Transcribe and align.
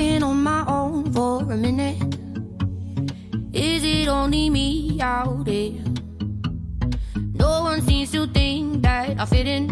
been 0.00 0.22
on 0.22 0.42
my 0.42 0.64
own 0.66 1.12
for 1.12 1.42
a 1.52 1.56
minute? 1.66 2.00
Is 3.52 3.84
it 3.84 4.08
only 4.08 4.48
me 4.48 4.98
out 4.98 5.44
there? 5.44 5.72
No 7.44 7.50
one 7.68 7.82
seems 7.82 8.10
to 8.12 8.26
think 8.28 8.80
that 8.80 9.20
I 9.20 9.24
fit 9.26 9.46
in. 9.46 9.64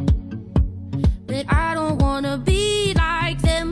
But 1.27 1.45
I 1.49 1.73
don't 1.79 1.97
wanna 2.03 2.37
be 2.37 2.93
like 2.95 3.41
them. 3.41 3.69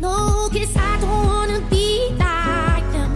No, 0.00 0.48
cause 0.54 0.74
I 0.90 0.92
don't 1.02 1.26
wanna 1.32 1.60
be 1.76 1.88
like 2.26 2.88
them. 2.96 3.12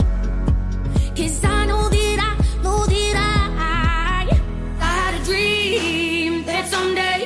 Cause 1.17 1.45
I 1.57 1.65
know 1.71 1.89
that 1.95 2.19
I 2.29 2.33
know 2.65 2.81
that 2.95 3.17
I, 3.17 4.91
had 4.99 5.13
a 5.21 5.25
dream 5.25 6.45
that 6.45 6.65
someday 6.69 7.19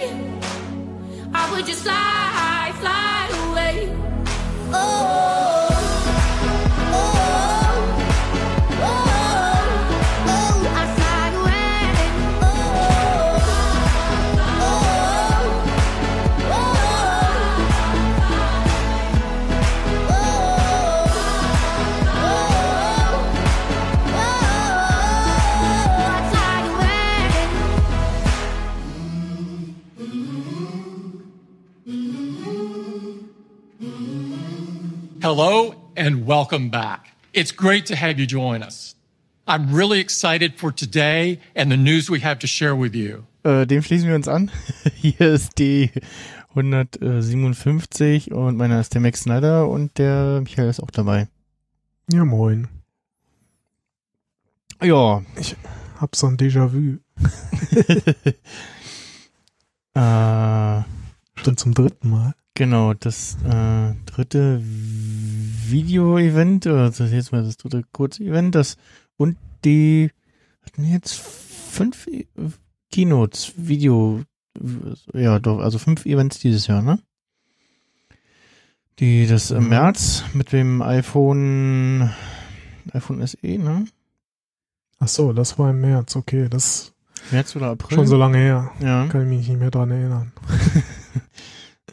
I 1.34 1.42
would 1.50 1.66
just 1.66 1.82
fly 1.82 2.35
Hello 35.38 35.74
and 35.94 36.26
welcome 36.26 36.70
back. 36.70 37.12
It's 37.34 37.52
great 37.52 37.84
to 37.88 37.94
have 37.94 38.18
you 38.18 38.24
join 38.26 38.62
us. 38.62 38.94
I'm 39.46 39.70
really 39.70 40.00
excited 40.00 40.54
for 40.54 40.72
today 40.72 41.40
and 41.54 41.70
the 41.70 41.76
news 41.76 42.08
we 42.08 42.20
have 42.20 42.38
to 42.38 42.46
share 42.46 42.74
with 42.74 42.94
you. 42.94 43.24
Äh, 43.44 43.66
dem 43.66 43.82
schließen 43.82 44.08
wir 44.08 44.14
uns 44.14 44.28
an. 44.28 44.50
Hier 44.94 45.20
ist 45.20 45.58
die 45.58 45.90
157 46.54 48.32
und 48.32 48.56
meiner 48.56 48.80
ist 48.80 48.94
der 48.94 49.02
Max 49.02 49.24
Snyder 49.24 49.68
und 49.68 49.98
der 49.98 50.40
Michael 50.40 50.70
ist 50.70 50.80
auch 50.80 50.90
dabei. 50.90 51.28
Ja, 52.10 52.24
moin. 52.24 52.68
Ja, 54.82 55.22
Hab 56.00 56.16
so 56.16 56.28
ein 56.28 56.38
Déjà-vu. 56.38 56.96
äh, 60.00 60.82
Schon 61.42 61.56
zum 61.58 61.74
dritten 61.74 62.08
Mal. 62.08 62.34
Genau, 62.56 62.94
das 62.94 63.36
äh, 63.44 63.94
dritte 64.06 64.60
Video-Event, 64.62 66.66
oder 66.66 66.86
das 66.86 66.98
ist 67.00 67.12
jetzt 67.12 67.30
mal 67.32 67.44
das 67.44 67.56
dritte 67.56 67.84
Kurz-Event, 67.92 68.54
das 68.56 68.76
und 69.16 69.36
die 69.64 70.10
hatten 70.64 70.84
jetzt 70.84 71.14
fünf 71.14 72.06
E- 72.08 72.26
Keynotes, 72.90 73.52
Video, 73.56 74.22
ja, 75.14 75.38
doch, 75.38 75.60
also 75.60 75.78
fünf 75.78 76.04
Events 76.06 76.38
dieses 76.40 76.66
Jahr, 76.66 76.82
ne? 76.82 76.98
Die 78.98 79.26
das 79.26 79.50
im 79.50 79.64
Mhm. 79.64 79.68
März 79.70 80.24
mit 80.32 80.52
dem 80.52 80.80
iPhone, 80.82 82.10
iPhone 82.92 83.26
SE, 83.26 83.36
ne? 83.42 83.84
Ach 84.98 85.08
so, 85.08 85.32
das 85.34 85.58
war 85.58 85.70
im 85.70 85.82
März. 85.82 86.16
Okay, 86.16 86.48
das 86.48 86.94
März 87.30 87.54
oder 87.56 87.72
April? 87.72 87.94
schon 87.98 88.06
so 88.06 88.16
lange 88.16 88.38
her. 88.38 88.70
Ja. 88.80 89.06
Kann 89.08 89.22
ich 89.24 89.28
mich 89.38 89.48
nicht 89.48 89.58
mehr 89.58 89.70
dran 89.70 89.90
erinnern. 89.90 90.32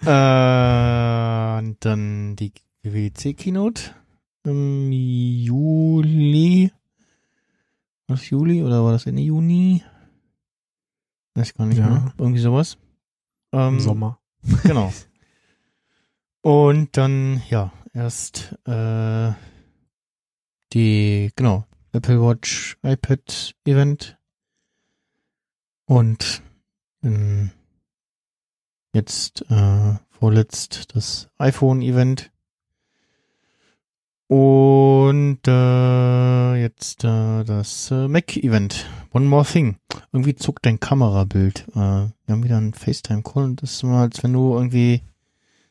Äh, 0.05 1.59
und 1.59 1.77
dann 1.85 2.35
die 2.35 2.51
WWDC 2.83 3.37
Keynote 3.37 3.95
im 4.43 4.91
Juli. 4.91 6.71
Was 8.07 8.29
Juli 8.29 8.61
oder 8.63 8.83
war 8.83 8.91
das 8.91 9.05
Ende 9.05 9.21
Juni? 9.21 9.83
Weiß 11.35 11.53
gar 11.53 11.65
nicht 11.65 11.77
Ja. 11.77 11.89
mehr. 11.89 12.13
Irgendwie 12.17 12.41
sowas. 12.41 12.77
Ähm, 13.53 13.75
Im 13.75 13.79
Sommer. 13.79 14.19
Genau. 14.63 14.91
Und 16.41 16.97
dann, 16.97 17.41
ja, 17.49 17.71
erst 17.93 18.53
äh, 18.65 19.31
die, 20.73 21.31
genau, 21.35 21.65
Apple 21.93 22.21
Watch 22.21 22.77
iPad 22.83 23.55
Event 23.65 24.17
und 25.85 26.41
ähm, 27.03 27.51
jetzt 28.93 29.43
äh, 29.49 29.95
vorletzt 30.09 30.95
das 30.95 31.29
iPhone 31.37 31.81
Event 31.81 32.31
und 34.27 35.39
äh, 35.47 36.55
jetzt 36.61 37.03
äh, 37.03 37.43
das 37.43 37.91
äh, 37.91 38.07
Mac 38.07 38.37
Event. 38.37 38.87
One 39.11 39.25
More 39.25 39.45
Thing. 39.45 39.77
Irgendwie 40.11 40.35
zuckt 40.35 40.65
dein 40.65 40.79
Kamerabild. 40.79 41.67
Äh, 41.71 41.75
wir 41.75 42.11
haben 42.29 42.43
wieder 42.43 42.57
einen 42.57 42.73
FaceTime-Call 42.73 43.43
und 43.43 43.61
das 43.61 43.73
ist 43.73 43.83
mal, 43.83 44.01
als 44.01 44.23
wenn 44.23 44.33
du 44.33 44.53
irgendwie 44.55 45.01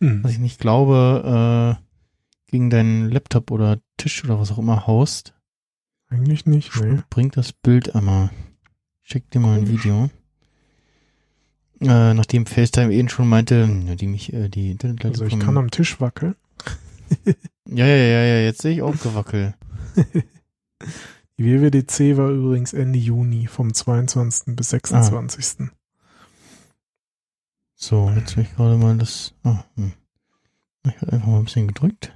Hm. 0.02 0.24
was 0.24 0.32
ich 0.32 0.38
nicht 0.40 0.58
glaube, 0.58 1.78
äh, 1.78 2.50
gegen 2.50 2.70
deinen 2.70 3.08
Laptop 3.08 3.52
oder 3.52 3.78
Tisch 3.96 4.24
oder 4.24 4.38
was 4.40 4.50
auch 4.50 4.58
immer 4.58 4.86
haust, 4.88 5.32
Eigentlich 6.08 6.44
nicht. 6.44 6.74
Nee. 6.78 6.98
bringt 7.08 7.36
das 7.36 7.52
Bild 7.52 7.94
einmal. 7.94 8.30
Schick 9.02 9.30
dir 9.30 9.38
mal 9.38 9.58
ein. 9.58 9.68
Video. 9.68 10.10
Äh, 11.82 12.14
nachdem 12.14 12.46
FaceTime 12.46 12.92
eben 12.92 13.08
schon 13.08 13.28
meinte, 13.28 13.66
die 13.96 14.06
mich, 14.06 14.32
äh, 14.32 14.48
die 14.48 14.70
Internetleitung 14.70 15.22
Also 15.22 15.36
ich 15.36 15.40
kann 15.42 15.56
am 15.56 15.70
Tisch 15.70 16.00
wackeln. 16.00 16.36
Ja, 17.74 17.86
ja, 17.86 17.96
ja, 17.96 18.24
ja, 18.24 18.40
jetzt 18.40 18.60
sehe 18.60 18.74
ich 18.74 18.82
auch 18.82 18.98
Gewackel. 18.98 19.54
Die 21.38 21.44
WWDC 21.44 22.16
war 22.18 22.30
übrigens 22.30 22.72
Ende 22.72 22.98
Juni, 22.98 23.46
vom 23.46 23.72
22. 23.72 24.54
bis 24.56 24.70
26. 24.70 25.70
So, 27.74 28.10
jetzt 28.14 28.36
will 28.36 28.44
ich 28.44 28.54
gerade 28.54 28.76
mal 28.76 28.96
das. 28.98 29.34
Ah, 29.42 29.64
hm. 29.76 29.92
Ich 30.86 31.00
habe 31.00 31.12
einfach 31.12 31.28
mal 31.28 31.38
ein 31.38 31.44
bisschen 31.44 31.68
gedrückt. 31.68 32.12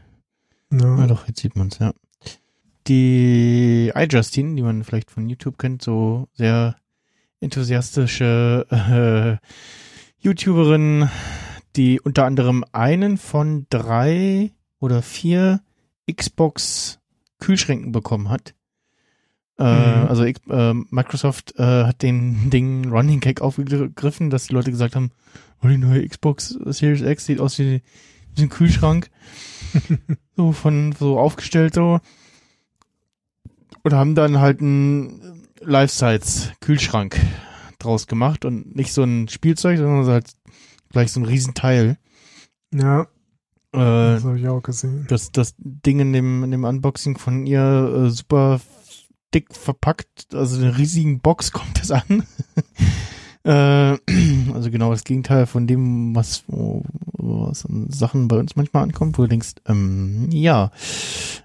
Ja. 0.72 0.96
Ah, 0.96 1.06
doch, 1.06 1.26
jetzt 1.26 1.40
sieht 1.40 1.56
man's, 1.56 1.78
ja. 1.78 1.94
Die 2.86 3.92
iJustine, 3.94 4.54
die 4.54 4.62
man 4.62 4.84
vielleicht 4.84 5.10
von 5.10 5.28
YouTube 5.28 5.58
kennt, 5.58 5.82
so 5.82 6.28
sehr 6.34 6.76
enthusiastische 7.40 8.66
äh, 8.70 9.46
YouTuberin, 10.18 11.08
die 11.76 12.00
unter 12.00 12.24
anderem 12.24 12.64
einen 12.72 13.18
von 13.18 13.66
drei 13.70 14.52
oder 14.80 15.02
vier 15.02 15.60
Xbox 16.12 16.98
Kühlschränken 17.38 17.92
bekommen 17.92 18.28
hat. 18.28 18.54
Äh, 19.58 19.64
Mhm. 19.64 20.08
Also 20.08 20.24
äh, 20.24 20.74
Microsoft 20.90 21.54
äh, 21.58 21.84
hat 21.84 22.02
den 22.02 22.50
Ding 22.50 22.90
Running 22.90 23.20
Gag 23.20 23.40
aufgegriffen, 23.40 24.30
dass 24.30 24.48
die 24.48 24.54
Leute 24.54 24.70
gesagt 24.70 24.96
haben, 24.96 25.10
oh, 25.62 25.68
die 25.68 25.78
neue 25.78 26.06
Xbox 26.06 26.50
Series 26.66 27.02
X 27.02 27.26
sieht 27.26 27.40
aus 27.40 27.58
wie, 27.58 27.82
wie 28.34 28.42
ein 28.42 28.48
Kühlschrank 28.48 29.10
so 30.36 30.52
von 30.52 30.92
so 30.92 31.18
aufgestellt 31.18 31.74
so 31.74 32.00
und 33.82 33.92
haben 33.92 34.14
dann 34.14 34.40
halt 34.40 34.60
einen 34.60 35.35
Life-Size 35.66 36.52
Kühlschrank 36.60 37.18
draus 37.78 38.06
gemacht 38.06 38.44
und 38.44 38.74
nicht 38.74 38.92
so 38.92 39.02
ein 39.02 39.28
Spielzeug, 39.28 39.78
sondern 39.78 40.06
halt 40.06 40.30
gleich 40.90 41.12
so 41.12 41.20
ein 41.20 41.26
Riesenteil. 41.26 41.98
ja, 42.72 43.02
Äh, 43.72 43.78
das 43.78 44.24
habe 44.24 44.38
ich 44.38 44.48
auch 44.48 44.62
gesehen. 44.62 45.06
das, 45.08 45.32
das 45.32 45.54
Ding 45.58 46.00
in 46.00 46.12
dem, 46.12 46.44
in 46.44 46.50
dem 46.50 46.64
Unboxing 46.64 47.18
von 47.18 47.46
ihr 47.46 48.06
äh, 48.06 48.10
super 48.10 48.60
dick 49.34 49.54
verpackt, 49.54 50.34
also 50.34 50.58
eine 50.60 50.78
riesigen 50.78 51.20
Box 51.20 51.52
kommt 51.52 51.80
das 51.80 51.90
an. 51.90 52.24
äh, 53.44 53.98
also 54.54 54.70
genau 54.70 54.90
das 54.90 55.04
Gegenteil 55.04 55.46
von 55.46 55.66
dem, 55.66 56.14
was, 56.14 56.44
was 57.26 57.66
an 57.66 57.90
Sachen 57.90 58.28
bei 58.28 58.36
uns 58.36 58.56
manchmal 58.56 58.84
ankommt, 58.84 59.18
wo 59.18 59.22
du 59.22 59.28
denkst, 59.28 59.54
ähm, 59.66 60.28
ja, 60.30 60.70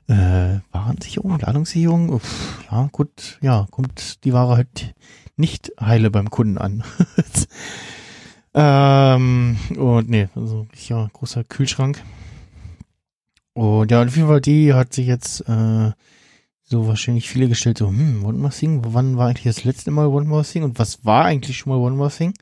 äh, 0.07 0.60
Warensicherung, 0.72 1.39
Ladungssicherung, 1.39 2.10
uff, 2.10 2.60
ja, 2.72 2.89
gut, 2.92 3.39
ja, 3.42 3.68
kommt 3.72 4.24
die 4.24 4.33
Ware 4.33 4.56
halt 4.56 4.94
nicht 5.38 5.72
heile 5.80 6.12
beim 6.12 6.30
Kunden 6.30 6.57
an. 6.57 6.83
ähm, 8.54 9.57
und 9.78 10.10
nee, 10.10 10.30
also 10.36 10.68
ja, 10.88 11.10
großer 11.13 11.44
Kühlschrank. 11.44 12.04
Und 13.54 13.92
ja, 13.92 14.04
auf 14.04 14.16
jeden 14.16 14.27
Fall, 14.27 14.42
die 14.42 14.74
hat 14.74 14.94
sich 14.94 15.07
jetzt 15.07 15.42
äh, 15.50 15.92
so 16.63 16.88
wahrscheinlich 16.88 17.30
viele 17.30 17.50
gestellt, 17.50 17.77
so, 17.77 17.89
hm, 17.89 18.24
One 18.24 18.38
More 18.38 18.54
Thing, 18.54 18.81
wann 18.86 19.18
war 19.18 19.27
eigentlich 19.27 19.54
das 19.54 19.66
letzte 19.66 19.92
Mal 19.92 20.07
One 20.07 20.27
More 20.27 20.44
Thing 20.44 20.63
und 20.63 20.80
was 20.80 21.04
war 21.04 21.25
eigentlich 21.25 21.57
schon 21.57 21.74
mal 21.74 21.80
One 21.80 21.98
More 21.98 22.12
Thing? 22.12 22.34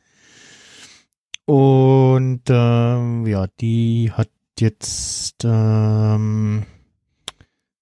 Und 1.50 2.44
ähm, 2.48 3.26
ja, 3.26 3.48
die 3.60 4.12
hat 4.12 4.30
jetzt 4.60 5.38
ähm, 5.44 6.68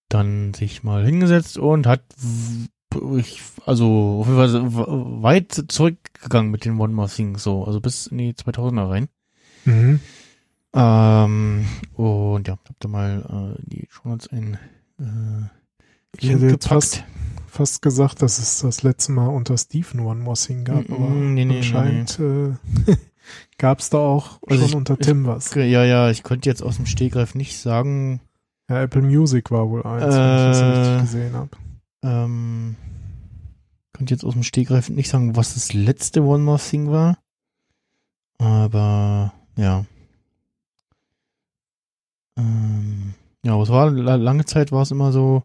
dann 0.08 0.54
sich 0.54 0.84
mal 0.84 1.06
hingesetzt 1.06 1.58
und 1.58 1.86
hat 1.86 2.02
ich, 3.18 3.42
also 3.66 4.22
auf 4.22 4.28
jeden 4.28 4.72
Fall 4.72 5.22
weit 5.22 5.66
zurückgegangen 5.68 6.50
mit 6.50 6.64
den 6.64 6.80
One 6.80 6.94
More 6.94 7.10
Thing, 7.10 7.38
so, 7.38 7.66
also 7.66 7.82
bis 7.82 8.08
in 8.08 8.20
die 8.20 8.34
2000er 8.36 8.90
rein. 8.90 9.10
Mhm. 9.66 10.00
Ähm, 10.74 11.66
und 11.92 12.48
ja, 12.48 12.54
hab 12.54 12.80
da 12.80 12.88
mal 12.88 13.58
äh, 13.58 13.62
die 13.66 13.90
Shownotes 13.90 14.30
ein 14.30 14.58
äh, 14.98 16.22
Ich 16.22 16.30
hätte 16.30 16.48
jetzt 16.48 16.70
fast, 16.70 17.04
fast 17.50 17.82
gesagt, 17.82 18.22
dass 18.22 18.40
es 18.40 18.62
das 18.62 18.84
letzte 18.84 19.12
Mal 19.12 19.28
unter 19.28 19.58
Stephen 19.58 20.00
One 20.00 20.22
More 20.22 20.38
Thing 20.38 20.64
gab, 20.64 20.88
Mm, 20.88 20.94
aber 20.94 21.10
nee, 21.10 21.44
nee, 21.44 21.58
anscheinend 21.58 22.18
Äh, 22.18 22.54
gab 23.58 23.80
es 23.80 23.90
da 23.90 23.98
auch 24.00 24.40
Also 24.48 24.62
schon 24.62 24.70
ich- 24.70 24.76
unter 24.76 24.94
ich- 25.00 25.06
Tim 25.06 25.26
was. 25.26 25.54
Ja, 25.56 25.64
ja, 25.84 26.10
ich 26.10 26.24
konnte 26.24 26.50
jetzt 26.50 26.62
aus 26.64 26.76
dem 26.78 26.86
Stegreif 26.86 27.36
nicht 27.36 27.58
sagen, 27.60 28.22
Ja, 28.70 28.82
Apple 28.84 29.02
Music 29.02 29.50
war 29.52 29.70
wohl 29.70 29.84
eins, 29.84 30.04
wenn 30.04 30.36
ich 30.36 30.44
das 30.44 30.62
Äh, 30.62 30.66
richtig 30.66 31.02
gesehen 31.02 31.34
habe. 31.36 31.50
ähm, 32.04 32.76
konnte 33.96 34.14
jetzt 34.14 34.24
aus 34.26 34.34
dem 34.34 34.44
Stegreif 34.44 34.90
nicht 34.90 35.10
sagen, 35.10 35.36
was 35.36 35.54
das 35.54 35.74
letzte 35.74 36.22
One 36.24 36.44
More 36.44 36.60
Thing 36.60 36.92
war. 36.92 37.18
Aber, 38.40 39.34
ja. 39.56 39.86
Ähm, 42.38 43.14
ja, 43.44 43.54
aber 43.54 43.64
es 43.64 43.70
war, 43.70 43.90
la- 43.90 44.16
lange 44.16 44.46
Zeit 44.46 44.72
war 44.72 44.82
es 44.84 44.92
immer 44.92 45.12
so, 45.12 45.44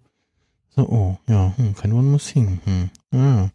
so, 0.71 0.89
oh, 0.89 1.19
ja, 1.29 1.53
hm, 1.57 1.75
kein 1.75 1.93
One 1.93 2.09
More 2.09 2.19
Thing, 2.23 2.61
hm, 2.65 2.91
ja. 3.15 3.51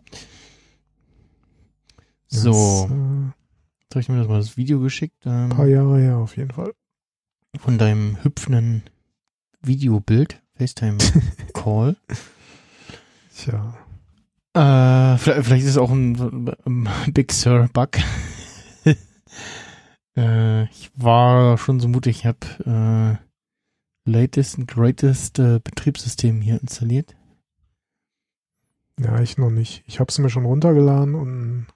So, 2.30 2.88
Das, 2.89 2.92
äh, 2.98 3.31
habe 3.94 4.01
ich 4.01 4.10
mir 4.10 4.18
das 4.18 4.28
mal 4.28 4.39
das 4.39 4.57
Video 4.57 4.80
geschickt. 4.80 5.25
Ähm, 5.25 5.50
paar 5.50 5.68
Jahre 5.68 6.00
her 6.00 6.18
auf 6.18 6.38
jeden 6.38 6.51
Fall. 6.51 6.74
von 7.60 7.78
deinem 7.78 8.24
hüpfenden 8.24 8.84
Videobild, 9.62 10.42
FaceTime-Call. 10.57 11.95
Tja. 13.36 13.78
äh, 14.54 15.18
vielleicht, 15.18 15.45
vielleicht 15.45 15.63
ist 15.63 15.72
es 15.72 15.78
auch 15.78 15.92
ein, 15.92 16.50
ein 16.66 16.89
Big 17.13 17.31
Sur-Bug. 17.31 17.98
äh, 20.18 20.63
ich 20.66 20.92
war 20.95 21.57
schon 21.57 21.80
so 21.80 21.88
mutig, 21.88 22.18
ich 22.18 22.25
habe 22.25 23.19
äh, 24.07 24.10
latest 24.10 24.57
and 24.57 24.68
greatest 24.68 25.39
äh, 25.39 25.60
Betriebssystem 25.63 26.42
hier 26.42 26.60
installiert. 26.62 27.16
Ja, 29.00 29.19
ich 29.22 29.38
noch 29.38 29.51
nicht. 29.51 29.84
Ich 29.86 30.00
habe 30.00 30.10
es 30.10 30.18
mir 30.18 30.30
schon 30.30 30.45
runtergeladen 30.45 31.13
und 31.13 31.68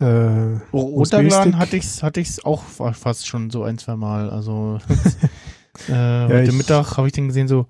äh, 0.00 0.58
Runtergeladen 0.72 1.58
hatte 1.58 1.76
ich's, 1.76 2.02
hatte 2.02 2.20
ich's 2.20 2.44
auch 2.44 2.62
fa- 2.62 2.92
fast 2.92 3.26
schon 3.26 3.50
so 3.50 3.62
ein, 3.62 3.78
zwei 3.78 3.96
Mal. 3.96 4.30
Also 4.30 4.78
äh, 5.88 5.92
heute 6.26 6.42
ich- 6.50 6.52
Mittag 6.52 6.96
habe 6.96 7.06
ich 7.06 7.12
dann 7.12 7.28
gesehen 7.28 7.48
so, 7.48 7.66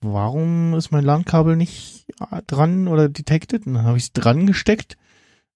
warum 0.00 0.74
ist 0.74 0.90
mein 0.90 1.04
LAN-Kabel 1.04 1.56
nicht 1.56 2.06
äh, 2.30 2.42
dran 2.46 2.88
oder 2.88 3.08
detected? 3.08 3.66
Und 3.66 3.74
dann 3.74 3.84
habe 3.84 3.96
ich 3.96 4.04
es 4.04 4.12
dran 4.12 4.46
gesteckt. 4.46 4.96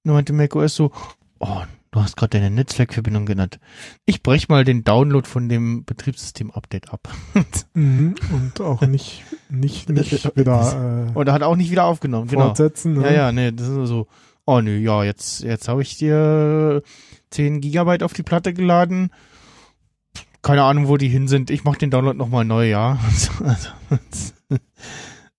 Und 0.04 0.08
dann 0.10 0.14
meinte 0.14 0.32
macOS 0.32 0.74
so, 0.76 0.92
oh, 1.40 1.62
du 1.90 2.00
hast 2.00 2.16
gerade 2.16 2.38
deine 2.38 2.50
Netzwerkverbindung 2.50 3.26
genannt. 3.26 3.58
Ich 4.04 4.22
brech 4.22 4.48
mal 4.48 4.64
den 4.64 4.84
Download 4.84 5.26
von 5.26 5.48
dem 5.48 5.84
Betriebssystem-Update 5.84 6.92
ab. 6.92 7.08
mhm, 7.74 8.14
und 8.32 8.60
auch 8.60 8.80
nicht, 8.82 9.24
nicht, 9.48 9.88
nicht 9.90 10.24
wieder 10.36 11.08
äh, 11.08 11.18
Und 11.18 11.30
hat 11.30 11.42
auch 11.42 11.56
nicht 11.56 11.70
wieder 11.70 11.84
aufgenommen. 11.84 12.28
Genau. 12.28 12.46
fortsetzen. 12.46 12.94
Ne? 12.94 13.04
Ja, 13.06 13.12
ja, 13.12 13.32
nee, 13.32 13.52
das 13.52 13.68
ist 13.68 13.88
so, 13.88 14.06
oh 14.46 14.60
nö, 14.60 14.78
ja, 14.78 15.04
jetzt, 15.04 15.42
jetzt 15.42 15.68
habe 15.68 15.82
ich 15.82 15.98
dir 15.98 16.82
10 17.30 17.60
Gigabyte 17.60 18.02
auf 18.02 18.12
die 18.12 18.22
Platte 18.22 18.54
geladen. 18.54 19.10
Keine 20.42 20.62
Ahnung, 20.62 20.88
wo 20.88 20.96
die 20.96 21.08
hin 21.08 21.28
sind. 21.28 21.50
Ich 21.50 21.64
mache 21.64 21.78
den 21.78 21.90
Download 21.90 22.16
nochmal 22.16 22.44
neu, 22.44 22.68
ja. 22.68 22.98
Also, 23.42 23.72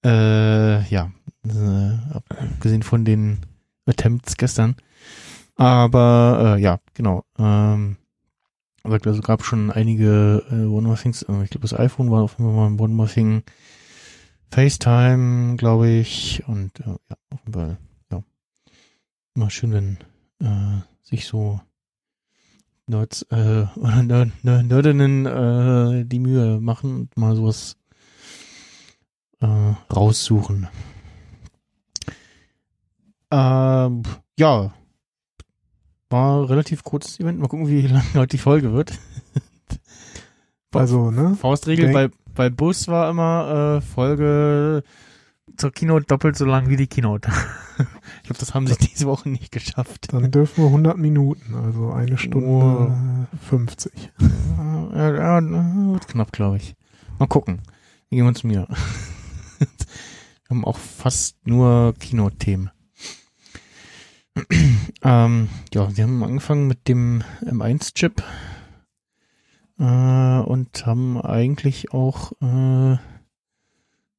äh, 0.05 0.83
ja, 0.89 1.11
äh, 1.45 2.13
abgesehen 2.13 2.83
von 2.83 3.05
den 3.05 3.39
Attempts 3.85 4.35
gestern. 4.35 4.75
Aber 5.55 6.57
äh, 6.57 6.61
ja, 6.61 6.79
genau. 6.93 7.23
Ähm, 7.39 7.97
aber 8.83 8.99
also 9.05 9.21
gab 9.21 9.43
schon 9.43 9.71
einige 9.71 10.43
äh, 10.51 10.65
One 10.65 10.87
More 10.87 10.97
Things. 10.97 11.23
Äh, 11.23 11.43
ich 11.43 11.49
glaube, 11.49 11.67
das 11.67 11.77
iPhone 11.77 12.11
war 12.11 12.23
auf 12.23 12.37
jeden 12.37 12.45
Fall 12.45 12.55
mal 12.55 12.67
ein 12.67 12.79
One 12.79 12.93
More 12.93 13.09
Thing. 13.09 13.43
FaceTime, 14.51 15.55
glaube 15.57 15.89
ich. 15.89 16.43
Und 16.47 16.79
äh, 16.81 16.95
ja, 17.09 17.17
ja. 17.55 17.77
Immer 19.37 19.51
schön, 19.51 19.71
wenn 19.71 19.97
äh, 20.41 20.81
sich 21.03 21.27
so 21.27 21.61
Nerds 22.87 23.21
äh, 23.29 23.67
oder 23.75 24.01
Nerd, 24.01 24.43
Nerd, 24.43 24.65
Nerdinnen 24.65 25.25
äh, 25.27 26.05
die 26.05 26.17
Mühe 26.17 26.59
machen 26.59 27.01
und 27.01 27.17
mal 27.17 27.35
sowas 27.35 27.77
äh, 29.39 29.45
raussuchen. 29.93 30.67
Ähm, 33.29 34.01
ja. 34.39 34.73
War 36.09 36.39
ein 36.39 36.45
relativ 36.45 36.83
kurzes 36.83 37.19
Event. 37.19 37.37
Mal 37.39 37.47
gucken, 37.47 37.67
wie 37.67 37.85
lang 37.85 38.11
heute 38.15 38.37
die 38.37 38.41
Folge 38.41 38.73
wird. 38.73 38.97
Also, 40.73 41.11
ne? 41.11 41.35
Faustregel 41.35 41.91
Denk- 41.91 42.11
bei, 42.11 42.17
bei 42.33 42.49
Bus 42.49 42.87
war 42.87 43.11
immer 43.11 43.77
äh, 43.77 43.81
Folge 43.81 44.83
zur 45.55 45.71
Keynote 45.71 46.05
doppelt 46.05 46.35
so 46.35 46.45
lang 46.45 46.69
wie 46.69 46.75
die 46.75 46.87
Keynote. 46.87 47.29
ich 47.77 48.23
glaube, 48.23 48.39
das 48.39 48.53
haben 48.53 48.67
sie 48.67 48.75
diese 48.75 49.05
Woche 49.07 49.29
nicht 49.29 49.51
geschafft. 49.51 50.11
Dann 50.11 50.29
dürfen 50.31 50.63
wir 50.63 50.67
100 50.67 50.97
Minuten, 50.97 51.55
also 51.55 51.91
eine 51.91 52.17
Stunde 52.17 52.47
Oh. 52.47 52.91
äh, 53.33 53.37
50. 53.49 54.11
Ja, 54.19 55.11
ja, 55.11 55.39
ja, 55.39 55.93
wird 55.93 56.07
knapp, 56.07 56.31
glaube 56.31 56.57
ich. 56.57 56.75
Mal 57.19 57.27
gucken. 57.27 57.61
Wir 58.09 58.17
gehen 58.17 58.27
uns 58.27 58.43
mir. 58.43 58.67
wir 59.59 59.67
haben 60.49 60.65
auch 60.65 60.77
fast 60.77 61.47
nur 61.47 61.93
Keynote-Themen. 61.99 62.71
ähm, 65.03 65.49
ja, 65.73 65.95
wir 65.95 66.03
haben 66.03 66.23
angefangen 66.23 66.67
mit 66.67 66.87
dem 66.87 67.23
M1-Chip 67.43 68.23
äh, 69.79 69.83
und 69.83 70.85
haben 70.85 71.19
eigentlich 71.19 71.91
auch, 71.91 72.33
äh, 72.41 72.93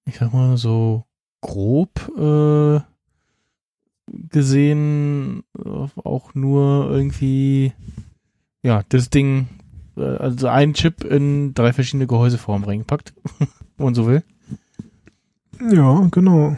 ich 0.07 0.19
sag 0.19 0.33
mal 0.33 0.57
so 0.57 1.05
grob 1.41 2.11
äh, 2.19 2.81
gesehen 4.31 5.43
äh, 5.59 5.69
auch 6.03 6.35
nur 6.35 6.91
irgendwie 6.91 7.73
ja 8.63 8.83
das 8.89 9.11
Ding 9.11 9.49
äh, 9.99 10.17
also 10.17 10.49
ein 10.49 10.75
Chip 10.75 11.05
in 11.05 11.55
drei 11.55 11.73
verschiedene 11.73 12.07
Gehäuseformen 12.07 12.69
reingepackt, 12.69 13.15
wenn 13.39 13.85
man 13.85 13.95
so 13.95 14.07
will. 14.07 14.23
Ja, 15.71 16.07
genau. 16.11 16.57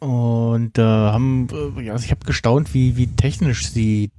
Und 0.00 0.78
äh, 0.78 0.82
haben, 0.82 1.48
äh, 1.50 1.82
ja, 1.82 1.92
also 1.94 2.04
ich 2.04 2.10
habe 2.10 2.26
gestaunt, 2.26 2.74
wie, 2.74 2.96
wie 2.96 3.08
technisch 3.08 3.70
sie 3.70 4.10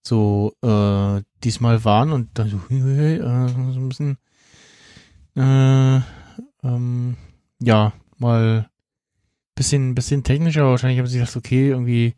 so 0.00 0.54
äh, 0.62 1.22
diesmal 1.42 1.84
waren 1.84 2.12
und 2.12 2.28
dann 2.34 2.48
so, 2.48 2.58
äh, 2.74 3.48
so 3.48 3.80
ein 3.80 3.88
bisschen, 3.88 4.18
äh, 5.34 6.00
ähm, 6.62 7.16
ja, 7.60 7.92
mal 8.18 8.68
bisschen, 9.54 9.94
bisschen 9.94 10.22
technischer. 10.22 10.66
Wahrscheinlich 10.70 10.98
haben 10.98 11.06
sie 11.06 11.18
gedacht, 11.18 11.36
okay, 11.36 11.70
irgendwie 11.70 12.14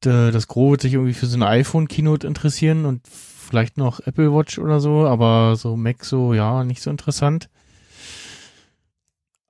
das 0.00 0.46
Gros 0.46 0.70
wird 0.72 0.82
sich 0.82 0.94
irgendwie 0.94 1.14
für 1.14 1.26
so 1.26 1.36
eine 1.36 1.48
iPhone-Keynote 1.48 2.26
interessieren 2.26 2.84
und 2.84 3.06
vielleicht 3.08 3.76
noch 3.78 4.00
Apple 4.00 4.32
Watch 4.32 4.58
oder 4.58 4.80
so, 4.80 5.06
aber 5.06 5.56
so 5.56 5.76
Mac 5.76 6.04
so, 6.04 6.34
ja, 6.34 6.64
nicht 6.64 6.82
so 6.82 6.90
interessant. 6.90 7.48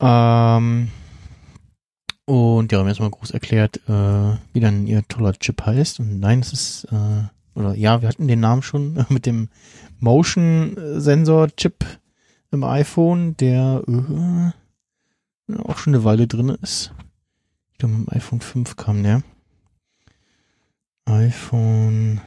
Ähm, 0.00 0.88
und 2.24 2.72
ja, 2.72 2.78
haben 2.78 2.88
erstmal 2.88 3.10
groß 3.10 3.32
erklärt, 3.32 3.80
äh, 3.88 4.36
wie 4.52 4.60
dann 4.60 4.86
ihr 4.86 5.06
toller 5.08 5.32
Chip 5.34 5.64
heißt. 5.66 6.00
Und 6.00 6.20
nein, 6.20 6.40
es 6.40 6.52
ist, 6.52 6.84
äh, 6.92 7.24
oder 7.54 7.74
ja, 7.74 8.00
wir 8.00 8.08
hatten 8.08 8.28
den 8.28 8.40
Namen 8.40 8.62
schon 8.62 9.04
mit 9.08 9.26
dem 9.26 9.48
Motion-Sensor-Chip 10.00 11.84
im 12.52 12.64
iPhone, 12.64 13.36
der 13.36 13.82
äh, 13.86 14.50
ja, 15.48 15.58
auch 15.60 15.78
schon 15.78 15.94
eine 15.94 16.04
Weile 16.04 16.26
drin 16.26 16.50
ist. 16.62 16.92
Ich 17.72 17.78
glaube, 17.78 17.94
im 17.94 18.06
iPhone 18.10 18.40
5 18.40 18.76
kam 18.76 19.02
der. 19.02 19.22
iPhone. 21.06 22.20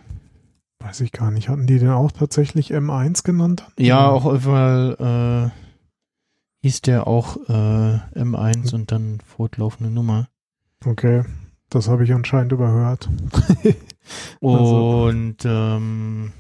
Weiß 0.80 1.02
ich 1.02 1.12
gar 1.12 1.30
nicht. 1.32 1.48
Hatten 1.50 1.68
die 1.68 1.78
den 1.78 1.90
auch 1.90 2.12
tatsächlich 2.12 2.74
M1 2.74 3.24
genannt? 3.24 3.68
Ja, 3.78 4.10
auch 4.10 4.26
einmal 4.26 5.52
äh, 5.54 6.66
hieß 6.66 6.82
der 6.82 7.06
auch 7.06 7.38
äh, 7.48 8.00
M1 8.20 8.74
und 8.74 8.92
dann 8.92 9.20
fortlaufende 9.26 9.92
Nummer. 9.92 10.28
Okay. 10.84 11.24
Das 11.70 11.88
habe 11.88 12.04
ich 12.04 12.14
anscheinend 12.14 12.52
überhört. 12.52 13.10
Also- 14.42 15.04
Und 15.06 15.38
ähm, 15.46 16.34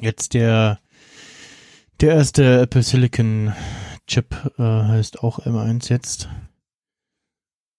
jetzt 0.00 0.34
der 0.34 0.80
der 2.00 2.16
erste 2.16 2.62
Apple 2.62 2.82
Silicon 2.82 3.52
Chip 4.06 4.34
äh, 4.58 4.62
heißt 4.62 5.20
auch 5.20 5.40
M1 5.40 5.88
jetzt. 5.90 6.28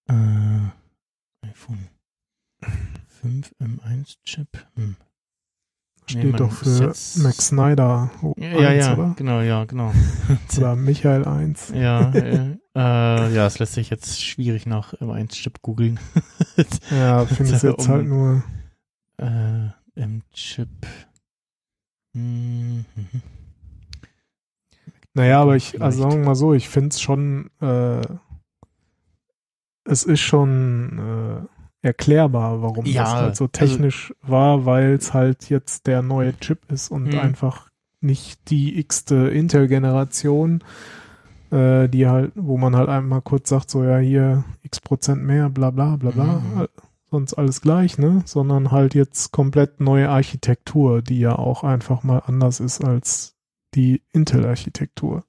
Äh, 0.09 0.67
iPhone 1.47 1.89
5 3.21 3.53
M1 3.61 4.15
Chip. 4.23 4.47
Hm. 4.75 4.95
Steht 6.05 6.25
man 6.31 6.35
doch 6.37 6.51
für 6.51 6.83
jetzt- 6.87 7.17
Max 7.19 7.47
Snyder 7.47 8.11
Ja, 8.37 8.67
1, 8.69 8.85
ja, 8.85 8.93
oder? 8.93 9.13
genau, 9.15 9.39
ja, 9.41 9.63
genau. 9.63 9.93
Oder 10.57 10.75
Michael 10.75 11.23
1. 11.25 11.69
ja, 11.69 12.11
äh, 12.11 12.57
äh, 12.75 13.33
ja, 13.33 13.45
es 13.47 13.59
lässt 13.59 13.73
sich 13.73 13.89
jetzt 13.89 14.21
schwierig 14.21 14.65
nach 14.65 14.93
M1 14.95 15.29
Chip 15.29 15.61
googeln. 15.61 15.99
Ja, 16.91 17.25
finde 17.25 17.55
ich 17.55 17.61
jetzt 17.63 17.79
Um- 17.79 17.87
halt 17.87 18.05
nur. 18.07 18.43
äh, 19.17 19.69
M-Chip. 19.95 20.69
Mhm. 22.13 22.85
Naja, 25.13 25.41
aber 25.41 25.55
ich, 25.55 25.81
also 25.81 26.01
sagen 26.03 26.19
wir 26.21 26.25
mal 26.25 26.35
so, 26.35 26.53
ich 26.53 26.69
finde 26.69 26.89
es 26.89 26.99
schon, 27.01 27.49
äh, 27.61 28.01
es 29.85 30.03
ist 30.03 30.21
schon 30.21 31.47
äh, 31.81 31.87
erklärbar, 31.87 32.61
warum 32.61 32.85
Ja, 32.85 33.03
das 33.03 33.13
halt 33.13 33.35
so 33.35 33.45
also- 33.45 33.47
technisch 33.47 34.13
war, 34.21 34.65
weil 34.65 34.93
es 34.93 35.13
halt 35.13 35.49
jetzt 35.49 35.87
der 35.87 36.01
neue 36.01 36.37
Chip 36.39 36.71
ist 36.71 36.89
und 36.89 37.13
Mhm. 37.13 37.19
einfach 37.19 37.69
nicht 38.01 38.49
die 38.49 38.79
x-te 38.79 39.29
Intel-Generation, 39.29 40.63
äh, 41.51 41.87
die 41.89 42.07
halt, 42.07 42.31
wo 42.35 42.57
man 42.57 42.75
halt 42.75 42.89
einmal 42.89 43.21
kurz 43.21 43.49
sagt, 43.49 43.69
so 43.69 43.83
ja, 43.83 43.97
hier 43.99 44.43
x 44.63 44.81
Prozent 44.81 45.23
mehr, 45.23 45.49
bla 45.49 45.71
bla 45.71 45.95
bla 45.97 46.11
bla, 46.11 46.39
Mhm. 46.39 46.67
sonst 47.11 47.33
alles 47.35 47.61
gleich, 47.61 47.97
ne? 47.97 48.23
Sondern 48.25 48.71
halt 48.71 48.95
jetzt 48.95 49.31
komplett 49.31 49.79
neue 49.79 50.09
Architektur, 50.09 51.01
die 51.01 51.19
ja 51.19 51.37
auch 51.37 51.63
einfach 51.63 52.03
mal 52.03 52.19
anders 52.25 52.59
ist 52.59 52.83
als 52.83 53.35
die 53.75 54.01
Intel-Architektur. 54.13 55.23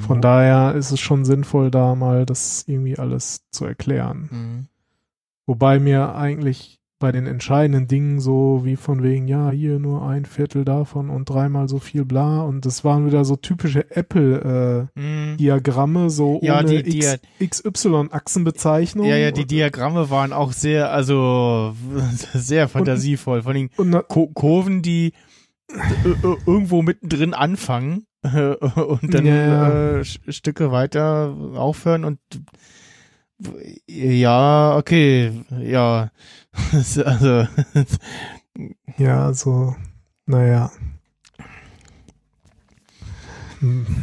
Von 0.00 0.20
daher 0.22 0.74
ist 0.74 0.90
es 0.92 1.00
schon 1.00 1.24
sinnvoll, 1.24 1.70
da 1.70 1.94
mal 1.94 2.24
das 2.26 2.64
irgendwie 2.66 2.98
alles 2.98 3.42
zu 3.50 3.64
erklären. 3.66 4.28
Mhm. 4.30 4.66
Wobei 5.46 5.78
mir 5.78 6.14
eigentlich 6.14 6.76
bei 7.00 7.12
den 7.12 7.26
entscheidenden 7.26 7.86
Dingen 7.86 8.18
so 8.18 8.62
wie 8.64 8.74
von 8.74 9.04
wegen, 9.04 9.28
ja, 9.28 9.50
hier 9.50 9.78
nur 9.78 10.04
ein 10.08 10.24
Viertel 10.24 10.64
davon 10.64 11.10
und 11.10 11.30
dreimal 11.30 11.68
so 11.68 11.78
viel 11.78 12.04
bla 12.04 12.40
und 12.42 12.66
das 12.66 12.82
waren 12.84 13.06
wieder 13.06 13.24
so 13.24 13.36
typische 13.36 13.88
Apple-Diagramme, 13.94 16.00
Mhm. 16.04 16.10
so 16.10 16.40
Ja, 16.42 16.58
ohne 16.58 16.82
die- 16.82 16.98
die- 17.38 17.46
XY-Achsenbezeichnung. 17.46 19.06
Ja, 19.06 19.16
ja, 19.16 19.30
die 19.30 19.46
Diagramme 19.46 20.10
waren 20.10 20.32
auch 20.32 20.50
sehr, 20.52 20.90
also 20.90 21.72
sehr 22.34 22.66
fantasievoll. 22.68 23.42
Vor 23.42 23.52
allem 23.52 23.70
Kurven, 24.34 24.82
die 24.82 25.08
äh, 25.08 25.10
äh, 25.10 25.12
irgendwo 26.46 26.82
mittendrin 26.82 27.34
anfangen 27.34 28.04
äh, 28.22 28.54
und 28.54 29.12
dann 29.14 29.26
Ja. 29.26 29.98
äh, 29.98 30.04
Stücke 30.04 30.72
weiter 30.72 31.34
aufhören 31.54 32.04
und 32.04 32.18
ja, 33.86 34.76
okay, 34.76 35.32
ja, 35.60 36.10
also 37.04 37.46
ja, 38.96 39.32
so, 39.32 39.76
naja. 40.26 40.70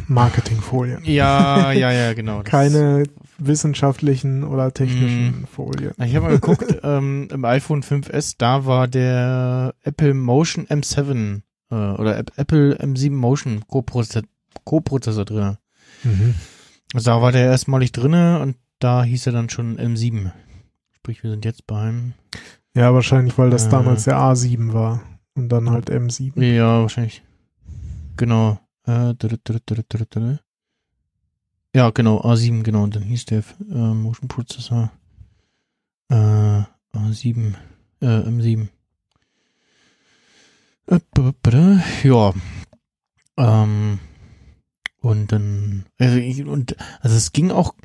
Marketingfolien. 0.08 1.00
ja, 1.06 1.72
ja, 1.72 1.92
ja, 1.92 2.14
genau. 2.14 2.44
Keine 2.44 3.04
wissenschaftlichen 3.38 4.44
oder 4.44 4.74
technischen 4.74 5.42
Mhm. 5.42 5.48
Folien. 5.48 5.94
Ich 6.04 6.16
habe 6.16 6.26
mal 6.28 6.34
geguckt, 6.40 6.66
ähm, 6.84 7.28
im 7.32 7.46
iPhone 7.46 7.82
5S, 7.82 8.36
da 8.38 8.66
war 8.66 8.88
der 8.88 9.74
Apple 9.84 10.14
Motion 10.14 10.66
M7 10.68 11.38
äh, 11.38 11.42
oder 11.98 12.18
App- 12.18 12.34
Apple 12.38 12.76
M7 12.82 13.12
Motion 13.12 13.64
Co-Prozessor 13.68 15.26
drin. 15.26 15.58
Mhm. 16.04 16.36
Also 16.94 17.12
da 17.12 17.22
war 17.22 17.32
der 17.32 17.46
erstmalig 17.46 17.92
drinne 17.92 18.40
und 18.40 18.56
da 18.80 19.04
hieß 19.04 19.28
er 19.28 19.34
dann 19.34 19.50
schon 19.50 19.78
M7. 19.78 20.32
Sprich, 20.92 21.24
wir 21.24 21.32
sind 21.32 21.46
jetzt 21.46 21.68
beim 21.68 22.14
Ja, 22.76 22.94
wahrscheinlich, 22.94 23.38
weil 23.38 23.50
das 23.50 23.68
Äh. 23.68 23.70
damals 23.70 24.04
der 24.06 24.18
A7 24.18 24.74
war 24.74 25.02
und 25.36 25.50
dann 25.50 25.70
halt 25.70 25.90
M7. 25.90 26.42
Ja, 26.44 26.82
wahrscheinlich. 26.82 27.24
Genau. 28.18 28.60
Äh, 28.88 29.14
Ja, 31.76 31.90
genau, 31.90 32.22
A7, 32.22 32.64
genau. 32.64 32.84
Und 32.84 32.96
dann 32.96 33.04
hieß 33.04 33.26
der 33.26 33.44
äh, 33.70 33.74
Motion 33.94 34.28
Prozessor 34.30 34.92
äh, 36.10 36.16
A7, 36.94 37.54
äh, 38.02 38.06
M7. 38.06 38.70
Äh, 40.88 41.00
b- 41.14 41.32
Ja. 42.04 42.34
Ähm, 43.38 44.00
und 45.02 45.32
dann, 45.32 45.86
also 46.00 46.18
ich, 46.18 46.44
und, 46.46 46.76
also 47.02 47.16
es 47.16 47.32
ging 47.34 47.52
auch 47.52 47.76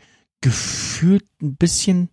gefühlt 0.40 1.24
ein 1.42 1.56
bisschen 1.56 2.08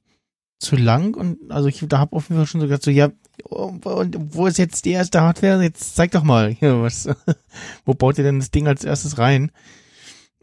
zu 0.60 0.76
lang 0.76 1.14
und 1.16 1.52
also 1.52 1.68
ich 1.68 1.86
da 1.88 2.00
habe 2.00 2.16
auf 2.16 2.30
jeden 2.30 2.40
Fall 2.40 2.48
schon 2.48 2.62
so 2.62 2.68
gedacht, 2.68 2.82
so 2.84 2.90
ja, 2.92 3.12
und 3.44 3.86
wo 4.34 4.48
ist 4.48 4.58
jetzt 4.58 4.86
die 4.86 4.92
erste 4.92 5.22
Hardware? 5.22 5.62
Jetzt 5.62 5.96
zeig 5.96 6.10
doch 6.12 6.24
mal, 6.24 6.50
hier, 6.52 6.82
was, 6.82 7.08
wo 7.86 7.94
baut 7.94 8.18
ihr 8.18 8.24
denn 8.24 8.40
das 8.40 8.50
Ding 8.50 8.68
als 8.68 8.84
erstes 8.84 9.20
rein? 9.20 9.52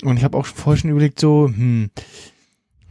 Und 0.02 0.16
ich 0.16 0.24
habe 0.24 0.38
auch 0.38 0.46
vorher 0.46 0.80
schon 0.80 0.90
überlegt, 0.90 1.18
so, 1.20 1.48
hm, 1.48 1.90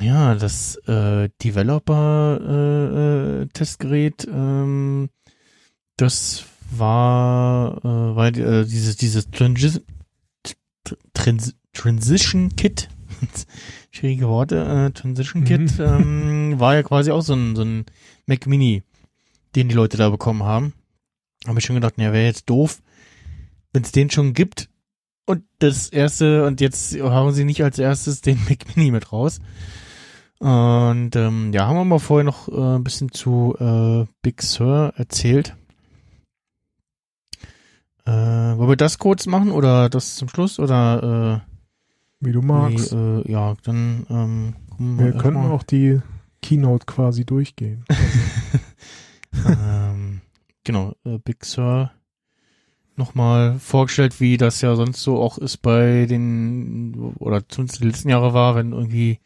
ja, 0.02 0.36
das 0.36 0.76
äh, 0.88 1.30
Developer-Testgerät, 1.42 4.28
ähm, 4.30 5.10
das 5.96 6.44
war, 6.80 7.78
äh, 7.84 8.16
war 8.16 8.28
äh, 8.28 8.66
dieses, 8.66 8.98
dieses 8.98 9.30
Transi 9.32 9.82
Trans 11.14 11.56
Transition 11.74 12.56
Kit, 12.56 12.90
schwierige 13.92 14.28
Worte, 14.28 14.64
äh, 14.64 14.92
Transition 14.92 15.44
Kit, 15.44 15.80
ähm, 15.80 16.60
war 16.60 16.76
ja 16.76 16.84
quasi 16.84 17.12
auch 17.12 17.22
so 17.22 17.34
ein, 17.34 17.56
so 17.56 17.64
ein 17.64 17.86
Mac 18.28 18.46
Mini, 18.46 18.84
den 19.56 19.70
die 19.70 19.76
Leute 19.76 19.98
da 19.98 20.10
bekommen 20.10 20.44
haben. 20.44 20.74
Habe 21.48 21.60
ich 21.60 21.66
schon 21.66 21.76
gedacht, 21.76 21.96
ja, 21.98 22.14
wäre 22.14 22.26
jetzt 22.26 22.50
doof, 22.50 22.82
wenn 23.72 23.84
es 23.84 23.92
den 23.92 24.10
schon 24.10 24.34
gibt 24.34 24.70
und 25.26 25.44
das 25.60 25.90
erste, 25.90 26.46
und 26.46 26.62
jetzt 26.62 27.00
hauen 27.00 27.34
sie 27.34 27.46
nicht 27.46 27.64
als 27.64 27.80
erstes 27.80 28.22
den 28.22 28.40
Mac 28.48 28.76
Mini 28.76 28.92
mit 28.92 29.12
raus. 29.12 29.40
Und 30.40 31.16
ähm, 31.16 31.54
ja, 31.54 31.68
haben 31.68 31.78
wir 31.78 31.86
mal 31.86 32.00
vorher 32.00 32.26
noch 32.26 32.50
äh, 32.50 32.76
ein 32.76 32.84
bisschen 32.84 33.12
zu 33.14 33.56
äh, 33.60 34.06
Big 34.22 34.42
Sur 34.42 34.94
erzählt. 34.98 35.56
Äh, 38.06 38.12
wollen 38.12 38.70
wir 38.70 38.76
das 38.76 38.98
kurz 38.98 39.26
machen 39.28 39.52
oder 39.52 39.90
das 39.90 40.16
zum 40.16 40.28
Schluss 40.30 40.60
oder 40.60 41.42
Wie 42.20 42.32
du 42.32 42.42
äh, 42.42 42.46
magst. 42.46 42.92
nee, 42.94 43.20
äh, 43.22 43.32
ja, 43.32 43.54
dann 43.64 44.06
ähm, 44.10 44.54
kommen 44.76 45.00
Wir 45.00 45.08
erst 45.08 45.20
könnten 45.20 45.42
mal- 45.44 45.52
auch 45.52 45.64
die 45.64 46.02
Keynote 46.42 46.86
quasi 46.86 47.24
durchgehen. 47.26 47.86
ähm, 49.36 50.22
genau, 50.64 50.94
äh, 51.06 51.18
Big 51.20 51.46
Sur 51.46 51.92
nochmal 52.96 53.58
vorgestellt, 53.60 54.20
wie 54.20 54.38
das 54.38 54.62
ja 54.62 54.76
sonst 54.76 55.02
so 55.02 55.20
auch 55.22 55.38
ist 55.40 55.58
bei 55.64 56.06
den, 56.06 57.14
oder 57.18 57.48
zumindest 57.48 57.82
die 57.82 57.88
letzten 57.88 58.10
Jahre 58.10 58.34
war, 58.34 58.56
wenn 58.56 58.72
irgendwie 58.72 59.20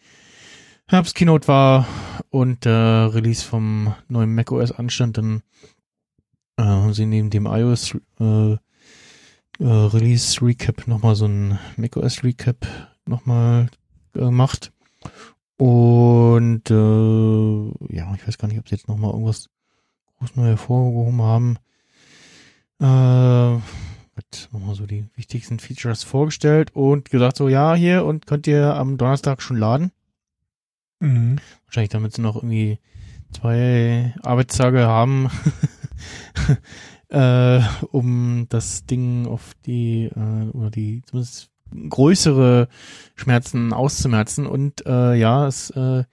Herbst-Keynote 0.87 1.47
war 1.49 1.85
und 2.29 2.63
der 2.63 3.11
Release 3.13 3.43
vom 3.43 3.93
neuen 4.07 4.33
macOS 4.35 4.71
anstand, 4.71 5.17
dann 5.17 5.41
äh, 6.57 6.63
haben 6.63 6.93
sie 6.93 7.05
neben 7.05 7.29
dem 7.29 7.45
iOS 7.45 7.95
äh, 8.21 8.55
äh, 9.59 9.65
Release 9.65 10.41
Recap 10.41 10.87
nochmal 10.87 11.15
so 11.15 11.25
ein 11.25 11.59
macOS 11.77 12.23
Recap 12.23 12.67
nochmal 13.05 13.69
gemacht. 14.13 14.71
Und 15.57 16.69
äh, 16.69 17.95
ja, 17.95 18.13
ich 18.15 18.27
weiß 18.27 18.37
gar 18.37 18.47
nicht, 18.47 18.59
ob 18.59 18.69
sie 18.69 18.75
jetzt 18.75 18.87
nochmal 18.87 19.11
irgendwas 19.11 19.49
groß 20.19 20.35
neu 20.35 20.45
hervorgehoben 20.45 21.21
haben. 21.21 21.57
Äh, 22.79 23.61
wird 24.15 24.49
nochmal 24.51 24.75
so 24.75 24.85
die 24.85 25.05
wichtigsten 25.15 25.59
Features 25.59 26.03
vorgestellt 26.03 26.75
und 26.75 27.09
gesagt 27.09 27.37
so, 27.37 27.49
ja, 27.49 27.75
hier 27.75 28.05
und 28.05 28.27
könnt 28.27 28.47
ihr 28.47 28.75
am 28.75 28.97
Donnerstag 28.97 29.41
schon 29.41 29.57
laden. 29.57 29.91
Mhm. 30.99 31.37
Wahrscheinlich 31.65 31.91
damit 31.91 32.13
sie 32.13 32.21
noch 32.21 32.35
irgendwie 32.35 32.79
zwei 33.31 34.13
Arbeitstage 34.23 34.87
haben, 34.87 35.29
äh, 37.09 37.59
um 37.91 38.47
das 38.49 38.85
Ding 38.85 39.27
auf 39.27 39.53
die, 39.65 40.05
äh, 40.05 40.49
oder 40.51 40.69
die 40.69 41.01
zumindest 41.05 41.49
größere 41.89 42.67
Schmerzen 43.15 43.73
auszumerzen. 43.73 44.45
Und 44.45 44.85
äh, 44.85 45.15
ja, 45.15 45.47
es 45.47 45.69
äh, 45.71 46.03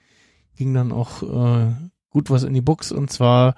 ging 0.57 0.75
dann 0.75 0.93
auch 0.93 1.23
äh, 1.23 1.73
gut 2.11 2.31
was 2.31 2.45
in 2.45 2.55
die 2.55 2.61
Box 2.61 2.93
und 2.93 3.11
zwar 3.11 3.55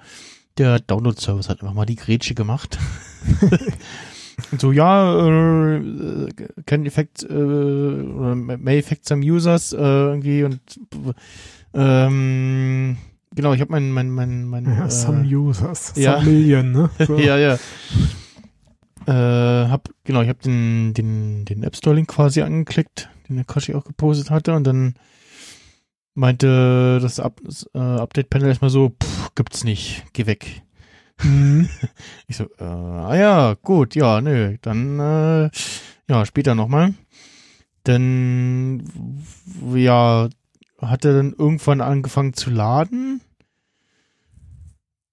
der 0.57 0.79
Download-Service 0.79 1.49
hat 1.49 1.61
einfach 1.61 1.75
mal 1.75 1.85
die 1.85 1.95
Grätsche 1.95 2.33
gemacht. 2.33 2.79
Und 4.51 4.61
so, 4.61 4.71
ja, 4.71 5.27
äh, 5.27 6.33
can 6.65 6.87
affect, 6.87 7.23
äh, 7.23 7.33
oder 7.33 8.35
may 8.35 8.79
affect 8.79 9.07
some 9.07 9.23
users, 9.23 9.73
äh, 9.73 9.77
irgendwie 9.77 10.43
und 10.43 10.59
ähm, 11.73 12.97
genau, 13.37 13.53
ich 13.53 13.61
habe 13.61 13.71
mein, 13.71 13.91
mein, 13.91 14.09
mein, 14.09 14.45
mein 14.45 14.65
Ja, 14.65 14.87
äh, 14.87 14.91
some 14.91 15.23
users, 15.23 15.93
ja. 15.95 16.19
some 16.19 16.31
million, 16.31 16.71
ne? 16.71 16.89
So. 17.05 17.17
ja, 17.17 17.37
ja. 17.37 17.57
Äh, 19.05 19.69
hab, 19.69 19.89
genau, 20.03 20.21
ich 20.21 20.27
habe 20.27 20.39
den, 20.43 20.93
den, 20.93 21.45
den 21.45 21.63
App 21.63 21.77
Store 21.77 21.95
Link 21.95 22.09
quasi 22.09 22.41
angeklickt, 22.41 23.09
den 23.29 23.37
der 23.37 23.45
Kashi 23.45 23.73
auch 23.73 23.85
gepostet 23.85 24.29
hatte 24.31 24.53
und 24.53 24.65
dann 24.65 24.95
meinte 26.13 26.99
das, 27.01 27.19
Up, 27.19 27.39
das 27.45 27.69
äh, 27.73 27.79
Update 27.79 28.29
Panel 28.29 28.49
erstmal 28.49 28.71
so, 28.71 28.89
pff, 29.01 29.33
gibt's 29.35 29.63
nicht, 29.63 30.03
geh 30.11 30.25
weg. 30.25 30.63
Mhm. 31.23 31.69
Ich 32.27 32.35
so, 32.35 32.45
äh, 32.59 32.63
ah 32.63 33.15
ja, 33.15 33.55
gut, 33.61 33.95
ja, 33.95 34.19
nö, 34.19 34.57
dann, 34.61 34.99
äh, 34.99 35.49
ja, 36.09 36.25
später 36.25 36.55
nochmal. 36.55 36.93
Dann, 37.83 38.83
ja, 39.73 40.27
hat 40.81 41.05
er 41.05 41.13
dann 41.13 41.33
irgendwann 41.37 41.81
angefangen 41.81 42.33
zu 42.33 42.49
laden. 42.49 43.21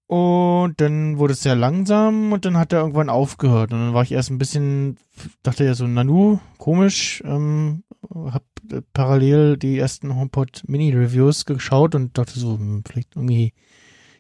Und 0.06 0.80
dann 0.80 1.18
wurde 1.18 1.32
es 1.32 1.42
sehr 1.42 1.56
langsam 1.56 2.32
und 2.32 2.44
dann 2.44 2.58
hat 2.58 2.72
er 2.72 2.80
irgendwann 2.80 3.08
aufgehört. 3.08 3.72
Und 3.72 3.80
dann 3.80 3.94
war 3.94 4.02
ich 4.02 4.12
erst 4.12 4.30
ein 4.30 4.38
bisschen, 4.38 4.98
dachte 5.42 5.64
ja 5.64 5.74
so, 5.74 5.86
Nanu, 5.86 6.38
komisch, 6.58 7.22
ähm, 7.24 7.84
hab 8.12 8.44
äh, 8.70 8.82
parallel 8.92 9.56
die 9.56 9.78
ersten 9.78 10.14
HomePod 10.14 10.64
Mini-Reviews 10.66 11.46
geschaut 11.46 11.94
und 11.94 12.18
dachte 12.18 12.38
so, 12.38 12.58
hm, 12.58 12.82
vielleicht 12.86 13.16
irgendwie 13.16 13.54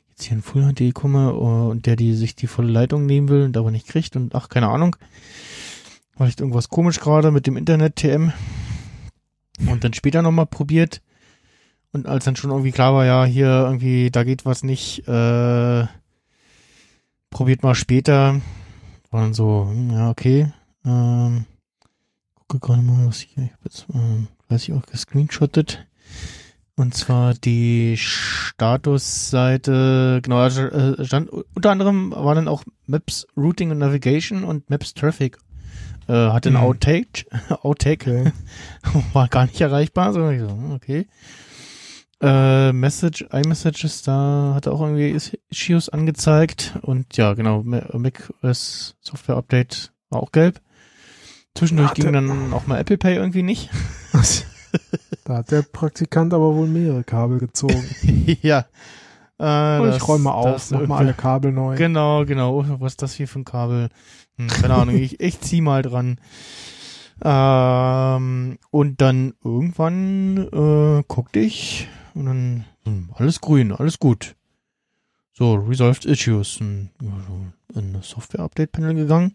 jetzt 0.08 0.24
hier 0.24 0.36
ein 0.36 0.42
Full 0.42 0.72
HD 0.72 0.94
komme 0.94 1.34
uh, 1.34 1.70
und 1.70 1.86
der 1.86 1.96
die 1.96 2.14
sich 2.14 2.34
die 2.34 2.46
volle 2.46 2.70
Leitung 2.70 3.04
nehmen 3.04 3.28
will 3.28 3.42
und 3.42 3.56
aber 3.56 3.70
nicht 3.70 3.88
kriegt 3.88 4.16
und 4.16 4.34
ach, 4.34 4.48
keine 4.48 4.68
Ahnung. 4.68 4.96
Vielleicht 6.16 6.40
irgendwas 6.40 6.68
komisch 6.68 7.00
gerade 7.00 7.30
mit 7.30 7.46
dem 7.46 7.56
Internet 7.56 7.96
TM. 7.96 8.32
Und 9.66 9.84
dann 9.84 9.92
später 9.92 10.22
nochmal 10.22 10.46
probiert. 10.46 11.02
Und 11.94 12.06
als 12.08 12.24
dann 12.24 12.34
schon 12.34 12.50
irgendwie 12.50 12.72
klar 12.72 12.92
war, 12.92 13.06
ja, 13.06 13.24
hier 13.24 13.46
irgendwie, 13.46 14.10
da 14.10 14.24
geht 14.24 14.44
was 14.44 14.64
nicht, 14.64 15.06
äh, 15.06 15.86
probiert 17.30 17.62
mal 17.62 17.76
später. 17.76 18.40
War 19.12 19.20
dann 19.22 19.32
so, 19.32 19.68
hm, 19.70 19.90
ja, 19.92 20.10
okay. 20.10 20.52
Ähm, 20.84 21.44
gucke 22.48 22.66
gerade 22.66 22.82
mal, 22.82 23.06
was 23.06 23.22
ich, 23.22 23.36
ich 23.36 23.52
hab 23.52 23.64
jetzt, 23.64 23.86
ähm, 23.94 24.26
weiß 24.48 24.64
ich 24.64 24.72
auch, 24.74 24.84
gescreenshottet. 24.86 25.86
Und 26.74 26.96
zwar 26.96 27.34
die 27.34 27.94
Statusseite, 27.96 30.18
genau, 30.20 30.38
also, 30.38 30.62
äh, 30.62 31.06
stand, 31.06 31.30
unter 31.30 31.70
anderem 31.70 32.10
war 32.10 32.34
dann 32.34 32.48
auch 32.48 32.64
Maps 32.86 33.24
Routing 33.36 33.70
und 33.70 33.78
Navigation 33.78 34.42
und 34.42 34.68
Maps 34.68 34.94
Traffic. 34.94 35.38
Äh, 36.08 36.12
hatte 36.12 36.48
ein 36.50 36.54
Mhm. 36.54 36.60
Outtake, 36.60 37.24
Outtake, 37.62 38.10
Okay. 38.10 38.32
war 39.12 39.28
gar 39.28 39.46
nicht 39.46 39.60
erreichbar, 39.60 40.12
so, 40.12 40.28
ich 40.28 40.40
so 40.40 40.48
hm, 40.48 40.72
okay. 40.72 41.06
Äh, 42.26 42.72
Message, 42.72 43.26
iMessages, 43.32 44.02
da 44.02 44.52
hat 44.54 44.66
er 44.66 44.72
auch 44.72 44.80
irgendwie 44.80 45.10
Is- 45.10 45.36
Issues 45.50 45.88
angezeigt 45.88 46.78
und 46.82 47.16
ja, 47.16 47.34
genau, 47.34 47.62
Ma- 47.62 47.82
Mac 47.92 48.32
OS 48.42 48.96
Software 49.00 49.36
Update 49.36 49.92
war 50.10 50.22
auch 50.22 50.32
gelb. 50.32 50.60
Zwischendurch 51.54 51.94
ging 51.94 52.12
dann 52.12 52.52
auch 52.52 52.66
mal 52.66 52.78
Apple 52.80 52.98
Pay 52.98 53.16
irgendwie 53.16 53.42
nicht. 53.42 53.70
Da 55.24 55.36
hat 55.36 55.52
der 55.52 55.62
Praktikant 55.62 56.34
aber 56.34 56.54
wohl 56.56 56.66
mehrere 56.66 57.04
Kabel 57.04 57.38
gezogen. 57.38 57.82
ja. 58.42 58.66
Äh, 59.38 59.78
Und 59.80 59.86
das- 59.86 59.96
ich 59.98 60.08
räume 60.08 60.24
mal 60.24 60.32
auf, 60.32 60.70
mach 60.72 60.86
mal 60.86 60.98
alle 60.98 61.14
Kabel 61.14 61.52
neu. 61.52 61.76
Genau, 61.76 62.24
genau. 62.26 62.58
Oh, 62.58 62.64
Was 62.80 62.92
ist 62.94 63.02
das 63.02 63.14
hier 63.14 63.28
für 63.28 63.38
ein 63.38 63.44
Kabel? 63.44 63.88
Hm, 64.36 64.48
keine 64.48 64.74
Ahnung, 64.74 64.96
ich, 64.96 65.20
ich 65.20 65.40
zieh 65.40 65.60
mal 65.60 65.82
dran. 65.82 66.18
Ähm, 67.22 68.58
und 68.70 69.00
dann 69.00 69.34
irgendwann 69.44 70.36
äh, 70.52 71.04
guckte 71.06 71.38
ich 71.38 71.88
und 72.14 72.26
dann 72.26 72.64
hm, 72.84 73.10
alles 73.14 73.40
grün, 73.40 73.72
alles 73.72 73.98
gut. 73.98 74.36
So, 75.32 75.54
Resolved 75.54 76.04
Issues. 76.04 76.60
Ja, 76.60 77.10
so 77.26 77.78
in 77.78 77.92
das 77.92 78.08
Software-Update-Panel 78.08 78.94
gegangen. 78.94 79.34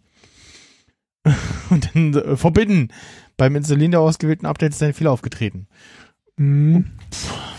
und 1.70 1.94
dann 1.94 2.14
äh, 2.14 2.38
verbinden. 2.38 2.90
Beim 3.38 3.56
Installieren 3.56 3.92
der 3.92 4.00
ausgewählten 4.00 4.46
Updates 4.46 4.78
ist 4.78 4.84
ein 4.84 4.94
Fehler 4.94 5.12
aufgetreten. 5.12 5.68
Mhm. 6.38 6.92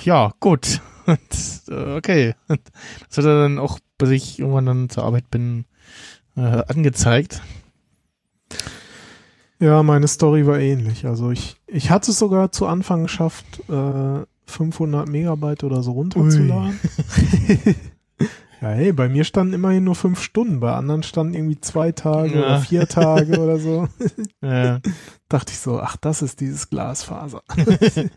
Ja, 0.05 0.33
gut. 0.41 0.81
Und, 1.07 1.63
äh, 1.69 1.97
okay. 1.97 2.35
Das 2.49 3.19
hat 3.19 3.25
er 3.25 3.43
dann 3.43 3.59
auch, 3.59 3.79
bis 3.99 4.11
ich 4.11 4.39
irgendwann 4.39 4.67
dann 4.67 4.89
zur 4.91 5.05
Arbeit 5.05 5.31
bin, 5.31 5.65
äh, 6.37 6.41
angezeigt. 6.41 7.43
Ja, 9.59 9.83
meine 9.83 10.09
Story 10.09 10.47
war 10.47 10.59
ähnlich. 10.59 11.07
Also 11.07 11.31
ich, 11.31 11.57
ich 11.67 11.91
hatte 11.91 12.11
es 12.13 12.19
sogar 12.19 12.53
zu 12.53 12.67
Anfang 12.67 13.03
geschafft, 13.03 13.61
äh, 13.69 14.25
500 14.51 15.09
Megabyte 15.09 15.65
oder 15.65 15.83
so 15.83 15.93
runterzuladen. 15.93 16.79
ja, 18.61 18.69
hey, 18.69 18.93
bei 18.93 19.09
mir 19.09 19.25
standen 19.25 19.55
immerhin 19.55 19.85
nur 19.85 19.95
fünf 19.95 20.21
Stunden, 20.23 20.61
bei 20.61 20.73
anderen 20.75 21.03
standen 21.03 21.35
irgendwie 21.35 21.61
zwei 21.61 21.93
Tage 21.93 22.35
Ja. 22.35 22.41
oder 22.47 22.61
vier 22.61 22.87
Tage 22.87 23.39
oder 23.41 23.59
so. 23.59 23.89
Äh, 24.43 24.81
Dachte 25.29 25.53
ich 25.53 25.59
so, 25.59 25.81
ach, 25.81 25.97
das 25.99 26.23
ist 26.23 26.41
dieses 26.41 26.71
Glasfaser. 26.71 27.43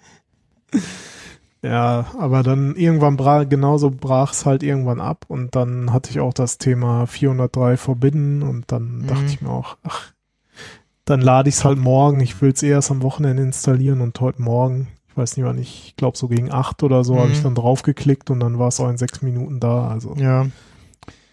ja, 1.62 2.08
aber 2.18 2.44
dann 2.44 2.76
irgendwann 2.76 3.18
bra 3.18 3.44
genauso 3.44 3.90
brach 3.92 4.32
es 4.34 4.46
halt 4.46 4.64
irgendwann 4.64 5.00
ab 5.00 5.26
und 5.28 5.56
dann 5.56 5.94
hatte 5.94 6.10
ich 6.12 6.20
auch 6.20 6.34
das 6.34 6.58
Thema 6.58 7.06
403 7.08 7.78
Forbidden 7.78 8.42
und 8.44 8.72
dann 8.72 9.00
Mhm. 9.00 9.08
dachte 9.08 9.26
ich 9.28 9.42
mir 9.42 9.50
auch, 9.50 9.78
ach, 9.84 10.14
dann 11.06 11.22
lade 11.22 11.50
ich 11.50 11.56
es 11.56 11.66
halt 11.66 11.78
morgen. 11.78 12.20
Ich 12.22 12.42
will 12.42 12.52
es 12.54 12.64
erst 12.64 12.90
am 12.92 13.02
Wochenende 13.04 13.44
installieren 13.44 14.02
und 14.02 14.20
heute 14.22 14.42
Morgen, 14.42 14.88
ich 15.14 15.18
weiß 15.18 15.38
nicht 15.38 15.46
wann, 15.46 15.60
ich 15.60 15.94
glaube 15.96 16.18
so 16.18 16.28
gegen 16.28 16.52
acht 16.52 16.82
oder 16.82 17.04
so, 17.04 17.20
habe 17.20 17.32
ich 17.32 17.40
Mhm. 17.40 17.44
dann 17.44 17.56
draufgeklickt 17.56 18.32
und 18.32 18.40
dann 18.40 18.58
war 18.58 18.70
es 18.70 18.80
auch 18.80 18.90
in 18.90 18.98
sechs 18.98 19.22
Minuten 19.22 19.60
da. 19.60 19.88
Also 19.90 20.16
ja. 20.16 20.48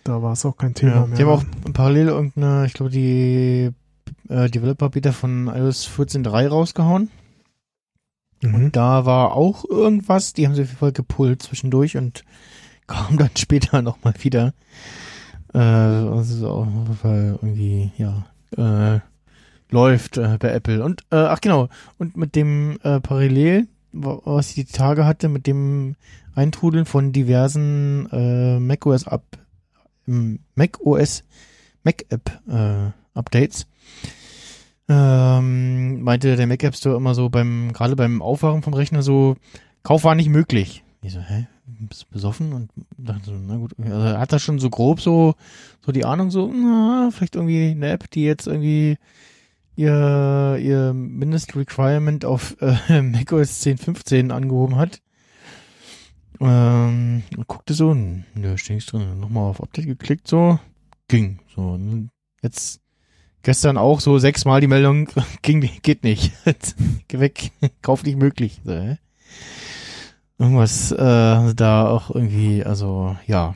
da 0.04 0.22
war 0.22 0.32
es 0.32 0.44
auch 0.44 0.58
kein 0.58 0.74
Thema 0.74 0.92
ja. 0.92 1.06
mehr. 1.06 1.16
Die 1.16 1.24
haben 1.24 1.30
auch 1.30 1.72
parallel 1.72 2.08
irgendeine, 2.08 2.66
ich 2.66 2.74
glaube, 2.74 2.90
die 2.90 3.70
äh, 4.28 4.50
Developer-Beta 4.50 5.12
von 5.12 5.46
iOS 5.48 5.88
14.3 5.88 6.48
rausgehauen. 6.48 7.10
mhm. 8.42 8.70
Da 8.70 9.06
war 9.06 9.32
auch 9.32 9.64
irgendwas, 9.64 10.34
die 10.34 10.46
haben 10.46 10.54
sie 10.54 10.62
auf 10.62 10.68
jeden 10.68 10.78
Fall 10.78 10.92
gepullt 10.92 11.42
zwischendurch 11.42 11.96
und 11.96 12.22
kam 12.86 13.16
dann 13.16 13.30
später 13.38 13.80
nochmal 13.80 14.12
wieder. 14.20 14.52
Äh, 15.54 15.58
also 15.58 16.48
auch, 16.50 16.66
weil 17.02 17.38
irgendwie, 17.40 17.92
ja, 17.96 18.26
äh, 18.58 19.00
läuft 19.70 20.16
äh, 20.18 20.36
bei 20.38 20.50
Apple. 20.50 20.82
Und, 20.84 21.02
äh, 21.10 21.16
ach 21.16 21.40
genau, 21.40 21.68
und 21.98 22.16
mit 22.16 22.34
dem 22.34 22.78
äh, 22.82 23.00
Parallel, 23.00 23.66
wa- 23.92 24.20
was 24.24 24.50
ich 24.50 24.54
die 24.54 24.64
Tage 24.72 25.04
hatte, 25.04 25.28
mit 25.28 25.46
dem 25.46 25.96
Eintrudeln 26.34 26.84
von 26.84 27.12
diversen 27.12 28.08
äh, 28.12 28.60
macOS 28.60 29.06
Up, 29.06 29.24
ähm, 30.06 30.40
macOS 30.54 31.24
Mac 31.82 32.04
App 32.10 32.40
äh, 32.48 32.90
Updates, 33.14 33.66
ähm, 34.88 36.02
meinte 36.02 36.36
der 36.36 36.46
Mac 36.46 36.62
App 36.62 36.74
Store 36.74 36.96
immer 36.96 37.14
so 37.14 37.28
beim, 37.28 37.72
gerade 37.72 37.96
beim 37.96 38.22
Aufwachen 38.22 38.62
vom 38.62 38.74
Rechner 38.74 39.02
so, 39.02 39.36
Kauf 39.82 40.04
war 40.04 40.14
nicht 40.14 40.28
möglich. 40.28 40.82
Ich 41.02 41.12
so, 41.12 41.20
hä? 41.20 41.46
Bist 41.66 42.10
besoffen? 42.10 42.52
Und 42.52 42.70
dachte 42.98 43.26
so, 43.26 43.32
na 43.32 43.56
gut, 43.56 43.72
also 43.78 43.96
er 43.96 44.18
hat 44.18 44.32
da 44.32 44.38
schon 44.38 44.58
so 44.58 44.68
grob 44.68 45.00
so, 45.00 45.34
so 45.84 45.92
die 45.92 46.04
Ahnung 46.04 46.30
so, 46.30 46.52
na, 46.52 47.10
vielleicht 47.12 47.36
irgendwie 47.36 47.70
eine 47.70 47.90
App, 47.90 48.10
die 48.10 48.24
jetzt 48.24 48.46
irgendwie 48.46 48.98
ihr, 49.80 50.58
ihr 50.60 50.92
Mindest-Requirement 50.92 52.24
auf 52.26 52.56
äh, 52.60 53.02
macOS 53.02 53.62
10.15 53.62 54.30
angehoben 54.30 54.76
hat. 54.76 55.00
Ähm, 56.38 57.22
guckte 57.46 57.74
so, 57.74 57.94
nö, 57.94 58.56
steht 58.56 58.76
nichts 58.76 58.90
drin. 58.90 59.18
Nochmal 59.18 59.44
auf 59.44 59.62
Update 59.62 59.86
geklickt, 59.86 60.28
so, 60.28 60.58
ging. 61.08 61.38
So, 61.54 61.78
jetzt 62.42 62.80
gestern 63.42 63.78
auch 63.78 64.00
so 64.00 64.18
sechsmal 64.18 64.60
die 64.60 64.66
Meldung, 64.66 65.08
ging, 65.42 65.68
geht 65.82 66.04
nicht. 66.04 66.32
Geh 67.08 67.20
weg, 67.20 67.50
kauf 67.80 68.04
nicht 68.04 68.18
möglich. 68.18 68.60
So, 68.64 68.72
hä? 68.72 68.98
Irgendwas 70.38 70.92
äh, 70.92 71.54
da 71.54 71.88
auch 71.88 72.10
irgendwie, 72.14 72.64
also 72.64 73.16
ja. 73.26 73.54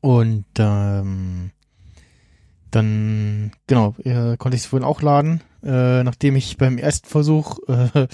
Und 0.00 0.46
ähm, 0.58 1.50
dann, 2.74 3.52
genau, 3.66 3.94
äh, 4.04 4.36
konnte 4.36 4.56
ich 4.56 4.62
es 4.62 4.66
vorhin 4.66 4.86
auch 4.86 5.02
laden, 5.02 5.40
äh, 5.62 6.02
nachdem 6.02 6.36
ich 6.36 6.56
beim 6.56 6.78
ersten 6.78 7.08
Versuch 7.08 7.58
äh, 7.68 8.06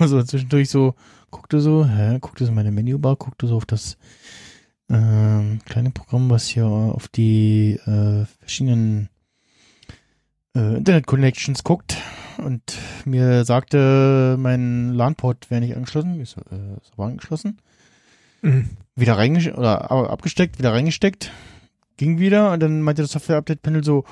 so 0.00 0.22
zwischendurch 0.22 0.70
so 0.70 0.94
guckte 1.30 1.60
so, 1.60 1.84
hä, 1.86 2.18
guckte 2.20 2.46
so 2.46 2.52
meine 2.52 2.70
Menübar, 2.70 3.16
guckte 3.16 3.46
so 3.46 3.56
auf 3.56 3.66
das 3.66 3.96
ähm, 4.88 5.60
kleine 5.64 5.90
Programm, 5.90 6.30
was 6.30 6.46
hier 6.46 6.66
auf 6.66 7.08
die 7.08 7.80
äh, 7.86 8.24
verschiedenen 8.40 9.08
äh, 10.54 10.76
Internet-Connections 10.76 11.64
guckt 11.64 11.96
und 12.38 12.78
mir 13.04 13.44
sagte, 13.44 14.36
mein 14.38 14.92
LAN-Port 14.94 15.50
wäre 15.50 15.60
nicht 15.60 15.76
angeschlossen. 15.76 16.24
So, 16.24 16.40
äh, 16.40 16.76
ist 16.80 16.92
aber 16.92 17.06
angeschlossen. 17.06 17.58
Mhm. 18.42 18.70
Wieder 18.94 19.16
reingesteckt, 19.16 19.58
oder 19.58 19.90
abgesteckt, 19.90 20.58
wieder 20.58 20.72
reingesteckt. 20.72 21.32
Ging 21.96 22.18
wieder 22.18 22.52
und 22.52 22.60
dann 22.60 22.82
meinte 22.82 23.02
das 23.02 23.12
Software-Update-Panel 23.12 23.84
so, 23.84 24.04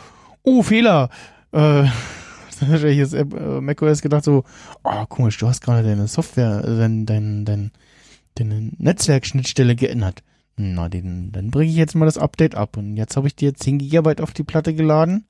oh, 0.42 0.62
Fehler. 0.62 1.10
Äh, 1.52 1.84
dann 2.60 2.68
hat 2.68 2.84
ich 2.84 2.96
jetzt 2.96 3.14
äh, 3.14 3.24
macOS 3.24 4.02
gedacht 4.02 4.24
so, 4.24 4.44
oh, 4.84 5.06
komisch, 5.08 5.38
du 5.38 5.48
hast 5.48 5.60
gerade 5.62 5.86
deine 5.86 6.06
Software, 6.08 6.62
äh, 6.64 6.78
dein, 6.78 7.06
dein, 7.06 7.44
dein, 7.44 7.70
deine 8.36 8.70
Netzwerkschnittstelle 8.78 9.74
geändert. 9.76 10.22
Na, 10.56 10.88
den, 10.88 11.32
dann 11.32 11.50
bringe 11.50 11.70
ich 11.70 11.76
jetzt 11.76 11.94
mal 11.94 12.04
das 12.04 12.18
Update 12.18 12.54
ab. 12.54 12.76
Und 12.76 12.96
jetzt 12.96 13.16
habe 13.16 13.26
ich 13.26 13.34
dir 13.34 13.54
10 13.54 13.78
Gigabyte 13.78 14.20
auf 14.20 14.32
die 14.32 14.44
Platte 14.44 14.74
geladen. 14.74 15.26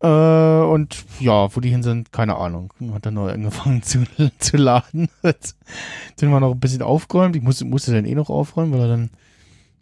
Äh, 0.00 0.08
und 0.08 1.04
ja, 1.20 1.54
wo 1.54 1.60
die 1.60 1.70
hin 1.70 1.82
sind, 1.82 2.12
keine 2.12 2.36
Ahnung. 2.36 2.72
Hat 2.92 3.06
dann 3.06 3.14
neu 3.14 3.30
angefangen 3.30 3.82
zu, 3.82 4.04
zu 4.38 4.56
laden. 4.56 5.08
Sind 6.16 6.30
wir 6.30 6.40
noch 6.40 6.52
ein 6.52 6.60
bisschen 6.60 6.82
aufgeräumt. 6.82 7.36
Ich 7.36 7.42
musste, 7.42 7.64
musste 7.64 7.92
dann 7.92 8.04
eh 8.04 8.14
noch 8.14 8.30
aufräumen, 8.30 8.72
weil 8.72 8.80
er 8.80 8.88
dann 8.88 9.10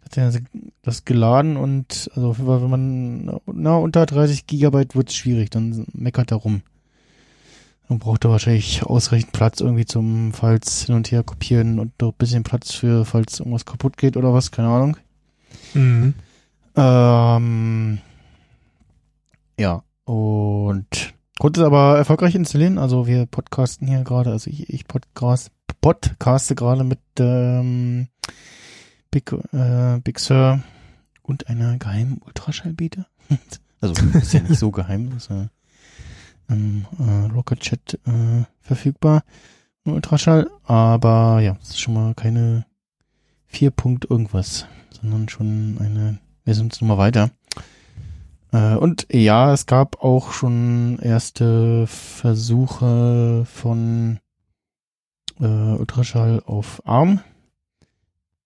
hat 0.05 0.17
er 0.17 0.31
das 0.83 1.03
geladen 1.03 1.57
und 1.57 2.09
also 2.15 2.29
auf 2.29 2.37
jeden 2.37 2.47
Fall, 2.47 2.61
wenn 2.61 2.69
man 2.69 3.39
na, 3.47 3.75
unter 3.75 4.05
30 4.05 4.45
Gigabyte 4.45 4.95
wird 4.95 5.09
es 5.09 5.15
schwierig, 5.15 5.49
dann 5.49 5.85
meckert 5.93 6.31
er 6.31 6.37
rum. 6.37 6.61
Dann 7.89 7.99
braucht 7.99 8.23
er 8.23 8.31
wahrscheinlich 8.31 8.83
ausreichend 8.83 9.31
Platz 9.31 9.61
irgendwie 9.61 9.85
zum, 9.85 10.33
falls 10.33 10.85
hin 10.85 10.95
und 10.95 11.11
her 11.11 11.23
kopieren 11.23 11.79
und 11.79 11.99
noch 12.01 12.09
ein 12.09 12.17
bisschen 12.17 12.43
Platz 12.43 12.71
für, 12.71 13.05
falls 13.05 13.39
irgendwas 13.39 13.65
kaputt 13.65 13.97
geht 13.97 14.15
oder 14.15 14.33
was, 14.33 14.51
keine 14.51 14.69
Ahnung. 14.69 14.97
Mhm. 15.73 16.13
Ähm, 16.75 17.99
ja, 19.59 19.83
und 20.05 21.13
konnte 21.39 21.61
es 21.61 21.65
aber 21.65 21.97
erfolgreich 21.97 22.35
installieren. 22.35 22.77
Also 22.77 23.07
wir 23.07 23.25
podcasten 23.25 23.87
hier 23.87 24.03
gerade, 24.03 24.31
also 24.31 24.49
ich, 24.49 24.69
ich 24.69 24.87
podcast, 24.87 25.51
podcaste 25.81 26.55
gerade 26.55 26.83
mit 26.83 26.99
ähm, 27.19 28.07
Big, 29.15 29.31
äh, 29.53 29.97
Big 30.03 30.19
Sur 30.19 30.59
und 31.21 31.47
einer 31.47 31.77
geheimen 31.77 32.21
Ultraschallbeta. 32.25 33.05
also 33.79 33.93
ist 34.13 34.33
ja 34.33 34.41
nicht 34.41 34.59
so 34.59 34.71
geheim, 34.71 35.13
ist 35.15 35.29
ja 35.29 35.47
im 36.49 36.85
äh, 36.99 37.31
Rocket 37.31 37.61
Chat 37.61 37.93
äh, 38.05 38.43
verfügbar. 38.59 39.23
Ultraschall, 39.85 40.49
aber 40.65 41.39
ja, 41.39 41.55
es 41.61 41.69
ist 41.69 41.79
schon 41.79 41.93
mal 41.93 42.13
keine 42.13 42.65
4 43.47 43.71
Punkt 43.71 44.03
irgendwas, 44.09 44.65
sondern 44.89 45.29
schon 45.29 45.77
eine 45.79 46.19
Versionsnummer 46.43 46.97
weiter. 46.97 47.31
Äh, 48.51 48.75
und 48.75 49.07
ja, 49.09 49.53
es 49.53 49.65
gab 49.65 50.03
auch 50.03 50.33
schon 50.33 50.99
erste 50.99 51.87
Versuche 51.87 53.45
von 53.45 54.19
äh, 55.39 55.45
Ultraschall 55.45 56.43
auf 56.45 56.81
ARM. 56.85 57.21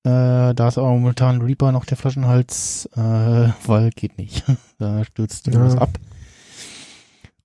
Äh, 0.09 0.53
da 0.55 0.67
ist 0.67 0.77
aber 0.77 0.89
momentan 0.89 1.41
Reaper 1.41 1.71
noch 1.71 1.85
der 1.85 1.97
Flaschenhals, 1.97 2.89
äh, 2.95 2.99
weil 3.65 3.89
geht 3.91 4.17
nicht. 4.17 4.43
da 4.79 5.03
stürzt 5.05 5.47
irgendwas 5.47 5.75
Ja. 5.75 5.81
ab. 5.81 5.89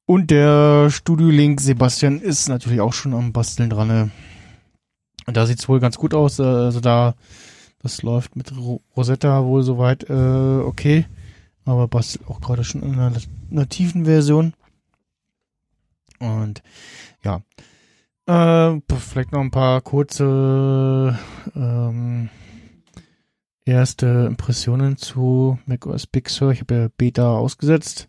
Und 0.07 0.31
der 0.31 0.91
Studio 0.91 1.29
Link 1.29 1.61
Sebastian 1.61 2.21
ist 2.21 2.49
natürlich 2.49 2.81
auch 2.81 2.93
schon 2.93 3.15
am 3.15 3.33
Basteln 3.33 3.71
dran. 3.71 3.89
ne? 3.89 4.11
Da 5.27 5.47
sieht's 5.47 5.69
wohl 5.69 5.81
ganz 5.81 5.97
gut 5.97 6.15
aus. 6.15 6.39
äh, 6.39 6.43
Also 6.43 6.81
da, 6.81 7.15
das 7.83 8.03
läuft 8.03 8.37
mit 8.37 8.55
Ro 8.57 8.81
Rosetta 8.97 9.45
wohl 9.45 9.63
soweit 9.63 10.09
äh, 10.09 10.13
okay. 10.63 11.07
Aber 11.67 11.89
bastelt 11.89 12.29
auch 12.29 12.41
gerade 12.41 12.65
schon 12.65 12.83
in 12.83 12.95
einer 12.99 13.13
nativen 13.51 14.05
Version. 14.05 14.53
Und 16.19 16.63
ja. 17.23 17.41
Äh, 18.27 18.81
vielleicht 18.99 19.33
noch 19.33 19.41
ein 19.41 19.51
paar 19.51 19.81
kurze 19.83 21.19
ähm, 21.57 22.29
erste 23.67 24.27
Impressionen 24.29 24.97
zu 24.97 25.59
macOS 25.67 26.07
Big 26.07 26.29
Sur. 26.29 26.53
Ich 26.53 26.61
habe 26.61 26.75
ja 26.75 26.89
Beta 26.97 27.37
ausgesetzt 27.37 28.09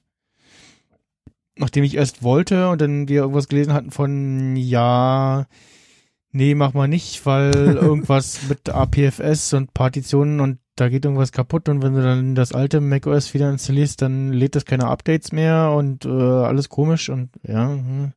nachdem 1.58 1.84
ich 1.84 1.96
erst 1.96 2.24
wollte 2.24 2.70
und 2.70 2.82
dann 2.82 3.08
wir 3.08 3.22
irgendwas 3.22 3.48
gelesen 3.48 3.74
hatten 3.74 3.91
von 3.91 4.56
ja, 4.56 5.46
nee, 6.32 6.56
mach 6.56 6.74
mal 6.74 6.88
nicht, 6.88 7.26
weil 7.26 7.54
irgendwas 7.82 8.50
mit 8.50 8.70
APFS 8.70 9.54
und 9.54 9.74
Partitionen 9.74 10.39
und 10.39 10.60
da 10.76 10.89
geht 10.89 11.06
irgendwas 11.06 11.32
kaputt 11.32 11.70
und 11.70 11.82
wenn 11.82 11.94
du 11.94 12.02
dann 12.02 12.36
das 12.36 12.52
alte 12.52 12.82
macOS 12.82 13.34
wieder 13.34 13.50
installierst, 13.50 14.02
dann 14.02 14.34
lädt 14.34 14.56
das 14.56 14.65
keine 14.65 14.88
Updates 14.88 15.32
mehr 15.32 15.72
und 15.72 16.06
äh, 16.06 16.10
alles 16.10 16.68
komisch 16.68 17.10
und 17.10 17.30
ja, 17.44 17.70
hm, 17.70 18.12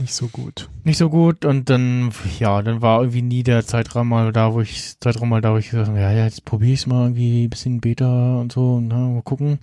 Nicht 0.00 0.14
so 0.14 0.28
gut. 0.28 0.70
nicht 0.82 0.96
so 0.96 1.10
gut 1.10 1.44
und 1.44 1.68
dann 1.68 2.10
ja, 2.38 2.62
dann 2.62 2.80
war 2.80 3.00
irgendwie 3.00 3.20
nie 3.20 3.42
der 3.42 3.66
Zeitraum 3.66 4.08
mal 4.08 4.32
da, 4.32 4.54
wo 4.54 4.62
ich 4.62 4.98
Zeitraum 4.98 5.28
mal 5.28 5.42
da, 5.42 5.52
wo 5.52 5.58
ich 5.58 5.68
gesagt 5.68 5.88
habe, 5.88 6.00
ja, 6.00 6.10
jetzt 6.10 6.46
probiere 6.46 6.72
ich 6.72 6.86
mal 6.86 7.02
irgendwie 7.02 7.44
ein 7.44 7.50
bisschen 7.50 7.82
Beta 7.82 8.40
und 8.40 8.50
so 8.50 8.76
und 8.76 8.88
na, 8.88 8.96
mal 8.96 9.22
gucken. 9.22 9.58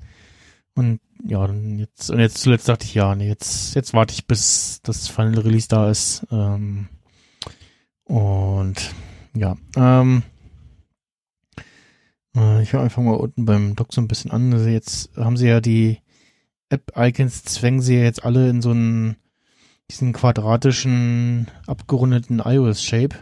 Und 0.75 0.99
ja, 1.23 1.47
dann 1.47 1.79
jetzt 1.79 2.11
und 2.11 2.19
jetzt 2.19 2.37
zuletzt 2.37 2.69
dachte 2.69 2.85
ich, 2.85 2.93
ja, 2.93 3.15
nee, 3.15 3.27
jetzt 3.27 3.73
jetzt 3.73 3.95
warte 3.95 4.13
ich 4.13 4.27
bis 4.27 4.79
das 4.83 5.07
Final 5.07 5.39
Release 5.39 5.67
da 5.67 5.89
ist. 5.89 6.27
Ähm, 6.31 6.87
und 8.03 8.93
ja, 9.35 9.57
ähm, 9.75 10.21
äh, 12.35 12.61
ich 12.61 12.73
höre 12.73 12.81
einfach 12.81 13.01
mal 13.01 13.15
unten 13.15 13.45
beim 13.45 13.75
Doc 13.75 13.91
so 13.91 14.01
ein 14.01 14.07
bisschen 14.07 14.29
an. 14.29 14.53
Also 14.53 14.67
jetzt 14.69 15.17
haben 15.17 15.35
sie 15.37 15.47
ja 15.47 15.61
die 15.61 15.99
App-Icons, 16.69 17.43
zwängen 17.43 17.81
sie 17.81 17.95
ja 17.95 18.03
jetzt 18.03 18.23
alle 18.23 18.49
in 18.49 18.61
so 18.61 18.69
einen 18.69 19.15
diesen 19.89 20.13
quadratischen, 20.13 21.47
abgerundeten 21.65 22.41
iOS-Shape. 22.43 23.15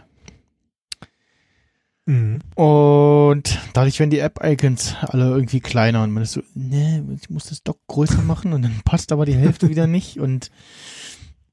Mhm. 2.06 2.38
Und 2.54 3.58
dadurch 3.72 3.98
werden 3.98 4.10
die 4.10 4.20
App-Icons 4.20 4.94
alle 5.02 5.28
irgendwie 5.28 5.60
kleiner 5.60 6.04
und 6.04 6.12
man 6.12 6.22
ist 6.22 6.32
so, 6.32 6.42
ne, 6.54 7.04
ich 7.20 7.30
muss 7.30 7.46
das 7.46 7.62
Dock 7.62 7.78
größer 7.88 8.22
machen 8.22 8.52
und 8.52 8.62
dann 8.62 8.80
passt 8.84 9.10
aber 9.12 9.26
die 9.26 9.34
Hälfte 9.34 9.68
wieder 9.70 9.86
nicht 9.86 10.20
und 10.20 10.50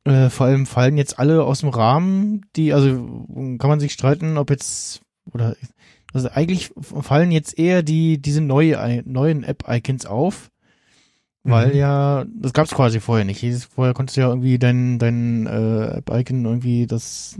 äh, 0.05 0.29
vor 0.29 0.47
allem 0.47 0.65
fallen 0.65 0.97
jetzt 0.97 1.17
alle 1.17 1.43
aus 1.43 1.61
dem 1.61 1.69
Rahmen, 1.69 2.45
die, 2.55 2.73
also 2.73 3.25
kann 3.57 3.69
man 3.69 3.79
sich 3.79 3.93
streiten, 3.93 4.37
ob 4.37 4.51
jetzt, 4.51 5.01
oder, 5.31 5.55
also 6.13 6.29
eigentlich 6.29 6.71
fallen 6.75 7.31
jetzt 7.31 7.57
eher 7.57 7.81
die, 7.81 8.21
diese 8.21 8.41
neue, 8.41 9.01
neuen 9.05 9.43
App-Icons 9.43 10.05
auf, 10.05 10.51
weil 11.43 11.69
Mhm. 11.69 11.75
ja, 11.75 12.25
das 12.27 12.53
gab's 12.53 12.71
quasi 12.71 12.99
vorher 12.99 13.25
nicht. 13.25 13.43
Vorher 13.73 13.93
konntest 13.93 14.17
du 14.17 14.21
ja 14.21 14.29
irgendwie 14.29 14.57
dein, 14.59 14.99
dein 14.99 15.45
äh, 15.47 15.97
App-Icon 15.97 16.45
irgendwie 16.45 16.87
das 16.87 17.37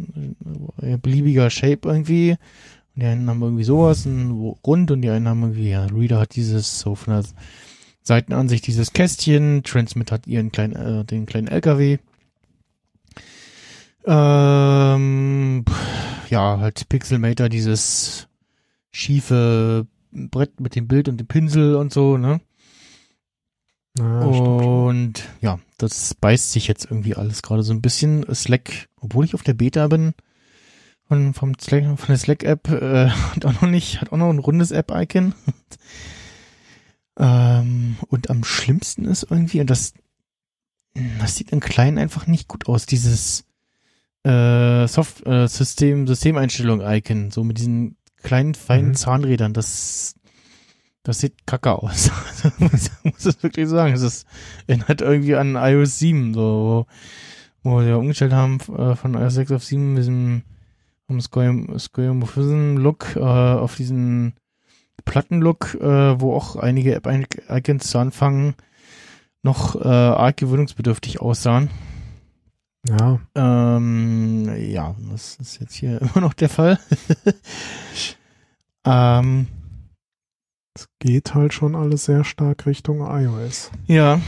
äh, 0.81 0.97
beliebiger 0.97 1.49
Shape 1.49 1.79
irgendwie 1.87 2.37
und 2.95 3.01
die 3.01 3.07
einen 3.07 3.29
haben 3.29 3.41
irgendwie 3.41 3.63
sowas, 3.63 4.05
ein 4.05 4.31
rund 4.31 4.91
und 4.91 5.01
die 5.01 5.09
einen 5.09 5.27
haben 5.27 5.41
irgendwie, 5.41 5.69
ja, 5.69 5.85
Reader 5.85 6.19
hat 6.19 6.35
dieses 6.35 6.79
so 6.79 6.95
von 6.95 7.13
der 7.15 7.23
Seitenansicht 8.03 8.67
dieses 8.67 8.93
Kästchen, 8.93 9.63
Transmit 9.63 10.11
hat 10.11 10.27
ihren 10.27 10.51
kleinen, 10.51 10.75
äh, 10.75 11.05
den 11.05 11.25
kleinen 11.25 11.47
LKW. 11.47 11.97
Ähm, 14.05 15.63
ja, 16.29 16.59
halt 16.59 16.89
Pixelmator, 16.89 17.49
dieses 17.49 18.27
schiefe 18.91 19.87
Brett 20.11 20.59
mit 20.59 20.75
dem 20.75 20.87
Bild 20.87 21.07
und 21.07 21.17
dem 21.19 21.27
Pinsel 21.27 21.75
und 21.75 21.93
so, 21.93 22.17
ne? 22.17 22.41
Ja, 23.97 24.33
stimmt. 24.33 24.63
Und 24.63 25.23
ja, 25.41 25.59
das 25.77 26.15
beißt 26.15 26.51
sich 26.51 26.67
jetzt 26.67 26.85
irgendwie 26.85 27.15
alles 27.15 27.41
gerade 27.41 27.63
so 27.63 27.73
ein 27.73 27.81
bisschen. 27.81 28.25
Slack, 28.33 28.89
obwohl 28.99 29.25
ich 29.25 29.35
auf 29.35 29.43
der 29.43 29.53
Beta 29.53 29.87
bin, 29.87 30.13
von, 31.07 31.33
vom 31.33 31.53
Slack, 31.59 31.83
von 31.99 32.07
der 32.07 32.17
Slack-App, 32.17 32.69
äh, 32.69 33.09
hat 33.35 33.45
auch 33.45 33.61
noch 33.61 33.69
nicht, 33.69 34.01
hat 34.01 34.11
auch 34.11 34.17
noch 34.17 34.29
ein 34.29 34.39
rundes 34.39 34.71
App-Icon. 34.71 35.35
ähm, 37.19 37.97
und 38.07 38.29
am 38.29 38.43
schlimmsten 38.43 39.05
ist 39.05 39.27
irgendwie, 39.29 39.61
und 39.61 39.69
das, 39.69 39.93
das 41.19 41.35
sieht 41.35 41.51
in 41.51 41.59
klein 41.59 41.97
einfach 41.97 42.27
nicht 42.27 42.47
gut 42.47 42.67
aus, 42.67 42.85
dieses 42.85 43.45
äh, 44.23 44.87
Soft 44.87 45.25
äh, 45.27 45.47
System, 45.47 46.07
Systemeinstellung-Icon, 46.07 47.29
so 47.31 47.43
mit 47.43 47.57
diesen 47.57 47.97
kleinen, 48.23 48.55
feinen 48.55 48.89
Mhm. 48.89 48.95
Zahnrädern, 48.95 49.53
das 49.53 50.15
das 51.03 51.19
sieht 51.19 51.45
kacke 51.45 51.71
aus. 51.71 52.11
Muss, 52.59 52.91
muss 53.03 53.25
es 53.25 53.43
wirklich 53.43 53.67
sagen. 53.69 53.93
Es 53.93 54.01
ist, 54.01 54.25
erinnert 54.67 55.01
irgendwie 55.01 55.35
an 55.35 55.55
iOS 55.55 55.99
7, 55.99 56.33
so, 56.33 56.85
wo 57.63 57.81
wir 57.81 57.97
umgestellt 57.97 58.33
haben 58.33 58.59
äh, 58.77 58.95
von 58.95 59.13
iOS 59.13 59.33
6 59.35 59.51
auf 59.51 59.63
7 59.63 59.93
mit 59.93 59.99
diesem 59.99 60.43
vom 61.07 61.19
Square- 61.19 61.77
Square-Look 61.79 63.17
äh, 63.17 63.19
auf 63.19 63.75
diesen 63.75 64.33
Plattenlook, 65.05 65.75
äh, 65.75 66.19
wo 66.21 66.33
auch 66.35 66.55
einige 66.55 66.95
App-Icons 66.95 67.87
zu 67.89 67.97
Anfang 67.97 68.55
noch 69.41 69.75
äh, 69.75 69.87
arg 69.87 70.37
gewöhnungsbedürftig 70.37 71.19
aussahen. 71.19 71.69
Ja, 72.87 73.19
Ähm, 73.35 74.49
ja, 74.57 74.95
das 75.11 75.35
ist 75.35 75.59
jetzt 75.59 75.75
hier 75.75 76.01
immer 76.15 76.21
noch 76.21 76.33
der 76.33 76.49
Fall. 76.49 76.79
ähm, 78.85 79.47
geht 81.03 81.35
halt 81.35 81.53
schon 81.53 81.75
alles 81.75 82.05
sehr 82.05 82.23
stark 82.23 82.65
Richtung 82.65 83.01
iOS. 83.01 83.71
Ja, 83.87 84.21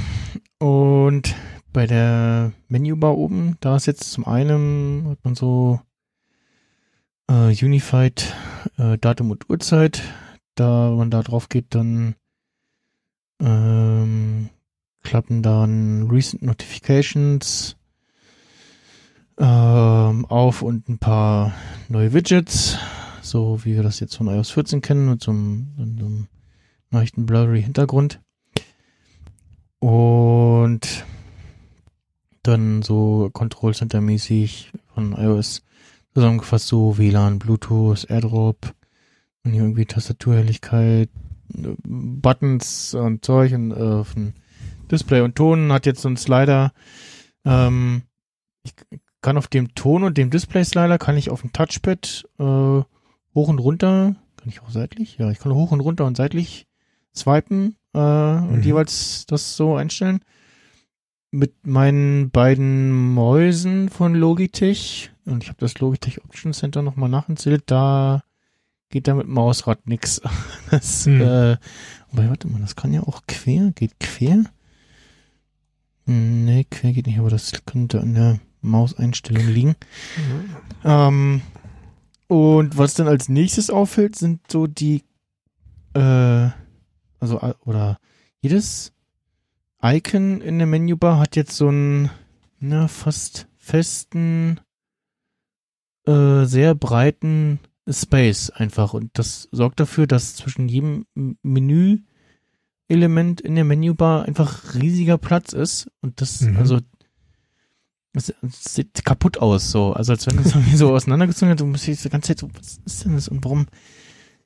und 0.59 1.33
bei 1.71 1.87
der 1.87 2.51
Menübar 2.67 3.17
oben, 3.17 3.55
da 3.61 3.77
ist 3.77 3.85
jetzt 3.85 4.11
zum 4.11 4.27
einen, 4.27 5.07
hat 5.07 5.19
man 5.23 5.35
so 5.35 5.79
äh, 7.29 7.55
Unified 7.65 8.35
äh, 8.77 8.97
Datum 8.97 9.31
und 9.31 9.49
Uhrzeit. 9.49 10.03
Da, 10.55 10.89
wenn 10.89 10.97
man 10.97 11.11
da 11.11 11.23
drauf 11.23 11.47
geht, 11.47 11.67
dann 11.69 12.15
ähm, 13.39 14.49
klappen 15.01 15.43
dann 15.43 16.09
Recent 16.09 16.43
Notifications 16.43 17.77
ähm, 19.39 20.25
auf 20.25 20.61
und 20.61 20.89
ein 20.89 20.97
paar 20.97 21.53
neue 21.87 22.11
Widgets, 22.11 22.77
so 23.21 23.63
wie 23.63 23.75
wir 23.75 23.83
das 23.83 24.01
jetzt 24.01 24.17
von 24.17 24.27
iOS 24.27 24.51
14 24.51 24.81
kennen, 24.81 25.09
mit 25.09 25.23
so 25.23 25.31
einem, 25.31 25.73
so 25.77 26.05
einem 26.05 26.27
leichten 26.95 27.25
blurry 27.25 27.61
Hintergrund. 27.61 28.21
Und 29.79 31.05
dann 32.43 32.81
so 32.81 33.29
Control 33.33 33.73
Center 33.73 34.01
mäßig 34.01 34.71
von 34.93 35.13
iOS 35.13 35.63
zusammengefasst 36.13 36.67
so 36.67 36.97
WLAN, 36.97 37.39
Bluetooth, 37.39 38.09
AirDrop 38.09 38.73
und 39.43 39.53
irgendwie 39.53 39.85
Tastaturhelligkeit, 39.85 41.09
Buttons 41.49 42.93
und 42.93 43.25
Zeug 43.25 43.53
und 43.53 43.71
äh, 43.71 44.31
Display 44.89 45.21
und 45.21 45.35
Ton 45.35 45.71
hat 45.71 45.85
jetzt 45.85 46.01
so 46.01 46.07
einen 46.07 46.17
Slider. 46.17 46.71
Ähm, 47.43 48.03
ich 48.63 48.73
kann 49.21 49.37
auf 49.37 49.47
dem 49.47 49.75
Ton 49.75 50.03
und 50.03 50.17
dem 50.17 50.29
Display 50.29 50.63
Slider 50.63 50.97
kann 50.97 51.17
ich 51.17 51.29
auf 51.29 51.41
dem 51.41 51.51
Touchpad 51.51 52.25
äh, 52.39 52.43
hoch 52.43 52.87
und 53.47 53.59
runter 53.59 54.15
kann 54.45 54.51
ich 54.51 54.61
auch 54.61 54.69
seitlich? 54.69 55.17
Ja, 55.17 55.31
ich 55.31 55.39
kann 55.39 55.55
hoch 55.55 55.71
und 55.71 55.79
runter 55.79 56.05
und 56.05 56.15
seitlich 56.15 56.67
swipen 57.17 57.75
äh, 57.93 57.97
und 57.99 58.57
Mhm. 58.57 58.63
jeweils 58.63 59.25
das 59.27 59.55
so 59.57 59.75
einstellen. 59.75 60.19
Mit 61.31 61.67
meinen 61.67 62.29
beiden 62.31 63.13
Mäusen 63.13 63.89
von 63.89 64.15
Logitech 64.15 65.11
und 65.25 65.43
ich 65.43 65.49
habe 65.49 65.59
das 65.59 65.79
Logitech 65.79 66.23
Option 66.23 66.53
Center 66.53 66.81
nochmal 66.81 67.09
nachinstalliert, 67.09 67.63
da 67.65 68.23
geht 68.89 69.07
da 69.07 69.15
mit 69.15 69.27
Mausrad 69.27 69.85
nix. 69.87 70.21
Das, 70.71 71.05
Mhm. 71.05 71.21
äh, 71.21 71.57
wobei, 72.11 72.29
warte 72.29 72.47
mal, 72.47 72.61
das 72.61 72.75
kann 72.75 72.93
ja 72.93 73.01
auch 73.01 73.21
quer, 73.27 73.71
geht 73.75 73.99
quer? 73.99 74.45
Nee, 76.05 76.65
quer 76.69 76.93
geht 76.93 77.07
nicht, 77.07 77.17
aber 77.19 77.29
das 77.31 77.51
könnte 77.65 77.99
an 77.99 78.13
der 78.13 78.39
Mauseinstellung 78.61 79.47
liegen. 79.47 79.75
Ähm, 80.83 81.41
und 82.27 82.77
was 82.77 82.93
dann 82.93 83.07
als 83.07 83.27
nächstes 83.29 83.69
auffällt, 83.69 84.15
sind 84.15 84.39
so 84.51 84.67
die, 84.67 85.03
äh, 85.93 86.49
also, 87.19 87.39
oder 87.65 87.99
jedes 88.41 88.93
Icon 89.81 90.41
in 90.41 90.57
der 90.57 90.67
Menübar 90.67 91.19
hat 91.19 91.35
jetzt 91.35 91.55
so 91.55 91.67
einen, 91.67 92.09
na, 92.59 92.87
fast 92.87 93.47
festen, 93.57 94.59
äh, 96.05 96.45
sehr 96.45 96.75
breiten 96.75 97.59
Space 97.89 98.49
einfach. 98.49 98.93
Und 98.93 99.11
das 99.17 99.47
sorgt 99.51 99.79
dafür, 99.79 100.07
dass 100.07 100.35
zwischen 100.35 100.67
jedem 100.69 101.05
Menü-Element 101.43 103.41
in 103.41 103.55
der 103.55 103.63
Menübar 103.65 104.25
einfach 104.25 104.73
riesiger 104.75 105.17
Platz 105.17 105.53
ist. 105.53 105.89
Und 106.01 106.21
das, 106.21 106.41
Mhm. 106.41 106.57
also, 106.57 106.79
das 108.13 108.33
das 108.41 108.63
sieht 108.75 109.03
kaputt 109.05 109.37
aus, 109.39 109.71
so. 109.71 109.93
Also, 109.93 110.13
als 110.13 110.25
wenn 110.27 110.37
es 110.39 110.45
irgendwie 110.55 110.77
so 110.77 110.93
auseinandergezogen 110.93 111.51
hat, 111.51 111.59
du 111.59 111.65
musst 111.65 111.87
jetzt 111.87 112.05
die 112.05 112.09
ganze 112.09 112.29
Zeit 112.29 112.39
so, 112.39 112.49
was 112.55 112.79
ist 112.85 113.05
denn 113.05 113.13
das 113.13 113.27
und 113.27 113.43
warum 113.43 113.67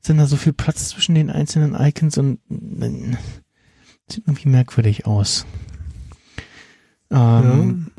denn 0.08 0.18
da 0.18 0.26
so 0.26 0.38
viel 0.38 0.54
Platz 0.54 0.90
zwischen 0.90 1.16
den 1.16 1.30
einzelnen 1.30 1.76
Icons 1.76 2.18
und 2.18 2.40
äh, 2.50 3.18
sieht 4.08 4.24
irgendwie 4.28 4.50
merkwürdig 4.50 5.06
aus. 5.06 5.46
Ähm, 7.12 7.92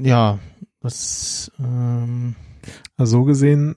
ja. 0.00 0.38
das, 0.80 1.50
ähm, 1.58 2.34
Also 2.96 3.18
so 3.18 3.24
gesehen, 3.24 3.76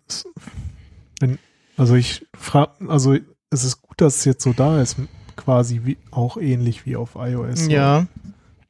wenn, 1.20 1.40
also 1.78 1.96
ich 1.96 2.26
frage, 2.38 2.72
also 2.88 3.16
es 3.50 3.64
ist 3.64 3.82
gut, 3.82 4.00
dass 4.02 4.18
es 4.18 4.26
jetzt 4.26 4.44
so 4.44 4.54
da 4.54 4.82
ist, 4.82 4.98
quasi 5.36 5.82
wie, 5.84 5.98
auch 6.12 6.38
ähnlich 6.38 6.86
wie 6.86 6.96
auf 6.96 7.16
iOS. 7.16 7.68
ja, 7.68 8.08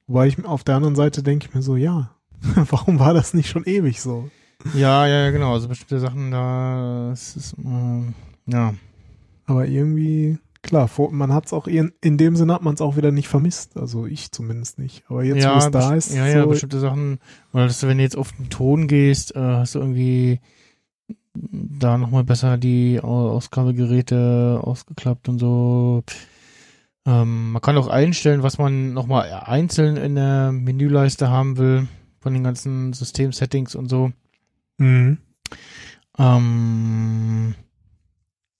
Wobei 0.07 0.27
ich 0.27 0.43
auf 0.45 0.63
der 0.63 0.75
anderen 0.75 0.95
Seite 0.95 1.23
denke 1.23 1.47
ich 1.47 1.53
mir 1.55 1.61
so, 1.61 1.75
ja, 1.75 2.11
warum 2.55 2.99
war 2.99 3.13
das 3.13 3.33
nicht 3.33 3.49
schon 3.49 3.63
ewig 3.65 4.01
so? 4.01 4.29
ja, 4.73 5.05
ja, 5.05 5.25
ja, 5.25 5.31
genau. 5.31 5.53
Also 5.53 5.67
bestimmte 5.67 5.99
Sachen 5.99 6.31
da, 6.31 7.11
es 7.11 7.35
ist, 7.35 7.55
ähm, 7.57 8.13
ja. 8.45 8.73
Aber 9.45 9.67
irgendwie, 9.67 10.37
klar, 10.61 10.89
man 11.11 11.33
hat 11.33 11.45
es 11.47 11.53
auch 11.53 11.67
in, 11.67 11.93
in 12.01 12.17
dem 12.17 12.35
Sinne 12.35 12.53
hat 12.53 12.63
man 12.63 12.73
es 12.73 12.81
auch 12.81 12.97
wieder 12.97 13.11
nicht 13.11 13.27
vermisst. 13.27 13.77
Also 13.77 14.05
ich 14.05 14.31
zumindest 14.31 14.79
nicht. 14.79 15.03
Aber 15.07 15.23
jetzt, 15.23 15.43
ja, 15.43 15.53
wo 15.53 15.59
es 15.59 15.71
da 15.71 15.93
ist, 15.95 16.13
Ja, 16.13 16.27
ja, 16.27 16.43
so, 16.43 16.49
bestimmte 16.49 16.79
Sachen, 16.79 17.19
oder 17.53 17.67
dass 17.67 17.79
du, 17.79 17.87
wenn 17.87 17.97
du 17.97 18.03
jetzt 18.03 18.17
auf 18.17 18.31
den 18.33 18.49
Ton 18.49 18.87
gehst, 18.87 19.35
äh, 19.35 19.39
hast 19.39 19.75
du 19.75 19.79
irgendwie 19.79 20.39
da 21.33 21.97
nochmal 21.97 22.23
besser 22.23 22.57
die 22.57 22.99
Au- 23.01 23.29
Ausgabegeräte 23.31 24.59
ausgeklappt 24.63 25.29
und 25.29 25.37
so. 25.39 26.03
Ähm, 27.05 27.51
man 27.51 27.61
kann 27.61 27.77
auch 27.77 27.87
einstellen, 27.87 28.41
was 28.41 28.57
man 28.57 28.93
nochmal 28.93 29.29
einzeln 29.45 29.97
in 29.97 30.15
der 30.15 30.51
Menüleiste 30.51 31.29
haben 31.29 31.57
will, 31.57 31.87
von 32.19 32.33
den 32.33 32.43
ganzen 32.43 32.93
System-Settings 32.93 33.75
und 33.75 33.89
so. 33.89 34.11
Mhm. 34.77 35.19
Ähm, 36.17 37.55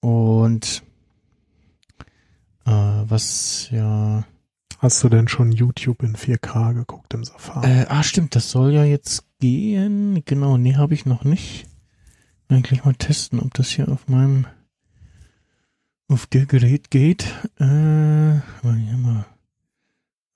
und 0.06 0.84
äh, 2.66 2.72
was 2.72 3.70
ja 3.72 4.24
Hast 4.80 5.04
du 5.04 5.10
denn 5.10 5.28
schon 5.28 5.52
YouTube 5.52 6.04
in 6.04 6.16
4K 6.16 6.76
geguckt 6.76 7.14
im 7.16 7.24
Safari? 7.24 7.68
Äh, 7.68 7.86
ah, 7.88 8.04
stimmt, 8.04 8.36
das 8.36 8.52
soll 8.52 8.72
ja 8.72 8.84
jetzt 8.84 9.26
gehen. 9.40 10.22
Genau, 10.26 10.58
nee, 10.58 10.76
habe 10.76 10.94
ich 10.94 11.08
noch 11.08 11.24
nicht. 11.24 11.66
Eigentlich 12.50 12.86
mal 12.86 12.94
testen, 12.94 13.40
ob 13.40 13.52
das 13.56 13.70
hier 13.70 13.90
auf 13.90 14.08
meinem 14.08 14.46
auf 16.08 16.28
der 16.28 16.46
Gerät 16.46 16.92
geht. 16.92 17.26
Äh, 17.60 17.66
mal 17.66 18.76
hier 18.78 18.98
mal 18.98 19.26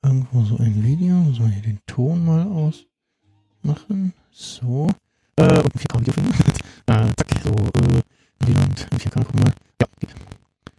irgendwo 0.02 0.44
so 0.46 0.58
ein 0.58 0.84
Video. 0.84 1.14
Muss 1.14 1.40
man 1.40 1.52
hier 1.52 1.62
den 1.62 1.80
Ton 1.86 2.26
mal 2.26 2.48
ausmachen. 2.48 4.14
So. 4.32 4.90
Äh, 5.36 5.60
und 5.60 5.76
4K 5.76 6.00
Video 6.00 6.14
finden. 6.14 6.34
äh, 6.88 7.14
zack, 7.16 7.28
so, 7.44 7.52
äh, 7.52 8.02
Wieland, 8.46 8.88
4K, 8.98 9.24
guck 9.26 9.36
mal. 9.36 9.54
Ja, 9.82 9.88
geht. 10.00 10.16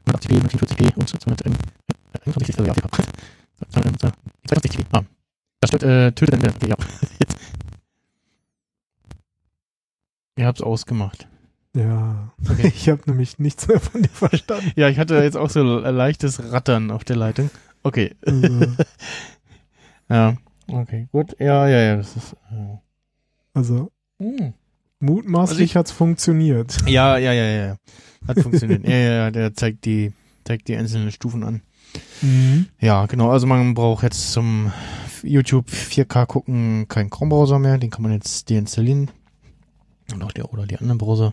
180p, 0.07 0.40
140p 0.40 0.96
und 0.96 1.09
221 1.09 2.57
ja, 2.66 2.73
4K. 2.73 3.05
260p. 4.49 4.85
Ah, 4.92 5.03
das 5.61 5.68
stört, 5.68 5.83
äh, 5.83 6.12
tötet 6.12 6.42
den, 6.42 6.51
okay, 6.51 6.68
ja. 6.68 6.77
Jetzt. 7.18 7.37
Ihr 10.37 10.46
habt's 10.46 10.62
ausgemacht. 10.62 11.29
ja. 11.75 12.33
Okay. 12.49 12.68
Ich 12.75 12.88
habe 12.88 13.03
nämlich 13.07 13.38
nichts 13.38 13.68
mehr 13.68 13.81
von 13.81 14.03
dir 14.03 14.09
verstanden. 14.09 14.73
Ja, 14.77 14.88
ich 14.88 14.99
hatte 14.99 15.16
jetzt 15.23 15.37
auch 15.37 15.51
so 15.51 15.61
ein 15.61 15.94
leichtes 15.94 16.53
Rattern 16.53 16.90
auf 16.90 17.05
der 17.05 17.16
Leitung. 17.16 17.51
Okay. 17.83 18.14
Also, 18.27 18.49
Ja. 20.09 20.37
Okay, 20.66 21.09
gut. 21.12 21.37
Ja, 21.38 21.66
ja, 21.68 21.79
ja, 21.81 21.96
das 21.96 22.16
ist. 22.16 22.33
Äh. 22.51 22.77
also 23.55 23.90
Hm. 24.18 24.55
Mutmaßlich 25.01 25.71
Also 25.71 25.81
hat's 25.81 25.91
funktioniert. 25.93 26.77
Ja, 26.87 27.19
ja, 27.19 27.33
ja, 27.33 27.45
ja. 27.45 27.77
Hat 28.29 28.39
funktioniert. 28.43 28.87
ja, 28.87 28.95
ja, 28.97 29.13
ja, 29.13 29.31
der 29.31 29.55
zeigt 29.55 29.85
die, 29.85 30.13
zeigt 30.45 30.69
die 30.69 30.77
einzelnen 30.77 31.11
Stufen 31.11 31.43
an. 31.43 31.63
Mhm. 32.23 32.67
Ja, 32.81 33.07
genau. 33.07 33.31
Also 33.31 33.47
man 33.47 33.75
braucht 33.75 34.05
jetzt 34.05 34.33
zum 34.33 34.73
YouTube 35.23 35.69
4K 35.69 36.27
gucken 36.27 36.87
keinen 36.89 37.11
Chrome-Browser 37.11 37.59
mehr. 37.59 37.79
Den 37.79 37.91
kann 37.91 38.03
man 38.03 38.13
jetzt 38.13 38.51
deinstallieren. 38.51 39.11
Und 40.13 40.23
auch 40.23 40.33
der 40.33 40.53
oder 40.53 40.67
die 40.67 40.79
anderen 40.79 40.99
Browser. 40.99 41.33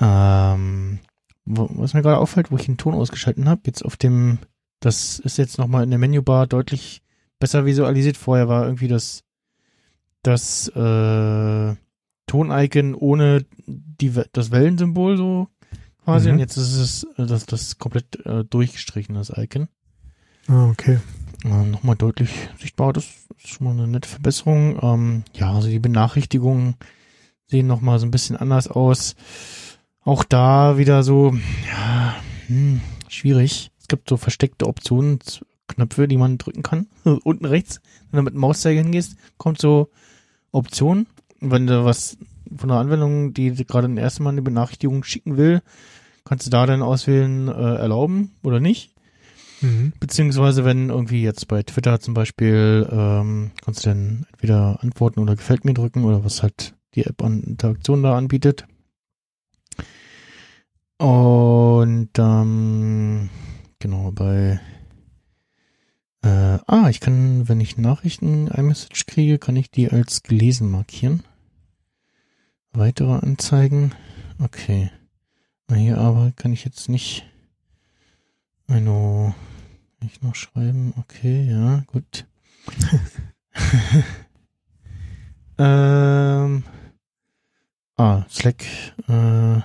Ähm, 0.00 1.00
was 1.44 1.94
mir 1.94 2.02
gerade 2.02 2.18
auffällt, 2.18 2.50
wo 2.50 2.56
ich 2.56 2.66
den 2.66 2.76
Ton 2.76 2.94
ausgeschalten 2.94 3.48
habe, 3.48 3.62
jetzt 3.66 3.84
auf 3.84 3.96
dem, 3.96 4.38
das 4.80 5.18
ist 5.18 5.38
jetzt 5.38 5.58
nochmal 5.58 5.84
in 5.84 5.90
der 5.90 5.98
Menübar 5.98 6.46
deutlich 6.46 7.02
besser 7.38 7.64
visualisiert. 7.66 8.16
Vorher 8.16 8.48
war 8.48 8.64
irgendwie 8.64 8.88
das, 8.88 9.22
das 10.22 10.68
äh, 10.68 11.74
Ton-Icon 12.26 12.94
ohne 12.94 13.44
die, 13.66 14.12
das 14.32 14.50
Wellensymbol 14.50 15.16
so 15.16 15.48
quasi. 16.04 16.28
Mhm. 16.28 16.34
Und 16.34 16.38
jetzt 16.40 16.56
ist 16.56 16.76
es 16.76 17.04
äh, 17.16 17.26
das, 17.26 17.46
das 17.46 17.78
komplett 17.78 18.24
äh, 18.26 18.44
durchgestrichen, 18.44 19.14
das 19.14 19.32
Icon. 19.36 19.68
Ah, 20.48 20.68
okay. 20.68 20.98
Äh, 21.44 21.64
nochmal 21.66 21.96
deutlich 21.96 22.30
sichtbar. 22.58 22.92
Das 22.92 23.04
ist 23.38 23.48
schon 23.48 23.66
mal 23.66 23.72
eine 23.72 23.88
nette 23.88 24.08
Verbesserung. 24.08 24.78
Ähm, 24.82 25.24
ja, 25.34 25.52
also 25.52 25.68
die 25.68 25.78
Benachrichtigungen 25.78 26.76
sehen 27.46 27.66
nochmal 27.66 27.98
so 27.98 28.06
ein 28.06 28.10
bisschen 28.10 28.36
anders 28.36 28.68
aus. 28.68 29.14
Auch 30.04 30.24
da 30.24 30.78
wieder 30.78 31.02
so, 31.02 31.32
ja, 31.70 32.16
hm, 32.46 32.80
schwierig. 33.08 33.70
Es 33.80 33.88
gibt 33.88 34.08
so 34.08 34.16
versteckte 34.16 34.66
Optionsknöpfe, 34.66 36.08
die 36.08 36.16
man 36.16 36.38
drücken 36.38 36.62
kann. 36.62 36.88
Unten 37.04 37.44
rechts, 37.44 37.80
wenn 38.10 38.18
du 38.18 38.22
mit 38.24 38.34
dem 38.34 38.40
Mauszeiger 38.40 38.82
hingehst, 38.82 39.16
kommt 39.36 39.60
so 39.60 39.90
Option. 40.50 41.06
Wenn 41.42 41.66
du 41.66 41.84
was 41.84 42.16
von 42.56 42.68
der 42.68 42.78
Anwendung, 42.78 43.34
die 43.34 43.52
gerade 43.66 43.88
das 43.88 43.98
erste 43.98 44.22
Mal 44.22 44.30
eine 44.30 44.42
Benachrichtigung 44.42 45.04
schicken 45.04 45.36
will, 45.36 45.62
kannst 46.24 46.46
du 46.46 46.50
da 46.50 46.66
dann 46.66 46.82
auswählen, 46.82 47.48
äh, 47.48 47.76
erlauben 47.76 48.32
oder 48.42 48.60
nicht. 48.60 48.94
Mhm. 49.60 49.92
Beziehungsweise 49.98 50.64
wenn 50.64 50.88
irgendwie 50.88 51.22
jetzt 51.22 51.48
bei 51.48 51.62
Twitter 51.62 52.00
zum 52.00 52.14
Beispiel, 52.14 52.88
ähm, 52.90 53.52
kannst 53.64 53.84
du 53.84 53.90
dann 53.90 54.26
entweder 54.32 54.82
antworten 54.82 55.20
oder 55.20 55.36
gefällt 55.36 55.64
mir 55.64 55.74
drücken 55.74 56.04
oder 56.04 56.24
was 56.24 56.42
halt 56.42 56.74
die 56.94 57.04
App 57.04 57.22
an 57.22 57.42
Interaktion 57.42 58.02
da 58.02 58.16
anbietet. 58.16 58.66
Und 60.98 62.10
ähm, 62.18 63.30
genau 63.78 64.12
bei 64.12 64.60
äh, 66.22 66.58
ah, 66.66 66.88
ich 66.88 67.00
kann, 67.00 67.48
wenn 67.48 67.60
ich 67.60 67.76
Nachrichten 67.76 68.46
iMessage 68.46 69.06
kriege, 69.06 69.38
kann 69.38 69.56
ich 69.56 69.70
die 69.70 69.90
als 69.90 70.22
gelesen 70.22 70.70
markieren. 70.70 71.24
Weitere 72.72 73.12
Anzeigen. 73.12 73.94
Okay. 74.38 74.90
Hier 75.72 75.98
aber 75.98 76.32
kann 76.36 76.52
ich 76.52 76.64
jetzt 76.64 76.88
nicht 76.88 77.24
kann 80.02 80.10
ich 80.12 80.20
noch 80.20 80.34
schreiben. 80.34 80.92
Okay, 80.98 81.48
ja, 81.48 81.84
gut. 81.86 82.26
ähm, 85.58 86.64
ah, 87.96 88.24
Slack. 88.28 88.64
Äh, 89.06 89.60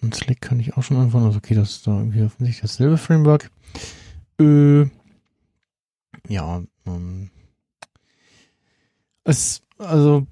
und 0.00 0.12
Slack 0.12 0.40
kann 0.40 0.58
ich 0.58 0.76
auch 0.76 0.82
schon 0.82 0.96
anfangen. 0.96 1.26
Also 1.26 1.38
okay, 1.38 1.54
das 1.54 1.70
ist 1.70 1.86
da 1.86 1.92
irgendwie 1.92 2.24
offensichtlich 2.24 2.62
dasselbe 2.62 2.98
Framework. 2.98 3.48
Äh, 4.40 4.86
ja, 6.28 6.64
ähm, 6.86 7.30
es, 9.22 9.62
also 9.78 10.26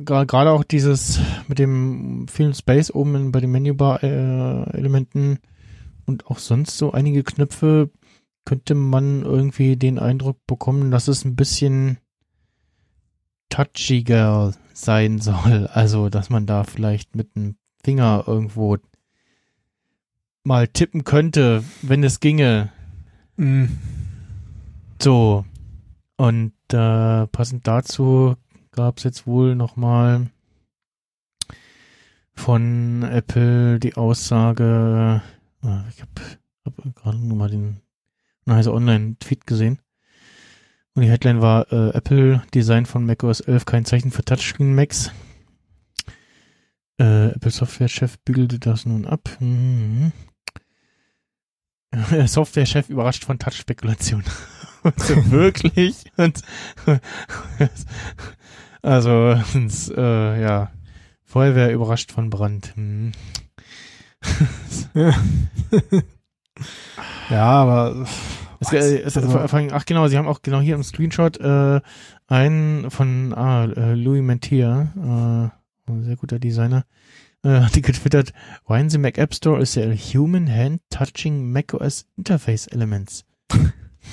gerade 0.00 0.50
auch 0.50 0.64
dieses 0.64 1.20
mit 1.48 1.58
dem 1.58 2.26
vielen 2.28 2.54
Space 2.54 2.90
oben 2.90 3.14
in, 3.14 3.32
bei 3.32 3.40
den 3.40 3.50
Menübar-Elementen 3.50 5.34
äh, 5.34 5.38
und 6.06 6.26
auch 6.26 6.38
sonst 6.38 6.78
so 6.78 6.92
einige 6.92 7.22
Knöpfe 7.22 7.90
könnte 8.44 8.74
man 8.74 9.22
irgendwie 9.22 9.76
den 9.76 9.98
Eindruck 9.98 10.46
bekommen, 10.46 10.90
dass 10.90 11.08
es 11.08 11.24
ein 11.24 11.36
bisschen 11.36 11.98
touchiger 13.50 14.54
sein 14.72 15.18
soll. 15.20 15.68
Also, 15.72 16.08
dass 16.08 16.30
man 16.30 16.46
da 16.46 16.64
vielleicht 16.64 17.14
mit 17.14 17.34
dem 17.34 17.56
Finger 17.84 18.24
irgendwo 18.26 18.78
mal 20.44 20.66
tippen 20.68 21.04
könnte, 21.04 21.62
wenn 21.82 22.02
es 22.02 22.20
ginge. 22.20 22.72
Mhm. 23.36 23.78
So. 25.00 25.44
Und 26.16 26.52
äh, 26.74 27.26
passend 27.26 27.66
dazu 27.66 28.36
gab 28.72 28.98
es 28.98 29.04
jetzt 29.04 29.26
wohl 29.26 29.54
nochmal 29.54 30.30
von 32.34 33.02
Apple 33.02 33.80
die 33.80 33.94
Aussage, 33.96 35.22
äh, 35.64 35.88
ich 35.88 36.00
habe 36.00 36.10
hab 36.64 36.94
gerade 36.94 37.18
nur 37.18 37.36
mal 37.36 37.50
den 37.50 37.80
Nice 38.44 38.68
Online-Tweet 38.68 39.46
gesehen. 39.46 39.80
Und 40.94 41.02
die 41.02 41.10
Headline 41.10 41.40
war 41.40 41.70
äh, 41.72 41.90
Apple 41.90 42.42
Design 42.54 42.86
von 42.86 43.04
macOS 43.06 43.40
11 43.40 43.64
kein 43.66 43.84
Zeichen 43.84 44.10
für 44.10 44.24
Touchscreen 44.24 44.74
Macs. 44.74 45.12
Äh, 46.98 47.28
Apple 47.28 47.50
Software-Chef 47.50 48.18
bügelte 48.24 48.58
das 48.58 48.86
nun 48.86 49.06
ab. 49.06 49.28
Mhm. 49.38 50.12
Software-Chef 52.26 52.88
überrascht 52.88 53.24
von 53.24 53.38
Touch-Spekulation. 53.38 54.24
so, 54.96 55.14
wirklich? 55.30 56.04
Und, 56.16 56.42
also, 58.82 59.36
und, 59.54 59.92
äh, 59.96 60.42
ja. 60.42 60.70
Feuerwehr 61.24 61.72
überrascht 61.72 62.10
von 62.10 62.30
Brand. 62.30 62.74
Hm. 62.74 63.12
ja, 67.30 67.44
aber 67.44 68.06
es, 68.60 68.72
es, 68.72 69.16
also, 69.16 69.38
ach 69.38 69.84
genau, 69.84 70.08
sie 70.08 70.16
haben 70.16 70.26
auch 70.26 70.40
genau 70.42 70.60
hier 70.60 70.74
im 70.74 70.82
Screenshot 70.82 71.38
äh, 71.38 71.80
einen 72.26 72.90
von 72.90 73.34
ah, 73.34 73.64
äh, 73.64 73.94
Louis 73.94 74.22
Mentier, 74.22 74.88
äh, 74.96 75.90
ein 75.90 76.02
sehr 76.02 76.16
guter 76.16 76.38
Designer, 76.38 76.84
äh, 77.44 77.60
hat 77.60 77.76
die 77.76 77.82
getwittert, 77.82 78.32
Why 78.66 78.80
in 78.80 78.90
the 78.90 78.98
Mac 78.98 79.18
App 79.18 79.34
Store 79.34 79.60
is 79.60 79.74
there 79.74 79.92
a 79.92 79.94
human 79.94 80.48
hand 80.48 80.80
touching 80.90 81.52
macOS 81.52 82.06
Interface 82.16 82.66
Elements? 82.68 83.24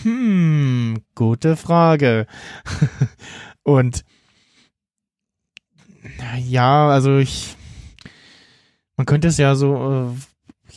Hm, 0.05 1.01
gute 1.15 1.55
Frage. 1.55 2.27
Und 3.63 4.05
ja, 6.47 6.87
also 6.89 7.17
ich 7.17 7.55
man 8.97 9.05
könnte 9.05 9.27
es 9.27 9.37
ja 9.37 9.55
so 9.55 10.13
äh, 10.13 10.19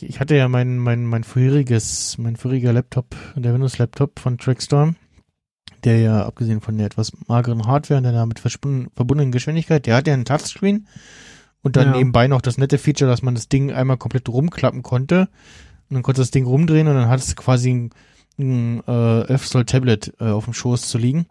ich 0.01 0.19
hatte 0.19 0.35
ja 0.35 0.47
mein, 0.47 0.77
mein, 0.77 1.05
mein 1.05 1.23
vorheriges, 1.23 2.17
mein 2.17 2.35
vorheriger 2.35 2.73
Laptop, 2.73 3.15
der 3.35 3.53
Windows-Laptop 3.53 4.19
von 4.19 4.37
Trackstorm, 4.37 4.95
der 5.83 5.99
ja 5.99 6.25
abgesehen 6.25 6.61
von 6.61 6.77
der 6.77 6.87
etwas 6.87 7.11
mageren 7.27 7.65
Hardware 7.65 7.97
und 7.97 8.03
der 8.03 8.13
damit 8.13 8.39
verbundenen 8.39 9.31
Geschwindigkeit, 9.31 9.85
der 9.85 9.95
hat 9.95 10.07
ja 10.07 10.13
einen 10.13 10.25
Touchscreen 10.25 10.87
und 11.61 11.75
dann 11.75 11.87
ja. 11.87 11.97
nebenbei 11.97 12.27
noch 12.27 12.41
das 12.41 12.57
nette 12.57 12.77
Feature, 12.77 13.09
dass 13.09 13.21
man 13.21 13.35
das 13.35 13.49
Ding 13.49 13.71
einmal 13.71 13.97
komplett 13.97 14.29
rumklappen 14.29 14.83
konnte 14.83 15.29
und 15.89 15.95
dann 15.95 16.03
konnte 16.03 16.21
das 16.21 16.31
Ding 16.31 16.45
rumdrehen 16.45 16.87
und 16.87 16.95
dann 16.95 17.09
hat 17.09 17.19
es 17.19 17.35
quasi 17.35 17.71
ein, 17.71 17.89
ein 18.39 18.83
äh, 18.87 19.27
11 19.27 19.47
Zoll 19.47 19.65
Tablet 19.65 20.13
äh, 20.19 20.25
auf 20.25 20.45
dem 20.45 20.53
Schoß 20.53 20.89
zu 20.89 20.97
liegen. 20.97 21.27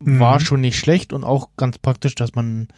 Mhm. 0.00 0.20
War 0.20 0.40
schon 0.40 0.60
nicht 0.60 0.78
schlecht 0.78 1.12
und 1.12 1.24
auch 1.24 1.50
ganz 1.56 1.78
praktisch, 1.78 2.14
dass 2.14 2.34
man 2.34 2.68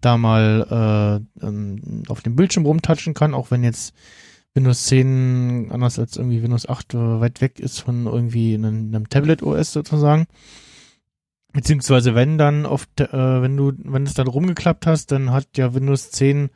da 0.00 0.16
mal 0.16 1.24
äh, 1.40 1.46
ähm, 1.46 2.02
auf 2.08 2.22
dem 2.22 2.36
Bildschirm 2.36 2.66
rumtatschen 2.66 3.14
kann, 3.14 3.34
auch 3.34 3.50
wenn 3.50 3.64
jetzt 3.64 3.94
Windows 4.54 4.84
10 4.84 5.70
anders 5.70 5.98
als 5.98 6.16
irgendwie 6.16 6.42
Windows 6.42 6.68
8 6.68 6.94
äh, 6.94 7.20
weit 7.20 7.40
weg 7.40 7.58
ist 7.58 7.80
von 7.80 8.06
irgendwie 8.06 8.54
einem, 8.54 8.88
einem 8.88 9.08
Tablet 9.08 9.42
OS 9.42 9.72
sozusagen. 9.72 10.26
Beziehungsweise 11.52 12.14
wenn 12.14 12.38
dann 12.38 12.66
oft, 12.66 13.00
äh, 13.00 13.42
wenn 13.42 13.56
du, 13.56 13.72
wenn 13.78 14.04
es 14.04 14.14
dann 14.14 14.26
rumgeklappt 14.26 14.86
hast, 14.86 15.12
dann 15.12 15.30
hat 15.30 15.56
ja 15.56 15.74
Windows 15.74 16.10
10 16.10 16.50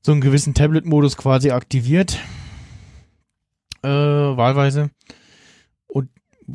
so 0.00 0.12
einen 0.12 0.20
gewissen 0.20 0.54
Tablet-Modus 0.54 1.16
quasi 1.16 1.50
aktiviert. 1.50 2.18
Äh, 3.82 3.88
wahlweise. 3.88 4.90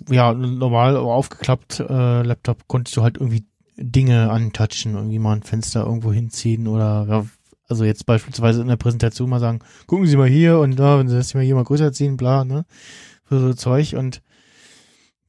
Ja, 0.09 0.33
normal 0.33 0.97
aufgeklappt 0.97 1.79
äh, 1.79 2.23
Laptop 2.23 2.67
konntest 2.67 2.97
du 2.97 3.03
halt 3.03 3.17
irgendwie 3.17 3.45
Dinge 3.77 4.31
antatschen, 4.31 4.95
irgendwie 4.95 5.19
mal 5.19 5.33
ein 5.33 5.43
Fenster 5.43 5.85
irgendwo 5.85 6.11
hinziehen 6.11 6.67
oder 6.67 7.05
ja, 7.07 7.25
also 7.67 7.85
jetzt 7.85 8.05
beispielsweise 8.05 8.61
in 8.61 8.67
der 8.67 8.75
Präsentation 8.75 9.29
mal 9.29 9.39
sagen, 9.39 9.59
gucken 9.87 10.07
Sie 10.07 10.17
mal 10.17 10.27
hier 10.27 10.59
und 10.59 10.77
da, 10.77 10.99
wenn 10.99 11.07
Sie 11.07 11.15
das 11.15 11.33
mal 11.33 11.43
hier 11.43 11.55
mal 11.55 11.63
größer 11.63 11.91
ziehen, 11.91 12.17
bla, 12.17 12.43
ne? 12.43 12.65
Für 13.25 13.39
so 13.39 13.53
Zeug 13.53 13.95
und 13.95 14.21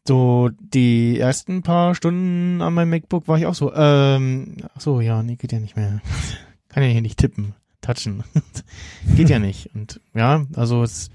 so 0.06 0.50
die 0.58 1.18
ersten 1.18 1.62
paar 1.62 1.94
Stunden 1.94 2.60
an 2.60 2.74
meinem 2.74 2.90
MacBook 2.90 3.26
war 3.28 3.38
ich 3.38 3.46
auch 3.46 3.54
so, 3.54 3.72
ähm, 3.74 4.56
ach 4.74 4.80
so, 4.80 5.00
ja, 5.00 5.22
nee, 5.22 5.36
geht 5.36 5.52
ja 5.52 5.60
nicht 5.60 5.76
mehr. 5.76 6.02
Kann 6.68 6.82
ja 6.82 6.90
hier 6.90 7.00
nicht 7.02 7.18
tippen, 7.18 7.54
touchen. 7.80 8.24
geht 9.16 9.30
ja 9.30 9.38
nicht. 9.38 9.70
Und 9.74 10.00
ja, 10.12 10.44
also 10.54 10.82
es 10.82 11.10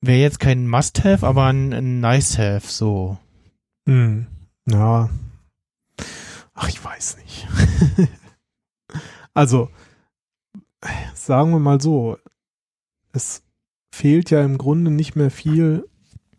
wäre 0.00 0.18
jetzt 0.18 0.40
kein 0.40 0.68
Must-Have, 0.68 1.26
aber 1.26 1.46
ein, 1.46 1.72
ein 1.72 2.00
Nice-Have, 2.00 2.66
so. 2.66 3.18
Hm. 3.86 4.26
Ja. 4.66 5.10
Ach, 6.54 6.68
ich 6.68 6.82
weiß 6.84 7.18
nicht. 7.18 7.46
Also, 9.38 9.70
sagen 11.14 11.52
wir 11.52 11.60
mal 11.60 11.80
so, 11.80 12.18
es 13.12 13.44
fehlt 13.94 14.30
ja 14.30 14.44
im 14.44 14.58
Grunde 14.58 14.90
nicht 14.90 15.14
mehr 15.14 15.30
viel 15.30 15.88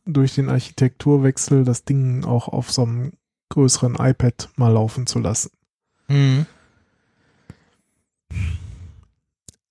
durch 0.05 0.35
den 0.35 0.49
Architekturwechsel, 0.49 1.63
das 1.63 1.85
Ding 1.85 2.25
auch 2.25 2.49
auf 2.49 2.69
so 2.71 2.81
einem 2.81 3.13
größeren 3.47 3.95
iPad 3.95 4.49
mal 4.57 4.73
laufen 4.73 5.07
zu 5.07 5.19
lassen. 5.19 5.51
Mhm. 6.09 6.45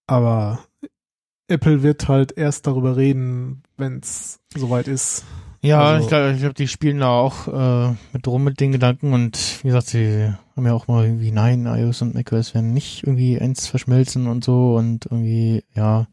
Aber 0.07 0.65
Apple 1.49 1.83
wird 1.83 2.09
halt 2.09 2.37
erst 2.37 2.67
darüber 2.67 2.97
reden, 2.97 3.63
wenn 3.77 3.99
es 3.99 4.41
soweit 4.55 4.87
ist. 4.87 5.25
Ja, 5.61 5.81
also, 5.81 6.03
ich 6.03 6.09
glaube, 6.09 6.33
ich 6.33 6.41
glaub, 6.41 6.55
die 6.55 6.69
spielen 6.69 7.01
da 7.01 7.09
auch 7.09 7.49
äh, 7.49 7.95
mit 8.13 8.27
rum 8.29 8.45
mit 8.45 8.61
den 8.61 8.71
Gedanken 8.71 9.13
und 9.13 9.59
wie 9.63 9.69
gesagt, 9.69 9.89
sie 9.89 10.33
haben 10.57 10.67
ja 10.67 10.73
auch 10.73 10.87
mal 10.87 11.05
irgendwie, 11.05 11.33
nein, 11.33 11.67
iOS 11.67 12.03
und 12.03 12.15
macOS 12.15 12.55
werden 12.55 12.73
nicht 12.73 13.03
irgendwie 13.05 13.41
eins 13.41 13.67
verschmelzen 13.67 14.29
und 14.29 14.45
so 14.45 14.77
und 14.77 15.07
irgendwie, 15.07 15.65
ja, 15.75 16.07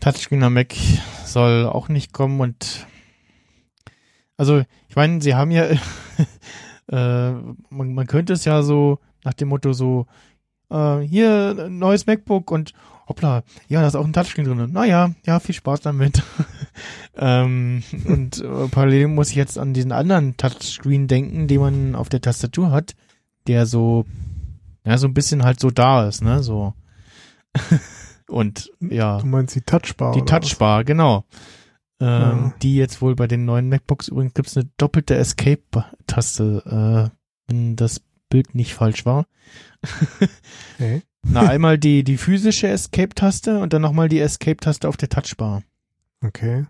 Touchscreen 0.00 0.42
am 0.42 0.54
Mac 0.54 0.74
soll 1.24 1.66
auch 1.66 1.88
nicht 1.88 2.12
kommen 2.12 2.40
und 2.40 2.86
also, 4.36 4.62
ich 4.88 4.96
meine, 4.96 5.20
sie 5.20 5.34
haben 5.34 5.50
ja, 5.50 5.66
äh, 6.90 7.32
man, 7.68 7.94
man 7.94 8.06
könnte 8.06 8.32
es 8.32 8.46
ja 8.46 8.62
so 8.62 8.98
nach 9.22 9.34
dem 9.34 9.48
Motto 9.48 9.74
so, 9.74 10.06
äh, 10.70 11.00
hier, 11.00 11.68
neues 11.68 12.06
MacBook 12.06 12.50
und 12.50 12.72
hoppla, 13.10 13.42
ja, 13.68 13.80
da 13.80 13.88
ist 13.88 13.96
auch 13.96 14.04
ein 14.04 14.12
Touchscreen 14.12 14.46
drin. 14.46 14.72
Naja, 14.72 15.10
ja, 15.26 15.40
viel 15.40 15.54
Spaß 15.54 15.80
damit. 15.80 16.22
ähm, 17.16 17.82
und 18.06 18.40
äh, 18.40 18.68
parallel 18.70 19.08
muss 19.08 19.30
ich 19.30 19.34
jetzt 19.34 19.58
an 19.58 19.74
diesen 19.74 19.90
anderen 19.90 20.36
Touchscreen 20.36 21.08
denken, 21.08 21.48
den 21.48 21.60
man 21.60 21.94
auf 21.96 22.08
der 22.08 22.20
Tastatur 22.20 22.70
hat, 22.70 22.94
der 23.48 23.66
so, 23.66 24.06
ja, 24.86 24.96
so 24.96 25.08
ein 25.08 25.14
bisschen 25.14 25.42
halt 25.42 25.58
so 25.58 25.70
da 25.70 26.06
ist, 26.06 26.22
ne, 26.22 26.42
so. 26.42 26.72
und 28.28 28.70
ja. 28.78 29.18
Du 29.18 29.26
meinst 29.26 29.56
die 29.56 29.62
Touchbar? 29.62 30.12
Die 30.12 30.22
Touchbar, 30.22 30.80
was? 30.80 30.86
genau. 30.86 31.24
Ähm, 32.00 32.06
ja. 32.08 32.54
Die 32.62 32.76
jetzt 32.76 33.02
wohl 33.02 33.16
bei 33.16 33.26
den 33.26 33.44
neuen 33.44 33.68
MacBooks 33.68 34.06
übrigens 34.06 34.34
gibt's 34.34 34.56
eine 34.56 34.70
doppelte 34.76 35.16
Escape-Taste, 35.16 37.10
äh, 37.10 37.16
wenn 37.48 37.74
das 37.74 38.00
Bild 38.30 38.54
nicht 38.54 38.74
falsch 38.74 39.04
war. 39.04 39.26
okay. 40.74 41.02
Na, 41.22 41.48
einmal 41.48 41.76
die, 41.76 42.02
die 42.02 42.16
physische 42.16 42.68
Escape-Taste 42.68 43.58
und 43.58 43.74
dann 43.74 43.82
nochmal 43.82 44.08
die 44.08 44.20
Escape-Taste 44.20 44.88
auf 44.88 44.96
der 44.96 45.10
Touchbar. 45.10 45.62
Okay. 46.24 46.64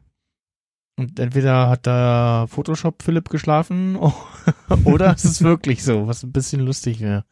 Und 0.97 1.19
entweder 1.19 1.71
hat 1.71 1.87
da 1.87 2.47
Photoshop 2.49 3.03
Philipp 3.03 3.31
geschlafen 3.31 3.97
oder 4.85 5.15
es 5.15 5.25
ist 5.25 5.43
wirklich 5.43 5.85
so, 5.85 6.09
was 6.09 6.25
ein 6.25 6.33
bisschen 6.33 6.61
lustig 6.61 7.01
wäre. 7.01 7.25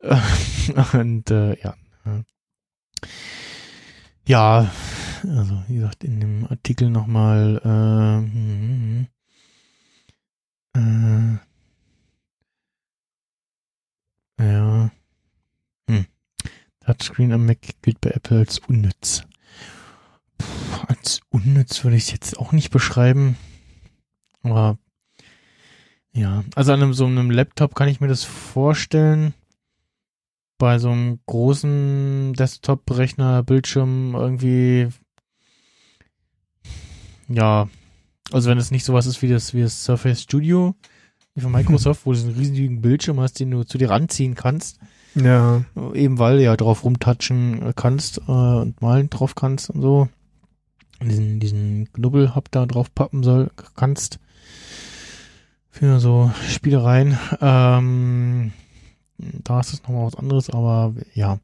Und 0.92 1.30
äh, 1.30 1.56
ja. 1.62 1.74
Ja, 4.26 4.70
also 5.22 5.62
wie 5.68 5.76
gesagt, 5.76 6.04
in 6.04 6.20
dem 6.20 6.46
Artikel 6.46 6.90
nochmal 6.90 7.60
äh, 7.64 8.18
äh, 10.78 11.38
ja. 14.44 14.90
Hm. 15.88 16.06
Touchscreen 16.80 17.32
am 17.32 17.46
Mac 17.46 17.58
gilt 17.82 18.00
bei 18.00 18.10
Apple 18.10 18.38
als 18.38 18.58
unnütz. 18.60 19.22
Puh, 20.38 20.84
als 20.88 21.20
unnütz 21.30 21.84
würde 21.84 21.96
ich 21.96 22.04
es 22.04 22.12
jetzt 22.12 22.38
auch 22.38 22.52
nicht 22.52 22.70
beschreiben. 22.70 23.36
Aber 24.42 24.78
Ja, 26.14 26.44
also 26.54 26.72
an 26.72 26.82
einem, 26.82 26.92
so 26.94 27.06
einem 27.06 27.30
Laptop 27.30 27.74
kann 27.74 27.88
ich 27.88 28.00
mir 28.00 28.08
das 28.08 28.24
vorstellen. 28.24 29.34
Bei 30.58 30.78
so 30.78 30.90
einem 30.90 31.18
großen 31.26 32.34
Desktop-Rechner, 32.34 33.42
Bildschirm 33.42 34.14
irgendwie, 34.14 34.88
ja, 37.28 37.68
also 38.30 38.48
wenn 38.50 38.58
es 38.58 38.70
nicht 38.70 38.84
sowas 38.84 39.06
ist 39.06 39.22
wie 39.22 39.28
das, 39.28 39.54
wie 39.54 39.62
das 39.62 39.84
Surface 39.84 40.22
Studio, 40.22 40.76
wie 41.34 41.40
von 41.40 41.52
Microsoft, 41.52 42.04
wo 42.04 42.12
du 42.12 42.18
einen 42.20 42.34
riesigen 42.34 42.80
Bildschirm 42.82 43.20
hast, 43.20 43.40
den 43.40 43.50
du 43.50 43.64
zu 43.64 43.78
dir 43.78 43.90
ranziehen 43.90 44.34
kannst, 44.34 44.78
Ja. 45.14 45.64
eben 45.94 46.18
weil 46.18 46.38
du 46.38 46.44
ja 46.44 46.56
drauf 46.56 46.84
rumtatschen 46.84 47.72
kannst 47.74 48.18
äh, 48.28 48.30
und 48.30 48.80
malen 48.82 49.08
drauf 49.10 49.34
kannst 49.34 49.70
und 49.70 49.80
so. 49.82 50.08
Und 51.00 51.08
diesen, 51.08 51.40
diesen 51.40 51.92
Knubbelhub 51.92 52.50
da 52.50 52.66
drauf 52.66 52.94
pappen 52.94 53.22
soll, 53.22 53.50
kannst. 53.74 54.18
Für 55.70 55.98
so 56.00 56.30
Spielereien. 56.48 57.18
Ähm, 57.40 58.52
da 59.18 59.60
ist 59.60 59.72
es 59.72 59.82
nochmal 59.82 60.06
was 60.06 60.16
anderes, 60.16 60.50
aber 60.50 60.94
ja. 61.14 61.38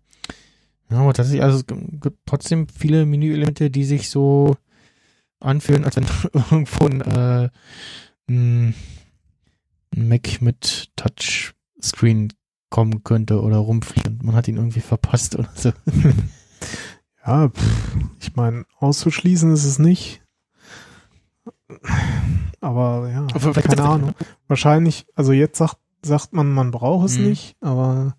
Ja, 0.90 0.98
aber 0.98 1.12
tatsächlich, 1.14 1.42
also 1.42 1.58
es 1.58 1.66
gibt 1.66 2.18
trotzdem 2.26 2.68
viele 2.68 3.04
Menüelemente, 3.06 3.70
die 3.70 3.84
sich 3.84 4.10
so 4.10 4.56
anfühlen, 5.40 5.84
als 5.84 5.96
wenn 5.96 6.04
irgendwo 6.50 6.86
ein, 6.86 7.00
äh, 7.00 7.48
ein 8.28 8.74
ein 9.96 10.08
Mac 10.08 10.40
mit 10.42 10.90
Touchscreen 10.96 12.32
kommen 12.70 13.02
könnte 13.04 13.40
oder 13.40 13.56
rumfliegt 13.58 14.08
und 14.08 14.22
man 14.22 14.34
hat 14.34 14.46
ihn 14.48 14.56
irgendwie 14.56 14.80
verpasst 14.80 15.36
oder 15.36 15.50
so. 15.54 15.72
Ja, 17.26 17.50
pff, 17.50 17.96
ich 18.20 18.36
meine, 18.36 18.64
auszuschließen 18.78 19.52
ist 19.52 19.64
es 19.66 19.78
nicht. 19.78 20.22
Aber 22.60 23.08
ja, 23.10 23.26
Aber 23.34 23.52
keine 23.52 23.82
Ahnung. 23.84 24.14
Wahrscheinlich, 24.46 25.06
also 25.14 25.32
jetzt 25.32 25.58
sagt, 25.58 25.76
sagt 26.02 26.32
man, 26.32 26.50
man 26.50 26.70
braucht 26.70 27.06
es 27.06 27.18
Mhm. 27.18 27.24
nicht, 27.26 27.56
aber 27.60 28.16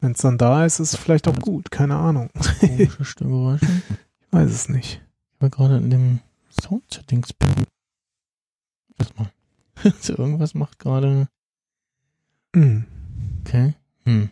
wenn 0.00 0.12
es 0.12 0.18
dann 0.18 0.36
da 0.38 0.66
ist, 0.66 0.80
ist 0.80 0.92
es 0.92 1.00
vielleicht 1.00 1.26
auch 1.28 1.38
gut. 1.38 1.70
Keine 1.70 1.96
Ahnung. 1.96 2.28
Komische 2.60 3.04
Störgeräusche. 3.06 3.64
Ich 3.66 4.32
weiß 4.32 4.50
es 4.50 4.68
nicht. 4.68 5.00
Ich 5.36 5.40
war 5.40 5.48
gerade 5.50 5.78
in 5.78 5.88
dem 5.88 6.20
Sound-Settings. 6.60 7.30
Was 8.98 9.16
mal. 9.16 9.30
so, 10.00 10.16
irgendwas 10.16 10.54
macht 10.54 10.78
gerade. 10.78 11.28
Hm. 12.54 12.84
Okay. 13.40 13.74
Hm. 14.06 14.30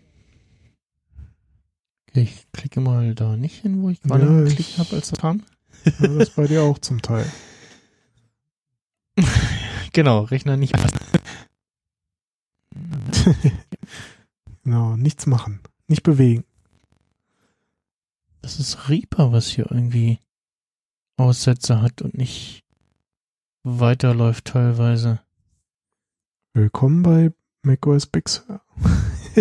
Okay, 2.08 2.22
ich 2.22 2.46
klicke 2.52 2.80
mal 2.80 3.14
da 3.14 3.36
nicht 3.36 3.60
hin, 3.62 3.82
wo 3.82 3.90
ich 3.90 4.00
gerade 4.02 4.24
Ja, 4.26 4.42
geklickt 4.44 4.78
habe, 4.78 4.96
als 4.96 5.10
das 5.10 5.18
kam. 5.20 5.42
Ja, 5.98 6.08
das 6.08 6.30
bei 6.30 6.46
dir 6.46 6.62
auch 6.62 6.78
zum 6.78 7.02
Teil. 7.02 7.26
Genau, 9.94 10.20
Rechner 10.20 10.56
nicht. 10.56 10.74
Genau, 14.64 14.96
nichts 14.96 15.26
machen. 15.26 15.60
Nicht 15.86 16.02
bewegen. 16.02 16.44
Das 18.40 18.58
ist 18.58 18.88
Reaper, 18.88 19.32
was 19.32 19.48
hier 19.48 19.70
irgendwie 19.70 20.18
Aussätze 21.18 21.82
hat 21.82 22.00
und 22.00 22.14
nicht 22.16 22.64
weiterläuft 23.64 24.46
teilweise. 24.46 25.20
Willkommen 26.54 27.02
bei 27.02 27.32
macOS 27.62 28.04
Big 28.06 28.28
Sur. 28.28 28.60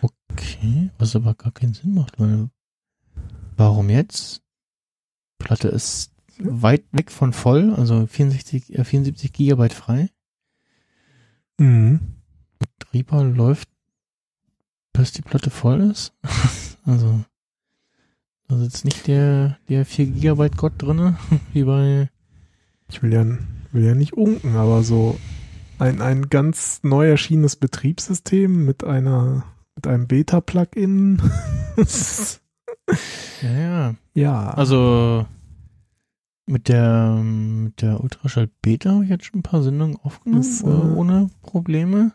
Okay, 0.00 0.90
was 0.96 1.16
aber 1.16 1.34
gar 1.34 1.50
keinen 1.50 1.74
Sinn 1.74 1.94
macht, 1.94 2.20
weil 2.20 2.50
warum 3.56 3.90
jetzt? 3.90 4.40
Platte 5.38 5.66
ist 5.68 6.12
weit 6.38 6.84
weg 6.92 7.10
von 7.10 7.32
voll, 7.32 7.74
also 7.74 8.06
64, 8.06 8.78
äh, 8.78 8.84
74 8.84 9.32
Gigabyte 9.32 9.72
frei. 9.72 10.08
Mhm. 11.58 11.98
Reaper 12.92 13.24
läuft, 13.24 13.68
bis 14.92 15.10
die 15.10 15.22
Platte 15.22 15.50
voll 15.50 15.80
ist. 15.90 16.12
also, 16.84 17.24
da 18.46 18.56
sitzt 18.58 18.84
nicht 18.84 19.08
der, 19.08 19.58
der 19.68 19.84
4 19.84 20.06
Gigabyte 20.06 20.56
Gott 20.56 20.74
drinne, 20.78 21.18
wie 21.52 21.64
bei, 21.64 22.08
Ich 22.88 23.02
will 23.02 23.12
ja, 23.12 23.24
will 23.72 23.84
ja 23.84 23.96
nicht 23.96 24.12
unken, 24.12 24.54
aber 24.54 24.84
so 24.84 25.18
ein, 25.84 26.00
ein 26.00 26.30
ganz 26.30 26.80
neu 26.82 27.08
erschienenes 27.08 27.56
Betriebssystem 27.56 28.64
mit 28.64 28.84
einer, 28.84 29.44
mit 29.76 29.86
einem 29.86 30.06
Beta-Plugin. 30.06 31.20
ja, 33.42 33.50
ja. 33.50 33.94
ja. 34.14 34.50
Also, 34.50 35.26
mit 36.46 36.68
der, 36.68 37.16
mit 37.16 37.82
der 37.82 38.02
Ultraschall 38.02 38.48
Beta 38.62 38.92
habe 38.92 39.04
ich 39.04 39.10
jetzt 39.10 39.26
schon 39.26 39.40
ein 39.40 39.44
paar 39.44 39.62
Sendungen 39.62 39.98
aufgenommen, 40.02 40.42
Das, 40.42 40.62
äh, 40.62 40.68
äh, 40.68 40.94
ohne 40.96 41.30
Probleme. 41.42 42.12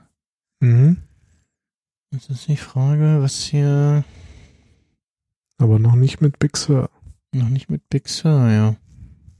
Mhm. 0.62 0.98
Jetzt 2.12 2.32
ist 2.32 2.48
die 2.48 2.58
Frage, 2.58 3.22
was 3.22 3.40
hier 3.44 4.04
Aber 5.60 5.78
noch 5.78 5.96
nicht 5.96 6.22
mit 6.22 6.40
Big 6.40 6.58
Sur. 6.58 6.90
noch 7.34 7.50
nicht 7.50 7.70
mit 7.70 7.88
Big 7.90 8.10
Sur, 8.10 8.50
ja. 8.50 8.76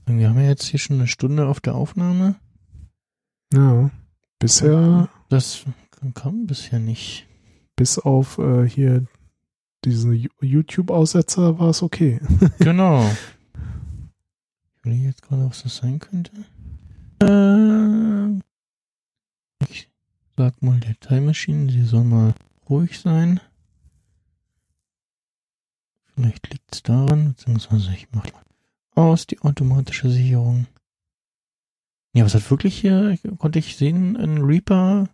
Wir 0.06 0.28
haben 0.28 0.40
ja 0.40 0.46
jetzt 0.48 0.66
hier 0.66 0.78
schon 0.78 0.96
eine 0.96 1.08
Stunde 1.08 1.46
auf 1.46 1.60
der 1.60 1.74
Aufnahme. 1.74 2.36
Ja. 3.52 3.90
Bisher, 4.40 5.08
Das 5.28 5.64
kam 6.14 6.46
bisher 6.46 6.78
nicht. 6.80 7.26
bis 7.76 7.98
auf 7.98 8.38
äh, 8.38 8.66
hier 8.68 9.06
diesen 9.84 10.28
YouTube-Aussetzer 10.40 11.58
war 11.58 11.68
es 11.70 11.82
okay. 11.82 12.20
Genau. 12.58 13.08
Ich 14.78 14.84
will 14.84 14.94
jetzt 14.94 15.22
gerade, 15.22 15.44
was 15.48 15.62
das 15.62 15.76
sein 15.76 15.98
könnte. 15.98 16.32
Äh, 17.22 18.40
ich 19.70 19.90
sag 20.36 20.62
mal 20.62 20.80
der 20.80 20.98
Time 21.00 21.20
Machine, 21.22 21.70
sie 21.70 21.84
soll 21.84 22.04
mal 22.04 22.34
ruhig 22.68 22.98
sein. 22.98 23.40
Vielleicht 26.14 26.50
liegt 26.50 26.74
es 26.74 26.82
daran, 26.82 27.28
beziehungsweise 27.34 27.92
ich 27.92 28.08
mach 28.12 28.24
mal 28.32 28.42
aus 28.94 29.26
die 29.26 29.40
automatische 29.40 30.10
Sicherung. 30.10 30.66
Ja, 32.12 32.24
was 32.24 32.34
hat 32.34 32.50
wirklich 32.50 32.80
hier, 32.80 33.16
konnte 33.38 33.58
ich 33.58 33.76
sehen, 33.76 34.16
ein 34.16 34.38
Reaper, 34.38 35.08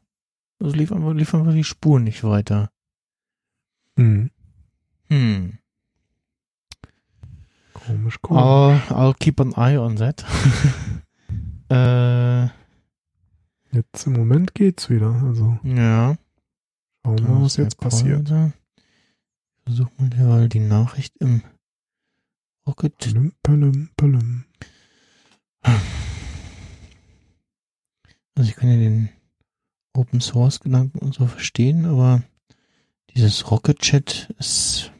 also 0.63 0.75
lief 0.75 0.93
einfach, 0.93 1.13
lief 1.13 1.35
einfach 1.35 1.53
die 1.53 1.65
Spur 1.65 2.01
nicht 2.01 2.25
weiter. 2.25 2.71
Hm. 3.99 4.31
Hm. 5.09 5.59
Komisch, 7.75 8.21
komisch. 8.23 8.43
I'll, 8.43 8.81
I'll 8.89 9.15
keep 9.15 9.41
an 9.41 9.53
eye 9.55 9.79
on 9.79 9.97
that. 9.97 10.25
äh, 11.69 12.49
Jetzt 13.77 14.07
im 14.07 14.15
Moment 14.15 14.55
geht's 14.55 14.89
wieder. 14.89 15.13
Also 15.23 15.59
ja. 15.63 16.17
schauen 17.05 17.19
wir 17.19 17.29
mal, 17.29 17.43
was 17.43 17.57
jetzt 17.59 17.79
passiert. 17.79 18.33
versuch 19.65 19.89
mal 19.99 20.09
derweil 20.09 20.49
die 20.49 20.61
Nachricht 20.61 21.15
im 21.19 21.43
Rocket. 22.67 22.97
Palüm, 22.99 23.33
palüm, 23.43 23.91
palüm. 23.97 24.45
Also 28.37 28.51
ich 28.51 28.57
kann 28.57 28.71
ja 28.71 28.77
den 28.77 29.09
Open 29.95 30.21
Source 30.21 30.61
Gedanken 30.61 30.99
und 30.99 31.15
so 31.15 31.27
verstehen, 31.27 31.87
aber 31.87 32.23
dieses 33.15 33.51
Rocket 33.51 33.79
Chat 33.79 34.33
ist 34.39 34.93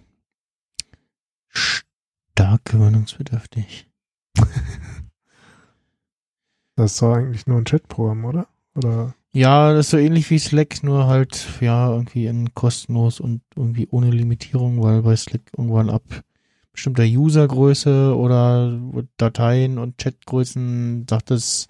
stark 1.49 2.65
gewöhnungsbedürftig. 2.65 3.87
Das 6.79 6.93
ist 6.93 7.01
doch 7.01 7.15
eigentlich 7.15 7.47
nur 7.47 7.57
ein 7.57 7.65
Chatprogramm, 7.65 8.27
oder? 8.27 8.49
Oder? 8.75 9.15
Ja, 9.33 9.73
das 9.73 9.87
ist 9.87 9.91
so 9.93 9.97
ähnlich 9.97 10.31
wie 10.31 10.39
Slack, 10.39 10.83
nur 10.83 11.07
halt, 11.07 11.49
ja, 11.63 11.91
irgendwie 11.91 12.27
in 12.27 12.55
kostenlos 12.55 13.19
und 13.19 13.41
irgendwie 13.57 13.89
ohne 13.91 14.11
Limitierung, 14.11 14.83
weil 14.83 15.01
bei 15.01 15.17
Slack 15.17 15.41
irgendwann 15.57 15.89
ab 15.89 16.03
bestimmter 16.73 17.05
Usergröße 17.05 18.15
oder 18.15 18.79
Dateien 19.17 19.79
und 19.79 19.97
Chatgrößen 19.97 21.07
sagt 21.09 21.31
es, 21.31 21.67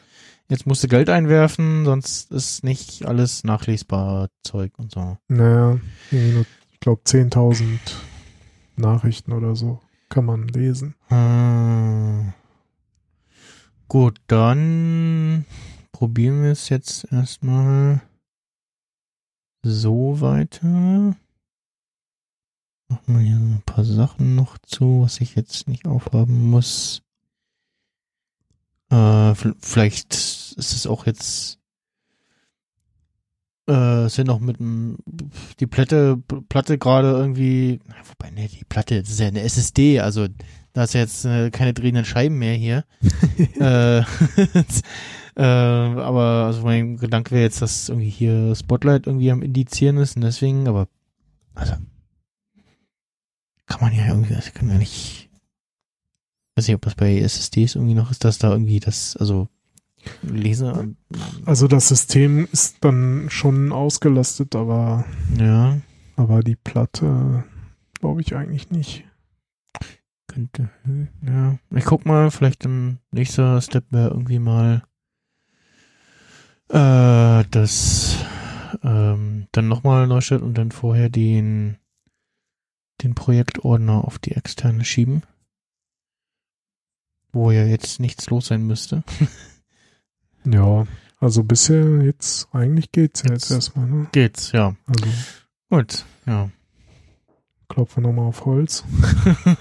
jetzt 0.49 0.66
musst 0.66 0.84
du 0.84 0.88
Geld 0.88 1.09
einwerfen, 1.09 1.84
sonst 1.84 2.30
ist 2.32 2.64
nicht 2.64 3.07
alles 3.07 3.44
nachlesbar 3.44 4.28
Zeug 4.42 4.72
und 4.78 4.92
so. 4.92 5.18
Naja, 5.28 5.78
nur, 6.11 6.47
ich 6.72 6.80
glaube, 6.80 7.03
10.000 7.05 7.78
Nachrichten 8.76 9.32
oder 9.32 9.57
so 9.57 9.80
kann 10.09 10.24
man 10.24 10.49
lesen. 10.49 10.94
Ah. 11.09 12.32
Gut, 13.88 14.18
dann 14.26 15.44
probieren 15.92 16.42
wir 16.42 16.51
es 16.51 16.68
jetzt 16.68 17.11
erstmal 17.12 18.03
so 19.62 20.20
weiter. 20.20 21.16
Machen 22.88 23.14
wir 23.14 23.20
hier 23.20 23.36
so 23.36 23.44
ein 23.44 23.62
paar 23.66 23.84
Sachen 23.84 24.34
noch 24.36 24.59
zu, 24.59 25.03
was 25.03 25.20
ich 25.20 25.34
jetzt 25.34 25.68
nicht 25.68 25.86
aufhaben 25.86 26.51
muss. 26.51 27.03
Äh, 28.91 29.34
vielleicht 29.61 30.14
ist 30.14 30.57
es 30.59 30.87
auch 30.87 31.07
jetzt 31.07 31.59
äh, 33.66 34.09
sind 34.09 34.28
noch 34.28 34.39
mit 34.39 34.59
dem 34.59 34.99
die 35.59 35.66
Platte 35.66 36.22
Platte 36.49 36.78
gerade 36.78 37.11
irgendwie 37.11 37.80
wobei 38.09 38.30
ne 38.30 38.49
die 38.49 38.64
Platte 38.64 39.01
das 39.01 39.11
ist 39.11 39.20
ja 39.20 39.26
eine 39.26 39.43
SSD 39.43 40.01
also 40.01 40.28
da 40.72 40.84
ist 40.84 40.95
ja 40.95 41.01
jetzt 41.01 41.24
äh, 41.24 41.51
keine 41.51 41.74
drehenden 41.74 42.05
Scheiben 42.05 42.39
mehr 42.39 42.55
hier 42.55 42.84
äh, 43.59 44.03
Äh, 45.37 45.43
aber 45.43 46.47
also 46.47 46.62
mein 46.62 46.97
Gedanke 46.97 47.32
wäre 47.32 47.43
jetzt, 47.43 47.61
dass 47.61 47.91
irgendwie 47.91 48.09
hier 48.09 48.55
Spotlight 48.55 49.07
irgendwie 49.07 49.30
am 49.30 49.43
Indizieren 49.43 49.99
ist 49.99 50.16
und 50.16 50.22
deswegen, 50.22 50.66
aber 50.66 50.89
also 51.55 51.74
kann 53.66 53.80
man 53.82 53.95
ja 53.95 54.07
irgendwie, 54.07 54.32
das 54.32 54.55
kann 54.55 54.70
ja 54.70 54.78
nicht. 54.78 55.26
Weiß 56.57 56.67
nicht, 56.69 56.75
ob 56.75 56.83
das 56.83 56.95
bei 56.95 57.19
SSDs 57.19 57.75
irgendwie 57.75 57.95
noch 57.95 58.11
ist, 58.11 58.25
dass 58.25 58.39
da 58.39 58.51
irgendwie 58.51 58.81
das, 58.81 59.17
also 59.17 59.49
Leser. 60.23 60.87
Also 61.45 61.69
das 61.69 61.89
System 61.89 62.49
ist 62.51 62.79
dann 62.81 63.27
schon 63.29 63.73
ausgelastet, 63.73 64.55
aber 64.57 65.05
Ja, 65.39 65.79
aber 66.17 66.41
die 66.43 66.57
Platte 66.57 67.45
glaube 68.01 68.21
ich 68.21 68.35
eigentlich 68.35 68.71
nicht. 68.71 69.05
könnte. 70.29 70.71
hm, 70.85 71.09
Ja, 71.27 71.59
ich 71.75 71.85
guck 71.85 72.07
mal, 72.07 72.31
vielleicht 72.31 72.65
im 72.65 72.99
nächster 73.11 73.61
Step 73.61 73.85
wäre 73.91 74.11
irgendwie 74.11 74.39
mal 74.39 74.83
äh, 76.69 77.45
das 77.51 78.17
ähm, 78.83 79.47
dann 79.53 79.69
nochmal 79.69 80.07
neu 80.07 80.21
und 80.41 80.55
dann 80.55 80.71
vorher 80.71 81.09
den 81.09 81.77
den 83.03 83.15
Projektordner 83.15 84.05
auf 84.05 84.19
die 84.19 84.33
externe 84.33 84.85
schieben. 84.85 85.23
Wo 87.37 87.51
ja 87.51 87.64
jetzt 87.66 88.01
nichts 88.01 88.30
los 88.30 88.47
sein 88.47 88.62
müsste. 88.66 89.03
Ja, 90.49 90.87
also 91.18 91.43
bisher 91.43 92.03
jetzt 92.03 92.47
eigentlich 92.53 92.93
geht's 92.93 93.24
ja 93.24 93.32
jetzt 93.32 93.51
Jetzt- 93.51 93.66
erstmal, 93.66 93.87
ne? 93.89 94.07
Geht's, 94.12 94.53
ja. 94.53 94.76
Also 94.87 95.05
Gut, 95.68 96.05
ja. 96.24 96.51
klopfen 97.68 98.05
wir 98.05 98.09
nochmal 98.11 98.26
auf 98.28 98.45
Holz. 98.45 98.84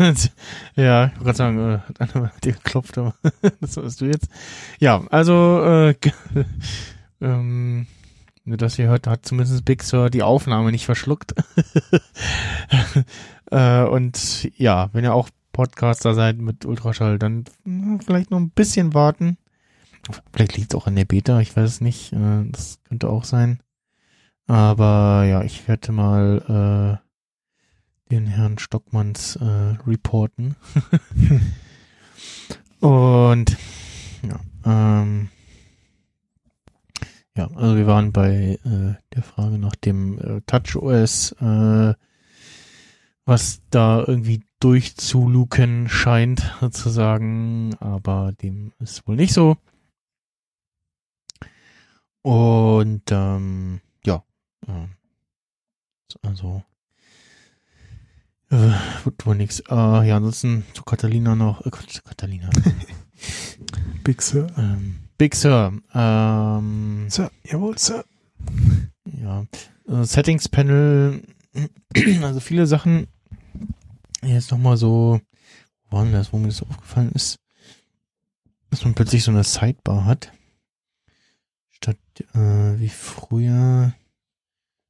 ja, 0.75 1.07
ich 1.07 1.13
wollte 1.15 1.23
gerade 1.23 1.33
sagen, 1.37 1.57
äh, 1.59 1.79
hat 1.79 2.01
einer 2.01 2.21
bei 2.27 2.31
dir 2.43 2.53
geklopft, 2.53 2.99
aber 2.99 3.15
das 3.61 3.77
warst 3.77 3.99
du 3.99 4.05
jetzt. 4.05 4.27
Ja, 4.79 5.03
also, 5.09 5.63
äh, 5.65 5.95
ähm, 7.19 7.87
nur 8.43 8.57
dass 8.57 8.77
ihr 8.77 8.87
hört, 8.89 9.07
hat 9.07 9.25
zumindest 9.25 9.65
Big 9.65 9.81
Sur 9.81 10.11
die 10.11 10.21
Aufnahme 10.21 10.71
nicht 10.71 10.85
verschluckt. 10.85 11.33
äh, 13.51 13.83
und 13.85 14.49
ja, 14.59 14.89
wenn 14.93 15.03
ihr 15.03 15.15
auch 15.15 15.29
Podcaster 15.55 16.13
seid 16.13 16.37
mit 16.37 16.65
Ultraschall, 16.65 17.17
dann 17.17 17.45
vielleicht 18.03 18.29
noch 18.29 18.39
ein 18.39 18.49
bisschen 18.49 18.93
warten. 18.93 19.37
Vielleicht 20.33 20.57
liegt 20.57 20.73
es 20.73 20.77
auch 20.77 20.85
an 20.85 20.97
der 20.97 21.05
Beta, 21.05 21.39
ich 21.39 21.55
weiß 21.55 21.69
es 21.69 21.79
nicht. 21.79 22.11
Äh, 22.11 22.43
das 22.51 22.79
könnte 22.83 23.07
auch 23.09 23.23
sein. 23.23 23.61
Aber 24.47 25.23
ja, 25.23 25.43
ich 25.43 25.65
werde 25.69 25.93
mal 25.93 26.99
äh, 26.99 28.11
den 28.11 28.27
Herrn 28.27 28.57
Stockmanns 28.57 29.37
äh, 29.37 29.77
reporten. 29.87 30.57
Und 32.81 33.55
ja, 34.23 34.39
ähm, 34.65 35.29
ja, 37.37 37.47
also 37.55 37.77
wir 37.77 37.87
waren 37.87 38.11
bei 38.11 38.59
äh, 38.65 38.95
der 39.13 39.23
Frage 39.23 39.57
nach 39.57 39.75
dem 39.77 40.19
äh, 40.19 40.41
TouchOS, 40.45 41.31
äh, 41.39 41.93
was 43.25 43.61
da 43.69 44.03
irgendwie 44.05 44.41
durchzuluken 44.59 45.89
scheint, 45.89 46.55
sozusagen, 46.59 47.75
aber 47.79 48.33
dem 48.41 48.73
ist 48.79 49.07
wohl 49.07 49.15
nicht 49.15 49.33
so. 49.33 49.57
Und 52.21 53.03
ähm, 53.11 53.81
ja, 54.05 54.23
ähm, 54.67 54.89
also 56.23 56.63
äh, 58.49 58.71
wird 59.03 59.25
wohl 59.25 59.35
nix. 59.35 59.59
Äh, 59.59 60.07
ja, 60.07 60.17
ansonsten 60.17 60.65
zu 60.73 60.83
Catalina 60.83 61.35
noch. 61.35 61.65
Äh, 61.65 61.71
Catalina. 61.71 62.49
Big 64.03 64.21
Sir. 64.21 64.47
ähm, 64.57 64.97
Big 65.17 65.35
Sur. 65.35 65.73
Ähm, 65.93 67.05
Sir, 67.09 67.31
jawohl, 67.43 67.77
Sir. 67.77 68.05
ja. 69.05 69.45
Äh, 69.87 70.03
Settings 70.03 70.49
Panel. 70.49 71.21
Also 72.21 72.41
viele 72.41 72.67
Sachen. 72.67 73.07
Jetzt 74.25 74.51
nochmal 74.51 74.77
so. 74.77 75.21
Wo 75.89 75.97
war 75.97 76.03
denn 76.03 76.13
das, 76.13 76.33
wo 76.33 76.37
mir 76.37 76.47
das 76.47 76.57
so 76.57 76.65
aufgefallen 76.65 77.11
ist? 77.13 77.39
Dass 78.69 78.83
man 78.83 78.95
plötzlich 78.95 79.23
so 79.23 79.31
eine 79.31 79.43
Sidebar 79.43 80.05
hat. 80.05 80.31
Statt 81.69 81.97
äh, 82.33 82.79
wie 82.79 82.89
früher. 82.89 83.93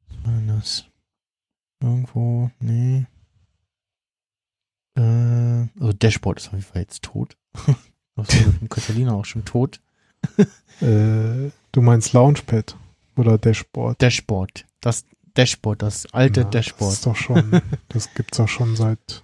Was 0.07 0.25
war 0.25 0.33
denn 0.33 0.47
das? 0.47 0.86
Irgendwo. 1.81 2.49
Nee. 2.59 3.05
Äh, 4.95 5.67
also 5.79 5.93
Dashboard 5.93 6.39
ist 6.39 6.47
auf 6.47 6.53
jeden 6.53 6.65
Fall 6.65 6.81
jetzt 6.81 7.03
tot. 7.03 7.38
Was 8.15 8.29
war 8.29 8.53
mit 8.61 8.71
Catalina 8.71 9.13
auch 9.13 9.25
schon 9.25 9.45
tot? 9.45 9.81
Äh, 10.81 11.51
du 11.71 11.81
meinst 11.81 12.13
Launchpad 12.13 12.75
oder 13.15 13.38
Dashboard? 13.38 14.01
Dashboard. 14.01 14.65
Das 14.81 15.05
Dashboard, 15.36 15.81
das 15.81 16.05
alte 16.13 16.41
Na, 16.41 16.49
Dashboard. 16.49 16.91
Das 16.91 16.97
ist 16.97 17.05
doch 17.05 17.15
schon, 17.15 17.61
das 17.89 18.13
gibt's 18.13 18.38
doch 18.38 18.47
schon 18.47 18.75
seit. 18.75 19.23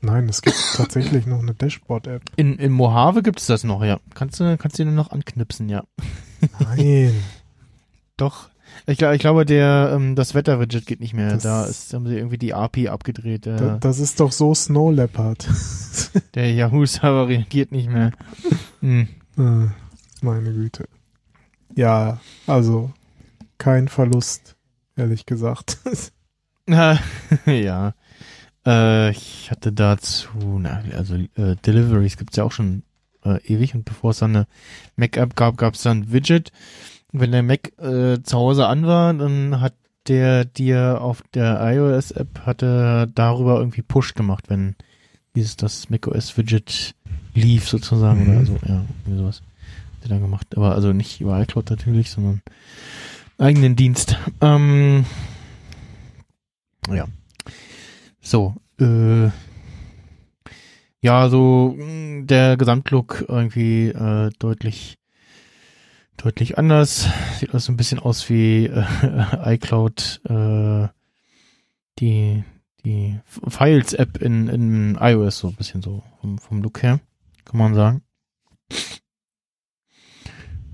Nein, 0.00 0.28
es 0.28 0.42
gibt 0.42 0.56
tatsächlich 0.74 1.26
noch 1.26 1.38
eine 1.38 1.54
Dashboard-App. 1.54 2.22
In, 2.36 2.56
in 2.58 2.72
Mojave 2.72 3.22
gibt 3.22 3.38
es 3.40 3.46
das 3.46 3.62
noch, 3.62 3.84
ja. 3.84 4.00
Kannst 4.14 4.40
du, 4.40 4.56
kannst 4.58 4.78
du 4.78 4.84
nur 4.84 4.94
noch 4.94 5.12
anknipsen, 5.12 5.68
ja. 5.68 5.84
Nein. 6.58 7.14
Doch. 8.16 8.48
Ich, 8.86 9.00
ich 9.00 9.20
glaube, 9.20 9.44
der, 9.46 9.92
ähm, 9.94 10.16
das 10.16 10.34
Wetter-Widget 10.34 10.86
geht 10.86 10.98
nicht 11.00 11.14
mehr. 11.14 11.30
Das- 11.34 11.42
da 11.44 11.64
ist, 11.66 11.94
haben 11.94 12.06
sie 12.08 12.16
irgendwie 12.16 12.38
die 12.38 12.52
API 12.52 12.88
abgedreht. 12.88 13.46
Da, 13.46 13.56
Der, 13.56 13.76
das 13.78 14.00
ist 14.00 14.18
doch 14.18 14.32
so 14.32 14.54
Snow 14.54 14.92
Leopard. 14.92 15.46
der 16.34 16.52
Yahoo-Server 16.52 17.28
reagiert 17.28 17.70
nicht 17.70 17.88
mehr. 17.88 18.10
Hm. 18.80 19.06
Äh, 19.38 19.66
meine 20.20 20.52
Güte. 20.52 20.88
Ja, 21.76 22.18
also 22.48 22.92
kein 23.58 23.86
Verlust, 23.88 24.56
ehrlich 24.96 25.26
gesagt. 25.26 25.78
Ja. 27.46 27.94
Äh, 28.64 29.10
ich 29.10 29.50
hatte 29.50 29.72
dazu, 29.72 30.28
na, 30.60 30.82
also 30.96 31.16
äh, 31.16 31.56
Deliveries 31.66 32.16
gibt's 32.16 32.36
ja 32.36 32.44
auch 32.44 32.52
schon 32.52 32.84
äh, 33.24 33.44
ewig 33.44 33.74
und 33.74 33.84
bevor 33.84 34.12
es 34.12 34.18
dann 34.20 34.36
eine 34.36 34.46
Mac-App 34.94 35.34
gab, 35.34 35.56
gab's 35.56 35.82
dann 35.82 36.02
ein 36.02 36.12
Widget. 36.12 36.52
Und 37.12 37.20
wenn 37.20 37.32
der 37.32 37.42
Mac 37.42 37.72
äh, 37.78 38.22
zu 38.22 38.38
Hause 38.38 38.68
an 38.68 38.86
war, 38.86 39.12
dann 39.12 39.60
hat 39.60 39.74
der 40.06 40.44
dir 40.44 41.00
auf 41.00 41.22
der 41.34 41.60
iOS-App 41.60 42.40
hatte 42.46 43.10
darüber 43.14 43.58
irgendwie 43.58 43.82
Push 43.82 44.14
gemacht, 44.14 44.44
wenn 44.48 44.76
dieses 45.34 45.56
das 45.56 45.90
macOS-Widget 45.90 46.94
lief 47.34 47.68
sozusagen 47.68 48.24
Mhm. 48.24 48.36
oder 48.36 48.46
so, 48.46 48.52
ja, 48.66 48.84
irgendwie 49.04 49.18
sowas. 49.18 49.42
Hat 49.96 50.04
er 50.04 50.08
dann 50.10 50.20
gemacht. 50.22 50.56
Aber 50.56 50.74
also 50.76 50.92
nicht 50.92 51.20
über 51.20 51.40
iCloud 51.40 51.70
natürlich, 51.70 52.10
sondern 52.10 52.42
eigenen 53.42 53.76
Dienst. 53.76 54.16
Ähm, 54.40 55.04
ja. 56.88 57.06
So, 58.20 58.54
äh, 58.80 59.30
ja, 61.00 61.28
so 61.28 61.74
mh, 61.76 62.26
der 62.26 62.56
Gesamtlook 62.56 63.24
irgendwie 63.28 63.88
äh, 63.88 64.30
deutlich 64.38 64.98
deutlich 66.16 66.56
anders. 66.56 67.08
Sieht 67.40 67.50
alles 67.50 67.64
so 67.64 67.72
ein 67.72 67.76
bisschen 67.76 67.98
aus 67.98 68.30
wie 68.30 68.66
äh, 68.66 68.84
iCloud, 69.54 70.20
äh, 70.28 70.88
die 71.98 72.44
die 72.84 73.20
Files-App 73.24 74.18
in, 74.18 74.48
in 74.48 74.98
iOS, 75.00 75.38
so 75.38 75.48
ein 75.48 75.54
bisschen 75.54 75.82
so 75.82 76.02
vom, 76.20 76.38
vom 76.38 76.62
Look 76.62 76.82
her, 76.82 77.00
kann 77.44 77.58
man 77.58 77.74
sagen. 77.74 78.02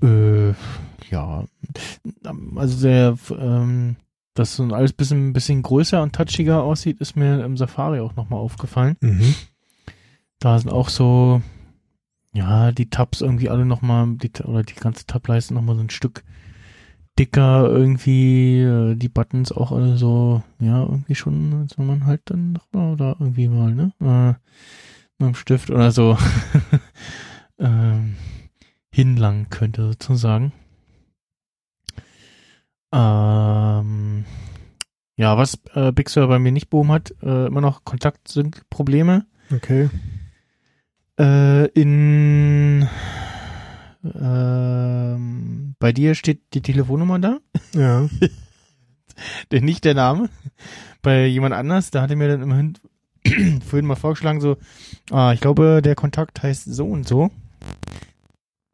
Äh, 0.01 0.53
ja, 1.11 1.45
also 2.55 2.81
der 2.81 3.17
ähm, 3.37 3.95
dass 4.39 4.55
so 4.55 4.63
alles 4.63 4.93
bisschen, 4.93 5.33
bisschen 5.33 5.61
größer 5.61 6.01
und 6.01 6.15
touchiger 6.15 6.63
aussieht, 6.63 7.01
ist 7.01 7.15
mir 7.15 7.43
im 7.43 7.57
Safari 7.57 7.99
auch 7.99 8.15
nochmal 8.15 8.39
aufgefallen. 8.39 8.95
Mhm. 9.01 9.35
Da 10.39 10.57
sind 10.57 10.71
auch 10.71 10.87
so, 10.87 11.41
ja, 12.33 12.71
die 12.71 12.89
Tabs 12.89 13.19
irgendwie 13.19 13.49
alle 13.49 13.65
nochmal, 13.65 14.07
die, 14.15 14.31
oder 14.43 14.63
die 14.63 14.75
ganze 14.75 15.05
Tableiste 15.05 15.53
nochmal 15.53 15.75
so 15.75 15.81
ein 15.81 15.89
Stück 15.89 16.23
dicker 17.19 17.69
irgendwie, 17.69 18.59
äh, 18.61 18.95
die 18.95 19.09
Buttons 19.09 19.51
auch 19.51 19.73
alle 19.73 19.97
so, 19.97 20.41
ja, 20.59 20.83
irgendwie 20.83 21.15
schon, 21.15 21.53
als 21.61 21.77
wenn 21.77 21.87
man 21.87 22.05
halt 22.05 22.21
dann 22.25 22.53
noch 22.53 22.67
mal, 22.71 22.93
oder 22.93 23.17
irgendwie 23.19 23.49
mal, 23.49 23.73
ne, 23.75 23.91
äh, 23.99 24.29
mit 25.21 25.33
dem 25.33 25.35
Stift 25.35 25.69
oder 25.69 25.91
so 25.91 26.17
ähm, 27.59 28.15
hinlangen 28.89 29.49
könnte 29.49 29.83
sozusagen. 29.83 30.53
Ähm, 32.91 34.25
ja, 35.15 35.37
was 35.37 35.59
äh, 35.73 35.91
Big 35.91 36.09
Sur 36.09 36.27
bei 36.27 36.39
mir 36.39 36.51
nicht 36.51 36.69
behoben 36.69 36.91
hat, 36.91 37.13
äh, 37.21 37.47
immer 37.47 37.61
noch 37.61 37.83
Kontaktsync-Probleme. 37.83 39.25
Okay. 39.53 39.89
Äh, 41.19 41.65
in 41.69 42.87
ähm, 44.03 45.75
bei 45.79 45.91
dir 45.91 46.15
steht 46.15 46.53
die 46.53 46.61
Telefonnummer 46.61 47.19
da, 47.19 47.39
Ja. 47.73 48.07
der, 49.51 49.61
nicht 49.61 49.83
der 49.83 49.93
Name. 49.93 50.29
Bei 51.01 51.25
jemand 51.25 51.53
anders, 51.53 51.91
da 51.91 52.01
hat 52.01 52.09
er 52.09 52.15
mir 52.15 52.29
dann 52.29 52.41
immerhin 52.41 52.77
vorhin 53.61 53.85
mal 53.85 53.95
vorgeschlagen, 53.95 54.39
so, 54.39 54.57
ah, 55.11 55.33
ich 55.33 55.41
glaube, 55.41 55.81
der 55.83 55.95
Kontakt 55.95 56.41
heißt 56.41 56.73
so 56.73 56.85
und 56.87 57.07
so. 57.07 57.29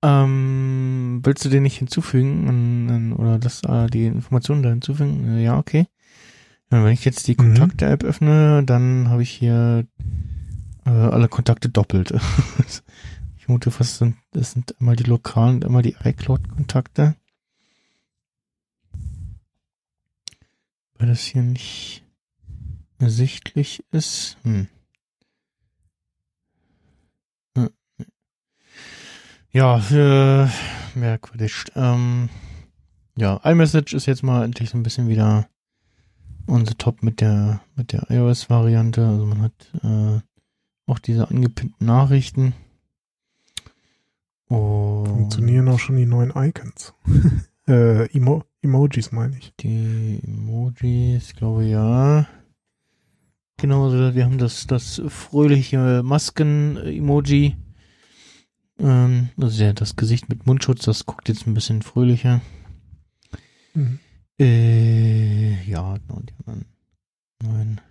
Ähm, 0.05 1.21
willst 1.23 1.43
du 1.45 1.49
den 1.49 1.63
nicht 1.63 1.79
hinzufügen 1.79 3.13
oder 3.13 3.39
das, 3.39 3.63
äh, 3.63 3.87
die 3.87 4.05
Informationen 4.05 4.61
da 4.61 4.69
hinzufügen? 4.69 5.37
Äh, 5.37 5.43
Ja, 5.43 5.57
okay. 5.57 5.87
Wenn 6.69 6.85
ich 6.93 7.05
jetzt 7.05 7.27
die 7.27 7.33
Mhm. 7.33 7.37
Kontakte-App 7.55 8.03
öffne, 8.03 8.63
dann 8.63 9.09
habe 9.09 9.23
ich 9.23 9.31
hier 9.31 9.87
äh, 10.85 10.89
alle 10.89 11.27
Kontakte 11.27 11.69
doppelt. 11.69 12.13
ich 13.37 13.47
mute 13.47 13.71
fast, 13.71 13.97
sind, 13.97 14.15
das 14.31 14.51
sind 14.51 14.79
einmal 14.79 14.95
die 14.95 15.03
lokalen 15.05 15.55
und 15.55 15.65
einmal 15.65 15.81
die 15.81 15.95
iCloud-Kontakte. 16.03 17.15
Weil 20.97 21.07
das 21.07 21.21
hier 21.21 21.41
nicht 21.41 22.03
ersichtlich 22.99 23.83
ist. 23.91 24.37
Hm. 24.43 24.67
Ja, 29.55 29.77
äh, 29.89 30.49
merkwürdig. 30.95 31.63
Ähm, 31.77 32.27
ja, 33.17 33.37
iMessage 33.45 33.93
ist 33.93 34.05
jetzt 34.05 34.21
mal 34.21 34.43
endlich 34.43 34.69
so 34.69 34.77
ein 34.77 34.83
bisschen 34.83 35.07
wieder 35.07 35.47
unser 36.45 36.77
Top 36.77 37.01
mit 37.03 37.21
der 37.21 37.61
mit 37.77 37.93
der 37.93 38.11
iOS-Variante. 38.11 39.07
Also 39.07 39.25
man 39.25 39.41
hat 39.43 39.53
äh, 39.81 40.19
auch 40.91 40.99
diese 40.99 41.29
angepinnten 41.29 41.87
Nachrichten. 41.87 42.53
Und 44.49 45.07
Funktionieren 45.07 45.69
auch 45.69 45.79
schon 45.79 45.95
die 45.95 46.05
neuen 46.05 46.33
Icons. 46.35 46.93
äh, 47.69 48.13
Emo 48.13 48.43
Emojis 48.61 49.13
meine 49.13 49.37
ich. 49.37 49.53
Die 49.61 50.19
Emojis, 50.21 51.29
ich 51.29 51.35
glaube 51.37 51.63
ja. 51.63 52.27
Genau, 53.55 53.85
also 53.85 54.15
wir 54.15 54.25
haben 54.25 54.37
das, 54.37 54.67
das 54.67 55.01
fröhliche 55.07 56.03
Masken-Emoji. 56.03 57.55
Ähm, 58.79 59.29
also 59.39 59.63
ja, 59.63 59.73
das 59.73 59.95
Gesicht 59.95 60.29
mit 60.29 60.45
Mundschutz, 60.45 60.85
das 60.85 61.05
guckt 61.05 61.29
jetzt 61.29 61.47
ein 61.47 61.53
bisschen 61.53 61.81
fröhlicher. 61.81 62.41
Mhm. 63.73 63.99
Äh, 64.39 65.63
ja, 65.63 65.97
genau, 65.97 66.21
die 66.21 66.33
anderen 66.45 66.65
neuen 67.41 67.81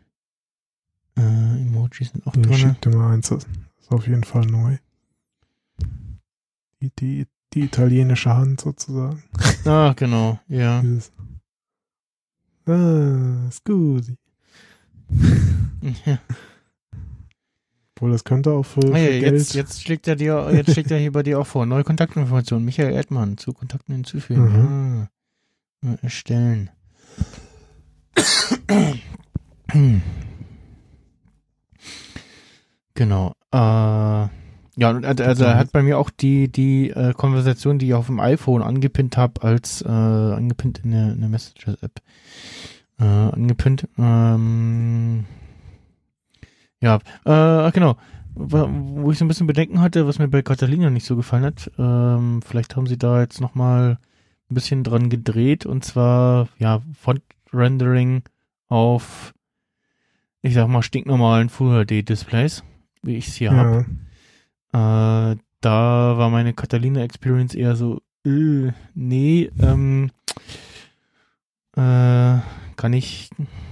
äh, 1.17 1.61
Emojis 1.63 2.11
sind 2.11 2.27
auch 2.27 2.35
Ich 2.37 2.43
drin. 2.43 2.55
schick 2.55 2.81
dir 2.83 2.91
mal 2.97 3.15
eins, 3.15 3.29
das 3.31 3.47
ist 3.81 3.91
auf 3.91 4.07
jeden 4.07 4.25
Fall 4.25 4.45
neu. 4.47 4.77
Die, 6.83 6.91
die, 6.99 7.27
die 7.55 7.61
italienische 7.63 8.35
Hand 8.35 8.61
sozusagen. 8.61 9.23
Ah, 9.67 9.95
genau, 9.97 10.39
ja. 10.49 10.83
Dieses 10.83 11.11
Ah, 12.67 13.51
scusi. 13.51 14.17
ja. 16.05 16.19
Obwohl, 18.05 18.13
das 18.13 18.25
könnte 18.25 18.53
auch 18.53 18.65
für, 18.65 18.83
für 18.83 18.93
Hey, 18.93 19.21
Geld. 19.21 19.33
jetzt, 19.33 19.55
jetzt 19.55 19.83
schlägt 19.83 20.07
er 20.07 20.15
dir, 20.15 20.51
jetzt 20.53 20.73
schlägt 20.73 20.91
er 20.91 20.99
hier 20.99 21.11
bei 21.11 21.23
dir 21.23 21.41
auch 21.41 21.47
vor. 21.47 21.65
Neue 21.65 21.85
Kontaktinformationen. 21.85 22.63
Michael 22.63 22.93
Erdmann 22.93 23.39
zu 23.39 23.55
Kontakten 23.55 23.95
hinzufügen. 23.95 24.43
Mhm. 24.43 25.09
Ah. 25.83 25.91
Äh, 25.95 25.97
Erstellen. 26.03 26.69
Genau. 32.93 33.33
Äh, 33.51 33.57
ja, 33.57 34.29
und 34.91 35.07
also 35.07 35.25
also 35.25 35.45
er 35.45 35.57
hat 35.57 35.73
bei 35.73 35.83
mir 35.83 35.97
auch 35.99 36.11
die, 36.11 36.53
die 36.53 36.91
äh, 36.91 37.15
Konversation, 37.15 37.79
die 37.79 37.87
ich 37.87 37.95
auf 37.95 38.09
dem 38.09 38.21
iPhone 38.21 38.61
angepinnt 38.61 39.17
habe, 39.17 39.43
als 39.43 39.81
äh, 39.81 39.89
angepinnt 39.89 40.83
in 40.85 40.91
der, 40.91 41.13
in 41.13 41.21
der 41.21 41.31
Messages-App. 41.31 42.03
Äh, 43.01 43.05
angepinnt. 43.05 43.89
Ähm, 43.97 45.25
ja, 46.85 46.99
äh, 47.25 47.71
genau. 47.73 47.97
Wo 48.37 49.13
ich 49.13 49.19
so 49.19 49.25
ein 49.25 49.29
bisschen 49.29 49.47
Bedenken 49.47 49.81
hatte, 49.81 50.09
was 50.09 50.19
mir 50.19 50.27
bei 50.27 50.43
Catalina 50.43 50.91
nicht 50.91 51.07
so 51.07 51.15
gefallen 51.15 51.45
hat, 51.45 51.71
ähm, 51.79 52.43
vielleicht 52.43 52.75
haben 52.75 52.87
sie 52.87 52.99
da 52.99 53.21
jetzt 53.21 53.41
nochmal 53.41 53.99
ein 54.51 54.55
bisschen 54.55 54.83
dran 54.83 55.09
gedreht 55.09 55.67
und 55.67 55.85
zwar, 55.85 56.49
ja, 56.59 56.83
Font-Rendering 57.01 58.23
auf, 58.69 59.35
ich 60.43 60.55
sag 60.55 60.67
mal, 60.69 60.83
stinknormalen 60.83 61.49
Full 61.49 61.85
HD-Displays, 61.85 62.65
wie 63.03 63.17
ich 63.17 63.29
es 63.29 63.35
hier 63.37 63.53
habe. 63.53 63.87
ja. 64.73 65.31
Äh, 65.33 65.37
da 65.61 66.19
war 66.19 66.29
meine 66.29 66.53
Catalina 66.53 67.03
Experience 67.03 67.55
eher 67.55 67.77
so, 67.77 68.03
äh, 68.27 68.73
nee, 68.95 69.51
ähm, 69.61 70.11
äh, 71.77 72.39
kann 72.77 72.93
ich, 72.93 73.31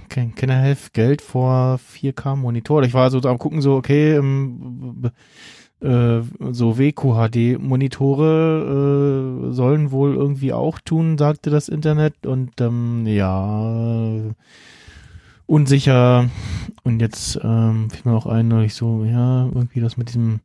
can, 0.09 0.35
can 0.35 0.49
I 0.49 0.69
have 0.69 0.91
Geld 0.93 1.21
vor 1.21 1.79
4K 1.95 2.35
Monitor? 2.35 2.83
Ich 2.83 2.93
war 2.93 3.09
so 3.09 3.19
am 3.21 3.39
gucken, 3.39 3.61
so, 3.61 3.75
okay, 3.75 4.15
ähm, 4.15 5.11
äh, 5.83 6.21
so 6.51 6.77
WQHD 6.77 7.59
Monitore 7.59 9.49
äh, 9.49 9.53
sollen 9.53 9.91
wohl 9.91 10.15
irgendwie 10.15 10.53
auch 10.53 10.79
tun, 10.79 11.17
sagte 11.17 11.49
das 11.49 11.67
Internet 11.67 12.25
und 12.25 12.61
ähm, 12.61 13.05
ja, 13.05 14.21
unsicher 15.45 16.29
und 16.83 17.01
jetzt 17.01 17.37
ähm, 17.43 17.89
fiel 17.89 18.11
mir 18.11 18.17
auch 18.17 18.27
ein, 18.27 18.47
neulich 18.47 18.75
so, 18.75 19.03
ja, 19.03 19.45
irgendwie 19.45 19.81
das 19.81 19.97
mit 19.97 20.09
diesem 20.09 20.39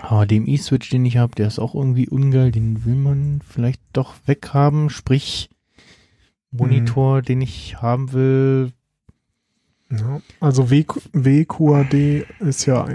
HDMI-Switch, 0.00 0.88
den 0.88 1.04
ich 1.04 1.18
habe, 1.18 1.34
der 1.34 1.48
ist 1.48 1.58
auch 1.58 1.74
irgendwie 1.74 2.08
ungeil, 2.08 2.50
den 2.50 2.84
will 2.86 2.94
man 2.94 3.40
vielleicht 3.46 3.82
doch 3.92 4.14
weghaben, 4.24 4.88
sprich 4.90 5.50
Monitor, 6.50 7.22
den 7.22 7.40
ich 7.40 7.80
haben 7.80 8.12
will. 8.12 8.72
Ja. 9.90 10.20
Also 10.40 10.70
WQ 10.70 11.00
WQAD 11.12 12.26
ist 12.40 12.66
ja 12.66 12.88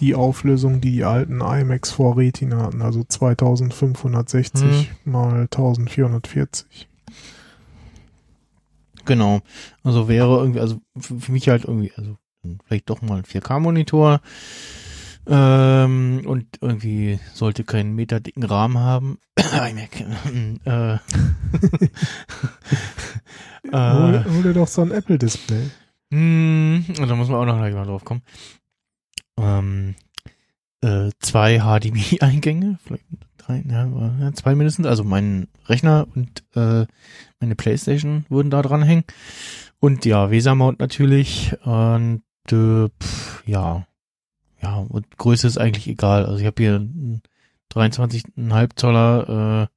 die 0.00 0.14
Auflösung, 0.14 0.80
die 0.80 0.92
die 0.92 1.04
alten 1.04 1.40
iMacs 1.40 1.90
vor 1.90 2.16
Retina 2.16 2.62
hatten, 2.62 2.82
also 2.82 3.02
2560 3.04 4.90
mal 5.04 5.42
1440. 5.42 6.88
Genau. 9.04 9.40
Also 9.82 10.08
wäre 10.08 10.38
irgendwie, 10.38 10.60
also 10.60 10.80
für 10.98 11.32
mich 11.32 11.48
halt 11.48 11.64
irgendwie, 11.64 11.92
also 11.96 12.16
vielleicht 12.66 12.88
doch 12.90 13.02
mal 13.02 13.18
ein 13.18 13.24
4K-Monitor. 13.24 14.20
Ähm, 15.28 16.22
und 16.24 16.46
irgendwie 16.62 17.20
sollte 17.34 17.62
keinen 17.64 17.94
meterdicken 17.94 18.44
Rahmen 18.44 18.78
haben. 18.78 19.18
iMac. 19.36 20.00
äh, 20.64 20.98
hol, 23.72 24.14
äh, 24.14 24.24
hol 24.24 24.42
dir 24.42 24.54
doch 24.54 24.68
so 24.68 24.82
ein 24.82 24.90
Apple-Display. 24.90 25.70
Hm, 26.10 26.84
da 26.96 27.14
muss 27.14 27.28
man 27.28 27.40
auch 27.40 27.44
noch 27.44 27.58
gleich 27.58 27.74
mal 27.74 27.84
drauf 27.84 28.04
kommen. 28.04 28.22
Ähm, 29.38 29.94
äh, 30.80 31.10
zwei 31.20 31.58
HDMI-Eingänge, 31.58 32.78
vielleicht 32.82 33.04
drei, 33.36 33.64
ja, 33.68 34.32
zwei 34.34 34.54
mindestens. 34.54 34.86
Also 34.86 35.04
mein 35.04 35.48
Rechner 35.66 36.06
und 36.14 36.44
äh, 36.54 36.86
meine 37.40 37.54
Playstation 37.54 38.24
würden 38.28 38.50
da 38.50 38.62
dranhängen. 38.62 39.04
Und 39.80 40.04
ja, 40.04 40.30
VESA-Mount 40.30 40.80
natürlich. 40.80 41.54
Und 41.64 42.22
äh, 42.50 42.88
pff, 42.88 43.42
ja, 43.46 43.86
ja, 44.60 44.76
und 44.76 45.16
Größe 45.18 45.46
ist 45.46 45.58
eigentlich 45.58 45.88
egal. 45.88 46.26
Also 46.26 46.40
ich 46.40 46.46
habe 46.46 46.62
hier 46.62 46.76
einen 46.76 47.22
23,5 47.72 48.70
Zoller, 48.76 49.68
äh, 49.68 49.74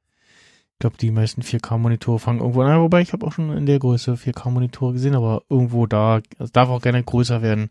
ich 0.74 0.80
glaube, 0.80 0.98
die 0.98 1.12
meisten 1.12 1.44
4K-Monitore 1.44 2.20
fangen 2.20 2.40
irgendwo 2.40 2.62
an, 2.62 2.82
wobei 2.82 3.02
ich 3.02 3.14
habe 3.14 3.26
auch 3.28 3.32
schon 3.32 3.56
in 3.56 3.68
der 3.68 3.78
Größe 3.78 4.14
4K-Monitore 4.14 4.94
gesehen, 4.94 5.16
aber 5.16 5.44
irgendwo 5.50 5.86
da, 5.86 6.22
es 6.40 6.52
darf 6.52 6.70
auch 6.70 6.82
gerne 6.82 7.04
größer 7.04 7.44
werden, 7.44 7.70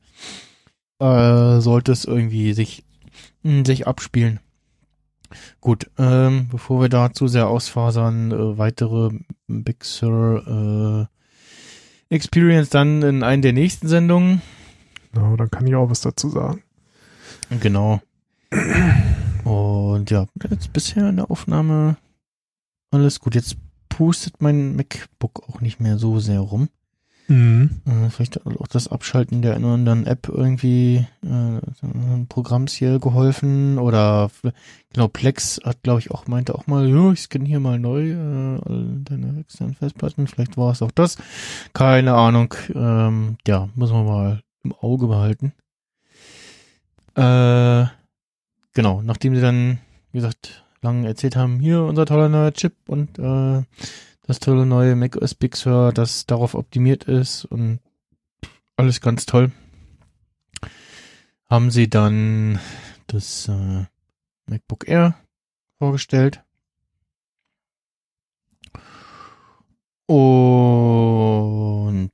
äh, 1.00 1.60
sollte 1.60 1.90
es 1.90 2.04
irgendwie 2.04 2.52
sich, 2.52 2.84
mh, 3.42 3.64
sich 3.66 3.88
abspielen. 3.88 4.38
Gut, 5.60 5.90
ähm, 5.98 6.48
bevor 6.50 6.80
wir 6.80 6.88
da 6.88 7.12
zu 7.12 7.28
sehr 7.28 7.48
ausfasern, 7.48 8.32
äh, 8.32 8.58
weitere 8.58 9.10
Big 9.46 9.84
Sur 9.84 11.08
äh, 12.10 12.14
Experience 12.14 12.70
dann 12.70 13.02
in 13.02 13.22
einer 13.22 13.42
der 13.42 13.52
nächsten 13.52 13.88
Sendungen. 13.88 14.42
Genau, 15.12 15.36
dann 15.36 15.50
kann 15.50 15.66
ich 15.66 15.74
auch 15.74 15.90
was 15.90 16.00
dazu 16.00 16.28
sagen. 16.28 16.62
Genau. 17.60 18.00
Und 19.44 20.10
ja, 20.10 20.26
jetzt 20.50 20.72
bisher 20.72 21.08
in 21.08 21.16
der 21.16 21.30
Aufnahme 21.30 21.96
alles 22.90 23.20
gut. 23.20 23.34
Jetzt 23.34 23.56
pustet 23.88 24.40
mein 24.40 24.76
MacBook 24.76 25.48
auch 25.48 25.60
nicht 25.60 25.80
mehr 25.80 25.98
so 25.98 26.18
sehr 26.18 26.40
rum. 26.40 26.68
Mhm. 27.30 27.82
Äh, 27.86 28.10
vielleicht 28.10 28.36
hat 28.36 28.46
auch 28.46 28.66
das 28.66 28.88
Abschalten 28.88 29.40
der 29.40 29.54
einen 29.54 29.64
oder 29.64 29.74
anderen 29.74 30.06
App 30.06 30.28
irgendwie 30.28 31.06
äh, 31.24 32.24
Programms 32.28 32.72
hier 32.72 32.98
geholfen 32.98 33.78
oder 33.78 34.32
genau 34.92 35.06
Plex 35.06 35.60
hat 35.62 35.84
glaube 35.84 36.00
ich 36.00 36.10
auch 36.10 36.26
meinte 36.26 36.56
auch 36.56 36.66
mal 36.66 36.88
ja 36.88 37.12
ich 37.12 37.20
scanne 37.20 37.44
hier 37.44 37.60
mal 37.60 37.78
neu 37.78 38.10
äh, 38.10 38.60
deine 39.04 39.38
externen 39.38 39.76
Festplatten 39.76 40.26
vielleicht 40.26 40.56
war 40.56 40.72
es 40.72 40.82
auch 40.82 40.90
das 40.90 41.18
keine 41.72 42.14
Ahnung 42.14 42.52
ähm, 42.74 43.36
ja 43.46 43.68
muss 43.76 43.92
man 43.92 44.06
mal 44.06 44.40
im 44.64 44.72
Auge 44.72 45.06
behalten 45.06 45.52
äh, 47.14 47.86
genau 48.72 49.02
nachdem 49.02 49.34
sie 49.34 49.40
dann 49.40 49.78
wie 50.12 50.18
gesagt 50.18 50.64
lang 50.82 51.04
erzählt 51.04 51.36
haben 51.36 51.60
hier 51.60 51.82
unser 51.82 52.06
toller 52.06 52.28
neuer 52.28 52.52
Chip 52.52 52.74
und 52.88 53.18
äh, 53.18 53.62
das 54.30 54.38
tolle 54.38 54.64
neue 54.64 54.94
macOS 54.94 55.34
Big 55.34 55.56
Sur, 55.56 55.92
das 55.92 56.24
darauf 56.24 56.54
optimiert 56.54 57.04
ist 57.04 57.44
und 57.46 57.80
alles 58.76 59.00
ganz 59.00 59.26
toll. 59.26 59.50
Haben 61.48 61.72
sie 61.72 61.90
dann 61.90 62.60
das 63.08 63.48
äh, 63.48 63.86
MacBook 64.46 64.88
Air 64.88 65.16
vorgestellt. 65.78 66.44
Und 70.06 72.12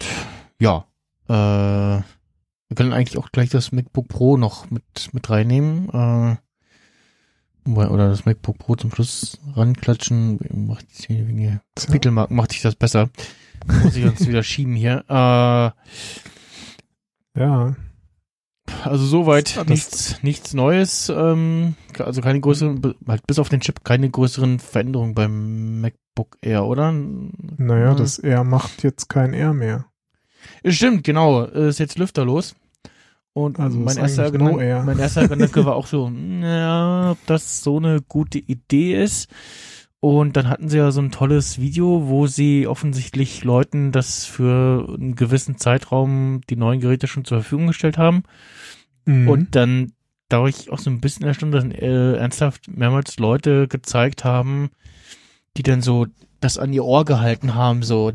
ja, 0.58 0.86
äh, 1.28 2.02
wir 2.76 2.84
können 2.84 2.92
eigentlich 2.92 3.16
auch 3.16 3.32
gleich 3.32 3.48
das 3.48 3.72
MacBook 3.72 4.06
Pro 4.08 4.36
noch 4.36 4.70
mit, 4.70 4.84
mit 5.12 5.30
reinnehmen. 5.30 5.88
Äh, 7.66 7.70
oder 7.70 8.10
das 8.10 8.26
MacBook 8.26 8.58
Pro 8.58 8.76
zum 8.76 8.92
Schluss 8.92 9.38
ranklatschen. 9.54 10.38
Macht 10.68 10.86
wegen 11.08 11.60
Kapitelmarken 11.74 12.36
macht 12.36 12.52
sich 12.52 12.60
das 12.60 12.74
besser. 12.74 13.08
Muss 13.82 13.96
ich 13.96 14.04
uns 14.04 14.26
wieder 14.28 14.42
schieben 14.42 14.74
hier. 14.76 15.04
Äh, 15.08 15.70
Ja, 17.40 17.76
also 18.82 19.06
soweit 19.06 19.64
nichts, 19.68 20.22
nichts 20.22 20.52
Neues. 20.52 21.08
Ähm, 21.08 21.76
also 21.98 22.20
keine 22.20 22.40
größeren, 22.40 22.94
halt 23.08 23.26
bis 23.26 23.38
auf 23.38 23.48
den 23.48 23.60
Chip 23.60 23.84
keine 23.84 24.10
größeren 24.10 24.58
Veränderungen 24.58 25.14
beim 25.14 25.80
MacBook 25.80 26.36
Air, 26.42 26.66
oder? 26.66 26.92
naja, 26.92 27.86
Ja. 27.86 27.94
das 27.94 28.18
R 28.18 28.44
macht 28.44 28.82
jetzt 28.82 29.08
kein 29.08 29.32
R 29.32 29.54
mehr. 29.54 29.86
Stimmt, 30.66 31.04
genau. 31.04 31.44
Ist 31.44 31.78
jetzt 31.78 31.98
lüfterlos. 31.98 32.54
Und 33.36 33.60
Also 33.60 33.78
mein 33.78 33.98
erster, 33.98 34.24
no 34.24 34.54
Gedanke, 34.54 34.82
mein 34.86 34.98
erster 34.98 35.28
Gedanke 35.28 35.66
war 35.66 35.76
auch 35.76 35.86
so, 35.86 36.10
ja, 36.40 37.10
ob 37.10 37.18
das 37.26 37.62
so 37.62 37.76
eine 37.76 38.00
gute 38.00 38.38
Idee 38.38 39.02
ist. 39.02 39.30
Und 40.00 40.38
dann 40.38 40.48
hatten 40.48 40.70
sie 40.70 40.78
ja 40.78 40.90
so 40.90 41.02
ein 41.02 41.10
tolles 41.10 41.60
Video, 41.60 42.08
wo 42.08 42.26
sie 42.26 42.66
offensichtlich 42.66 43.44
Leuten 43.44 43.92
das 43.92 44.24
für 44.24 44.88
einen 44.88 45.16
gewissen 45.16 45.58
Zeitraum 45.58 46.40
die 46.48 46.56
neuen 46.56 46.80
Geräte 46.80 47.08
schon 47.08 47.26
zur 47.26 47.42
Verfügung 47.42 47.66
gestellt 47.66 47.98
haben. 47.98 48.22
Mhm. 49.04 49.28
Und 49.28 49.54
dann, 49.54 49.92
da 50.30 50.40
war 50.40 50.48
ich 50.48 50.70
auch 50.70 50.78
so 50.78 50.88
ein 50.88 51.02
bisschen 51.02 51.26
erstaunt, 51.26 51.52
dass 51.52 51.64
äh, 51.64 52.16
ernsthaft 52.16 52.68
mehrmals 52.68 53.18
Leute 53.18 53.68
gezeigt 53.68 54.24
haben, 54.24 54.70
die 55.58 55.62
dann 55.62 55.82
so 55.82 56.06
das 56.40 56.56
an 56.56 56.72
ihr 56.72 56.86
Ohr 56.86 57.04
gehalten 57.04 57.54
haben, 57.54 57.82
so 57.82 58.12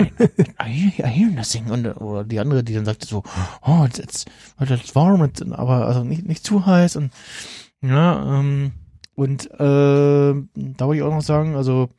I, 0.00 0.92
I 0.98 1.06
hear 1.06 1.30
nothing. 1.30 1.70
Und, 1.70 1.86
oder 1.86 2.24
die 2.24 2.40
andere, 2.40 2.64
die 2.64 2.74
dann 2.74 2.84
sagte 2.84 3.06
so, 3.06 3.22
oh, 3.62 3.84
it's, 3.84 3.98
it's, 3.98 4.24
it's 4.60 4.94
warm, 4.94 5.24
it's, 5.24 5.42
aber 5.42 5.86
also 5.86 6.04
nicht, 6.04 6.26
nicht 6.26 6.44
zu 6.44 6.66
heiß 6.66 6.96
und 6.96 7.12
ja, 7.82 8.38
ähm, 8.38 8.72
und 9.14 9.50
äh, 9.50 9.58
da 9.58 10.86
wollte 10.86 10.96
ich 10.96 11.02
auch 11.02 11.14
noch 11.14 11.22
sagen, 11.22 11.54
also 11.54 11.90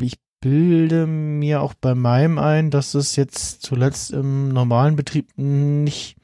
ich 0.00 0.18
bilde 0.40 1.06
mir 1.06 1.62
auch 1.62 1.74
bei 1.74 1.94
meinem 1.94 2.38
ein, 2.38 2.70
dass 2.70 2.94
es 2.94 3.16
jetzt 3.16 3.62
zuletzt 3.62 4.10
im 4.10 4.48
normalen 4.50 4.96
Betrieb 4.96 5.28
nicht 5.36 6.16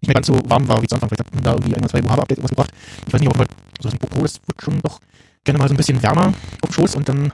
nicht 0.00 0.08
mehr 0.08 0.14
ganz 0.14 0.28
so 0.28 0.40
warm 0.48 0.68
war 0.68 0.80
wie 0.80 0.90
Anfang. 0.92 1.08
Vielleicht 1.08 1.26
hatten 1.26 1.42
da 1.42 1.52
irgendwie 1.52 1.74
ein 1.74 1.80
oder 1.80 1.88
zwei 1.88 2.02
Mojave-Updates 2.02 2.44
was 2.44 2.50
gebracht. 2.50 2.72
Ich 3.06 3.12
weiß 3.12 3.20
nicht, 3.20 3.30
ob 3.30 3.36
so 3.80 3.88
das 3.88 3.98
Pro, 3.98 4.22
das 4.22 4.40
wird 4.46 4.62
schon 4.62 4.80
doch 4.80 5.00
gerne 5.44 5.58
mal 5.58 5.68
so 5.68 5.74
ein 5.74 5.76
bisschen 5.76 6.02
wärmer 6.02 6.28
auf 6.28 6.70
dem 6.70 6.72
Schoß 6.72 6.94
und 6.94 7.08
dann 7.08 7.32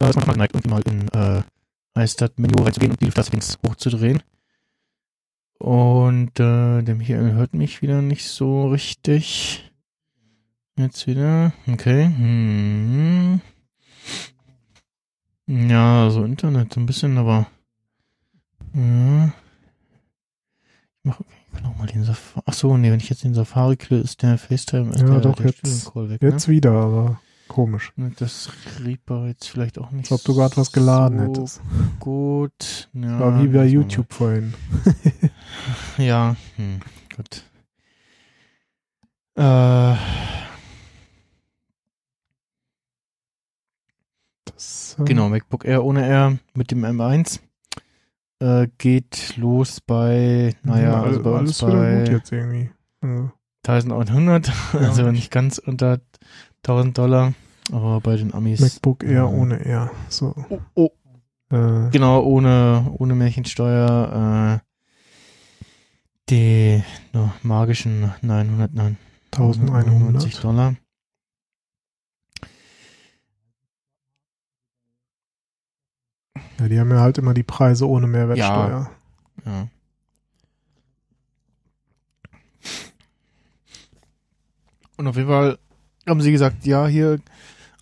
äh, 0.00 0.08
ist 0.08 0.16
man 0.16 0.26
mal 0.26 0.32
geneigt, 0.32 0.54
irgendwie 0.54 0.70
mal 0.70 0.82
in 0.86 1.08
äh, 1.08 1.42
heißt 1.96 2.20
das 2.20 2.30
Menü 2.36 2.62
reinzugehen 2.62 2.92
und 2.92 3.00
die 3.00 3.06
Lüftersettings 3.06 3.58
hochzudrehen. 3.66 4.22
Und 5.58 6.38
äh, 6.38 6.82
der 6.82 6.94
Michael 6.94 7.32
hört 7.32 7.54
mich 7.54 7.80
wieder 7.82 8.02
nicht 8.02 8.26
so 8.28 8.68
richtig. 8.68 9.72
Jetzt 10.78 11.06
wieder. 11.06 11.52
Okay. 11.66 12.04
Hm. 12.04 13.40
Ja, 15.46 16.10
so 16.10 16.24
Internet 16.24 16.74
so 16.74 16.80
ein 16.80 16.86
bisschen, 16.86 17.16
aber 17.18 17.46
ja. 18.74 19.26
Ich 19.26 19.32
mach, 21.04 21.20
ich 21.20 21.52
kann 21.56 21.66
auch 21.66 21.76
mal 21.78 21.86
den 21.86 22.04
Safari. 22.04 22.42
Ach 22.46 22.52
so, 22.52 22.76
nee, 22.76 22.90
wenn 22.90 22.98
ich 23.00 23.08
jetzt 23.08 23.22
den 23.24 23.32
Safari 23.34 23.76
kille, 23.76 24.00
ist 24.00 24.22
der 24.22 24.38
FaceTime 24.38 24.90
ist 24.90 25.00
Ja, 25.02 25.06
der, 25.06 25.20
doch, 25.20 25.36
der 25.36 25.46
jetzt- 25.46 25.58
Studiencall 25.58 26.10
weg, 26.10 26.22
Jetzt 26.22 26.48
wieder, 26.48 26.72
aber 26.72 27.20
komisch. 27.48 27.92
Das 28.18 28.50
Reaper 28.84 29.26
jetzt 29.26 29.48
vielleicht 29.48 29.78
auch 29.78 29.90
nicht 29.90 30.10
Als 30.10 30.20
ob 30.20 30.24
du 30.24 30.34
gerade 30.34 30.56
was 30.56 30.72
geladen 30.72 31.18
so 31.18 31.24
hättest. 31.24 31.60
Gut. 32.00 32.88
Ja, 32.92 33.18
War 33.20 33.42
wie 33.42 33.48
bei 33.48 33.64
YouTube 33.66 34.12
vorhin. 34.12 34.54
Ja, 35.98 36.36
hm, 36.56 36.80
gut. 37.16 37.44
Äh, 39.36 39.96
Das, 44.44 44.96
äh, 44.98 45.04
genau, 45.04 45.28
MacBook 45.28 45.64
Air 45.64 45.84
ohne 45.84 46.06
R 46.06 46.38
mit 46.54 46.70
dem 46.70 46.84
M1 46.84 47.40
äh, 48.40 48.68
geht 48.78 49.36
los 49.36 49.80
bei, 49.80 50.54
naja, 50.62 51.02
also 51.02 51.22
bei 51.22 51.30
uns 51.30 51.62
alles 51.62 51.74
gut 51.74 51.80
bei 51.80 52.04
jetzt 52.12 52.32
irgendwie. 52.32 52.70
Also, 53.00 53.30
1100, 53.66 54.52
also 54.74 55.02
Ja. 55.02 55.12
nicht 55.12 55.30
ganz 55.30 55.58
unter 55.58 56.00
1000 56.66 56.98
Dollar, 56.98 57.32
aber 57.70 58.00
bei 58.00 58.16
den 58.16 58.34
Amis. 58.34 58.60
MacBook 58.60 59.04
Air 59.04 59.22
äh, 59.22 59.26
ohne 59.26 59.64
R. 59.64 59.90
So. 60.08 60.34
Oh, 60.48 60.60
oh, 60.74 60.90
Äh, 61.50 61.90
Genau, 61.90 62.22
ohne, 62.24 62.92
ohne 62.98 63.14
Märchensteuer, 63.14 64.60
äh, 64.60 64.66
die 66.28 66.82
no, 67.12 67.32
magischen 67.42 68.12
909 68.22 68.96
1100. 69.30 70.42
Dollar. 70.42 70.74
Ja, 76.58 76.68
die 76.68 76.80
haben 76.80 76.90
ja 76.90 77.00
halt 77.00 77.18
immer 77.18 77.34
die 77.34 77.42
Preise 77.42 77.88
ohne 77.88 78.06
Mehrwertsteuer. 78.06 78.90
Ja. 79.44 79.68
Und 84.96 85.06
auf 85.06 85.16
jeden 85.16 85.28
Fall 85.28 85.58
haben 86.08 86.20
sie 86.20 86.32
gesagt, 86.32 86.66
ja, 86.66 86.86
hier 86.86 87.18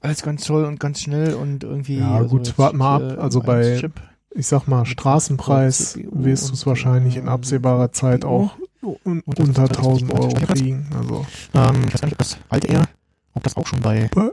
alles 0.01 0.23
ganz 0.23 0.45
toll 0.45 0.65
und 0.65 0.81
ganz 0.81 1.01
schnell 1.01 1.35
und 1.35 1.65
irgendwie. 1.65 1.99
Ja, 1.99 2.23
gut, 2.23 2.47
jetzt, 2.47 2.59
wart 2.59 2.75
mal 2.75 2.97
ab. 3.13 3.19
äh, 3.19 3.21
Also 3.21 3.41
M1 3.41 3.45
bei- 3.47 3.77
Chip. 3.81 4.01
Ich 4.37 4.49
sag 4.49 4.67
mal, 4.67 4.85
Straßenpreis 4.85 5.97
wirst 6.11 6.49
du 6.49 6.55
es 6.55 6.67
wahrscheinlich 6.67 7.17
in 7.17 7.29
absehbarer 7.29 7.93
Zeit 7.93 8.25
auch 8.25 8.57
un 8.83 9.21
Und 9.21 9.39
das 9.39 9.47
unter 9.49 9.63
ist 9.65 9.69
alles 9.79 9.79
1000 9.79 10.13
Euro 10.13 10.35
kriegen. 10.47 10.87
Also, 10.99 11.25
Ähm, 11.55 11.85
ich 11.87 11.95
weiß 11.95 12.01
gar 12.01 12.07
nicht, 12.09 12.13
ob 12.15 12.19
das 12.19 12.39
alte 12.49 12.69
R, 12.69 12.83
ob 13.35 13.43
das 13.45 13.57
auch 13.57 13.67
schon 13.69 13.81
bei 13.81 14.09
Bäh. 14.09 14.31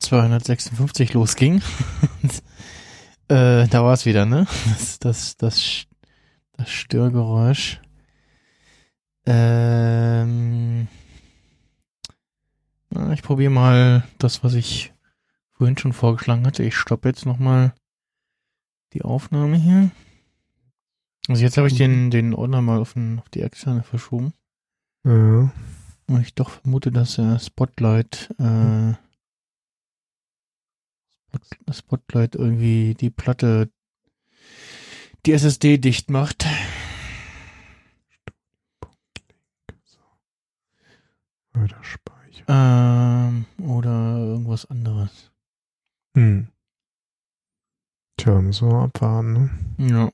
256 0.00 1.14
losging. 1.14 1.62
äh, 3.28 3.66
da 3.68 3.84
war 3.84 3.94
es 3.94 4.06
wieder, 4.06 4.26
ne? 4.26 4.46
Das, 4.68 4.98
das, 4.98 5.36
das, 5.36 5.84
das 6.56 6.68
Störgeräusch. 6.70 7.80
Ähm, 9.24 10.88
ich 13.12 13.22
probiere 13.22 13.50
mal 13.50 14.04
das, 14.18 14.42
was 14.44 14.54
ich 14.54 14.92
vorhin 15.52 15.78
schon 15.78 15.92
vorgeschlagen 15.92 16.46
hatte. 16.46 16.62
Ich 16.62 16.76
stoppe 16.76 17.08
jetzt 17.08 17.26
nochmal 17.26 17.74
die 18.92 19.02
Aufnahme 19.02 19.56
hier. 19.56 19.90
Also 21.28 21.42
jetzt 21.42 21.56
habe 21.56 21.66
ich 21.68 21.76
den, 21.76 22.10
den 22.10 22.34
Ordner 22.34 22.62
mal 22.62 22.78
auf, 22.78 22.92
den, 22.92 23.18
auf 23.18 23.28
die 23.30 23.42
externe 23.42 23.82
verschoben. 23.82 24.32
ja. 25.04 25.50
Weil 26.08 26.20
ich 26.22 26.36
doch 26.36 26.50
vermute, 26.50 26.92
dass 26.92 27.18
er 27.18 27.40
Spotlight, 27.40 28.32
äh, 28.38 28.92
Spot- 31.34 31.72
Spotlight 31.72 32.36
irgendwie 32.36 32.94
die 32.94 33.10
Platte, 33.10 33.68
die 35.26 35.32
SSD 35.32 35.78
dicht 35.78 36.10
macht. 36.10 36.46
Weiter 41.52 41.82
speichern. 41.82 42.15
Ähm, 42.48 43.44
oder 43.60 44.18
irgendwas 44.18 44.66
anderes. 44.66 45.30
Hm. 46.16 46.48
Tja, 48.18 48.40
müssen 48.40 48.68
wir 48.70 48.76
abwarten, 48.82 49.32
ne? 49.32 49.50
Ja. 49.78 50.10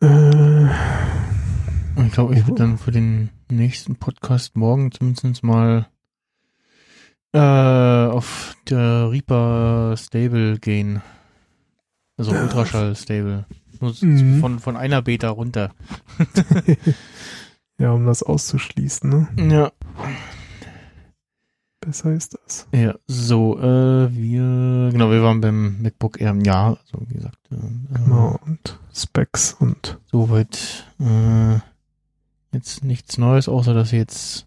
Äh, 0.00 0.68
Ich 2.06 2.12
glaube, 2.12 2.34
ich 2.34 2.46
würde 2.46 2.62
dann 2.62 2.78
für 2.78 2.90
den 2.92 3.30
nächsten 3.50 3.96
Podcast 3.96 4.56
morgen 4.56 4.92
zumindest 4.92 5.42
mal 5.42 5.86
äh, 7.32 7.38
auf 7.38 8.54
der 8.68 9.10
Reaper 9.10 9.94
Stable 9.96 10.58
gehen. 10.58 11.02
Also. 12.16 12.32
Ultraschall 12.32 12.96
Stable. 12.96 13.46
Nur 13.80 13.94
Mhm. 14.00 14.40
von, 14.40 14.58
von 14.58 14.76
einer 14.76 15.02
Beta 15.02 15.28
runter. 15.28 15.72
ja, 17.78 17.92
um 17.92 18.06
das 18.06 18.22
auszuschließen, 18.22 19.08
ne? 19.08 19.52
Ja. 19.54 19.72
Besser 21.80 22.12
ist 22.12 22.36
das. 22.44 22.66
Ja, 22.74 22.94
so, 23.06 23.58
äh, 23.58 24.12
wir, 24.14 24.90
genau, 24.92 25.10
wir 25.10 25.22
waren 25.22 25.40
beim 25.40 25.80
MacBook 25.80 26.20
Air, 26.20 26.36
ja, 26.44 26.70
also 26.70 27.06
wie 27.08 27.14
gesagt, 27.14 27.38
äh, 27.52 27.56
Genau. 27.94 28.38
Und 28.44 28.78
Specs 28.92 29.54
und 29.54 29.98
soweit, 30.06 30.86
äh, 30.98 31.60
jetzt 32.52 32.82
nichts 32.84 33.16
Neues, 33.16 33.48
außer 33.48 33.74
dass 33.74 33.90
sie 33.90 33.96
jetzt, 33.96 34.46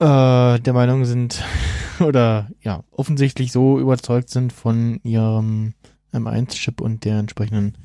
äh, 0.00 0.58
der 0.58 0.72
Meinung 0.72 1.04
sind, 1.04 1.44
oder, 2.00 2.50
ja, 2.62 2.82
offensichtlich 2.90 3.52
so 3.52 3.78
überzeugt 3.78 4.28
sind 4.28 4.52
von 4.52 5.00
ihrem 5.04 5.74
M1-Chip 6.12 6.80
und 6.80 7.04
der 7.04 7.18
entsprechenden 7.18 7.78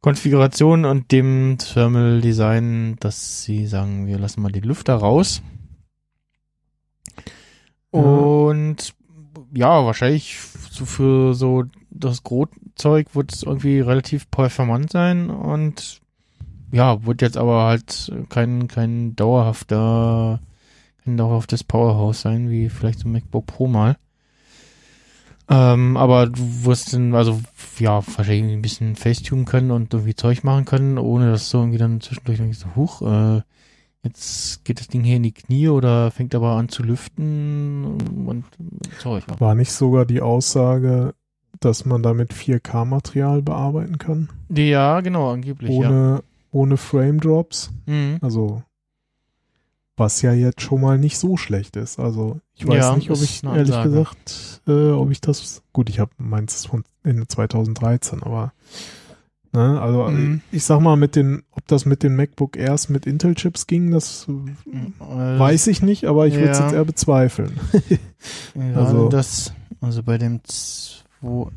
Konfiguration 0.00 0.84
und 0.84 1.10
dem 1.10 1.56
Thermal 1.58 2.20
Design, 2.20 2.96
dass 3.00 3.42
sie 3.42 3.66
sagen, 3.66 4.06
wir 4.06 4.18
lassen 4.18 4.42
mal 4.42 4.52
die 4.52 4.60
Lüfter 4.60 4.94
raus. 4.94 5.42
Und 7.90 8.94
ja, 9.54 9.84
wahrscheinlich 9.84 10.38
so 10.70 10.84
für 10.84 11.34
so 11.34 11.64
das 11.90 12.22
Grotzeug 12.22 13.14
wird 13.14 13.32
es 13.32 13.42
irgendwie 13.42 13.80
relativ 13.80 14.30
performant 14.30 14.90
sein 14.90 15.30
und 15.30 16.00
ja, 16.70 17.04
wird 17.04 17.22
jetzt 17.22 17.38
aber 17.38 17.64
halt 17.64 18.12
kein, 18.28 18.68
kein 18.68 19.16
dauerhafter, 19.16 20.40
kein 21.04 21.16
dauerhaftes 21.16 21.64
Powerhouse 21.64 22.20
sein, 22.20 22.50
wie 22.50 22.68
vielleicht 22.68 23.00
so 23.00 23.08
ein 23.08 23.12
MacBook 23.12 23.46
Pro 23.46 23.66
mal. 23.66 23.96
Ähm, 25.50 25.96
aber 25.96 26.26
du 26.26 26.64
wirst 26.64 26.92
dann, 26.92 27.14
also 27.14 27.40
ja, 27.78 28.02
wahrscheinlich 28.16 28.52
ein 28.52 28.62
bisschen 28.62 28.96
Facetune 28.96 29.44
können 29.44 29.70
und 29.70 29.94
irgendwie 29.94 30.14
Zeug 30.14 30.44
machen 30.44 30.66
können, 30.66 30.98
ohne 30.98 31.30
dass 31.30 31.48
so 31.48 31.58
irgendwie 31.58 31.78
dann 31.78 32.00
zwischendurch 32.00 32.38
irgendwie 32.38 32.58
so, 32.58 32.66
huch, 32.76 33.02
äh, 33.02 33.40
jetzt 34.02 34.64
geht 34.64 34.80
das 34.80 34.88
Ding 34.88 35.02
hier 35.04 35.16
in 35.16 35.22
die 35.22 35.32
Knie 35.32 35.68
oder 35.68 36.10
fängt 36.10 36.34
aber 36.34 36.50
an 36.50 36.68
zu 36.68 36.82
lüften 36.82 37.84
und, 38.26 38.44
Zeug. 38.98 39.24
Ja. 39.28 39.40
War 39.40 39.54
nicht 39.54 39.72
sogar 39.72 40.04
die 40.04 40.20
Aussage, 40.20 41.14
dass 41.60 41.84
man 41.84 42.02
damit 42.02 42.32
4K-Material 42.32 43.42
bearbeiten 43.42 43.98
kann? 43.98 44.28
Ja, 44.50 45.00
genau, 45.00 45.32
angeblich, 45.32 45.70
ja. 45.70 45.88
Ohne, 45.88 46.22
ohne 46.50 46.76
Frame 46.76 47.20
Drops? 47.20 47.70
Mhm. 47.86 48.18
Also, 48.20 48.62
was 49.98 50.22
ja 50.22 50.32
jetzt 50.32 50.62
schon 50.62 50.80
mal 50.80 50.96
nicht 50.98 51.18
so 51.18 51.36
schlecht 51.36 51.76
ist. 51.76 51.98
Also, 51.98 52.40
ich 52.54 52.66
weiß 52.66 52.76
Ja, 52.84 52.96
nicht, 52.96 53.10
ob 53.10 53.20
ich, 53.20 53.42
ehrlich 53.44 53.60
Ansage. 53.74 53.88
gesagt, 53.90 54.62
äh, 54.66 54.90
ob 54.92 55.10
ich 55.10 55.20
das, 55.20 55.62
gut, 55.72 55.90
ich 55.90 55.98
habe 56.00 56.10
meins 56.18 56.64
von 56.66 56.84
Ende 57.02 57.26
2013, 57.28 58.22
aber, 58.22 58.52
ne, 59.52 59.80
also, 59.80 60.04
Mhm. 60.04 60.40
ich 60.52 60.64
sag 60.64 60.80
mal, 60.80 60.96
mit 60.96 61.16
den, 61.16 61.42
ob 61.50 61.66
das 61.66 61.84
mit 61.84 62.02
den 62.02 62.14
MacBook 62.16 62.56
Airs 62.56 62.88
mit 62.88 63.06
Intel-Chips 63.06 63.66
ging, 63.66 63.90
das 63.90 64.26
Äh, 64.28 65.38
weiß 65.38 65.66
ich 65.66 65.82
nicht, 65.82 66.04
aber 66.06 66.26
ich 66.26 66.34
würde 66.34 66.50
es 66.50 66.58
ja. 66.58 66.64
jetzt 66.66 66.74
eher 66.74 66.84
bezweifeln. 66.84 67.58
Ja, 68.54 68.74
Also- 68.76 69.08
das, 69.08 69.52
also 69.80 70.02
bei 70.02 70.18
dem 70.18 70.40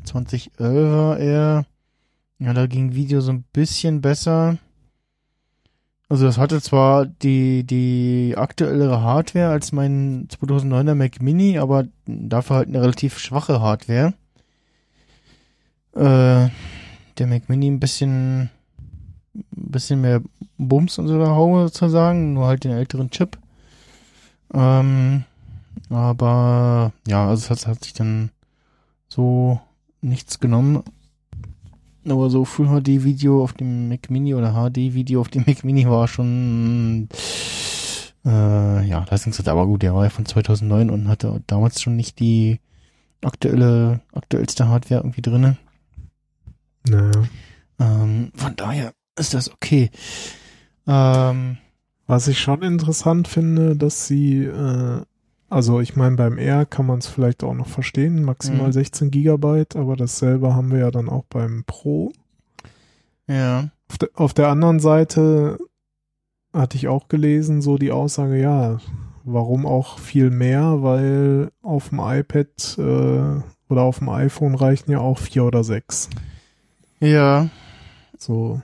2011er 0.04 1.16
eher, 1.18 1.66
ja, 2.38 2.52
da 2.52 2.66
ging 2.66 2.94
Video 2.94 3.20
so 3.20 3.30
ein 3.32 3.44
bisschen 3.52 4.00
besser. 4.00 4.58
Also 6.12 6.26
das 6.26 6.36
hatte 6.36 6.60
zwar 6.60 7.06
die, 7.06 7.64
die 7.64 8.34
aktuellere 8.36 9.00
Hardware 9.00 9.48
als 9.48 9.72
mein 9.72 10.28
2009er 10.28 10.94
Mac 10.94 11.22
Mini, 11.22 11.56
aber 11.56 11.86
dafür 12.04 12.56
halt 12.56 12.68
eine 12.68 12.82
relativ 12.82 13.18
schwache 13.18 13.62
Hardware. 13.62 14.12
Äh, 15.94 16.50
der 17.16 17.26
Mac 17.26 17.48
Mini 17.48 17.66
ein 17.66 17.80
bisschen, 17.80 18.50
ein 19.32 19.40
bisschen 19.52 20.02
mehr 20.02 20.20
Bums 20.58 20.98
und 20.98 21.08
so 21.08 21.18
da 21.18 21.28
Haue 21.28 21.68
sozusagen, 21.68 22.34
nur 22.34 22.46
halt 22.46 22.64
den 22.64 22.72
älteren 22.72 23.08
Chip. 23.08 23.38
Ähm, 24.52 25.24
aber 25.88 26.92
ja, 27.06 27.26
also 27.26 27.40
es 27.40 27.48
hat, 27.48 27.66
hat 27.66 27.84
sich 27.84 27.94
dann 27.94 28.28
so 29.08 29.62
nichts 30.02 30.40
genommen. 30.40 30.82
Aber 32.08 32.30
so 32.30 32.44
Full 32.44 32.66
HD 32.66 33.04
Video 33.04 33.42
auf 33.42 33.52
dem 33.52 33.88
Mac 33.88 34.10
Mini 34.10 34.34
oder 34.34 34.52
HD 34.52 34.94
Video 34.94 35.20
auf 35.20 35.28
dem 35.28 35.44
Mac 35.46 35.62
Mini 35.62 35.88
war 35.88 36.08
schon 36.08 37.08
äh, 38.24 38.86
ja, 38.86 39.04
leistungswert, 39.08 39.48
aber 39.48 39.66
gut, 39.66 39.82
der 39.82 39.94
war 39.94 40.04
ja 40.04 40.10
von 40.10 40.26
2009 40.26 40.90
und 40.90 41.08
hatte 41.08 41.42
damals 41.46 41.80
schon 41.80 41.96
nicht 41.96 42.18
die 42.18 42.60
aktuelle 43.22 44.00
aktuellste 44.12 44.68
Hardware 44.68 45.00
irgendwie 45.00 45.22
drinne. 45.22 45.56
Naja. 46.88 47.24
Ähm, 47.78 48.32
von 48.34 48.56
daher 48.56 48.92
ist 49.18 49.34
das 49.34 49.52
okay. 49.52 49.90
Ähm, 50.86 51.58
Was 52.06 52.28
ich 52.28 52.40
schon 52.40 52.62
interessant 52.62 53.28
finde, 53.28 53.76
dass 53.76 54.06
sie, 54.06 54.44
äh, 54.44 55.02
also 55.52 55.80
ich 55.80 55.96
meine, 55.96 56.16
beim 56.16 56.38
R 56.38 56.64
kann 56.66 56.86
man 56.86 56.98
es 56.98 57.06
vielleicht 57.06 57.44
auch 57.44 57.54
noch 57.54 57.68
verstehen, 57.68 58.22
maximal 58.24 58.68
Mhm. 58.68 58.72
16 58.72 59.10
Gigabyte, 59.10 59.76
aber 59.76 59.96
dasselbe 59.96 60.54
haben 60.54 60.70
wir 60.70 60.78
ja 60.78 60.90
dann 60.90 61.08
auch 61.08 61.24
beim 61.28 61.64
Pro. 61.64 62.12
ja. 63.28 63.70
Auf, 63.88 63.98
de, 63.98 64.08
auf 64.14 64.32
der 64.32 64.48
anderen 64.48 64.80
Seite 64.80 65.58
hatte 66.54 66.78
ich 66.78 66.88
auch 66.88 67.08
gelesen, 67.08 67.60
so 67.60 67.76
die 67.76 67.92
Aussage, 67.92 68.40
ja, 68.40 68.78
warum 69.24 69.66
auch 69.66 69.98
viel 69.98 70.30
mehr, 70.30 70.82
weil 70.82 71.50
auf 71.60 71.90
dem 71.90 71.98
iPad 72.00 72.78
äh, 72.78 73.42
oder 73.68 73.82
auf 73.82 73.98
dem 73.98 74.08
iPhone 74.08 74.54
reichen 74.54 74.90
ja 74.90 74.98
auch 75.00 75.18
vier 75.18 75.44
oder 75.44 75.62
sechs. 75.62 76.08
Ja. 77.00 77.48
So, 78.16 78.62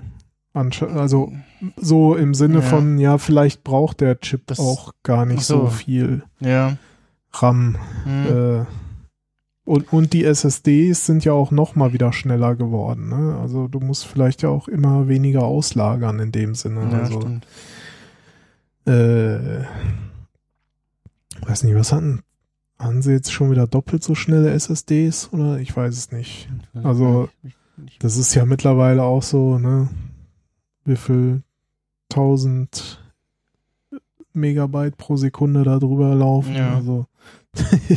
also 0.55 1.33
so 1.77 2.15
im 2.15 2.35
Sinne 2.35 2.57
Ja. 2.57 2.63
von, 2.63 2.99
ja, 2.99 3.19
vielleicht 3.19 3.65
braucht 3.65 4.01
der 4.01 4.21
Chip 4.21 4.47
Das- 4.47 4.59
auch 4.61 4.93
gar 5.03 5.27
nicht 5.27 5.43
so. 5.43 5.63
so 5.63 5.67
viel 5.69 6.23
Ja. 6.41 6.77
RAM. 7.33 7.77
Hm. 8.05 8.27
Äh, 8.61 8.65
und, 9.65 9.93
und 9.93 10.13
die 10.15 10.25
SSDs 10.25 11.05
sind 11.05 11.25
ja 11.27 11.33
auch 11.33 11.51
noch 11.51 11.75
mal 11.77 11.93
wieder 11.93 12.13
schneller 12.13 12.55
geworden. 12.55 13.09
Ne? 13.11 13.39
Also 13.39 13.69
du 13.69 13.81
musst 13.81 14.07
vielleicht 14.07 14.41
ja 14.43 14.49
auch 14.49 14.67
immer 14.69 15.09
weniger 15.09 15.43
auslagern 15.43 16.21
in 16.21 16.33
dem 16.33 16.55
Sinne. 16.55 16.89
ja, 16.91 16.99
also, 17.01 17.21
stimmt. 17.21 17.47
äh, 18.87 19.65
weiß 21.47 21.65
nicht, 21.65 21.75
was 21.75 21.93
hatten, 21.93 22.23
haben 22.79 23.03
sie 23.03 23.13
jetzt 23.13 23.33
schon 23.33 23.51
wieder 23.51 23.67
doppelt 23.67 24.03
so 24.03 24.15
schnelle 24.15 24.51
SSDs 24.53 25.31
oder 25.33 25.59
ich 25.59 25.77
weiß 25.77 25.97
es 25.97 26.13
nicht. 26.13 26.49
Also, 26.83 27.29
Das 28.01 28.17
ist 28.17 28.35
ja 28.35 28.45
mittlerweile 28.45 29.03
auch 29.03 29.23
so, 29.23 29.59
ne? 29.59 29.89
Wie 30.85 30.97
viel 30.97 31.43
tausend 32.09 33.03
Megabyte 34.33 34.97
pro 34.97 35.17
Sekunde 35.17 35.65
da 35.65 35.79
drüber 35.79 36.15
laufen. 36.15 36.55
Ja. 36.55 36.77
Also 36.77 37.07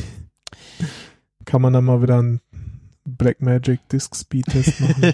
kann 1.46 1.62
man 1.62 1.74
da 1.74 1.82
mal 1.82 2.02
wieder 2.02 2.20
einen 2.20 2.42
Blackmagic 3.06 3.88
Disk 3.90 4.16
Speed 4.16 4.46
Test 4.46 4.80
machen. 4.80 5.14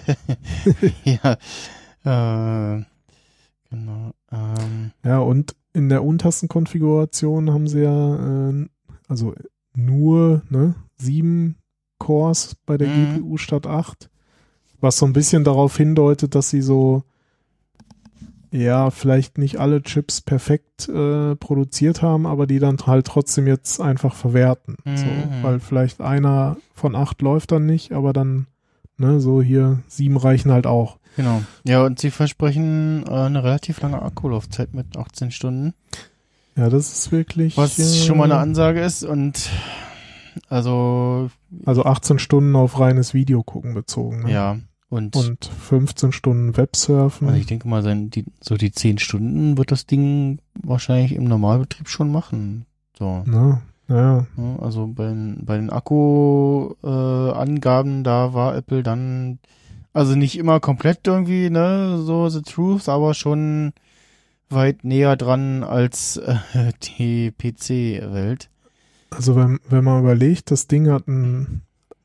ja. 2.04 2.76
Äh, 2.78 2.84
genau. 3.70 4.12
Ähm, 4.30 4.92
ja, 5.04 5.18
und 5.18 5.54
in 5.72 5.88
der 5.88 6.04
untersten 6.04 6.48
Konfiguration 6.48 7.50
haben 7.52 7.66
sie 7.68 7.82
ja 7.82 8.50
äh, 8.50 8.68
also 9.08 9.34
nur 9.74 10.42
ne, 10.48 10.74
sieben 10.96 11.56
Cores 11.98 12.56
bei 12.66 12.76
der 12.78 12.88
Mhm. 12.88 13.16
GPU 13.16 13.36
statt 13.36 13.66
acht. 13.66 14.10
Was 14.80 14.98
so 14.98 15.06
ein 15.06 15.12
bisschen 15.12 15.44
darauf 15.44 15.76
hindeutet, 15.76 16.34
dass 16.34 16.50
sie 16.50 16.62
so 16.62 17.02
ja, 18.50 18.90
vielleicht 18.90 19.36
nicht 19.38 19.58
alle 19.58 19.82
Chips 19.82 20.20
perfekt 20.20 20.88
äh, 20.88 21.34
produziert 21.36 22.00
haben, 22.02 22.26
aber 22.26 22.46
die 22.46 22.58
dann 22.58 22.78
halt 22.86 23.06
trotzdem 23.06 23.46
jetzt 23.46 23.80
einfach 23.80 24.14
verwerten. 24.14 24.76
So, 24.84 25.04
Mhm. 25.04 25.42
weil 25.42 25.60
vielleicht 25.60 26.00
einer 26.00 26.56
von 26.74 26.94
acht 26.94 27.20
läuft 27.22 27.52
dann 27.52 27.66
nicht, 27.66 27.92
aber 27.92 28.12
dann, 28.12 28.46
ne, 28.96 29.20
so 29.20 29.42
hier 29.42 29.80
sieben 29.86 30.16
reichen 30.16 30.50
halt 30.52 30.66
auch. 30.66 30.98
genau. 31.16 31.42
Ja, 31.64 31.82
und 31.84 31.98
sie 31.98 32.10
versprechen 32.10 33.04
äh, 33.06 33.10
eine 33.12 33.42
relativ 33.44 33.80
lange 33.80 34.00
Akkulaufzeit 34.00 34.72
mit 34.72 34.96
18 34.96 35.30
Stunden. 35.30 35.74
Ja, 36.56 36.68
das 36.70 36.92
ist 36.92 37.12
wirklich. 37.12 37.56
Was 37.56 37.78
äh, 37.78 38.06
schon 38.06 38.16
mal 38.18 38.24
eine 38.24 38.38
Ansage 38.38 38.80
ist 38.80 39.04
und 39.04 39.50
also 40.48 41.30
Also 41.66 41.84
18 41.84 42.18
Stunden 42.18 42.54
auf 42.56 42.78
reines 42.80 43.14
Video 43.14 43.42
gucken 43.42 43.74
bezogen. 43.74 44.24
Ne? 44.24 44.32
ja 44.32 44.56
und, 44.90 45.14
Und 45.16 45.44
15 45.44 46.12
Stunden 46.12 46.56
Websurfen. 46.56 47.28
also 47.28 47.38
ich 47.40 47.46
denke 47.46 47.68
mal 47.68 47.82
sein 47.82 48.08
die 48.10 48.24
so 48.40 48.56
die 48.56 48.72
10 48.72 48.98
Stunden 48.98 49.58
wird 49.58 49.70
das 49.70 49.86
Ding 49.86 50.38
wahrscheinlich 50.62 51.12
im 51.12 51.24
Normalbetrieb 51.24 51.88
schon 51.88 52.10
machen. 52.10 52.64
So. 52.98 53.22
ne? 53.26 53.60
Ja, 53.88 54.26
Ja, 54.36 54.56
Also 54.60 54.86
bei, 54.86 55.06
den- 55.08 55.44
bei 55.46 55.56
den 55.56 55.70
Akku-Angaben, 55.70 58.00
äh, 58.00 58.02
da 58.02 58.34
war 58.34 58.54
Apple 58.56 58.82
dann, 58.82 59.38
also 59.92 60.14
nicht 60.14 60.36
immer 60.38 60.60
komplett 60.60 61.06
irgendwie, 61.06 61.50
ne, 61.50 61.98
so 62.02 62.28
the 62.28 62.42
truth, 62.42 62.88
aber 62.88 63.14
schon 63.14 63.72
weit 64.50 64.84
näher 64.84 65.16
dran 65.16 65.62
als 65.64 66.16
äh, 66.18 66.36
die 66.98 67.30
PC-Welt. 67.30 68.50
also 69.10 69.36
wenn, 69.36 69.58
wenn 69.68 69.84
man 69.84 70.00
überlegt, 70.02 70.50
das 70.50 70.66
Ding 70.66 70.90
hat 70.90 71.06
ein 71.08 71.62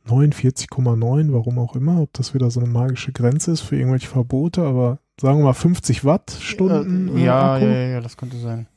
49,9, 0.07 1.31
warum 1.33 1.59
auch 1.59 1.75
immer, 1.75 2.01
ob 2.01 2.11
das 2.13 2.33
wieder 2.33 2.51
so 2.51 2.59
eine 2.59 2.69
magische 2.69 3.11
Grenze 3.11 3.51
ist 3.51 3.61
für 3.61 3.77
irgendwelche 3.77 4.07
Verbote, 4.07 4.63
aber 4.63 4.99
sagen 5.19 5.39
wir 5.39 5.45
mal 5.45 5.53
50 5.53 6.03
Wattstunden 6.05 7.15
Äh, 7.17 7.21
äh, 7.21 7.25
ja, 7.25 7.57
ja, 7.57 7.87
ja, 7.87 8.01
das 8.01 8.17
könnte 8.17 8.37
sein. 8.37 8.67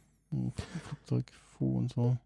Flugzeug, 0.89 1.25
Fu 1.57 1.79
und 1.79 1.93
so. 1.93 2.17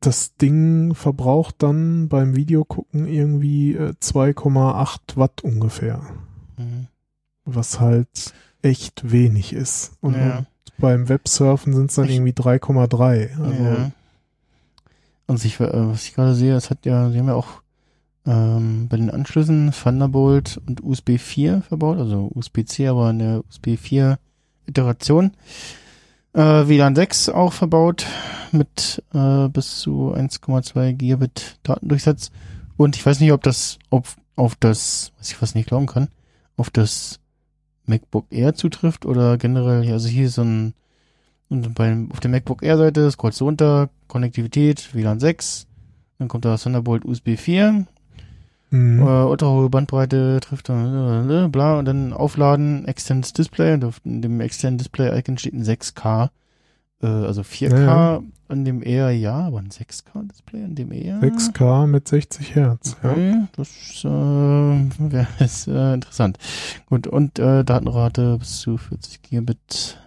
Das 0.00 0.36
Ding 0.36 0.94
verbraucht 0.94 1.56
dann 1.58 2.08
beim 2.08 2.36
Videogucken 2.36 3.06
irgendwie 3.06 3.74
äh, 3.74 3.94
2,8 4.00 5.16
Watt 5.16 5.42
ungefähr, 5.42 6.02
Mhm. 6.58 6.86
was 7.44 7.80
halt 7.80 8.32
echt 8.62 9.10
wenig 9.10 9.52
ist. 9.52 9.92
Und, 10.00 10.14
Ja. 10.14 10.44
beim 10.78 11.08
Websurfen 11.08 11.72
sind 11.72 11.90
es 11.90 11.96
dann 11.96 12.04
Ich- 12.06 12.14
irgendwie 12.16 12.32
3,3. 12.34 13.30
Also 13.40 13.62
ja. 13.64 13.90
Und 15.26 15.44
ich, 15.44 15.58
äh, 15.60 15.68
was 15.72 16.04
ich 16.04 16.14
gerade 16.14 16.34
sehe, 16.34 16.54
es 16.54 16.70
hat 16.70 16.86
ja, 16.86 17.10
sie 17.10 17.18
haben 17.18 17.28
ja 17.28 17.34
auch 17.34 17.62
ähm, 18.26 18.88
bei 18.88 18.96
den 18.96 19.10
Anschlüssen 19.10 19.72
Thunderbolt 19.72 20.60
und 20.66 20.82
USB 20.82 21.18
4 21.18 21.62
verbaut, 21.62 21.98
also 21.98 22.30
USB-C, 22.34 22.88
aber 22.88 23.08
eine 23.08 23.42
USB 23.48 23.76
4 23.78 24.18
Iteration. 24.66 25.32
Äh, 26.32 26.68
WLAN 26.68 26.94
6 26.94 27.30
auch 27.30 27.52
verbaut 27.52 28.06
mit 28.52 29.02
äh, 29.14 29.48
bis 29.48 29.78
zu 29.78 30.14
1,2 30.14 30.92
Gigabit 30.92 31.58
Datendurchsatz. 31.62 32.30
Und 32.76 32.96
ich 32.96 33.06
weiß 33.06 33.20
nicht, 33.20 33.32
ob 33.32 33.42
das 33.42 33.78
auf, 33.90 34.16
auf 34.34 34.54
das, 34.56 35.12
was 35.18 35.30
ich 35.30 35.36
fast 35.36 35.54
nicht 35.54 35.68
glauben 35.68 35.86
kann, 35.86 36.08
auf 36.56 36.70
das 36.70 37.20
MacBook 37.86 38.26
Air 38.30 38.54
zutrifft 38.54 39.06
oder 39.06 39.38
generell, 39.38 39.90
also 39.90 40.08
hier 40.08 40.28
so 40.28 40.42
ein, 40.42 40.74
und 41.48 41.74
beim, 41.74 42.10
auf 42.12 42.20
der 42.20 42.30
MacBook 42.30 42.62
Air 42.62 42.76
Seite 42.78 43.10
scrollst 43.10 43.40
du 43.40 43.44
runter, 43.44 43.88
Konnektivität, 44.08 44.94
WLAN 44.94 45.20
6, 45.20 45.66
dann 46.18 46.28
kommt 46.28 46.44
da 46.44 46.56
Thunderbolt 46.56 47.04
USB 47.04 47.36
4, 47.36 47.86
Mhm. 48.70 48.98
äh, 49.00 49.04
ultra 49.22 49.46
hohe 49.46 49.70
Bandbreite 49.70 50.40
trifft 50.40 50.68
dann, 50.68 51.30
äh, 51.30 51.48
bla, 51.48 51.78
und 51.78 51.84
dann 51.84 52.12
aufladen, 52.12 52.84
Extended 52.88 53.38
Display, 53.38 53.74
und 53.74 53.84
auf 53.84 54.00
dem 54.04 54.40
Extended 54.40 54.80
Display 54.80 55.16
Icon 55.18 55.38
steht 55.38 55.54
ein 55.54 55.62
6K, 55.62 56.30
äh, 57.00 57.06
also 57.06 57.42
4K 57.42 57.84
Ja, 57.86 58.22
an 58.48 58.64
dem 58.64 58.82
eher 58.82 59.12
ja, 59.12 59.34
aber 59.46 59.58
ein 59.58 59.70
6K 59.70 60.24
Display 60.28 60.64
an 60.64 60.74
dem 60.74 60.90
eher. 60.90 61.20
6K 61.20 61.86
mit 61.86 62.08
60 62.08 62.56
Hertz. 62.56 62.96
Ja. 63.04 63.10
Okay, 63.12 63.36
das 63.56 63.68
äh, 64.04 64.08
wäre 65.12 65.28
äh, 65.40 65.94
interessant. 65.94 66.38
Gut, 66.86 67.06
und 67.06 67.38
äh, 67.38 67.62
Datenrate 67.64 68.38
bis 68.38 68.58
zu 68.58 68.78
40 68.78 69.22
Gigabit. 69.22 69.98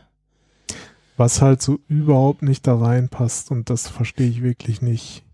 Was 1.19 1.41
halt 1.41 1.61
so 1.61 1.79
überhaupt 1.89 2.43
nicht 2.43 2.65
da 2.65 2.77
reinpasst 2.77 3.51
und 3.51 3.69
das 3.69 3.89
verstehe 3.89 4.29
ich 4.29 4.41
wirklich 4.41 4.81
nicht. 4.81 5.25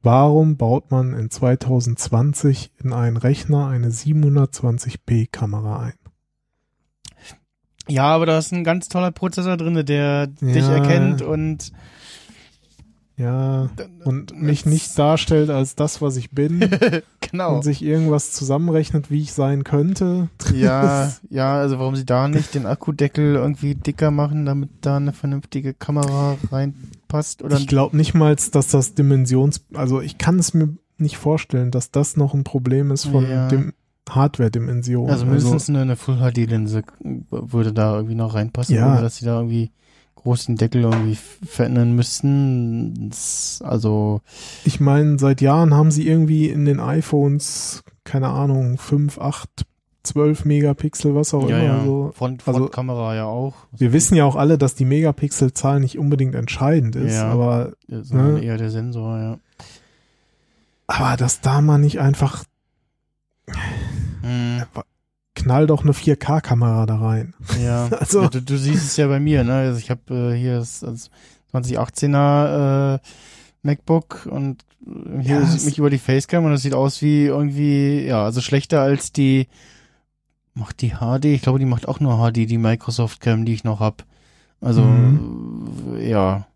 Warum 0.00 0.56
baut 0.56 0.92
man 0.92 1.12
in 1.12 1.28
2020 1.28 2.70
in 2.84 2.92
einen 2.92 3.16
Rechner 3.16 3.66
eine 3.66 3.88
720p 3.90 5.26
Kamera 5.32 5.80
ein? 5.80 5.94
Ja, 7.88 8.04
aber 8.04 8.26
da 8.26 8.38
ist 8.38 8.52
ein 8.52 8.62
ganz 8.62 8.88
toller 8.88 9.10
Prozessor 9.10 9.56
drin, 9.56 9.84
der 9.86 10.28
dich 10.28 10.54
Ja. 10.64 10.74
erkennt 10.76 11.22
und 11.22 11.72
Ja, 13.18 13.68
und 14.04 14.40
mich 14.40 14.64
nicht 14.64 14.96
darstellt 14.96 15.50
als 15.50 15.74
das, 15.74 16.00
was 16.00 16.16
ich 16.16 16.30
bin 16.30 16.60
genau. 17.20 17.56
und 17.56 17.64
sich 17.64 17.82
irgendwas 17.84 18.30
zusammenrechnet, 18.32 19.10
wie 19.10 19.22
ich 19.22 19.32
sein 19.32 19.64
könnte. 19.64 20.28
Ja, 20.54 21.12
ja, 21.28 21.54
also 21.56 21.78
warum 21.80 21.96
sie 21.96 22.06
da 22.06 22.28
nicht 22.28 22.54
den 22.54 22.64
Akkudeckel 22.64 23.34
irgendwie 23.34 23.74
dicker 23.74 24.10
machen, 24.12 24.46
damit 24.46 24.70
da 24.82 24.96
eine 24.96 25.12
vernünftige 25.12 25.74
Kamera 25.74 26.36
reinpasst 26.52 27.42
oder 27.42 27.56
Ich 27.58 27.66
glaube 27.66 27.96
nicht 27.96 28.14
mal, 28.14 28.34
dass 28.36 28.68
das 28.68 28.94
Dimensions, 28.94 29.62
also 29.74 30.00
ich 30.00 30.16
kann 30.18 30.38
es 30.38 30.54
mir 30.54 30.68
nicht 30.96 31.16
vorstellen, 31.18 31.70
dass 31.70 31.90
das 31.90 32.16
noch 32.16 32.34
ein 32.34 32.44
Problem 32.44 32.90
ist 32.92 33.06
von 33.06 33.28
Ja. 33.28 33.48
dem 33.48 33.72
Hardware-Dimension. 34.08 35.10
also 35.10 35.26
mindestens 35.26 35.68
eine, 35.68 35.80
eine 35.82 35.96
Full 35.96 36.16
HD 36.18 36.46
Linse 36.46 36.82
würde 37.30 37.72
da 37.72 37.94
irgendwie 37.96 38.14
noch 38.14 38.34
reinpassen, 38.34 38.76
Ja. 38.76 38.92
ohne 38.92 39.02
dass 39.02 39.16
sie 39.16 39.24
da 39.24 39.36
irgendwie 39.36 39.70
groß 40.28 40.46
den 40.46 40.56
Deckel 40.56 40.82
irgendwie 40.82 41.16
verändern 41.46 41.92
müssten. 41.92 43.10
Also 43.62 44.20
Ich 44.64 44.78
meine, 44.80 45.18
seit 45.18 45.40
Jahren 45.40 45.72
haben 45.74 45.90
sie 45.90 46.06
irgendwie 46.06 46.48
in 46.48 46.64
den 46.64 46.80
iPhones, 46.80 47.82
keine 48.04 48.28
Ahnung, 48.28 48.76
5, 48.78 49.18
8, 49.18 49.48
12 50.04 50.44
Megapixel, 50.44 51.14
was 51.14 51.34
auch 51.34 51.48
ja, 51.48 51.58
immer. 51.58 51.64
ja. 51.78 51.84
So. 51.84 52.12
Front, 52.14 52.46
also- 52.46 52.60
Frontkamera 52.60 53.14
ja 53.14 53.24
auch. 53.24 53.54
Wir 53.76 53.92
wissen 53.92 54.14
ja 54.14 54.24
auch 54.24 54.36
alle, 54.36 54.58
dass 54.58 54.74
die 54.74 54.84
Megapixelzahl 54.84 55.80
nicht 55.80 55.98
unbedingt 55.98 56.34
entscheidend 56.34 56.94
ist, 56.96 57.14
Ja. 57.14 57.30
aber, 57.30 57.72
Ja, 57.88 58.02
sondern 58.02 58.34
ne? 58.34 58.44
eher 58.44 58.56
der 58.58 58.70
Sensor, 58.70 59.18
ja. 59.18 59.38
aber 60.86 61.16
dass 61.16 61.40
da 61.40 61.60
mal 61.60 61.78
nicht 61.78 62.00
einfach, 62.00 62.44
Hm, 64.22 64.62
knall 65.42 65.66
doch 65.66 65.82
eine 65.82 65.92
4K-Kamera 65.92 66.86
da 66.86 66.96
rein. 66.96 67.34
ja. 67.62 67.88
Also- 68.00 68.22
ja 68.22 68.28
du, 68.28 68.42
du 68.42 68.56
siehst 68.58 68.84
es 68.84 68.96
ja 68.96 69.06
bei 69.08 69.20
mir, 69.20 69.44
ne? 69.44 69.54
Also 69.54 69.78
ich 69.78 69.90
habe 69.90 70.32
äh, 70.32 70.36
hier 70.38 70.58
das, 70.58 70.80
das 70.80 71.10
2018er 71.52 72.94
äh, 72.96 72.98
MacBook 73.62 74.26
und 74.30 74.64
hier 75.20 75.40
Ja, 75.40 75.46
sieht 75.46 75.64
mich 75.64 75.78
über 75.78 75.90
die 75.90 75.98
Facecam 75.98 76.44
und 76.44 76.52
das 76.52 76.62
sieht 76.62 76.74
aus 76.74 77.02
wie 77.02 77.24
irgendwie, 77.26 78.04
ja, 78.06 78.24
also 78.24 78.40
schlechter 78.40 78.80
als 78.80 79.12
die 79.12 79.48
macht 80.54 80.80
die 80.80 80.90
HD, 80.94 81.26
ich 81.26 81.42
glaube, 81.42 81.58
die 81.58 81.64
macht 81.66 81.86
auch 81.88 82.00
nur 82.00 82.16
HD, 82.18 82.48
die 82.48 82.58
Microsoft 82.58 83.20
Cam, 83.20 83.44
die 83.44 83.52
ich 83.54 83.64
noch 83.64 83.80
hab. 83.80 84.04
Also 84.60 84.82
äh, 85.96 86.10
ja, 86.10 86.46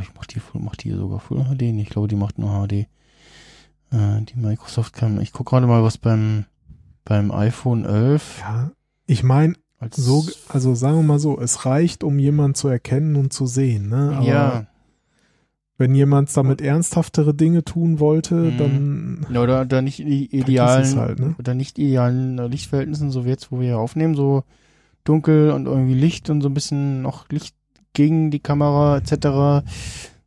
ich 0.00 0.08
mach 0.16 0.26
die 0.26 0.40
macht 0.54 0.82
die 0.84 0.90
sogar 0.90 1.20
Full 1.20 1.44
HD, 1.44 1.62
ich 1.62 1.90
glaube, 1.90 2.08
die 2.08 2.16
macht 2.16 2.38
nur 2.38 2.66
HD. 2.66 2.72
Äh, 2.72 4.22
die 4.22 4.38
Microsoft 4.38 4.94
Cam. 4.94 5.20
Ich 5.20 5.32
guck 5.32 5.48
gerade 5.48 5.66
mal, 5.66 5.82
was 5.82 5.98
beim 5.98 6.46
beim 7.04 7.30
iPhone 7.30 7.84
11 7.84 8.38
Ja, 8.40 8.70
ich 9.06 9.22
meine, 9.22 9.54
so, 9.90 10.24
also 10.48 10.74
sagen 10.74 10.96
wir 10.98 11.02
mal 11.02 11.18
so, 11.18 11.40
es 11.40 11.66
reicht, 11.66 12.04
um 12.04 12.18
jemanden 12.18 12.54
zu 12.54 12.68
erkennen 12.68 13.16
und 13.16 13.32
zu 13.32 13.46
sehen, 13.46 13.88
ne? 13.88 14.12
Aber 14.16 14.26
ja, 14.26 14.66
wenn 15.78 15.94
jemand 15.96 16.34
damit 16.36 16.60
ernsthaftere 16.60 17.34
Dinge 17.34 17.64
tun 17.64 17.98
wollte, 17.98 18.34
Mhm. 18.52 18.56
dann, 18.56 19.26
oder, 19.36 19.62
oder 19.62 19.82
nicht 19.82 19.98
idealen, 19.98 20.96
halt, 20.96 21.18
ne? 21.18 21.34
oder 21.38 21.54
nicht 21.54 21.78
idealen 21.78 22.38
äh, 22.38 22.46
Lichtverhältnissen, 22.46 23.10
so 23.10 23.24
wie 23.24 23.30
jetzt, 23.30 23.50
wo 23.50 23.58
wir 23.58 23.66
hier 23.66 23.78
aufnehmen, 23.78 24.14
so 24.14 24.44
dunkel 25.02 25.50
und 25.50 25.66
irgendwie 25.66 25.94
Licht 25.94 26.30
und 26.30 26.40
so 26.42 26.48
ein 26.48 26.54
bisschen 26.54 27.02
noch 27.02 27.28
Licht 27.30 27.56
gegen 27.94 28.30
die 28.30 28.38
Kamera 28.38 28.98
etc. 28.98 29.64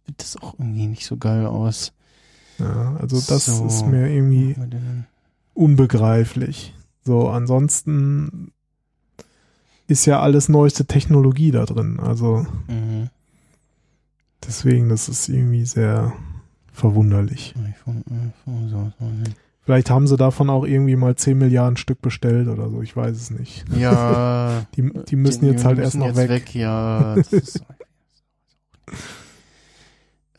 Sieht 0.05 0.19
das 0.21 0.35
auch 0.41 0.55
irgendwie 0.59 0.87
nicht 0.87 1.05
so 1.05 1.15
geil 1.15 1.45
aus. 1.45 1.93
ja, 2.59 2.97
also 2.99 3.15
das 3.21 3.45
So. 3.45 3.65
ist 3.65 3.85
mir 3.87 4.07
irgendwie 4.11 4.55
Unbegreiflich. 5.55 6.73
So, 7.03 7.29
ansonsten 7.29 8.51
ist 9.87 10.05
ja 10.05 10.19
alles 10.19 10.49
neueste 10.49 10.85
Technologie 10.85 11.51
da 11.51 11.65
drin. 11.65 11.99
Also 11.99 12.45
Mhm. 12.67 13.09
deswegen, 14.47 14.89
das 14.89 15.09
ist 15.09 15.27
irgendwie 15.29 15.65
sehr 15.65 16.13
verwunderlich. 16.71 17.55
iPhone 17.67 18.03
11, 18.45 18.69
so, 18.69 18.91
so, 18.99 19.05
ne. 19.05 19.23
Vielleicht 19.63 19.89
haben 19.89 20.05
sie 20.07 20.17
davon 20.17 20.49
auch 20.51 20.63
irgendwie 20.65 20.95
mal 20.95 21.15
10 21.15 21.37
Milliarden 21.39 21.77
Stück 21.77 21.99
bestellt 22.01 22.47
oder 22.49 22.69
so, 22.69 22.81
ich 22.83 22.95
weiß 22.95 23.15
es 23.15 23.31
nicht. 23.31 23.65
Ja, 23.75 24.65
Die, 24.75 24.91
die 25.07 25.15
müssen 25.15 25.45
jetzt 25.45 25.65
halt 25.65 25.79
erst 25.79 25.95
noch 25.95 26.07
jetzt 26.07 26.29
weg. 26.29 26.53
Ja, 26.53 27.15
das 27.15 27.31
ist 27.33 27.63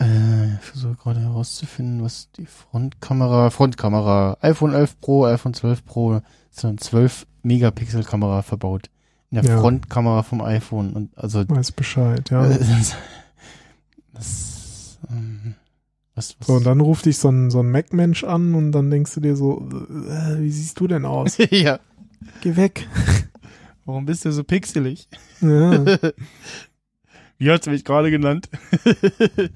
äh, 0.00 0.54
ich 0.54 0.60
versuche 0.60 0.94
gerade 0.96 1.20
herauszufinden, 1.20 2.02
was 2.02 2.30
die 2.32 2.46
Frontkamera, 2.46 3.50
Frontkamera, 3.50 4.36
iPhone 4.40 4.74
11 4.74 5.00
Pro, 5.00 5.24
iPhone 5.26 5.54
12 5.54 5.84
Pro, 5.84 6.20
ist 6.50 6.64
eine 6.64 6.76
12 6.76 7.26
Megapixel 7.42 8.04
Kamera 8.04 8.42
verbaut. 8.42 8.90
In 9.30 9.42
der 9.42 9.44
Ja. 9.50 9.60
Frontkamera 9.60 10.22
vom 10.22 10.40
iPhone 10.40 10.92
und 10.92 11.16
also 11.18 11.48
Weiß 11.48 11.72
Bescheid, 11.72 12.30
ja. 12.30 12.46
das, 12.48 12.94
das 14.12 14.98
ähm, 15.10 15.54
was, 16.14 16.36
was 16.38 16.46
So, 16.46 16.54
und 16.54 16.64
dann 16.64 16.80
ruft 16.80 17.06
dich 17.06 17.18
so 17.18 17.28
ein, 17.28 17.50
so 17.50 17.60
ein 17.60 17.70
Mac-Mensch 17.70 18.24
an 18.24 18.54
und 18.54 18.72
dann 18.72 18.90
denkst 18.90 19.14
du 19.14 19.20
dir 19.20 19.36
so, 19.36 19.68
äh, 19.70 20.38
wie 20.40 20.50
siehst 20.50 20.78
du 20.80 20.86
denn 20.86 21.04
aus? 21.04 21.36
ja, 21.50 21.78
Geh 22.40 22.56
weg. 22.56 22.88
warum 23.84 24.06
bist 24.06 24.24
du 24.24 24.32
so 24.32 24.42
pixelig? 24.44 25.08
Ja. 25.40 25.84
Wie 27.38 27.50
hast 27.50 27.66
du 27.66 27.70
mich 27.70 27.84
gerade 27.84 28.10
genannt? 28.10 28.48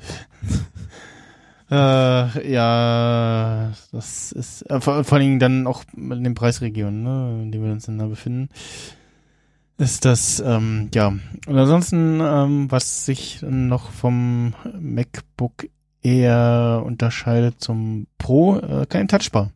äh, 1.70 2.52
ja, 2.52 3.72
das 3.92 4.32
ist 4.32 4.62
äh, 4.70 4.80
vor, 4.80 5.04
vor 5.04 5.16
allen 5.16 5.26
Dingen 5.26 5.38
dann 5.38 5.66
auch 5.66 5.84
in 5.96 6.24
den 6.24 6.34
Preisregionen, 6.34 7.02
ne, 7.02 7.42
in 7.42 7.52
denen 7.52 7.64
wir 7.64 7.72
uns 7.72 7.86
dann 7.86 7.98
da 7.98 8.06
befinden, 8.06 8.50
ist 9.78 10.04
das, 10.04 10.40
ähm, 10.44 10.90
ja. 10.94 11.08
Und 11.08 11.56
ansonsten, 11.56 12.20
ähm, 12.20 12.70
was 12.70 13.06
sich 13.06 13.40
noch 13.42 13.90
vom 13.90 14.54
MacBook 14.78 15.68
eher 16.02 16.82
unterscheidet 16.84 17.60
zum 17.60 18.06
Pro, 18.18 18.58
äh, 18.58 18.86
kein 18.86 19.08
Touchbar. 19.08 19.52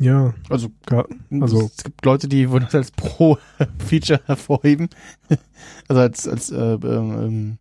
Ja, 0.00 0.34
Also, 0.48 0.68
ga- 0.86 1.06
Also- 1.40 1.70
es 1.76 1.84
gibt 1.84 2.04
Leute, 2.04 2.28
die 2.28 2.50
wollen 2.50 2.64
das 2.64 2.74
als 2.74 2.90
Pro-Feature 2.90 4.20
hervorheben. 4.26 4.88
also 5.88 6.00
als, 6.00 6.26
als 6.28 6.50
äh, 6.50 6.56
ähm, 6.74 6.78
ähm, 6.84 7.58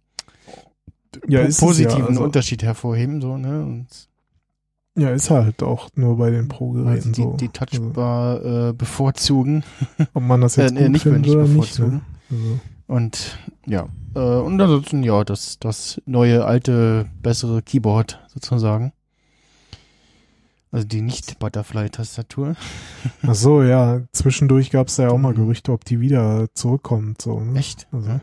ja, 1.28 1.44
positiven 1.60 2.00
ja, 2.02 2.08
also, 2.08 2.24
Unterschied 2.24 2.64
hervorheben, 2.64 3.22
so, 3.22 3.38
ne? 3.38 3.62
Und 3.64 3.88
ja, 4.98 5.12
ist 5.12 5.30
halt 5.30 5.64
auch 5.64 5.90
nur 5.96 6.18
bei 6.18 6.30
den 6.30 6.46
also 6.46 6.50
Pro-Geräten 6.58 7.14
die, 7.14 7.22
so. 7.22 7.38
die 7.38 7.50
Touchbar 7.50 8.70
äh, 8.70 8.74
bevorzugen. 8.74 9.64
Also, 9.98 10.10
ob 10.14 10.24
man 10.24 10.42
das 10.42 10.56
jetzt 10.56 10.72
Äh, 10.72 10.82
nee, 10.84 10.90
nicht, 10.90 11.04
findet 11.04 11.22
nicht 11.22 11.32
oder 11.36 11.44
nicht. 11.44 11.54
bevorzugen. 11.54 12.02
Ne? 12.30 12.38
Also, 12.40 12.60
Und 12.88 13.38
ja. 13.66 13.88
Äh, 14.16 14.20
und 14.20 14.60
ansonsten, 14.60 15.04
ja, 15.04 15.24
das, 15.24 15.58
das 15.60 16.02
neue, 16.06 16.46
alte, 16.46 17.10
bessere 17.22 17.62
Keyboard 17.62 18.20
sozusagen. 18.28 18.92
Also 20.72 20.86
die 20.88 21.01
Nicht-Butterfly-Tastatur. 21.01 22.55
ach 23.26 23.34
so, 23.36 23.63
ja, 23.63 24.01
zwischendurch 24.11 24.70
gab 24.72 24.88
es 24.88 24.97
ja 24.97 25.09
auch 25.09 25.17
mal 25.17 25.34
Gerüchte, 25.34 25.72
ob 25.72 25.84
die 25.86 25.99
wieder 25.99 26.47
zurückkommt. 26.53 27.22
So, 27.22 27.39
ne? 27.39 27.57
Echt? 27.59 27.88
Also, 27.91 28.09
Ja. 28.09 28.20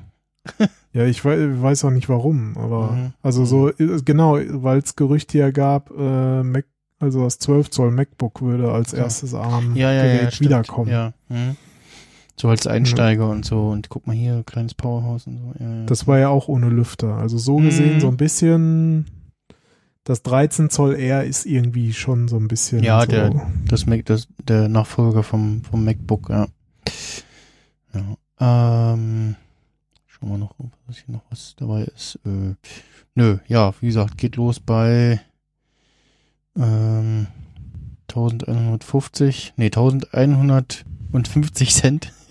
Ja, 0.92 1.05
ich 1.05 1.24
wei- 1.26 1.61
weiß 1.61 1.84
auch 1.84 1.90
nicht 1.90 2.09
warum, 2.09 2.57
aber 2.57 2.92
Mhm. 2.92 3.12
also 3.20 3.44
so, 3.44 3.68
äh, 3.68 4.01
genau, 4.03 4.38
weil 4.38 4.78
es 4.78 4.97
Gerüchte 4.97 5.36
ja 5.36 5.51
gab, 5.51 5.90
äh, 5.90 6.42
Mac, 6.42 6.64
Also 6.99 7.24
das 7.24 7.38
12 7.38 7.68
Zoll 7.68 7.90
MacBook 7.90 8.40
würde 8.40 8.72
als 8.72 8.94
erstes 8.94 9.34
ARM-Gerät 9.34 9.76
Ja, 9.76 9.92
ja, 9.92 10.05
ja, 10.22 10.40
wiederkommen. 10.40 10.90
Ja. 10.90 11.12
Mhm. 11.28 11.57
So 12.40 12.49
als 12.49 12.66
Einsteiger 12.66 13.28
und 13.28 13.44
so. 13.44 13.68
Und 13.68 13.90
guck 13.90 14.07
mal 14.07 14.16
hier, 14.16 14.42
kleines 14.47 14.72
Powerhouse 14.72 15.26
und 15.26 15.36
so. 15.38 15.53
Ja, 15.62 15.80
ja. 15.80 15.84
Das 15.84 16.07
war 16.07 16.18
ja 16.18 16.28
auch 16.30 16.49
ohne 16.49 16.70
Lüfter. 16.70 17.14
Also 17.16 17.36
so 17.36 17.57
gesehen 17.57 17.97
Mhm. 17.97 18.01
so 18.01 18.09
ein 18.09 18.16
bisschen, 18.16 19.05
das 20.07 20.22
13 20.22 20.70
Zoll 20.70 20.94
R 20.94 21.24
ist 21.24 21.44
irgendwie 21.46 21.92
schon 21.92 22.28
so 22.28 22.36
ein 22.36 22.48
bisschen 22.48 22.82
Ja, 22.82 23.00
so, 23.02 23.07
der- 23.09 23.50
Das 23.68 23.86
Mac, 23.86 24.04
das, 24.07 24.28
der 24.46 24.68
Nachfolger 24.68 25.22
vom, 25.22 25.62
vom 25.62 25.84
MacBook, 25.84 26.30
ja. 26.30 26.46
Ja. 27.92 28.16
Ähm, 28.94 29.36
schauen 30.07 30.30
wir 30.30 30.38
noch, 30.38 30.54
ob 30.59 30.70
hier 31.04 31.14
noch 31.14 31.24
was 31.30 31.54
dabei 31.59 31.82
ist. 31.84 32.18
Äh, 32.24 32.54
nö, 33.14 33.38
ja, 33.48 33.74
wie 33.80 33.86
gesagt, 33.86 34.16
geht 34.18 34.36
los 34.36 34.61
bei 34.61 35.20
ähm, 36.57 37.26
1150, 38.09 39.54
nee, 39.57 39.66
1150 39.66 41.74
Cent. 41.74 42.12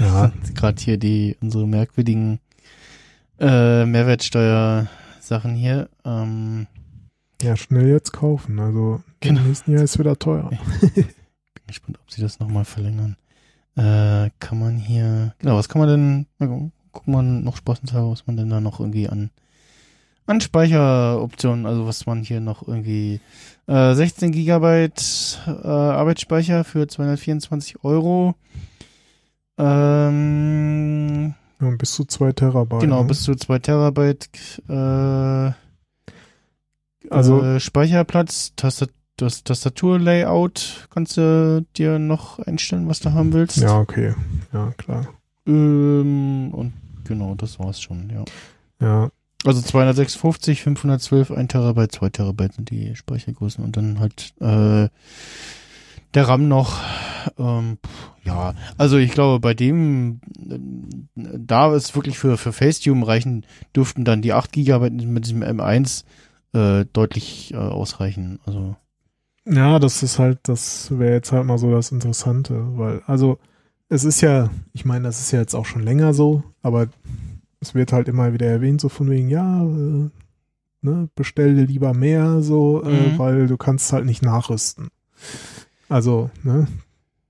Ja. 0.00 0.32
Gerade 0.54 0.82
hier 0.82 0.96
die, 0.98 1.36
unsere 1.40 1.64
merkwürdigen 1.68 2.40
äh, 3.38 3.86
Mehrwertsteuer-Sachen 5.30 5.54
hier. 5.54 5.88
Ähm, 6.04 6.66
ja, 7.42 7.56
schnell 7.56 7.88
jetzt 7.88 8.12
kaufen. 8.12 8.58
Also 8.58 9.02
Genau. 9.20 9.40
im 9.40 9.48
nächsten 9.48 9.72
Jahr 9.72 9.82
ist 9.82 9.98
wieder 9.98 10.18
teuer. 10.18 10.50
bin 10.50 11.06
gespannt, 11.66 11.98
ob 12.02 12.10
sie 12.10 12.20
das 12.22 12.38
nochmal 12.40 12.64
verlängern. 12.64 13.16
Äh, 13.76 14.30
kann 14.38 14.58
man 14.60 14.76
hier, 14.78 15.34
genau, 15.38 15.56
was 15.56 15.68
kann 15.68 15.80
man 15.80 15.88
denn, 15.88 16.26
na, 16.38 16.46
gu- 16.46 16.70
guck 16.92 17.08
mal 17.08 17.22
noch 17.22 17.56
spaßenshalber, 17.56 18.10
was 18.10 18.26
man 18.26 18.36
denn 18.36 18.48
da 18.50 18.60
noch 18.60 18.78
irgendwie 18.78 19.08
an, 19.08 19.30
an 20.26 20.40
Speicheroptionen, 20.40 21.66
also 21.66 21.84
was 21.86 22.06
man 22.06 22.22
hier 22.22 22.40
noch 22.40 22.66
irgendwie, 22.68 23.20
äh, 23.66 23.94
16 23.94 24.30
Gigabyte 24.30 25.40
äh, 25.46 25.66
Arbeitsspeicher 25.66 26.62
für 26.62 26.86
224 26.86 27.82
Euro. 27.82 28.36
Ähm, 29.58 31.34
Ja, 31.64 31.70
und 31.70 31.78
bis 31.78 31.92
zu 31.94 32.04
zwei 32.04 32.32
Terabyte. 32.32 32.80
genau, 32.80 33.02
ne? 33.02 33.08
bis 33.08 33.22
zu 33.22 33.34
2 33.34 33.58
Terabyte 33.58 34.28
äh, 34.68 35.52
Also- 37.10 37.42
äh, 37.42 37.60
Speicherplatz, 37.60 38.52
Tastat 38.56 38.90
das 39.16 39.44
Tastaturlayout 39.44 40.88
kannst 40.90 41.16
du 41.16 41.64
dir 41.76 42.00
noch 42.00 42.40
einstellen, 42.40 42.88
was 42.88 42.98
du 42.98 43.12
haben 43.12 43.32
willst. 43.32 43.58
Ja, 43.58 43.78
okay. 43.78 44.12
Ja, 44.52 44.72
klar. 44.76 45.06
Ähm, 45.46 46.50
und 46.52 46.72
genau, 47.04 47.36
das 47.36 47.60
war's 47.60 47.80
schon, 47.80 48.10
ja. 48.10 48.24
Ja, 48.80 49.10
Also 49.44 49.62
256, 49.62 50.62
512, 50.64 51.30
1 51.30 51.46
Terabyte, 51.52 51.92
2 51.92 52.08
Terabyte 52.08 52.54
sind 52.54 52.70
die 52.70 52.96
Speichergrößen 52.96 53.62
und 53.64 53.76
dann 53.76 54.00
halt 54.00 54.34
äh, 54.40 54.88
der 56.14 56.28
RAM 56.28 56.48
noch. 56.48 56.80
Ähm, 57.38 57.78
ja, 58.24 58.54
also 58.78 58.96
ich 58.98 59.12
glaube, 59.12 59.40
bei 59.40 59.54
dem, 59.54 60.20
äh, 60.48 60.58
da 61.38 61.74
ist 61.74 61.94
wirklich 61.94 62.18
für, 62.18 62.36
für 62.36 62.52
Facetune 62.52 63.06
reichen, 63.06 63.44
dürften 63.74 64.04
dann 64.04 64.22
die 64.22 64.32
8 64.32 64.52
Gigabyte 64.52 64.92
mit 65.06 65.24
diesem 65.26 65.42
M1 65.42 66.04
äh, 66.52 66.84
deutlich 66.92 67.52
äh, 67.52 67.56
ausreichen. 67.56 68.38
Also 68.46 68.76
Ja, 69.46 69.78
das 69.78 70.02
ist 70.02 70.18
halt, 70.18 70.38
das 70.44 70.96
wäre 70.98 71.14
jetzt 71.14 71.32
halt 71.32 71.44
mal 71.46 71.58
so 71.58 71.70
das 71.70 71.92
Interessante, 71.92 72.64
weil, 72.78 73.02
also, 73.06 73.38
es 73.88 74.04
ist 74.04 74.20
ja, 74.22 74.50
ich 74.72 74.84
meine, 74.84 75.04
das 75.04 75.20
ist 75.20 75.30
ja 75.32 75.40
jetzt 75.40 75.54
auch 75.54 75.66
schon 75.66 75.82
länger 75.82 76.14
so, 76.14 76.42
aber 76.62 76.86
es 77.60 77.74
wird 77.74 77.92
halt 77.92 78.08
immer 78.08 78.32
wieder 78.32 78.46
erwähnt, 78.46 78.80
so 78.80 78.88
von 78.88 79.10
wegen, 79.10 79.28
ja, 79.28 79.62
äh, 79.62 80.10
ne, 80.80 81.08
bestell 81.14 81.54
dir 81.54 81.66
lieber 81.66 81.92
mehr, 81.94 82.40
so, 82.42 82.82
äh, 82.82 82.88
Mhm. 82.88 83.18
weil 83.18 83.46
du 83.46 83.56
kannst 83.56 83.92
halt 83.92 84.06
nicht 84.06 84.22
nachrüsten. 84.22 84.88
Also, 85.88 86.30
ne, 86.42 86.66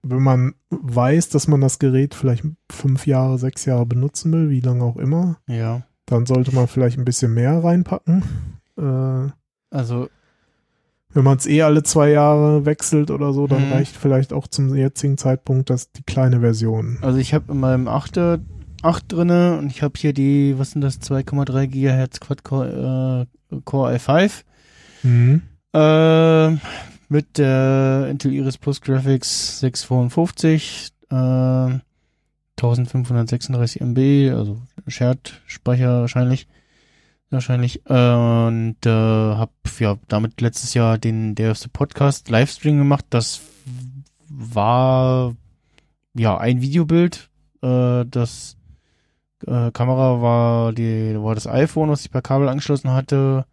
wenn 0.05 0.23
man 0.23 0.55
weiß, 0.71 1.31
dass 1.31 1.49
man 1.49 1.61
das 1.61 1.79
Gerät 1.79 2.15
vielleicht 2.15 2.45
fünf 2.71 3.07
Jahre, 3.07 3.39
sechs 3.39 3.65
Jahre 3.65 3.87
benutzen 3.87 4.33
will, 4.33 4.51
wie 4.51 4.61
lange 4.61 4.85
auch 4.85 4.97
immer, 4.97 5.39
ja, 5.49 5.83
dann 6.07 6.27
sollte 6.27 6.55
man 6.55 6.69
vielleicht 6.69 6.99
ein 6.99 7.05
bisschen 7.05 7.33
mehr 7.35 7.65
reinpacken. 7.65 8.23
Äh, 8.79 9.31
also 9.71 10.09
wenn 11.13 11.25
man 11.25 11.39
es 11.39 11.47
eh 11.47 11.63
alle 11.63 11.83
zwei 11.85 12.11
Jahre 12.11 12.67
wechselt 12.67 13.11
oder 13.11 13.33
so, 13.33 13.47
dann 13.47 13.67
Mhm. 13.67 13.73
reicht 13.73 13.97
vielleicht 13.97 14.33
auch 14.33 14.47
zum 14.49 14.75
jetzigen 14.75 15.17
Zeitpunkt 15.17 15.71
das 15.71 15.93
die 15.93 16.03
kleine 16.03 16.41
Version. 16.41 16.99
Also 17.03 17.19
ich 17.19 17.33
habe 17.35 17.53
in 17.53 17.61
meinem 17.61 17.87
8, 17.89 18.19
8 18.83 19.13
drinne 19.13 19.57
und 19.59 19.69
ich 19.69 19.83
habe 19.83 19.95
hier 19.97 20.13
die, 20.13 20.59
was 20.59 20.73
sind 20.73 20.81
das, 20.83 21.01
2,3 21.01 21.67
Gigahertz 21.69 22.19
Quad-Core 22.21 23.27
äh, 23.53 23.57
Core 23.65 23.95
i5 23.97 24.43
Mhm. 25.05 25.43
äh, 25.73 26.57
mit 27.09 27.39
der 27.39 28.09
Intel 28.11 28.33
Iris 28.33 28.59
Plus 28.59 28.81
Graphics 28.81 29.61
655 29.61 30.91
äh, 31.11 31.15
1536 31.15 33.81
MB, 33.81 34.33
also 34.37 34.59
Shared 34.87 35.41
Speicher 35.47 36.01
wahrscheinlich 36.01 36.47
wahrscheinlich 37.31 37.85
und 37.87 38.77
äh, 38.87 38.89
habe 38.89 39.51
ja 39.79 39.97
damit 40.09 40.41
letztes 40.41 40.75
Jahr 40.75 40.99
den 40.99 41.35
der 41.35 41.49
erste 41.49 41.69
Podcast 41.69 42.31
Livestream 42.31 42.79
gemacht. 42.79 43.07
Das 43.11 43.41
war 44.29 45.35
ja 46.15 46.39
ein 46.39 46.61
Videobild. 46.61 47.29
Äh, 47.63 48.05
das 48.07 48.57
äh, 49.47 49.71
Kamera 49.73 50.23
war 50.23 50.73
die 50.73 51.17
war 51.19 51.35
das 51.35 51.47
iPhone, 51.47 51.91
was 51.91 52.05
ich 52.05 52.11
per 52.11 52.23
Kabel 52.23 52.49
angeschlossen 52.49 52.93
hatte. 52.93 53.47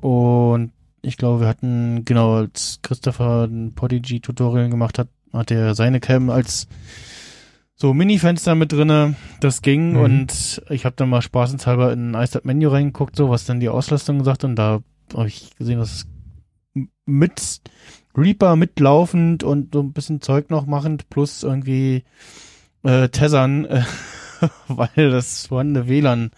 Und 0.00 0.72
ich 1.02 1.16
glaube, 1.16 1.40
wir 1.40 1.48
hatten 1.48 2.04
genau 2.04 2.34
als 2.36 2.78
Christopher 2.82 3.44
ein 3.44 3.74
Podigy 3.74 4.20
Tutorial 4.20 4.70
gemacht 4.70 4.98
hat, 4.98 5.08
hat 5.32 5.50
er 5.50 5.74
seine 5.74 6.00
Cam 6.00 6.30
als 6.30 6.68
so 7.74 7.92
Mini-Fenster 7.94 8.54
mit 8.54 8.72
drinne. 8.72 9.16
Das 9.40 9.62
ging 9.62 9.92
Mhm. 9.94 9.98
und 10.00 10.62
ich 10.70 10.84
habe 10.84 10.94
dann 10.96 11.08
mal 11.08 11.22
spaßenshalber 11.22 11.92
in 11.92 12.12
ein 12.12 12.22
iStat-Menü 12.22 12.68
reingeguckt, 12.68 13.16
so 13.16 13.28
was 13.28 13.44
dann 13.44 13.60
die 13.60 13.68
Auslastung 13.68 14.22
sagt 14.24 14.44
und 14.44 14.56
da 14.56 14.80
habe 15.14 15.28
ich 15.28 15.54
gesehen, 15.56 15.78
dass 15.78 16.06
mit 17.04 17.60
Reaper 18.16 18.56
mitlaufend 18.56 19.42
und 19.42 19.74
so 19.74 19.80
ein 19.80 19.92
bisschen 19.92 20.20
Zeug 20.20 20.50
noch 20.50 20.66
machend 20.66 21.08
plus 21.10 21.42
irgendwie 21.42 22.04
äh, 22.84 23.08
Tessern, 23.08 23.64
äh, 23.64 23.82
weil 24.68 25.10
das 25.10 25.46
vorhandene 25.48 25.88
WLAN 25.88 26.30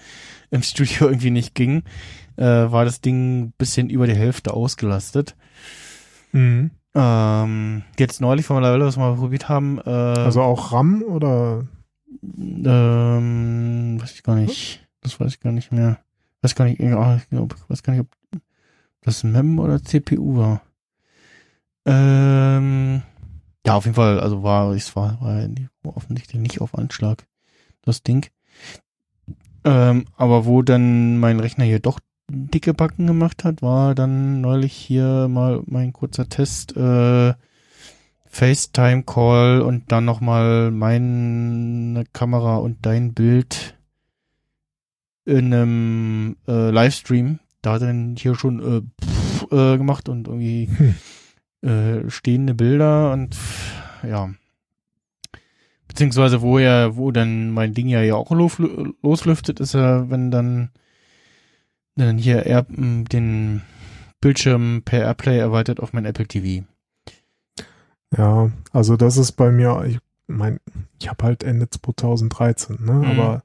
im 0.51 0.63
Studio 0.63 1.07
irgendwie 1.09 1.31
nicht 1.31 1.55
ging, 1.55 1.83
äh, 2.37 2.45
war 2.45 2.85
das 2.85 3.01
Ding 3.01 3.41
ein 3.41 3.53
bisschen 3.59 3.91
über 3.91 4.07
die 4.07 4.15
Hälfte 4.15 4.55
ausgelastet. 4.55 5.37
Mhm. 6.33 6.71
Ähm, 6.95 7.83
jetzt 7.99 8.21
neulich 8.21 8.47
von 8.47 8.63
Lavelle, 8.63 8.87
was 8.87 8.97
wir 8.97 9.11
mal 9.11 9.17
probiert 9.17 9.49
haben, 9.49 9.79
äh, 9.79 9.91
Also 9.91 10.43
auch 10.43 10.73
RAM 10.73 11.03
oder 11.03 11.67
ähm, 12.39 14.01
weiß 14.01 14.13
ich 14.13 14.23
gar 14.23 14.37
nicht. 14.37 14.87
Das 15.01 15.19
weiß 15.19 15.33
ich 15.35 15.41
gar 15.41 15.53
nicht 15.53 15.73
mehr. 15.73 15.99
Weiß 16.43 16.55
gar 16.55 16.67
nicht, 16.67 16.81
weiß 16.81 17.83
gar 17.83 17.93
nicht, 17.95 18.03
ob 18.03 18.41
das 19.03 19.25
MEM 19.25 19.59
oder 19.59 19.83
CPU 19.83 20.37
war. 20.37 20.63
Ähm, 21.87 23.03
ja, 23.67 23.75
auf 23.75 23.85
jeden 23.85 23.95
Fall, 23.95 24.21
also 24.21 24.43
war, 24.43 24.73
es 24.73 24.95
war, 24.97 25.21
war 25.21 25.97
offensichtlich 25.97 26.41
nicht 26.41 26.61
auf 26.61 26.75
Anschlag, 26.75 27.27
das 27.83 28.03
Ding. 28.03 28.27
Ähm, 29.65 30.07
aber 30.17 30.45
wo 30.45 30.63
dann 30.63 31.19
mein 31.19 31.41
Rechner 31.41 31.65
hier 31.65 31.81
doch 31.81 31.99
dicke 32.29 32.75
Backen 32.75 33.07
gemacht 33.07 33.45
hat, 33.45 33.63
war 33.63 33.95
dann 33.95 34.41
neulich 34.41 34.73
hier 34.73 35.29
mal 35.29 35.63
mein 35.67 35.93
kurzer 35.93 36.29
Test, 36.29 36.77
äh, 36.77 37.35
FaceTime-Call 38.27 39.61
und 39.63 39.93
dann 39.93 40.05
nochmal 40.05 40.71
meine 40.71 42.05
Kamera 42.13 42.57
und 42.57 42.85
dein 42.85 43.15
Bild 43.15 43.77
in 45.25 45.55
einem 45.55 46.37
äh, 46.49 46.71
Livestream. 46.71 47.39
Da 47.63 47.75
hat 47.75 47.83
er 47.83 47.89
dann 47.89 48.17
hier 48.19 48.35
schon 48.35 48.61
äh, 48.61 49.05
pff, 49.05 49.53
äh, 49.53 49.77
gemacht 49.79 50.09
und 50.09 50.27
irgendwie 50.27 50.69
äh, 51.63 52.11
stehende 52.11 52.55
Bilder 52.55 53.13
und 53.13 53.35
pff, 53.35 53.73
ja. 54.07 54.31
Beziehungsweise 55.89 56.43
wo 56.43 56.59
er, 56.59 56.97
wo 56.97 57.13
dann 57.13 57.51
mein 57.53 57.73
Ding 57.73 57.89
ja 57.89 58.03
ja 58.03 58.17
auch 58.17 58.33
los, 58.33 58.61
loslüftet, 59.01 59.61
ist 59.61 59.75
er, 59.75 60.11
wenn 60.11 60.33
dann, 60.33 60.71
dann 61.97 62.19
hier 62.19 62.47
er, 62.47 62.67
m, 62.69 63.05
den 63.07 63.63
Bildschirm 64.21 64.83
per 64.85 65.01
Airplay 65.01 65.39
erweitert 65.39 65.81
auf 65.81 65.93
mein 65.93 66.05
Apple 66.05 66.27
TV. 66.27 66.65
ja, 68.17 68.51
also 68.73 68.97
das 68.97 69.17
ist 69.17 69.33
bei 69.33 69.51
mir, 69.51 69.85
ich 69.87 69.99
mein, 70.27 70.61
ich 71.01 71.09
habe 71.09 71.25
halt 71.25 71.43
Ende 71.45 71.69
2013, 71.69 72.79
ne? 72.85 72.93
Mhm. 72.93 73.05
Aber 73.05 73.43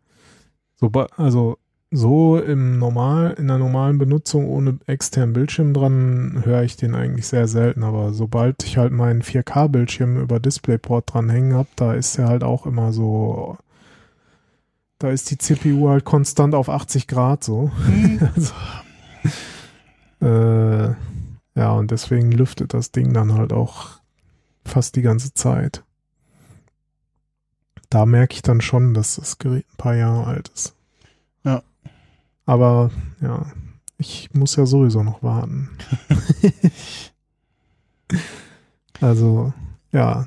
so, 0.78 0.90
also 1.18 1.58
so 1.92 2.38
im 2.38 2.78
normal, 2.78 3.36
in 3.38 3.48
der 3.48 3.58
normalen 3.58 3.98
Benutzung 3.98 4.48
ohne 4.48 4.78
externen 4.86 5.34
Bildschirm 5.34 5.74
dran, 5.74 6.42
höre 6.46 6.64
ich 6.64 6.78
den 6.78 6.94
eigentlich 6.94 7.28
sehr 7.28 7.48
selten. 7.48 7.84
Aber 7.84 8.14
sobald 8.14 8.64
ich 8.64 8.78
halt 8.78 8.94
meinen 8.94 9.24
4K-Bildschirm 9.24 10.18
über 10.18 10.40
DisplayPort 10.40 11.14
dranhängen 11.14 11.56
habe, 11.56 11.70
da 11.76 11.94
ist 11.94 12.18
er 12.20 12.28
halt 12.28 12.44
auch 12.44 12.66
immer 12.66 12.94
so, 12.94 13.58
da 15.00 15.10
ist 15.10 15.32
die 15.32 15.38
CPU 15.38 15.90
halt 15.90 16.06
konstant 16.06 16.54
auf 16.54 16.70
80 16.70 17.08
Grad 17.08 17.44
so. 17.44 17.72
also, 18.36 18.54
äh, 20.22 20.94
Ja, 21.56 21.72
und 21.72 21.92
deswegen 21.92 22.32
lüftet 22.32 22.74
das 22.74 22.92
Ding 22.92 23.14
dann 23.14 23.34
halt 23.34 23.52
auch 23.52 24.00
fast 24.66 24.96
die 24.96 25.02
ganze 25.02 25.34
Zeit. 25.34 25.84
Da 27.90 28.06
merke 28.06 28.36
ich 28.36 28.42
dann 28.42 28.62
schon, 28.62 28.94
dass 28.94 29.16
das 29.16 29.40
Gerät 29.40 29.66
ein 29.72 29.78
paar 29.78 29.96
Jahre 29.96 30.28
alt 30.28 30.50
ist. 30.50 30.76
Ja. 31.44 31.64
Aber 32.46 32.92
ja, 33.20 33.48
ich 33.98 34.30
muss 34.34 34.56
ja 34.56 34.66
sowieso 34.66 35.04
noch 35.04 35.24
warten. 35.24 35.70
also, 39.02 39.54
ja. 39.92 40.26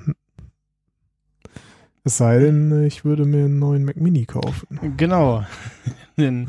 Es 2.05 2.17
sei 2.17 2.41
denn, 2.41 2.85
ich 2.85 3.05
würde 3.05 3.25
mir 3.25 3.45
einen 3.45 3.59
neuen 3.59 3.85
Mac 3.85 3.97
Mini 3.97 4.25
kaufen. 4.27 4.97
Genau. 4.97 5.45
Den, 6.17 6.49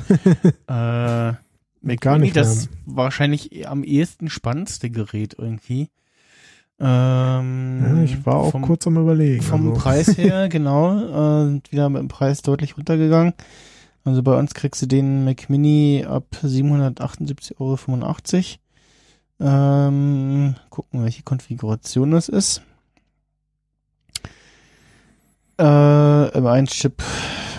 äh, 0.68 1.34
Mac 1.82 2.02
Gar 2.02 2.14
Mini, 2.14 2.26
nicht 2.26 2.36
das 2.36 2.70
wahrscheinlich 2.86 3.68
am 3.68 3.84
ehesten 3.84 4.30
spannendste 4.30 4.90
Gerät 4.90 5.36
irgendwie. 5.38 5.90
Ähm, 6.80 7.84
Ja, 7.86 8.04
ich 8.04 8.26
war 8.26 8.36
auch 8.36 8.52
vom, 8.52 8.64
kurz 8.64 8.88
am 8.88 8.98
überlegen. 8.98 9.44
Vom 9.44 9.70
also, 9.70 9.82
Preis 9.82 10.18
her, 10.18 10.50
genau, 10.50 11.46
äh, 11.46 11.62
wieder 11.70 11.90
mit 11.90 12.02
dem 12.02 12.08
Preis 12.08 12.42
deutlich 12.42 12.78
runtergegangen. 12.78 13.34
Also 14.04 14.24
bei 14.24 14.38
uns 14.38 14.54
kriegst 14.54 14.82
du 14.82 14.86
den 14.88 15.24
Mac 15.24 15.50
Mini 15.50 16.04
ab 16.08 16.26
778,85 16.44 17.58
Euro. 17.60 17.78
Ähm, 19.40 20.56
gucken, 20.70 21.04
welche 21.04 21.24
Konfiguration 21.24 22.12
das 22.12 22.28
ist. 22.28 22.64
Äh, 25.58 25.64
M1-Chip 25.64 27.04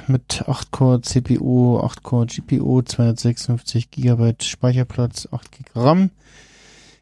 mit 0.08 0.44
8-Core 0.46 1.00
CPU, 1.02 1.78
8-Core 1.78 2.26
GPU, 2.26 2.82
256 2.82 3.90
GB 3.90 4.34
Speicherplatz, 4.42 5.28
8 5.30 5.50
GB 5.52 5.70
RAM, 5.74 6.10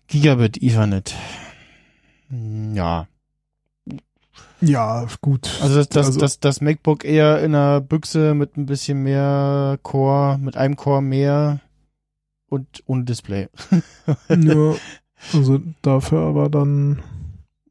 Gigabit 0.06 0.62
Ethernet. 0.62 1.14
Hm, 2.28 2.74
Ja, 2.77 3.06
Ja, 4.60 5.06
gut. 5.23 5.51
also 5.60 5.77
das, 5.77 5.89
das, 5.89 6.06
Also- 6.06 6.20
das, 6.20 6.39
das 6.40 6.60
MacBook 6.60 7.05
eher 7.05 7.40
in 7.43 7.55
einer 7.55 7.81
Büchse 7.81 8.35
mit 8.35 8.56
ein 8.56 8.66
bisschen 8.66 9.02
mehr 9.02 9.78
Core, 9.82 10.39
mit 10.39 10.56
einem 10.56 10.77
Core 10.77 11.02
mehr 11.02 11.60
und 12.48 12.82
ohne 12.86 13.05
Display. 13.05 13.48
Ja, 14.28 14.74
also 15.32 15.60
dafür 15.82 16.20
aber 16.20 16.48
dann, 16.51 17.02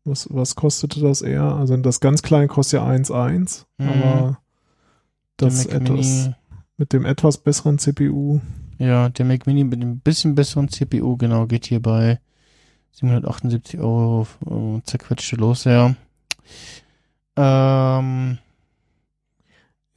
was, 0.04 0.28
was 0.32 0.56
kostete 0.56 1.00
das 1.00 1.22
eher? 1.22 1.44
Also 1.44 1.78
das 1.78 2.00
ganz 2.00 2.22
kleine 2.22 2.48
kostet 2.48 2.80
ja 2.82 2.88
1,1, 2.88 3.66
Mhm. 3.78 3.88
aber 3.90 4.40
das 5.38 5.66
etwas 5.66 5.90
Mini, 5.90 6.36
mit 6.78 6.94
dem 6.94 7.06
etwas 7.06 7.38
besseren 7.38 7.78
CPU, 7.78 8.40
ja, 8.78 9.10
der 9.10 9.26
Mac 9.26 9.46
Mini 9.48 9.64
mit 9.64 9.82
einem 9.82 10.00
bisschen 10.00 10.36
besseren 10.36 10.70
CPU, 10.70 11.18
genau, 11.18 11.46
geht 11.48 11.66
hier 11.66 11.82
bei 11.82 12.20
778 12.92 13.80
Euro 13.80 14.28
äh, 14.46 14.82
zerquetschte 14.84 15.36
los, 15.38 15.64
ja. 15.64 15.96
Ähm, 17.38 18.38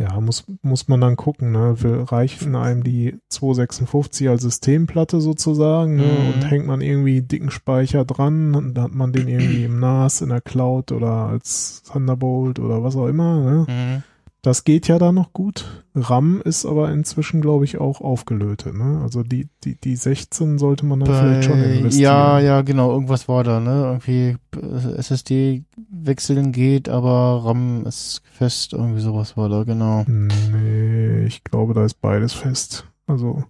ja, 0.01 0.21
muss, 0.21 0.45
muss 0.63 0.89
man 0.89 1.01
dann 1.01 1.17
gucken, 1.17 1.53
ne? 1.53 1.77
Reichen 2.11 2.57
einem 2.57 2.83
die 2.83 3.19
256 3.29 4.29
als 4.29 4.43
Systemplatte 4.43 5.21
sozusagen, 5.21 5.97
ne? 5.97 6.03
Mhm. 6.05 6.35
Und 6.35 6.51
hängt 6.51 6.67
man 6.67 6.81
irgendwie 6.81 7.23
dicken 7.23 7.51
Speicher 7.51 8.05
dran, 8.05 8.55
und 8.55 8.75
dann 8.75 8.85
hat 8.85 8.95
man 8.95 9.13
den 9.13 9.29
irgendwie 9.29 9.65
im 9.65 9.79
NAS, 9.79 10.21
in 10.21 10.31
der 10.31 10.41
Cloud 10.41 10.91
oder 10.91 11.29
als 11.29 11.83
Thunderbolt 11.85 12.59
oder 12.59 12.83
was 12.83 12.97
auch 12.97 13.07
immer, 13.07 13.41
ne? 13.41 13.67
mhm. 13.69 14.03
Das 14.45 14.65
geht 14.65 14.89
ja 14.89 14.99
da 14.99 15.11
noch 15.11 15.33
gut. 15.33 15.85
RAM 15.95 16.43
ist 16.45 16.67
aber 16.67 16.93
inzwischen, 16.93 17.41
glaube 17.41 17.65
ich, 17.65 17.79
auch 17.79 18.03
aufgelötet. 18.03 18.75
Ne? 18.75 19.01
Also 19.03 19.23
die, 19.23 19.49
die, 19.65 19.81
die 19.81 19.97
16 19.97 20.59
sollte 20.59 20.85
man 20.85 21.01
dann 21.01 21.09
vielleicht 21.09 21.45
schon 21.49 21.59
Bei, 21.63 21.65
investieren. 21.77 22.03
ja, 22.03 22.41
ja, 22.41 22.61
genau, 22.61 22.93
irgendwas 22.93 23.27
war 23.27 23.43
da, 23.43 23.59
ne? 23.59 23.85
Irgendwie 24.05 24.37
äh, 24.55 24.97
SSD 24.99 25.65
wechseln 25.91 26.53
geht, 26.53 26.91
aber 26.91 27.41
RAM 27.47 27.87
ist 27.87 28.21
fest, 28.33 28.75
irgendwie 28.75 29.01
sowas 29.01 29.35
war 29.39 29.49
da, 29.49 29.65
genau. 29.65 30.05
Nee, 30.07 31.25
ich 31.25 31.43
glaube, 31.43 31.73
da 31.73 31.83
ist 31.87 32.03
beides 32.03 32.35
fest. 32.35 32.87
Also, 33.07 33.45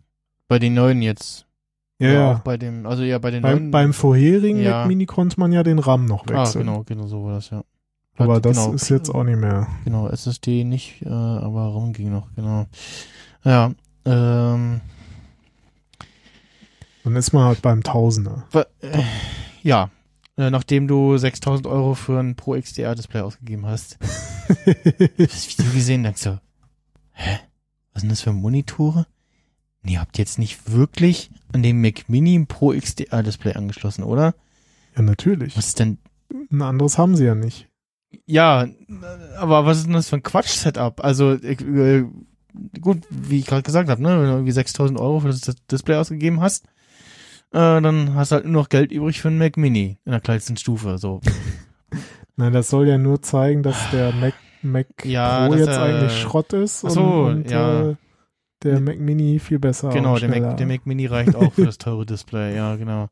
Bei 0.46 0.60
den 0.60 0.74
neuen 0.74 1.02
jetzt. 1.02 1.48
ja, 1.98 2.12
ja. 2.12 2.32
Auch 2.34 2.38
bei 2.40 2.56
dem, 2.56 2.86
also 2.86 3.02
ja, 3.02 3.18
bei 3.18 3.32
den 3.32 3.42
Beim, 3.42 3.56
neuen. 3.58 3.70
beim 3.72 3.92
vorherigen 3.92 4.60
Ja. 4.62 4.78
Mac 4.82 4.86
Mini 4.86 5.06
konnte 5.06 5.40
man 5.40 5.50
ja 5.50 5.64
den 5.64 5.80
RAM 5.80 6.04
noch 6.06 6.24
ah, 6.28 6.30
wechseln. 6.42 6.66
genau, 6.66 6.84
genau, 6.84 7.08
so 7.08 7.24
war 7.24 7.32
das, 7.34 7.50
ja. 7.50 7.64
Aber 8.16 8.40
das 8.40 8.56
genau, 8.56 8.72
ist 8.72 8.88
jetzt 8.90 9.10
auch 9.10 9.24
nicht 9.24 9.38
mehr. 9.38 9.66
Genau, 9.84 10.08
SSD 10.08 10.64
nicht, 10.64 11.02
äh, 11.02 11.08
aber 11.08 11.74
RAM 11.74 11.92
ging 11.92 12.12
noch, 12.12 12.28
genau. 12.36 12.66
Ja, 13.44 13.72
ähm, 14.04 14.80
Dann 17.02 17.16
ist 17.16 17.32
man 17.32 17.44
halt 17.44 17.60
beim 17.62 17.82
Tausender. 17.82 18.44
äh, 18.52 19.02
ja, 19.62 19.90
äh, 20.36 20.50
nachdem 20.50 20.86
du 20.88 21.16
6000 21.16 21.66
Euro 21.66 21.94
für 21.94 22.18
ein 22.20 22.36
Pro 22.36 22.54
XDR-Display 22.54 23.20
ausgegeben 23.20 23.66
hast. 23.66 23.98
Das 25.16 25.48
Video 25.48 25.72
gesehen, 25.72 26.02
denkst 26.02 26.24
du, 26.24 26.40
hä? 27.12 27.38
Was 27.94 28.02
sind 28.02 28.10
das 28.12 28.20
für 28.20 28.32
Monitore? 28.32 29.06
Nee, 29.82 29.96
habt 29.98 30.18
ihr 30.18 30.22
jetzt 30.22 30.38
nicht 30.38 30.70
wirklich 30.70 31.30
an 31.52 31.62
dem 31.62 31.80
Mac 31.80 32.08
Mini 32.08 32.34
ein 32.38 32.46
Pro 32.46 32.72
XDR-Display 32.72 33.54
angeschlossen, 33.54 34.02
oder? 34.02 34.34
Ja, 34.96 35.02
natürlich. 35.02 35.56
Was 35.56 35.68
ist 35.68 35.78
denn, 35.78 35.98
Ein 36.52 36.62
anderes 36.62 36.98
haben 36.98 37.16
sie 37.16 37.24
ja 37.24 37.34
nicht. 37.34 37.68
Ja, 38.26 38.66
aber 39.38 39.66
was 39.66 39.78
ist 39.78 39.86
denn 39.86 39.94
das 39.94 40.08
für 40.08 40.16
ein 40.16 40.22
Quatsch-Setup? 40.22 41.02
Also, 41.04 41.32
äh, 41.32 42.04
gut, 42.80 42.98
wie 43.10 43.38
ich 43.40 43.46
gerade 43.46 43.62
gesagt 43.62 43.88
habe, 43.88 44.02
ne, 44.02 44.08
wenn 44.10 44.26
du 44.26 44.32
irgendwie 44.32 44.52
6000 44.52 44.98
Euro 44.98 45.20
für 45.20 45.28
das 45.28 45.40
Display 45.70 45.96
ausgegeben 45.96 46.40
hast, 46.40 46.66
äh, 47.52 47.80
dann 47.80 48.14
hast 48.14 48.30
du 48.30 48.36
halt 48.36 48.44
nur 48.44 48.62
noch 48.62 48.68
Geld 48.68 48.92
übrig 48.92 49.20
für 49.20 49.28
einen 49.28 49.38
Mac 49.38 49.56
Mini 49.56 49.98
in 50.04 50.12
der 50.12 50.20
kleinsten 50.20 50.56
Stufe, 50.56 50.98
so. 50.98 51.20
Nein, 52.36 52.52
das 52.52 52.68
soll 52.70 52.88
ja 52.88 52.98
nur 52.98 53.22
zeigen, 53.22 53.62
dass 53.62 53.90
der 53.90 54.12
Mac, 54.12 54.34
Mac 54.62 54.86
Ja, 55.04 55.46
Pro 55.46 55.54
jetzt 55.54 55.68
er- 55.68 55.82
eigentlich 55.82 56.18
Schrott 56.18 56.52
ist 56.52 56.84
Ach 56.84 56.90
so, 56.90 57.24
und, 57.24 57.42
und 57.44 57.50
ja. 57.50 57.90
äh, 57.90 57.96
der 58.62 58.80
Mac 58.80 58.98
Mini 58.98 59.38
viel 59.38 59.58
besser 59.58 59.90
Genau, 59.90 60.18
der 60.18 60.28
Mac, 60.28 60.56
der 60.56 60.66
Mac 60.66 60.86
Mini 60.86 61.06
reicht 61.06 61.36
auch 61.36 61.52
für 61.52 61.64
das 61.64 61.78
teure 61.78 62.06
Display, 62.06 62.56
ja, 62.56 62.76
genau. 62.76 63.08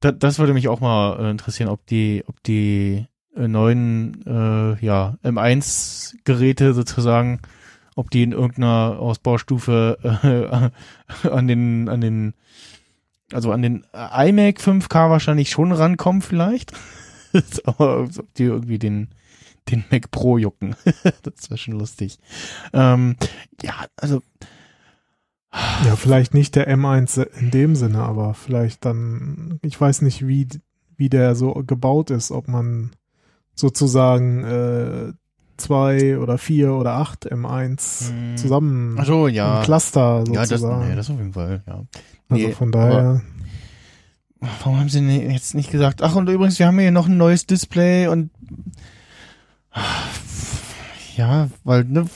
Da, 0.00 0.12
das 0.12 0.38
würde 0.38 0.54
mich 0.54 0.68
auch 0.68 0.80
mal 0.80 1.18
äh, 1.24 1.30
interessieren, 1.30 1.68
ob 1.68 1.86
die, 1.86 2.22
ob 2.26 2.42
die 2.42 3.06
neuen, 3.36 4.24
äh, 4.26 4.84
ja, 4.84 5.16
M1-Geräte 5.22 6.74
sozusagen, 6.74 7.40
ob 7.94 8.10
die 8.10 8.22
in 8.22 8.32
irgendeiner 8.32 8.98
Ausbaustufe 8.98 10.70
äh, 11.22 11.28
an 11.28 11.48
den, 11.48 11.88
an 11.88 12.00
den, 12.00 12.34
also 13.32 13.52
an 13.52 13.62
den 13.62 13.84
iMac 13.92 14.58
5K 14.58 15.10
wahrscheinlich 15.10 15.50
schon 15.50 15.72
rankommen 15.72 16.22
vielleicht. 16.22 16.72
Aber 17.64 18.04
ob 18.04 18.34
die 18.34 18.44
irgendwie 18.44 18.78
den, 18.78 19.08
den 19.68 19.84
Mac 19.90 20.10
Pro 20.10 20.38
jucken. 20.38 20.76
das 21.22 21.50
wäre 21.50 21.58
schon 21.58 21.78
lustig. 21.78 22.18
Ähm, 22.72 23.16
ja, 23.62 23.86
also 23.96 24.22
Ja, 25.84 25.96
vielleicht 25.96 26.34
nicht 26.34 26.54
der 26.54 26.68
M1 26.74 27.22
in 27.38 27.50
dem 27.50 27.76
Sinne, 27.76 28.00
aber 28.00 28.34
vielleicht 28.34 28.84
dann, 28.84 29.58
ich 29.62 29.80
weiß 29.80 30.02
nicht, 30.02 30.26
wie, 30.26 30.48
wie 30.96 31.08
der 31.08 31.34
so 31.34 31.52
gebaut 31.66 32.10
ist, 32.10 32.30
ob 32.30 32.48
man 32.48 32.90
sozusagen 33.56 34.44
äh, 34.44 35.12
zwei 35.56 36.18
oder 36.18 36.38
vier 36.38 36.74
oder 36.74 36.92
acht 36.92 37.26
M1 37.32 38.10
Hm. 38.10 38.36
zusammen 38.36 38.96
Ach 39.00 39.06
so, 39.06 39.26
ja. 39.26 39.58
im 39.58 39.64
Cluster 39.64 40.22
Ja, 40.28 40.32
das, 40.40 40.48
sozusagen. 40.50 40.88
nee, 40.88 40.94
das 40.94 41.10
auf 41.10 41.18
jeden 41.18 41.32
Fall, 41.32 41.62
ja. 41.66 41.74
also 42.28 42.46
nee, 42.46 42.52
von 42.52 42.70
daher, 42.70 43.22
Warum 44.62 44.78
haben 44.78 44.90
sie 44.90 45.00
ne- 45.00 45.32
jetzt 45.32 45.54
nicht 45.54 45.70
gesagt, 45.72 46.02
ach 46.02 46.14
und 46.14 46.28
übrigens, 46.28 46.58
wir 46.58 46.66
haben 46.66 46.78
hier 46.78 46.90
noch 46.92 47.08
ein 47.08 47.16
neues 47.16 47.46
Display 47.46 48.06
und 48.08 48.30
ja, 51.16 51.48
weil, 51.64 51.84
ne, 51.84 52.06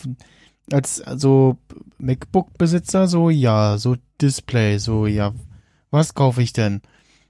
als 0.73 1.01
also 1.01 1.57
MacBook-Besitzer 1.99 3.09
so, 3.09 3.31
ja, 3.31 3.79
so 3.79 3.97
Display, 4.21 4.79
so, 4.79 5.07
ja, 5.07 5.33
was 5.91 6.15
kaufe 6.15 6.43
ich 6.43 6.53
denn? 6.53 6.83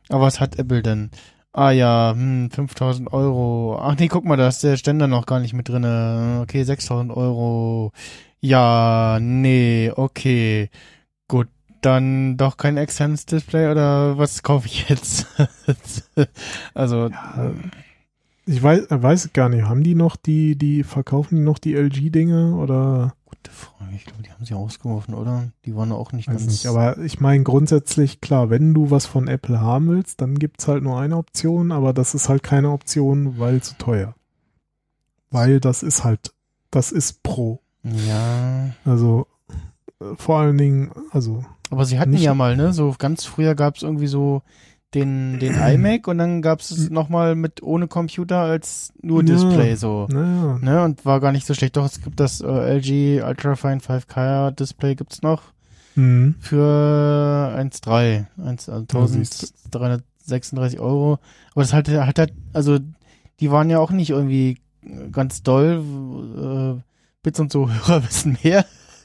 Aber 0.09 0.23
was 0.23 0.41
hat 0.41 0.59
Apple 0.59 0.83
denn? 0.83 1.11
Ah 1.53 1.73
ja, 1.73 2.13
hm, 2.15 2.51
5000 2.51 3.13
Euro. 3.13 3.79
Ach 3.81 3.97
nee, 3.99 4.07
guck 4.09 4.25
mal, 4.25 4.37
da 4.37 4.49
ist 4.49 4.63
der 4.63 4.77
Ständer 4.77 5.09
noch 5.09 5.27
gar 5.27 5.41
nicht 5.41 5.53
mit 5.53 5.69
drinne. 5.69 6.41
Okay, 6.43 6.63
6000 6.63 7.11
Euro. 7.13 7.93
Ja, 8.41 9.19
nee, 9.21 9.91
okay. 9.95 10.71
Gut, 11.29 11.49
dann 11.83 12.37
doch 12.37 12.57
kein 12.57 12.77
externes 12.77 13.27
Display 13.27 13.71
oder 13.71 14.17
was 14.19 14.43
kaufe 14.45 14.67
ich 14.67 14.89
jetzt? 14.89 15.27
also, 16.75 17.09
Ja, 17.09 17.53
ich 18.47 18.63
weiß, 18.63 18.87
weiß 18.91 19.33
gar 19.33 19.49
nicht, 19.49 19.65
haben 19.65 19.83
die 19.83 19.95
noch 19.95 20.17
die, 20.17 20.57
die, 20.57 20.83
verkaufen 20.85 21.37
die 21.37 21.43
noch 21.43 21.59
die 21.59 21.75
LG-Dinge 21.75 22.55
oder 22.57 23.15
gute 23.43 23.51
Frage. 23.53 23.95
Ich 23.95 24.05
glaube, 24.05 24.23
die 24.23 24.31
haben 24.31 24.45
sie 24.45 24.55
ausgeworfen, 24.55 25.15
oder? 25.15 25.51
Die 25.65 25.75
waren 25.75 25.93
auch 25.93 26.13
nicht 26.13 26.29
weiß 26.29 26.39
ganz. 26.39 26.53
nicht, 26.53 26.67
aber 26.67 26.99
ich 26.99 27.21
meine 27.21 27.43
grundsätzlich, 27.45 28.21
klar, 28.21 28.51
wenn 28.51 28.75
du 28.75 28.91
was 28.91 29.07
von 29.07 29.29
Apple 29.29 29.61
haben 29.61 29.89
willst, 29.89 30.21
dann 30.21 30.39
gibt's 30.39 30.69
halt 30.69 30.83
nur 30.83 30.99
eine 30.99 31.17
Option, 31.17 31.73
aber 31.73 31.93
das 31.93 32.15
ist 32.15 32.29
halt 32.29 32.43
keine 32.43 32.71
Option, 32.71 33.39
weil 33.39 33.63
zu 33.63 33.77
teuer. 33.79 34.15
Weil 35.31 35.61
das 35.61 35.83
ist 35.83 36.05
halt, 36.05 36.33
das 36.71 36.93
ist 36.93 37.23
Pro. 37.23 37.61
ja. 37.83 38.71
Also 38.85 39.27
äh, 40.01 40.17
vor 40.17 40.41
allen 40.41 40.59
Dingen, 40.59 40.91
also 41.11 41.45
Aber 41.71 41.85
sie 41.85 41.99
hatten 41.99 42.15
ja 42.15 42.35
mal, 42.35 42.57
ne? 42.57 42.73
So 42.73 42.95
ganz 42.99 43.25
früher 43.25 43.55
gab 43.55 43.77
es 43.77 43.83
irgendwie 43.83 44.09
so 44.09 44.43
den, 44.95 45.39
den 45.39 45.55
iMac 45.61 46.07
und 46.09 46.19
dann 46.19 46.43
gab 46.43 46.61
es 46.61 46.91
nochmal 46.91 47.35
mit 47.37 47.63
ohne 47.63 47.87
Computer 47.89 48.39
als 48.41 48.93
nur 49.03 49.23
Display 49.23 49.71
Ja. 49.71 49.77
so. 49.77 50.07
Naja. 50.11 50.59
Ne, 50.61 50.83
und 50.85 51.05
war 51.05 51.21
gar 51.21 51.33
nicht 51.33 51.47
so 51.47 51.55
schlecht. 51.55 51.77
Doch, 51.77 51.85
es 51.87 52.01
gibt 52.03 52.21
das 52.21 52.41
äh, 52.41 52.47
LG 52.79 53.23
Ultrafine 53.23 53.81
5K 53.81 54.51
Display 54.53 54.95
gibt's 54.95 55.23
noch 55.23 55.43
Mhm. 55.97 56.37
für 56.39 57.53
1,3, 57.59 58.27
1, 58.45 58.69
also 58.69 58.87
Ja, 58.93 59.07
siehst 59.09 59.55
1336 59.67 60.79
Euro. 60.79 61.19
Aber 61.53 61.63
das 61.63 61.73
halt, 61.73 61.89
halt, 61.89 62.19
halt, 62.19 62.33
also 62.53 62.79
die 63.41 63.51
waren 63.51 63.71
ja 63.71 63.81
auch 63.81 63.91
nicht 63.91 64.11
irgendwie 64.11 64.59
ganz 65.11 65.43
doll. 65.43 66.79
Äh, 66.79 66.83
Bits 67.23 67.41
und 67.41 67.51
so 67.53 67.69
Hörer 67.73 68.05
wissen 68.05 68.39
mehr. 68.43 68.65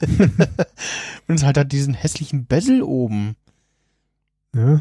und 1.28 1.34
es 1.34 1.42
halt 1.44 1.58
hat 1.58 1.72
diesen 1.72 1.92
hässlichen 1.94 2.46
Bezel 2.46 2.82
oben. 2.82 3.34
Ja. 4.54 4.80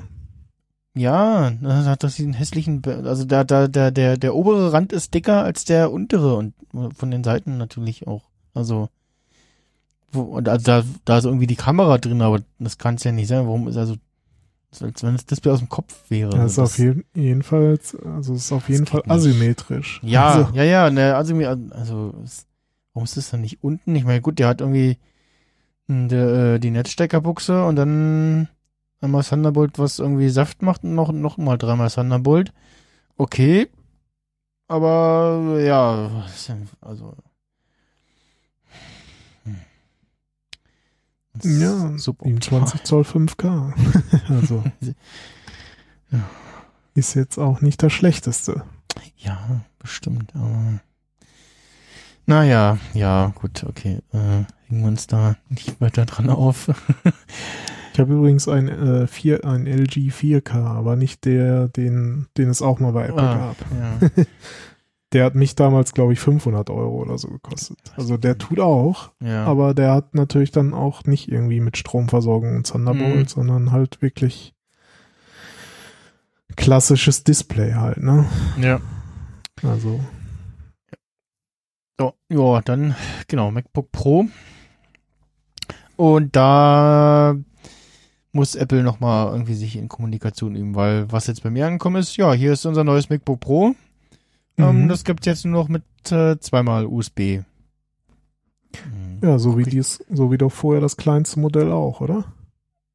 Ja, 0.96 1.52
das 1.62 1.86
hat 1.86 2.04
das 2.04 2.16
diesen 2.16 2.34
hässlichen, 2.34 2.82
Be 2.82 3.04
also 3.06 3.26
da, 3.26 3.44
da, 3.44 3.68
der, 3.68 3.92
der, 3.92 4.18
der 4.18 4.34
obere 4.34 4.72
Rand 4.72 4.94
ist 4.94 5.14
dicker 5.14 5.44
als 5.44 5.66
der 5.66 5.92
untere 5.92 6.36
und 6.36 6.54
von 6.96 7.12
den 7.12 7.24
Seiten 7.24 7.58
natürlich 7.58 8.08
auch. 8.08 8.24
Also, 8.54 8.88
wo, 10.12 10.22
und 10.22 10.48
also 10.48 10.64
da, 10.64 10.84
da 11.04 11.18
ist 11.18 11.26
irgendwie 11.26 11.48
die 11.48 11.58
Kamera 11.58 11.98
drin, 11.98 12.22
aber 12.22 12.40
das 12.60 12.78
kann 12.78 12.96
es 12.96 13.04
ja 13.04 13.12
nicht 13.12 13.28
sein. 13.28 13.46
Warum 13.46 13.68
ist 13.68 13.76
also, 13.78 13.96
als 14.82 15.04
wenn 15.04 15.14
das 15.14 15.26
Display 15.26 15.52
aus 15.52 15.60
dem 15.60 15.70
Kopf 15.70 16.10
wäre. 16.10 16.32
Das 16.32 16.52
ist 16.52 16.58
Das- 16.58 16.72
auf 16.72 16.78
jeden, 16.78 17.04
jedenfalls, 17.14 17.96
also 17.96 18.34
ist 18.36 18.52
auf 18.54 18.70
jeden 18.70 18.86
Fall 18.86 19.02
nicht. 19.06 19.12
asymmetrisch. 19.12 20.00
Ja, 20.04 20.28
Also, 20.46 20.56
ja, 20.56 20.64
ja, 20.64 20.90
ne, 20.90 21.16
also, 21.16 21.36
mir- 21.36 21.58
also, 21.72 22.14
warum 22.94 23.04
ist 23.04 23.18
das 23.18 23.32
dann 23.32 23.42
nicht 23.42 23.64
unten? 23.64 23.96
Ich 23.96 24.06
meine, 24.06 24.22
gut, 24.22 24.40
der 24.40 24.48
hat 24.48 24.62
irgendwie 24.62 24.98
hm, 25.88 26.08
der, 26.10 26.54
äh, 26.56 26.60
die 26.60 26.72
Netzsteckerbuchse 26.72 27.66
und 27.66 27.76
dann 27.76 28.48
einmal 29.02 29.24
Thunderbolt, 29.24 29.78
was 29.80 30.00
irgendwie 30.00 30.30
Saft 30.30 30.62
macht 30.62 30.84
und 30.84 30.96
noch, 30.96 31.12
noch 31.12 31.38
mal 31.38 31.58
dreimal 31.58 31.90
Thunderbolt. 31.90 32.54
Okay. 33.18 33.70
Aber, 34.68 35.60
ja, 35.60 36.12
was 36.14 36.36
ist 36.36 36.50
denn- 36.50 36.68
also. 36.82 37.16
hm. 39.44 39.58
Ja, 41.44 41.98
suboptimal. 41.98 42.42
27 42.42 42.84
Zoll 42.84 43.04
5K. 43.04 43.74
also. 44.30 44.64
Ja. 46.12 46.20
Ist 46.96 47.14
jetzt 47.14 47.38
auch 47.38 47.62
nicht 47.62 47.84
das 47.84 47.92
Schlechteste. 47.94 48.64
Ja, 49.18 49.62
bestimmt, 49.80 50.34
aber. 50.36 50.80
Naja, 52.26 52.80
ja, 52.94 53.34
gut, 53.36 53.64
okay. 53.66 54.00
Äh, 54.12 54.46
hängen 54.68 54.82
wir 54.82 54.88
uns 54.88 55.06
da 55.06 55.36
nicht 55.50 55.80
weiter 55.80 56.06
dran 56.06 56.30
auf. 56.32 56.70
Ich 57.96 58.00
habe 58.02 58.14
übrigens 58.14 58.50
ein, 58.50 58.68
äh, 58.68 59.08
vier, 59.08 59.46
ein 59.46 59.66
LG 59.68 60.12
4K, 60.12 60.54
aber 60.66 60.98
nicht 60.98 61.24
der, 61.24 61.70
den, 61.70 62.28
den 62.38 62.50
es 62.50 62.62
auch 62.62 62.82
mal 62.82 62.92
bei 62.92 63.06
Apple 63.06 63.22
Ah, 63.24 63.38
gab. 63.38 63.58
ja, 63.72 64.24
Der 65.14 65.24
hat 65.24 65.36
mich 65.36 65.56
damals, 65.56 65.94
glaube 65.94 66.12
ich, 66.12 66.20
500 66.20 66.70
Euro 66.72 67.02
oder 67.02 67.18
so 67.18 67.30
gekostet. 67.30 67.78
Also 67.96 68.18
der 68.18 68.38
tut 68.38 68.60
auch, 68.60 69.14
ja. 69.22 69.46
aber 69.46 69.74
der 69.74 69.94
hat 69.94 70.14
natürlich 70.14 70.52
dann 70.52 70.74
auch 70.74 71.06
nicht 71.06 71.32
irgendwie 71.32 71.62
mit 71.62 71.78
Stromversorgung 71.78 72.54
und 72.58 72.68
Thunderbolt, 72.68 73.16
Mhm. 73.16 73.28
sondern 73.28 73.72
halt 73.72 74.02
wirklich 74.02 74.54
klassisches 76.58 77.24
Display 77.24 77.76
halt, 77.76 78.04
ne? 78.04 78.26
ja. 78.60 78.82
Also, 79.64 80.02
So, 81.98 82.14
ja, 82.30 82.60
dann, 82.62 82.94
genau, 83.30 83.52
MacBook 83.52 83.90
Pro. 83.94 84.26
Und 85.96 86.36
da 86.36 87.36
muss 88.36 88.56
Apple 88.56 88.84
nochmal 88.84 89.32
irgendwie 89.32 89.56
sich 89.56 89.76
in 89.78 89.88
Kommunikation 89.88 90.56
üben, 90.56 90.76
weil 90.76 91.12
was 91.12 91.28
jetzt 91.28 91.42
bei 91.44 91.50
mir 91.50 91.66
angekommen 91.66 91.96
ist, 91.96 92.18
ja, 92.18 92.34
hier 92.34 92.54
ist 92.54 92.66
unser 92.66 92.84
neues 92.84 93.10
MacBook 93.10 93.40
Pro. 93.40 93.76
Ähm, 94.58 94.84
Mhm. 94.84 94.88
das 94.90 95.04
gibt's 95.04 95.26
jetzt 95.26 95.46
nur 95.46 95.62
noch 95.64 95.70
mit 95.70 95.84
äh, 96.12 96.38
zweimal 96.40 96.86
USB. 96.86 97.40
Mhm. 98.74 99.20
ja, 99.22 99.40
so 99.40 99.58
wie 99.58 99.64
Guck 99.64 99.72
dies, 99.72 100.04
so 100.12 100.32
wie 100.32 100.38
doch 100.38 100.52
vorher 100.52 100.82
das 100.82 100.98
kleinste 100.98 101.40
Modell 101.40 101.72
auch, 101.72 102.02
oder? 102.02 102.26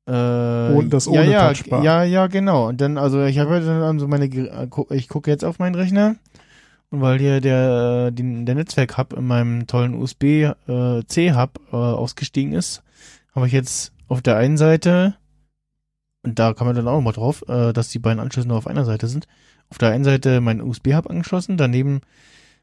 Äh, 0.07 0.75
Und 0.75 0.91
das 0.91 1.07
ja, 1.07 1.13
ohne 1.13 1.31
ja, 1.31 1.49
Touchbar. 1.53 1.83
Ja, 1.85 2.03
ja, 2.05 2.27
genau. 2.27 2.69
Und 2.69 2.81
dann, 2.81 2.99
also 2.99 3.23
ich 3.25 3.39
habe 3.39 3.61
dann 3.61 3.83
also 3.83 4.09
meine, 4.09 4.27
äh, 4.27 4.69
ich 4.91 5.09
gucke 5.09 5.31
jetzt 5.31 5.45
auf 5.45 5.59
meinen 5.59 5.75
Rechner 5.75 6.17
und 6.91 7.01
weil 7.01 7.19
hier 7.19 7.41
der, 7.41 8.07
äh, 8.09 8.13
den, 8.13 8.47
der 8.47 8.55
Netzwerk-Hub 8.57 9.13
in 9.15 9.27
meinem 9.27 9.67
tollen 9.67 9.95
USB-C-Hub 9.95 11.61
äh, 11.73 11.77
ausgestiegen 11.77 12.53
ist, 12.53 12.83
habe 13.35 13.47
ich 13.47 13.53
jetzt 13.53 13.93
auf 14.09 14.23
der 14.23 14.37
einen 14.37 14.57
Seite, 14.57 15.15
und 16.23 16.39
da 16.39 16.53
kann 16.53 16.67
man 16.67 16.77
dann 16.77 16.89
auch 16.89 17.01
mal 17.01 17.13
drauf, 17.13 17.45
äh, 17.49 17.73
dass 17.73 17.89
die 17.89 17.99
beiden 17.99 18.21
Anschlüsse 18.21 18.49
nur 18.49 18.59
auf 18.59 18.67
einer 18.67 18.85
Seite 18.85 19.09
sind, 19.09 19.27
auf 19.71 19.79
der 19.79 19.91
einen 19.91 20.05
Seite 20.05 20.41
mein 20.41 20.61
USB-Hub 20.61 21.09
angeschlossen, 21.09 21.57
daneben 21.57 22.01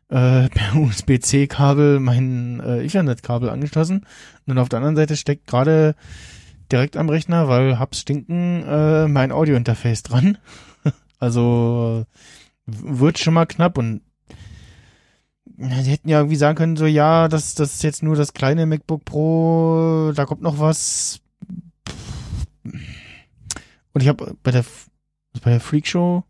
äh, 0.10 0.50
per 0.50 0.76
USB-C-Kabel 0.76 2.00
mein 2.00 2.60
äh, 2.60 2.84
Ethernet-Kabel 2.84 3.50
angeschlossen 3.50 3.98
und 4.00 4.08
dann 4.48 4.60
auf 4.60 4.70
der 4.70 4.78
anderen 4.78 4.96
Seite 4.96 5.18
steckt 5.18 5.48
gerade 5.48 5.96
direkt 6.72 6.98
am 6.98 7.10
Rechner, 7.10 7.48
weil 7.48 7.80
Hubs 7.80 8.02
stinken, 8.02 8.64
äh, 8.64 9.08
mein 9.08 9.32
Audio-Interface 9.32 10.04
dran. 10.04 10.38
also 11.20 12.06
wird 12.66 13.18
schon 13.18 13.34
mal 13.34 13.46
knapp 13.46 13.78
und 13.78 14.02
sie 15.58 15.92
hätten 15.92 16.10
ja 16.10 16.20
irgendwie 16.20 16.36
sagen 16.36 16.58
können, 16.58 16.78
so 16.78 16.86
ja, 16.86 17.28
das, 17.28 17.56
das 17.56 17.76
ist 17.76 17.84
jetzt 17.84 18.04
nur 18.04 18.16
das 18.16 18.34
kleine 18.34 18.66
MacBook 18.66 19.06
Pro, 19.06 20.12
da 20.14 20.26
kommt 20.26 20.42
noch 20.42 20.60
was. 20.60 21.22
Und 23.98 24.02
ich 24.04 24.08
habe 24.10 24.36
bei 24.44 24.52
der 24.52 24.62
F- 24.62 24.90
bei 25.44 25.50
der 25.52 25.60
Freak 25.60 25.88
Show, 25.88 26.24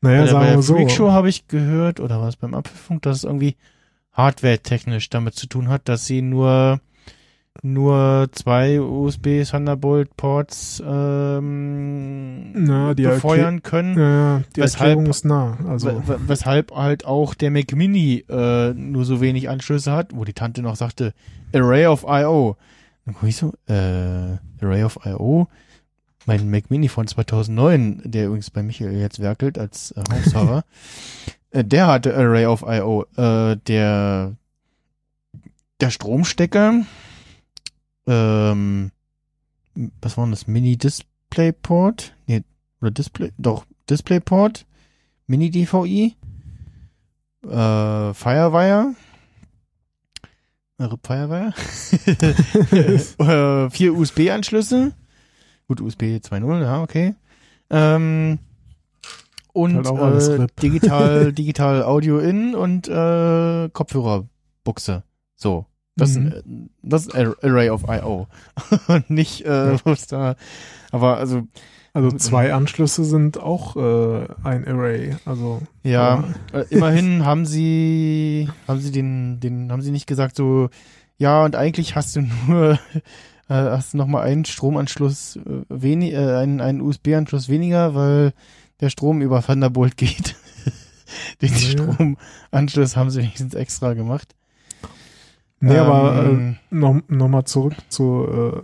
Naja, 0.00 0.20
bei 0.20 0.26
der, 0.26 0.34
bei 0.34 0.46
der 0.50 0.62
so. 0.62 0.74
Freak 0.76 0.90
Show 0.92 1.10
habe 1.10 1.28
ich 1.28 1.48
gehört, 1.48 1.98
oder 2.00 2.20
was 2.22 2.36
beim 2.36 2.54
Apfelfunk, 2.54 3.02
dass 3.02 3.18
es 3.18 3.24
irgendwie 3.24 3.56
hardware-technisch 4.12 5.10
damit 5.10 5.34
zu 5.34 5.46
tun 5.48 5.68
hat, 5.68 5.88
dass 5.88 6.06
sie 6.06 6.22
nur 6.22 6.80
nur 7.62 8.28
zwei 8.32 8.80
USB 8.80 9.42
Thunderbolt 9.44 10.16
Ports 10.16 10.80
ähm, 10.86 12.52
Na, 12.52 12.94
die 12.94 13.02
befeuern 13.02 13.62
können. 13.62 13.98
Ja, 13.98 14.42
die 14.56 14.60
Weshalb- 14.62 15.06
ist 15.08 15.24
nah. 15.24 15.58
Also, 15.66 15.88
We- 15.88 16.08
we- 16.08 16.18
weshalb 16.28 16.72
halt 16.72 17.04
auch 17.04 17.34
der 17.34 17.50
Mac 17.50 17.74
Mini 17.74 18.24
äh, 18.28 18.72
nur 18.72 19.04
so 19.04 19.20
wenig 19.20 19.48
Anschlüsse 19.50 19.92
hat, 19.92 20.12
wo 20.14 20.24
die 20.24 20.32
Tante 20.32 20.62
noch 20.62 20.76
sagte, 20.76 21.12
Array 21.52 21.86
of 21.86 22.04
I.O. 22.08 22.56
Dann 23.04 23.14
guck 23.18 23.28
ich 23.28 23.36
so, 23.36 23.52
äh, 23.68 24.36
Array 24.62 24.84
of 24.84 24.98
I.O. 25.04 25.48
Mein 26.26 26.50
Mac 26.50 26.70
Mini 26.70 26.88
von 26.88 27.06
2009, 27.06 28.02
der 28.04 28.26
übrigens 28.26 28.50
bei 28.50 28.62
Michael 28.62 28.98
jetzt 28.98 29.20
werkelt 29.20 29.58
als 29.58 29.92
äh, 29.92 30.02
Hausserver, 30.12 30.64
äh, 31.50 31.64
der 31.64 31.86
hatte 31.86 32.14
Array 32.16 32.46
of 32.46 32.62
I.O. 32.62 33.04
Äh, 33.16 33.56
der, 33.66 34.36
der 35.80 35.90
Stromstecker, 35.90 36.84
ähm, 38.06 38.90
was 40.02 40.16
war 40.16 40.24
denn 40.24 40.32
das? 40.32 40.46
Mini 40.46 40.76
Displayport? 40.76 42.14
Nee, 42.26 42.42
oder 42.80 42.90
Display, 42.90 43.32
doch, 43.38 43.64
Displayport, 43.88 44.66
Mini 45.26 45.50
DVI, 45.50 46.16
äh, 47.44 48.14
Firewire, 48.14 48.94
äh, 50.78 50.88
Firewire, 51.02 51.54
äh, 53.66 53.70
vier 53.70 53.94
USB-Anschlüsse, 53.94 54.92
gut, 55.70 55.80
USB 55.80 56.02
2.0, 56.18 56.62
ja, 56.62 56.82
okay, 56.82 57.14
ähm, 57.70 58.40
und 59.52 59.86
Halt 59.86 60.40
äh, 60.40 60.46
digital, 60.60 61.32
digital 61.42 61.84
Audio 61.84 62.18
in 62.18 62.56
und 62.56 62.88
äh, 62.88 63.68
Kopfhörerbuchse, 63.72 65.04
so. 65.36 65.66
Das, 65.96 66.16
Mhm. 66.16 66.26
äh, 66.28 66.42
das 66.82 67.06
ist 67.06 67.14
Ar- 67.14 67.36
Array 67.42 67.70
of 67.70 67.84
I.O. 67.88 68.26
Und 68.88 69.10
nicht, 69.10 69.44
äh, 69.44 69.72
Ja. 69.74 69.80
was 69.84 70.06
da, 70.08 70.34
aber 70.92 71.18
also, 71.18 71.42
also 71.92 72.10
zwei 72.12 72.52
Anschlüsse 72.54 73.04
sind 73.04 73.38
auch 73.38 73.76
äh, 73.76 74.26
ein 74.42 74.66
Array. 74.66 75.16
Also 75.24 75.62
Ja, 75.84 76.24
äh, 76.52 76.64
immerhin 76.70 77.24
haben 77.26 77.44
sie, 77.46 78.48
haben 78.66 78.80
sie 78.80 78.90
den, 78.92 79.38
den, 79.40 79.70
haben 79.70 79.82
sie 79.82 79.90
nicht 79.92 80.06
gesagt 80.06 80.34
so, 80.36 80.68
ja, 81.18 81.44
und 81.44 81.54
eigentlich 81.54 81.96
hast 81.96 82.16
du 82.16 82.22
nur, 82.48 82.78
äh, 83.50 83.54
hast 83.54 83.92
du 83.92 83.98
noch 83.98 84.06
mal 84.06 84.22
einen 84.22 84.44
Stromanschluss 84.44 85.36
äh, 85.36 85.64
wenig, 85.68 86.12
äh, 86.14 86.36
einen, 86.36 86.60
einen 86.60 86.80
USB-Anschluss 86.80 87.48
weniger, 87.48 87.94
weil 87.94 88.32
der 88.80 88.88
Strom 88.90 89.20
über 89.20 89.42
Thunderbolt 89.42 89.96
geht. 89.96 90.36
den 91.42 91.52
Ja. 91.52 91.56
Stromanschluss 91.58 92.96
haben 92.96 93.10
sie 93.10 93.20
wenigstens 93.20 93.54
extra 93.54 93.94
gemacht. 93.94 94.34
Nee, 95.60 95.76
aber 95.76 96.24
äh, 96.24 96.28
Ähm, 96.30 96.56
noch, 96.70 97.42
zurück 97.44 97.74
zu, 97.90 98.26
äh, 98.26 98.62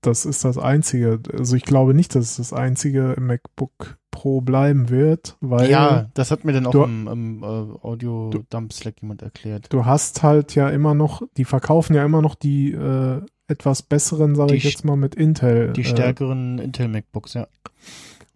das 0.00 0.24
ist 0.24 0.44
das 0.44 0.58
Einzige. 0.58 1.18
Also 1.36 1.56
ich 1.56 1.64
glaube 1.64 1.92
nicht, 1.94 2.14
dass 2.14 2.24
es 2.30 2.36
das 2.36 2.52
einzige 2.52 3.14
im 3.14 3.26
MacBook 3.26 3.98
Pro 4.12 4.40
bleiben 4.40 4.88
wird, 4.88 5.36
weil 5.40 5.68
ja, 5.68 6.08
das 6.14 6.30
hat 6.30 6.44
mir 6.44 6.52
dann 6.52 6.66
auch 6.66 6.70
du- 6.70 6.84
im, 6.84 7.06
im 7.08 7.42
äh, 7.42 7.46
Audio-Dump-Slack 7.46 9.02
jemand 9.02 9.20
erklärt. 9.22 9.66
du 9.70 9.84
hast 9.84 10.22
halt 10.22 10.54
ja 10.54 10.70
immer 10.70 10.94
noch, 10.94 11.22
die 11.36 11.44
verkaufen 11.44 11.94
ja 11.94 12.04
immer 12.04 12.22
noch 12.22 12.34
die 12.34 12.72
äh, 12.72 13.20
etwas 13.48 13.82
besseren, 13.82 14.34
sage 14.34 14.54
ich 14.56 14.64
jetzt 14.64 14.84
mal, 14.84 14.96
mit 14.96 15.14
Intel. 15.14 15.72
Die 15.72 15.82
äh, 15.82 15.84
stärkeren 15.84 16.58
Intel-MacBooks, 16.58 17.34
ja. 17.34 17.46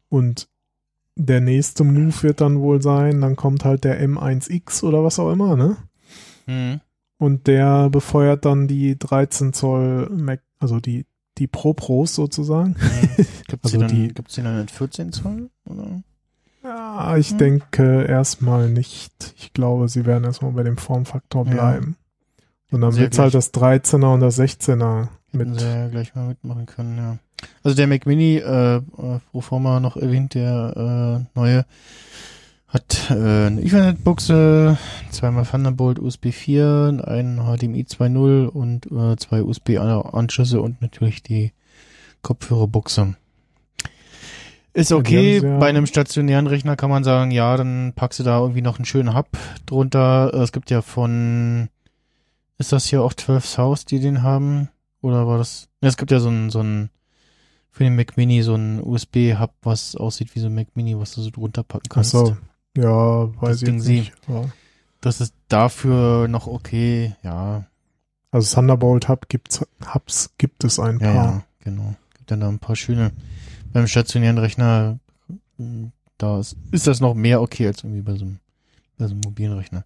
Und 0.08 0.48
der 1.16 1.40
nächste 1.40 1.84
Move 1.84 2.22
wird 2.22 2.40
dann 2.40 2.60
wohl 2.60 2.80
sein, 2.80 3.20
dann 3.20 3.36
kommt 3.36 3.64
halt 3.64 3.84
der 3.84 4.00
M1X 4.06 4.82
oder 4.84 5.04
was 5.04 5.18
auch 5.18 5.30
immer, 5.32 5.56
ne? 5.56 5.76
Hm. 6.46 6.80
Und 7.18 7.46
der 7.46 7.90
befeuert 7.90 8.44
dann 8.44 8.66
die 8.68 8.98
13 8.98 9.52
Zoll 9.52 10.08
Mac, 10.10 10.40
also 10.58 10.80
die, 10.80 11.04
die 11.38 11.46
Pro 11.46 11.74
Pros 11.74 12.14
sozusagen. 12.14 12.76
Gibt 13.48 13.66
es 13.66 13.74
Also 13.74 13.76
die, 13.76 13.78
dann- 13.78 13.88
die- 13.94 14.08
gibt's 14.14 14.34
die 14.36 14.42
dann 14.42 14.60
in 14.62 14.68
14 14.68 15.12
Zoll? 15.12 15.50
Oder? 15.66 16.02
Ja, 16.62 17.16
ich 17.16 17.30
Hm. 17.30 17.38
denke 17.38 18.04
erstmal 18.04 18.68
nicht. 18.70 19.34
Ich 19.36 19.52
glaube, 19.52 19.88
sie 19.88 20.06
werden 20.06 20.24
erstmal 20.24 20.52
bei 20.52 20.62
dem 20.62 20.76
Formfaktor 20.76 21.46
Ja. 21.46 21.80
Und 22.70 22.80
dann 22.82 22.92
Sehr 22.92 23.02
wird's 23.02 23.18
halt 23.18 23.34
das 23.34 23.52
13er 23.52 24.14
und 24.14 24.20
das 24.20 24.38
16er 24.38 25.08
Hätten 25.32 25.50
mit. 25.50 25.60
ja 25.60 25.88
gleich 25.88 26.14
mal 26.14 26.26
mitmachen 26.28 26.66
können, 26.66 26.96
ja. 26.96 27.18
Also 27.64 27.74
der 27.76 27.86
Mac 27.86 28.06
Mini, 28.06 28.36
äh, 28.36 28.76
äh, 28.76 28.80
pro 29.32 29.40
forma 29.40 29.80
noch 29.80 29.96
erwähnt, 29.96 30.34
der 30.34 31.24
äh, 31.34 31.38
neue, 31.38 31.64
hat 32.68 33.10
äh, 33.10 33.14
eine 33.14 33.62
Ethernet-Buchse, 33.62 34.76
zweimal 35.10 35.44
Thunderbolt 35.46 35.98
USB 35.98 36.28
4, 36.32 37.02
einen 37.06 37.38
HDMI 37.38 37.82
2.0 37.88 38.46
und 38.46 38.86
äh, 38.92 39.16
zwei 39.16 39.42
USB-Anschlüsse 39.42 40.60
und 40.60 40.80
natürlich 40.82 41.22
die 41.22 41.52
Kopfhörerbuchse. 42.22 43.14
Ist 44.72 44.92
okay, 44.92 45.38
ja- 45.42 45.58
bei 45.58 45.68
einem 45.68 45.86
stationären 45.86 46.46
Rechner 46.46 46.76
kann 46.76 46.90
man 46.90 47.02
sagen, 47.02 47.30
ja, 47.32 47.56
dann 47.56 47.92
packst 47.96 48.20
du 48.20 48.22
da 48.22 48.38
irgendwie 48.38 48.62
noch 48.62 48.76
einen 48.78 48.84
schönen 48.84 49.14
Hub 49.16 49.28
drunter. 49.66 50.32
Es 50.34 50.52
gibt 50.52 50.70
ja 50.70 50.80
von, 50.82 51.68
ist 52.60 52.72
das 52.72 52.84
hier 52.86 53.02
auch 53.02 53.14
12 53.14 53.44
South, 53.46 53.84
die 53.86 53.98
den 53.98 54.22
haben? 54.22 54.68
Oder 55.02 55.26
war 55.26 55.38
das? 55.38 55.68
Ja, 55.82 55.88
es 55.88 55.96
gibt 55.96 56.10
ja 56.10 56.20
so 56.20 56.28
ein, 56.28 56.50
so 56.50 56.60
ein, 56.60 56.90
für 57.70 57.84
den 57.84 57.96
Mac 57.96 58.16
Mini 58.16 58.42
so 58.42 58.54
ein 58.54 58.82
USB-Hub, 58.82 59.52
was 59.62 59.96
aussieht 59.96 60.34
wie 60.34 60.40
so 60.40 60.46
ein 60.46 60.54
Mac 60.54 60.68
Mini, 60.74 60.98
was 60.98 61.14
du 61.14 61.22
so 61.22 61.30
drunter 61.30 61.62
packen 61.62 61.86
Ach 61.90 61.94
kannst. 61.94 62.10
so. 62.10 62.36
Ja, 62.76 63.28
weiß 63.40 63.62
ich 63.62 63.64
Ding 63.64 63.76
jetzt 63.76 63.84
sie. 63.86 63.98
nicht. 64.00 64.12
Ja. 64.28 64.44
Das 65.00 65.20
ist 65.20 65.34
dafür 65.48 66.28
noch 66.28 66.46
okay, 66.46 67.16
ja. 67.22 67.64
Also 68.30 68.54
Thunderbolt 68.54 69.08
Hub 69.08 69.28
gibt's, 69.28 69.64
Hubs 69.94 70.30
gibt 70.38 70.62
es 70.62 70.78
ein 70.78 71.00
Ja, 71.00 71.12
paar. 71.12 71.14
ja, 71.24 71.42
genau. 71.60 71.94
Gibt 72.16 72.30
dann 72.30 72.40
da 72.40 72.48
ein 72.48 72.58
paar 72.58 72.76
schöne. 72.76 73.10
Beim 73.72 73.86
stationären 73.86 74.38
Rechner, 74.38 74.98
da 76.18 76.38
ist, 76.38 76.56
ist 76.70 76.86
das 76.86 77.00
noch 77.00 77.14
mehr 77.14 77.40
okay 77.40 77.66
als 77.68 77.82
irgendwie 77.82 78.02
bei 78.02 78.14
so 78.16 78.24
einem, 78.26 78.38
bei 78.98 79.06
so 79.06 79.12
einem 79.14 79.22
mobilen 79.24 79.52
Rechner. 79.54 79.84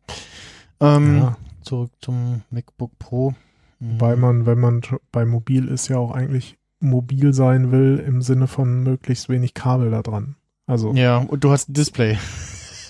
Ähm, 0.81 1.19
Ja. 1.19 1.37
Zurück 1.65 1.91
zum 2.01 2.43
MacBook 2.51 2.99
Pro. 2.99 3.35
Mhm. 3.81 4.01
Weil 4.01 4.17
man, 4.17 4.47
wenn 4.47 4.59
man 4.59 4.81
bei 5.13 5.25
mobil 5.25 5.69
ist, 5.69 5.89
ja 5.89 5.99
auch 5.99 6.13
eigentlich 6.13 6.57
mobil 6.81 7.33
sein 7.33 7.73
will 7.73 8.03
im 8.07 8.23
Sinne 8.23 8.47
von 8.47 8.83
möglichst 8.83 9.29
wenig 9.29 9.55
Kabel 9.55 9.91
da 9.91 10.03
dran. 10.03 10.37
Also, 10.67 10.93
Ja, 10.93 11.19
und 11.19 11.45
du 11.45 11.51
hast 11.51 11.69
ein 11.69 11.75
Display. 11.75 12.19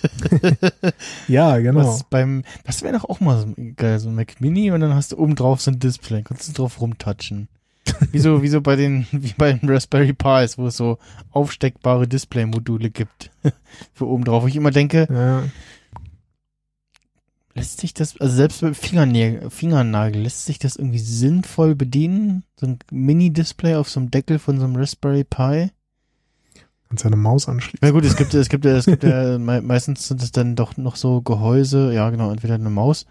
ja, 1.27 1.57
genau. 1.59 1.79
Was 1.79 2.03
beim, 2.03 2.43
das 2.63 2.83
wäre 2.83 2.97
doch 2.97 3.09
auch 3.09 3.19
mal 3.19 3.39
so 3.39 3.53
geil, 3.75 3.99
so 3.99 4.09
ein 4.09 4.15
Mac 4.15 4.39
Mini 4.39 4.71
und 4.71 4.81
dann 4.81 4.93
hast 4.93 5.11
du 5.11 5.17
oben 5.17 5.35
drauf 5.35 5.61
so 5.61 5.71
ein 5.71 5.79
Display, 5.79 6.21
kannst 6.23 6.47
du 6.47 6.53
drauf 6.53 6.79
rumtatschen. 6.79 7.47
wie 8.11 8.19
so, 8.19 8.41
wie 8.41 8.47
so 8.47 8.61
bei 8.61 8.75
den, 8.75 9.07
wie 9.11 9.33
bei 9.37 9.53
den 9.53 9.69
Raspberry 9.69 10.13
Pis, 10.13 10.57
wo 10.57 10.67
es 10.67 10.77
so 10.77 10.97
aufsteckbare 11.31 12.07
Display-Module 12.07 12.89
gibt. 12.89 13.31
Für 13.93 14.07
oben 14.07 14.23
drauf. 14.23 14.43
Wo 14.43 14.47
ich 14.47 14.55
immer 14.55 14.71
denke, 14.71 15.07
Ja, 15.11 15.43
lässt 17.55 17.79
sich 17.79 17.93
das, 17.93 18.19
also 18.19 18.35
selbst 18.35 18.61
mit 18.61 18.75
Fingernägel, 18.77 19.49
Fingernagel, 19.49 20.21
lässt 20.21 20.45
sich 20.45 20.59
das 20.59 20.75
irgendwie 20.75 20.99
sinnvoll 20.99 21.73
bedienen? 21.73 22.43
So 22.59 22.67
ein 22.67 22.79
Mini-Display 22.91 23.75
auf 23.75 23.89
so 23.89 23.99
einem 23.99 24.11
Deckel 24.11 24.37
von 24.39 24.59
so 24.59 24.65
einem 24.65 24.75
Raspberry 24.75 25.23
Pi? 25.23 25.71
kannst 26.87 27.03
ja 27.03 27.07
eine 27.07 27.15
Maus 27.15 27.49
anschließen. 27.49 27.79
Ja 27.85 27.91
gut, 27.91 28.05
es 28.05 28.15
gibt, 28.15 28.33
es 28.33 28.47
gibt, 28.47 28.63
es 28.65 28.85
gibt 28.85 29.03
ja, 29.03 29.37
mei- 29.39 29.61
meistens 29.61 30.07
sind 30.07 30.21
es 30.21 30.31
dann 30.31 30.55
doch 30.55 30.77
noch 30.77 30.95
so 30.95 31.21
Gehäuse, 31.21 31.91
ja 31.93 32.09
genau, 32.09 32.31
entweder 32.31 32.55
eine 32.55 32.69
Maus, 32.69 33.05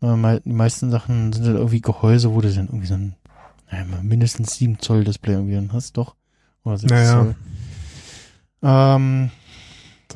äh, 0.00 0.40
die 0.44 0.52
meisten 0.52 0.90
Sachen 0.90 1.32
sind 1.32 1.44
dann 1.44 1.56
irgendwie 1.56 1.80
Gehäuse, 1.80 2.32
wo 2.34 2.40
du 2.40 2.52
dann 2.52 2.66
irgendwie 2.66 2.86
so 2.86 2.94
ein, 2.94 3.14
naja, 3.70 3.84
mindestens 4.02 4.54
7 4.54 4.78
Zoll 4.78 5.04
Display 5.04 5.34
irgendwie 5.34 5.54
dann 5.56 5.72
hast, 5.72 5.96
doch? 5.96 6.14
Oder 6.64 6.78
6 6.78 6.90
Naja. 6.92 7.12
Zoll. 7.14 7.34
Ähm, 8.62 9.30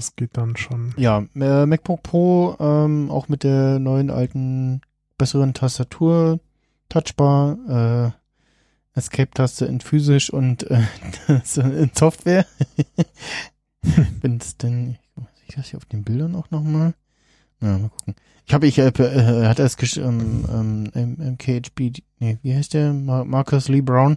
Das 0.00 0.16
geht 0.16 0.38
dann 0.38 0.56
schon. 0.56 0.94
ja, 0.96 1.26
äh, 1.34 1.66
MacBook 1.66 2.02
Pro, 2.02 2.56
ähm, 2.58 3.10
auch 3.10 3.28
mit 3.28 3.44
der 3.44 3.78
neuen 3.78 4.08
alten, 4.08 4.80
besseren 5.18 5.52
Tastatur, 5.52 6.40
Touchbar, 6.88 8.14
äh, 8.94 8.98
Escape-Taste 8.98 9.66
in 9.66 9.82
physisch 9.82 10.30
und 10.30 10.62
äh, 10.70 10.80
in 11.28 11.90
Software. 11.94 12.46
Wenn 14.22 14.38
es 14.38 14.56
denn, 14.56 14.96
sehe 15.16 15.26
ich 15.48 15.54
das 15.56 15.66
hier 15.66 15.76
auf 15.76 15.84
den 15.84 16.02
Bildern 16.02 16.34
auch 16.34 16.50
nochmal? 16.50 16.94
Na, 17.60 17.76
mal 17.76 17.90
gucken. 17.90 18.14
Ich 18.46 18.54
habe, 18.54 18.66
ich, 18.66 18.78
äh, 18.78 18.88
äh, 18.88 19.48
hat 19.48 19.58
erst 19.58 19.76
gesch 19.76 19.98
ähm, 19.98 20.90
ähm, 20.94 21.16
MKHB, 21.18 22.02
nee, 22.20 22.38
wie 22.40 22.54
heißt 22.54 22.72
der? 22.72 22.94
Mar 22.94 23.26
Marcus 23.26 23.68
Lee 23.68 23.82
Brown. 23.82 24.16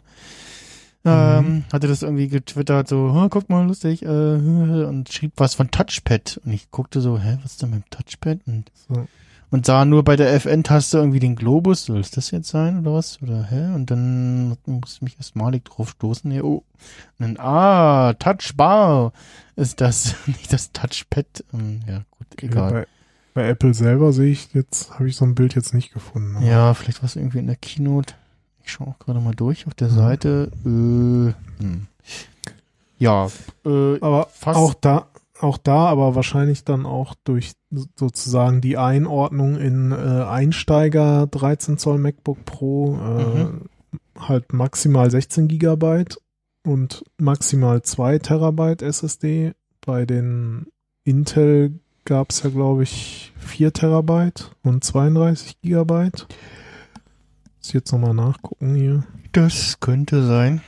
Ähm, 1.06 1.64
hatte 1.74 1.88
das 1.88 2.02
irgendwie 2.02 2.30
getwittert, 2.30 2.88
so, 2.88 3.14
"Ha, 3.14 3.28
guck 3.30 3.50
mal, 3.50 3.66
lustig, 3.68 4.04
äh, 4.04 4.08
und 4.08 5.12
schrieb 5.12 5.34
was 5.38 5.54
von 5.56 5.70
Touchpad. 5.70 6.40
Und 6.46 6.54
ich 6.54 6.72
guckte 6.72 7.02
so, 7.02 7.20
hä, 7.20 7.38
was 7.44 7.52
ist 7.54 7.62
denn 7.62 7.72
mit 7.72 7.84
dem 7.86 7.90
Touchpad? 7.90 8.40
Und, 8.46 8.72
So. 8.88 9.06
und 9.52 9.66
sah 9.66 9.84
nur 9.84 10.04
bei 10.04 10.16
der 10.16 10.34
FN-Taste 10.34 10.98
irgendwie 11.00 11.20
den 11.20 11.36
Globus. 11.36 11.86
Soll 11.86 12.00
es 12.00 12.12
das 12.12 12.32
jetzt 12.32 12.48
sein 12.50 12.80
oder 12.80 12.94
was? 12.94 13.22
Oder 13.22 13.44
hä? 13.44 13.74
Und 13.74 13.92
dann 13.92 14.58
musste 14.66 14.98
ich 14.98 15.02
mich 15.02 15.18
erst 15.18 15.36
malig 15.36 15.66
drauf 15.66 15.90
stoßen. 15.92 16.30
Nee, 16.30 16.42
oh. 16.42 16.64
Und 17.20 17.38
dann, 17.38 17.38
ah, 17.38 18.14
Touchbar 18.14 19.12
ist 19.58 19.82
das, 19.82 20.16
nicht 20.28 20.54
das 20.54 20.72
Touchpad. 20.72 21.44
Ähm, 21.54 21.82
ja, 21.86 22.04
gut, 22.18 22.28
egal. 22.42 22.72
Bei, 22.72 22.88
bei 23.34 23.50
Apple 23.50 23.74
selber 23.74 24.14
sehe 24.14 24.32
ich 24.32 24.54
jetzt, 24.54 24.92
habe 24.94 25.10
ich 25.10 25.16
so 25.18 25.26
ein 25.26 25.36
Bild 25.36 25.54
jetzt 25.56 25.74
nicht 25.74 25.92
gefunden. 25.94 26.42
Ja, 26.46 26.74
vielleicht 26.74 27.02
war 27.02 27.08
es 27.08 27.16
irgendwie 27.18 27.40
in 27.40 27.48
der 27.48 27.56
Keynote. 27.58 28.14
Ich 28.64 28.72
schaue 28.72 28.88
auch 28.88 29.00
gerade 29.00 29.20
mal 29.20 29.36
durch 29.36 29.68
auf 29.68 29.74
der. 29.74 29.90
Seite. 29.90 30.52
Äh, 30.66 30.68
hm. 31.64 31.88
Ja, 32.98 33.28
äh, 33.66 34.00
Aber 34.00 34.30
auch 34.44 34.74
da, 34.74 35.08
auch 35.42 35.58
da, 35.58 35.88
aber 35.88 36.16
wahrscheinlich 36.16 36.64
dann 36.64 36.86
auch 36.86 37.16
durch 37.26 37.52
sozusagen 37.96 38.62
die 38.62 38.78
Einordnung 38.78 39.58
in 39.58 39.92
äh, 39.92 39.96
Einsteiger 39.96 41.28
13 41.28 41.78
Zoll 41.78 41.98
MacBook 41.98 42.46
Pro 42.46 42.96
äh, 42.96 43.24
Mhm. 43.44 43.62
halt 44.18 44.54
maximal 44.54 45.12
16 45.12 45.48
Gigabyte 45.50 46.18
und 46.66 47.04
maximal 47.18 47.82
2 47.82 48.20
Terabyte 48.20 48.82
SSD. 48.84 49.54
Bei 49.86 50.06
den 50.06 50.68
Intel 51.04 51.80
gab 52.06 52.30
es 52.30 52.44
ja, 52.44 52.50
glaube 52.50 52.84
ich, 52.84 53.34
4 53.38 53.74
Terabyte 53.74 54.52
und 54.64 54.84
32 54.84 55.60
Gigabyte. 55.62 56.28
Muss 57.64 57.70
ich 57.70 57.74
jetzt 57.76 57.94
nochmal 57.94 58.14
nachgucken 58.14 58.76
hier. 58.76 59.06
das 59.32 59.80
könnte 59.80 60.26
sein. 60.26 60.62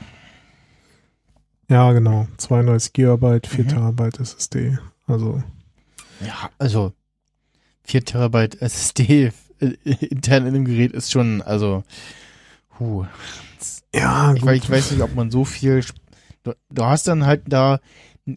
Ja, 1.68 1.92
genau. 1.92 2.26
32 2.38 2.94
Gigabyte, 2.94 3.46
4 3.46 3.64
Mhm. 3.64 3.68
Terabyte 3.68 4.18
SSD. 4.20 4.78
Also, 5.06 5.42
Ja, 6.24 6.48
also 6.58 6.94
4 7.84 8.02
Terabyte 8.02 8.62
SSD 8.62 9.30
äh, 9.60 9.66
intern 10.06 10.46
in 10.46 10.54
dem 10.54 10.64
Gerät 10.64 10.92
ist 10.92 11.10
schon, 11.12 11.42
also, 11.42 11.84
huh. 12.78 13.04
ja, 13.94 14.32
Ich, 14.32 14.42
weiß- 14.42 14.54
ich 14.54 14.70
weiß 14.70 14.90
nicht, 14.92 15.02
ob 15.02 15.14
man 15.14 15.30
so 15.30 15.44
viel, 15.44 15.84
du, 16.44 16.52
du 16.70 16.84
hast 16.84 17.08
dann 17.08 17.26
halt 17.26 17.42
da 17.46 17.78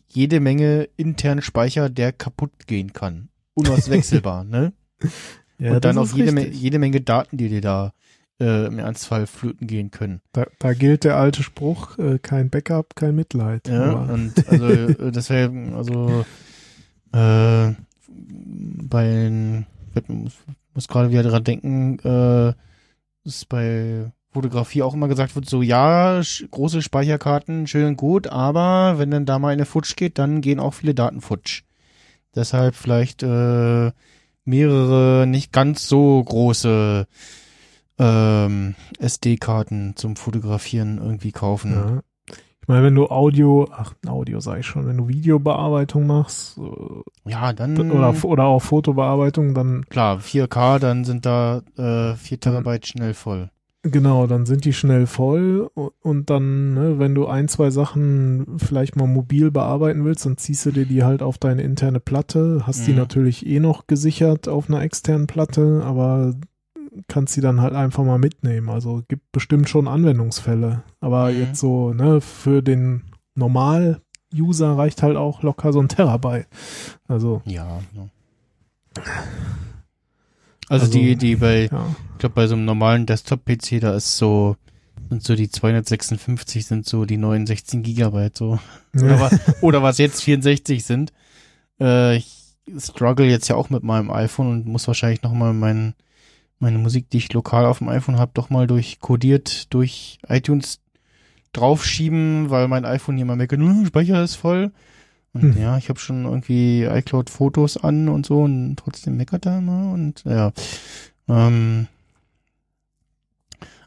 jede 0.09 0.41
Menge 0.41 0.89
internen 0.97 1.41
Speicher, 1.41 1.89
der 1.89 2.11
kaputt 2.11 2.67
gehen 2.67 2.91
kann. 2.91 3.29
Unauswechselbar, 3.53 4.43
ne? 4.43 4.73
Ja, 5.59 5.75
Und 5.75 5.85
dann 5.85 5.97
auch 5.97 6.11
jede, 6.11 6.33
Me 6.33 6.47
jede 6.49 6.77
Menge 6.79 6.99
Daten, 6.99 7.37
die 7.37 7.47
dir 7.47 7.61
da 7.61 7.93
äh, 8.39 8.67
im 8.67 8.79
Ernstfall 8.79 9.27
flöten 9.27 9.67
gehen 9.67 9.91
können. 9.91 10.21
Da, 10.31 10.45
da 10.59 10.73
gilt 10.73 11.03
der 11.03 11.17
alte 11.17 11.43
Spruch, 11.43 11.97
äh, 11.97 12.19
kein 12.19 12.49
Backup, 12.49 12.95
kein 12.95 13.15
Mitleid. 13.15 13.67
Ja, 13.67 13.95
Aber- 13.95 14.13
und 14.13 14.47
also 14.47 14.65
äh, 14.67 15.11
deswegen, 15.11 15.73
also 15.73 16.25
äh, 17.11 17.73
bei 18.07 19.03
den, 19.03 19.65
ich 19.95 20.07
muss, 20.07 20.33
muss 20.73 20.87
gerade 20.87 21.11
wieder 21.11 21.23
dran 21.23 21.43
denken, 21.43 21.99
äh, 21.99 22.53
ist 23.25 23.49
bei 23.49 24.11
Fotografie 24.31 24.83
auch 24.83 24.93
immer 24.93 25.07
gesagt 25.07 25.35
wird, 25.35 25.49
so 25.49 25.61
ja, 25.61 26.21
große 26.51 26.81
Speicherkarten, 26.81 27.67
schön 27.67 27.87
und 27.87 27.97
gut, 27.97 28.27
aber 28.27 28.95
wenn 28.97 29.11
dann 29.11 29.25
da 29.25 29.39
mal 29.39 29.53
eine 29.53 29.65
futsch 29.65 29.95
geht, 29.95 30.19
dann 30.19 30.41
gehen 30.41 30.59
auch 30.59 30.75
viele 30.75 30.93
Daten 30.93 31.21
futsch. 31.21 31.63
Deshalb 32.35 32.75
vielleicht 32.75 33.23
äh, 33.23 33.91
mehrere 34.45 35.25
nicht 35.27 35.51
ganz 35.51 35.87
so 35.87 36.23
große 36.23 37.07
ähm, 37.99 38.75
SD-Karten 38.99 39.93
zum 39.95 40.15
Fotografieren 40.15 40.97
irgendwie 40.99 41.31
kaufen. 41.31 41.71
ja. 41.73 42.01
Ich 42.61 42.67
meine, 42.67 42.83
wenn 42.85 42.93
du 42.93 43.07
Audio, 43.07 43.67
ach, 43.71 43.95
Audio 44.07 44.39
sag 44.41 44.59
ich 44.59 44.67
schon, 44.67 44.85
wenn 44.85 44.97
du 44.97 45.07
Videobearbeitung 45.07 46.05
machst 46.05 46.59
äh, 46.59 47.29
Ja, 47.31 47.51
dann 47.51 47.89
oder, 47.89 48.13
oder 48.23 48.43
auch 48.43 48.59
Fotobearbeitung, 48.61 49.55
dann 49.55 49.85
klar, 49.89 50.19
4K, 50.19 50.77
dann 50.77 51.03
sind 51.03 51.25
da 51.25 51.61
äh, 51.77 52.15
4 52.15 52.39
Terabyte 52.39 52.85
schnell 52.85 53.15
voll. 53.15 53.49
Genau, 53.81 54.27
dann 54.27 54.45
sind 54.45 54.65
die 54.65 54.73
schnell 54.73 55.07
voll 55.07 55.71
und 56.01 56.29
dann, 56.29 56.73
ne, 56.75 56.99
wenn 56.99 57.15
du 57.15 57.25
ein, 57.27 57.47
zwei 57.47 57.71
Sachen 57.71 58.45
vielleicht 58.57 58.95
mal 58.97 59.07
mobil 59.07 59.49
bearbeiten 59.51 60.03
willst, 60.05 60.25
dann 60.27 60.37
ziehst 60.37 60.65
du 60.67 60.71
dir 60.71 60.85
die 60.85 61.03
halt 61.03 61.23
auf 61.23 61.37
deine 61.39 61.61
interne 61.63 61.99
Platte, 62.01 62.63
hast 62.67 62.85
die 62.85 62.91
Mhm. 62.91 62.97
natürlich 62.97 63.47
eh 63.47 63.59
noch 63.61 63.87
gesichert 63.87 64.47
auf 64.47 64.67
einer 64.69 64.81
externen 64.81 65.25
Platte, 65.27 65.81
aber 65.85 66.35
kannst 67.07 67.33
sie 67.33 67.41
dann 67.41 67.61
halt 67.61 67.73
einfach 67.73 68.03
mal 68.03 68.17
mitnehmen. 68.19 68.69
Also 68.69 69.03
gibt 69.07 69.31
bestimmt 69.31 69.69
schon 69.69 69.87
Anwendungsfälle. 69.87 70.83
Aber 70.99 71.31
Mhm. 71.31 71.39
jetzt 71.39 71.59
so, 71.59 71.93
ne, 71.93 72.21
für 72.21 72.61
den 72.61 73.03
Normal-User 73.35 74.77
reicht 74.77 75.03
halt 75.03 75.17
auch 75.17 75.43
locker 75.43 75.71
so 75.73 75.79
ein 75.81 75.87
Terabyte. 75.89 76.47
Also, 77.07 77.41
Ja. 77.45 77.79
ja. 77.93 78.07
Also, 80.67 80.85
Also, 80.85 80.91
die, 80.91 81.15
die 81.15 81.35
bei, 81.35 81.67
ja. 81.71 81.95
ich 82.13 82.17
glaube, 82.19 82.35
bei 82.35 82.47
so 82.47 82.53
einem 82.55 82.65
normalen 82.65 83.05
Desktop-PC, 83.05 83.79
da 83.79 83.95
ist 83.95 84.17
so, 84.17 84.55
sind 85.09 85.23
so 85.23 85.35
die 85.35 85.49
256 85.49 86.65
sind 86.65 86.85
so 86.85 87.05
die 87.05 87.17
neuen 87.17 87.47
16 87.47 87.81
Gigabyte 87.81 88.37
so. 88.37 88.59
Oder, 88.95 89.19
was, 89.19 89.39
oder 89.63 89.81
was 89.83 89.97
jetzt 89.97 90.21
64 90.23 90.83
sind. 90.85 91.11
Äh, 91.79 92.17
ich 92.17 92.35
struggle 92.77 93.25
jetzt 93.25 93.47
ja 93.47 93.55
auch 93.55 93.71
mit 93.71 93.81
meinem 93.83 94.11
iPhone 94.11 94.51
und 94.51 94.67
muss 94.67 94.85
wahrscheinlich 94.87 95.23
nochmal 95.23 95.53
mein, 95.53 95.95
meine 96.59 96.77
Musik, 96.77 97.09
die 97.09 97.17
ich 97.17 97.33
lokal 97.33 97.65
auf 97.65 97.79
dem 97.79 97.89
iPhone 97.89 98.19
habe, 98.19 98.31
doch 98.33 98.49
mal 98.49 98.67
durch 98.67 98.99
kodiert 98.99 99.73
durch 99.73 100.19
iTunes 100.27 100.79
draufschieben, 101.53 102.49
weil 102.49 102.67
mein 102.67 102.85
iPhone 102.85 103.15
hier 103.17 103.25
mal 103.25 103.35
meckert, 103.35 103.59
"Hm, 103.59 103.85
Speicher 103.85 104.23
ist 104.23 104.35
voll. 104.35 104.71
Und 105.33 105.55
Hm. 105.55 105.61
ja, 105.61 105.77
ich 105.77 105.89
habe 105.89 105.99
schon 105.99 106.25
irgendwie 106.25 106.83
iCloud-Fotos 106.83 107.77
an 107.77 108.09
und 108.09 108.25
so 108.25 108.41
und 108.41 108.75
trotzdem 108.77 109.15
meckert 109.17 109.45
er 109.45 109.59
immer 109.59 109.91
und 109.93 110.23
ja. 110.25 110.51
Ähm, 111.27 111.87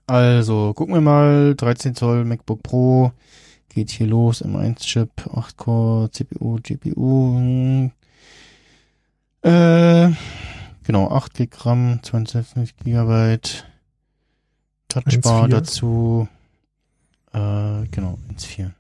also, 0.07 0.73
gucken 0.75 0.95
wir 0.95 1.01
mal, 1.01 1.55
13 1.57 1.95
Zoll 1.95 2.25
MacBook 2.25 2.63
Pro, 2.63 3.13
geht 3.71 3.91
hier 3.91 4.07
los, 4.07 4.45
M1-Chip, 4.45 5.11
8-Core, 5.27 6.11
CPU, 6.11 6.59
GPU, 6.63 7.91
äh, 9.43 10.11
genau, 10.85 11.11
8 11.11 11.35
GB 11.35 11.57
RAM, 11.61 12.01
22 12.03 12.77
GB, 12.77 13.39
Touchbar 14.89 15.45
1,4. 15.45 15.49
dazu, 15.49 16.29
äh, 17.33 17.87
genau, 17.91 18.19
1.4. 18.37 18.71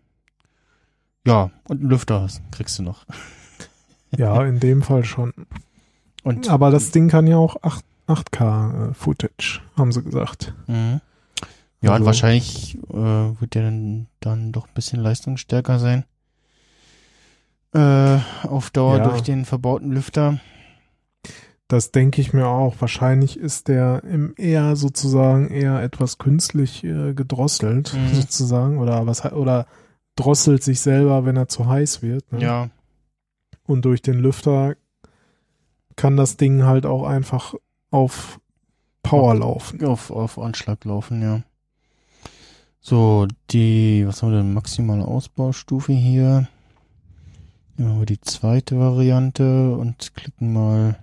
Ja, 1.26 1.50
und 1.68 1.80
einen 1.80 1.88
Lüfter 1.90 2.26
kriegst 2.50 2.78
du 2.78 2.82
noch. 2.82 3.06
ja, 4.16 4.44
in 4.44 4.60
dem 4.60 4.82
Fall 4.82 5.04
schon. 5.04 5.32
Und, 6.24 6.48
Aber 6.48 6.70
das 6.70 6.90
Ding 6.90 7.08
kann 7.08 7.26
ja 7.26 7.36
auch 7.36 7.56
8, 7.62 7.84
8K 8.08 8.90
äh, 8.90 8.94
Footage, 8.94 9.60
haben 9.76 9.92
sie 9.92 10.02
gesagt. 10.02 10.52
Mhm. 10.66 11.00
Ja, 11.80 11.90
und 11.90 11.94
Also- 11.94 12.06
wahrscheinlich 12.06 12.76
äh, 12.90 13.40
wird 13.40 13.54
der 13.54 13.62
dann, 13.64 14.06
dann 14.20 14.52
doch 14.52 14.66
ein 14.68 14.74
bisschen 14.74 15.00
leistungsstärker 15.00 15.78
sein. 15.78 16.04
Äh, 17.74 18.18
auf 18.46 18.70
Dauer 18.70 18.98
Ja. 18.98 19.08
durch 19.08 19.22
den 19.22 19.44
verbauten 19.46 19.90
Lüfter. 19.92 20.38
Das 21.72 21.90
denke 21.90 22.20
ich 22.20 22.34
mir 22.34 22.48
auch. 22.48 22.76
Wahrscheinlich 22.80 23.38
ist 23.38 23.68
der 23.68 24.04
im 24.04 24.34
eher 24.36 24.76
sozusagen 24.76 25.48
eher 25.48 25.80
etwas 25.82 26.18
künstlich 26.18 26.84
äh, 26.84 27.14
gedrosselt, 27.14 27.94
Mhm. 27.94 28.14
sozusagen, 28.14 28.78
oder 28.78 29.06
was 29.06 29.24
oder 29.32 29.66
drosselt 30.14 30.62
sich 30.62 30.82
selber, 30.82 31.24
wenn 31.24 31.34
er 31.38 31.48
zu 31.48 31.66
heiß 31.66 32.02
wird. 32.02 32.30
Ne? 32.30 32.42
Ja. 32.42 32.68
Und 33.64 33.86
durch 33.86 34.02
den 34.02 34.18
Lüfter 34.18 34.74
kann 35.96 36.18
das 36.18 36.36
Ding 36.36 36.64
halt 36.64 36.84
auch 36.84 37.04
einfach 37.06 37.54
auf 37.90 38.38
Power 39.02 39.34
laufen. 39.34 39.82
Auf, 39.82 40.10
auf 40.10 40.38
Anschlag 40.38 40.84
laufen, 40.84 41.22
ja. 41.22 41.40
So, 42.80 43.26
die, 43.50 44.06
was 44.06 44.22
haben 44.22 44.32
wir 44.32 44.42
denn, 44.42 44.52
maximale 44.52 45.06
Ausbaustufe 45.06 45.94
hier. 45.94 46.48
Nehmen 47.78 47.98
wir 48.00 48.04
die 48.06 48.20
zweite 48.20 48.78
Variante 48.78 49.74
und 49.74 50.14
klicken 50.14 50.52
mal 50.52 50.98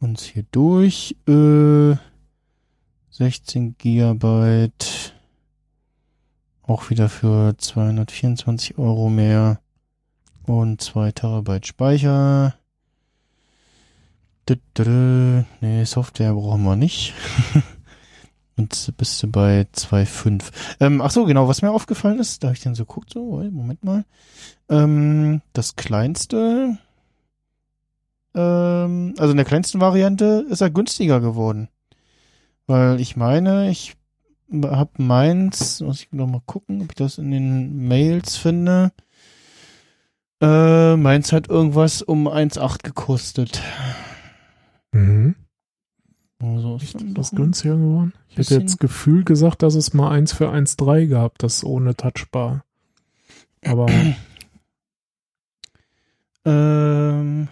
uns 0.00 0.22
hier 0.22 0.44
durch. 0.50 1.16
Äh, 1.26 1.96
16 3.10 3.76
Gigabyte. 3.78 5.14
Auch 6.62 6.90
wieder 6.90 7.08
für 7.08 7.56
224 7.56 8.78
Euro 8.78 9.08
mehr. 9.08 9.60
Und 10.46 10.80
2 10.80 11.12
Terabyte 11.12 11.66
Speicher. 11.66 12.54
Nee, 15.60 15.84
Software 15.84 16.32
brauchen 16.32 16.62
wir 16.62 16.76
nicht. 16.76 17.14
Und 18.56 18.92
bist 18.96 19.22
du 19.22 19.28
bei 19.28 19.66
2,5. 19.72 20.50
Ähm, 20.80 21.00
ach 21.00 21.10
so, 21.10 21.24
genau, 21.26 21.46
was 21.46 21.62
mir 21.62 21.70
aufgefallen 21.70 22.18
ist, 22.18 22.42
da 22.42 22.48
habe 22.48 22.56
ich 22.56 22.62
dann 22.62 22.74
so 22.74 22.84
guckt, 22.84 23.12
so, 23.12 23.42
Moment 23.50 23.84
mal. 23.84 24.04
Ähm, 24.68 25.42
das 25.52 25.76
kleinste, 25.76 26.76
ähm, 28.34 29.14
also 29.18 29.30
in 29.30 29.36
der 29.36 29.46
kleinsten 29.46 29.80
Variante 29.80 30.46
ist 30.48 30.60
er 30.60 30.70
günstiger 30.70 31.20
geworden. 31.20 31.68
Weil 32.66 33.00
ich 33.00 33.16
meine, 33.16 33.70
ich 33.70 33.96
hab 34.62 34.98
meins, 34.98 35.80
muss 35.80 36.02
ich 36.02 36.12
noch 36.12 36.26
mal 36.26 36.42
gucken, 36.46 36.82
ob 36.82 36.90
ich 36.90 36.96
das 36.96 37.18
in 37.18 37.30
den 37.30 37.88
Mails 37.88 38.36
finde. 38.36 38.92
Äh, 40.40 40.96
meins 40.96 41.32
hat 41.32 41.48
irgendwas 41.48 42.02
um 42.02 42.28
1,8 42.28 42.82
gekostet. 42.84 43.62
Mhm. 44.92 45.34
Also 46.40 46.76
ist 46.76 46.94
dann 46.94 47.14
das 47.14 47.32
günstiger 47.32 47.76
geworden? 47.76 48.12
Ich 48.28 48.38
hätte 48.38 48.54
jetzt 48.54 48.78
Gefühl 48.78 49.24
gesagt, 49.24 49.62
dass 49.62 49.74
es 49.74 49.92
mal 49.92 50.10
1 50.10 50.32
für 50.32 50.50
1,3 50.50 51.08
gab, 51.08 51.38
das 51.38 51.64
ohne 51.64 51.96
Touchbar. 51.96 52.64
Aber 53.64 53.86
Ähm. 56.48 57.48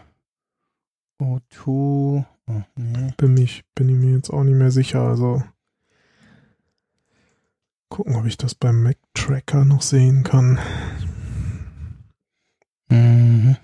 O2. 1.21 2.25
Oh, 2.49 2.63
nee. 2.77 3.13
bin, 3.17 3.35
mich, 3.35 3.65
bin 3.75 3.89
ich 3.89 3.97
mir 3.97 4.15
jetzt 4.15 4.31
auch 4.31 4.45
nicht 4.45 4.57
mehr 4.57 4.71
sicher. 4.71 5.03
Also 5.03 5.43
gucken, 7.89 8.17
ob 8.17 8.27
ich 8.27 8.37
das 8.37 8.55
beim 8.55 8.83
Mac 8.83 8.99
Tracker 9.15 9.65
noch 9.65 9.83
sehen 9.83 10.23
kann. 10.23 10.59
Mhm. 12.89 13.57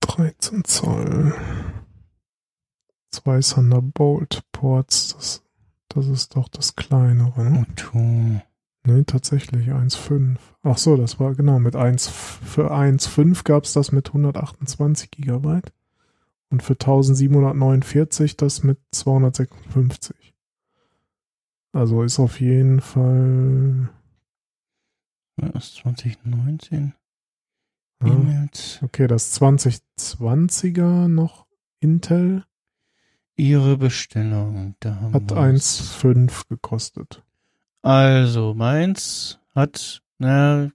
13 0.00 0.64
Zoll. 0.64 1.34
Zwei 3.10 3.40
Thunderbolt 3.40 4.42
Ports. 4.52 5.14
Das, 5.14 5.42
das 5.88 6.06
ist 6.06 6.36
doch 6.36 6.48
das 6.48 6.76
kleinere. 6.76 7.50
Ne? 7.50 7.66
O2. 7.76 8.40
Nee, 8.84 9.02
tatsächlich 9.04 9.68
1,5. 9.68 10.36
Ach 10.62 10.78
so, 10.78 10.96
das 10.96 11.18
war 11.18 11.34
genau 11.34 11.58
mit 11.58 11.74
1 11.74 12.06
für 12.06 12.72
1,5 12.72 13.42
gab 13.44 13.64
es 13.64 13.72
das 13.72 13.90
mit 13.90 14.08
128 14.08 15.10
Gigabyte 15.10 15.72
und 16.50 16.62
für 16.62 16.74
1749 16.74 18.36
das 18.36 18.62
mit 18.62 18.78
256. 18.92 20.34
Also 21.72 22.02
ist 22.02 22.18
auf 22.18 22.40
jeden 22.40 22.80
Fall 22.80 23.90
Das 25.36 25.68
ist 25.68 25.74
2019. 25.76 26.94
ja, 28.02 28.08
E-Mails. 28.08 28.80
okay, 28.82 29.06
das 29.06 29.40
2020er 29.40 31.08
noch 31.08 31.46
Intel 31.80 32.44
Ihre 33.38 33.76
Bestellung. 33.76 34.76
Da 34.80 34.96
haben 34.96 35.12
hat 35.12 35.30
wir's. 35.30 36.00
1,5 36.02 36.48
gekostet. 36.48 37.22
Also, 37.82 38.54
meins 38.54 39.38
hat, 39.54 40.02
na, 40.18 40.72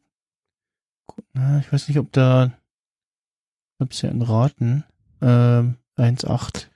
na, 1.34 1.60
ich 1.60 1.73
weiß 1.73 1.88
nicht, 1.88 1.98
ob 1.98 2.11
da, 2.11 2.45
ich 2.45 3.80
hab's 3.80 4.02
ja 4.03 4.10
in 4.11 4.22
Raten, 4.22 4.84
ähm, 5.22 5.76
1,8. 5.98 6.68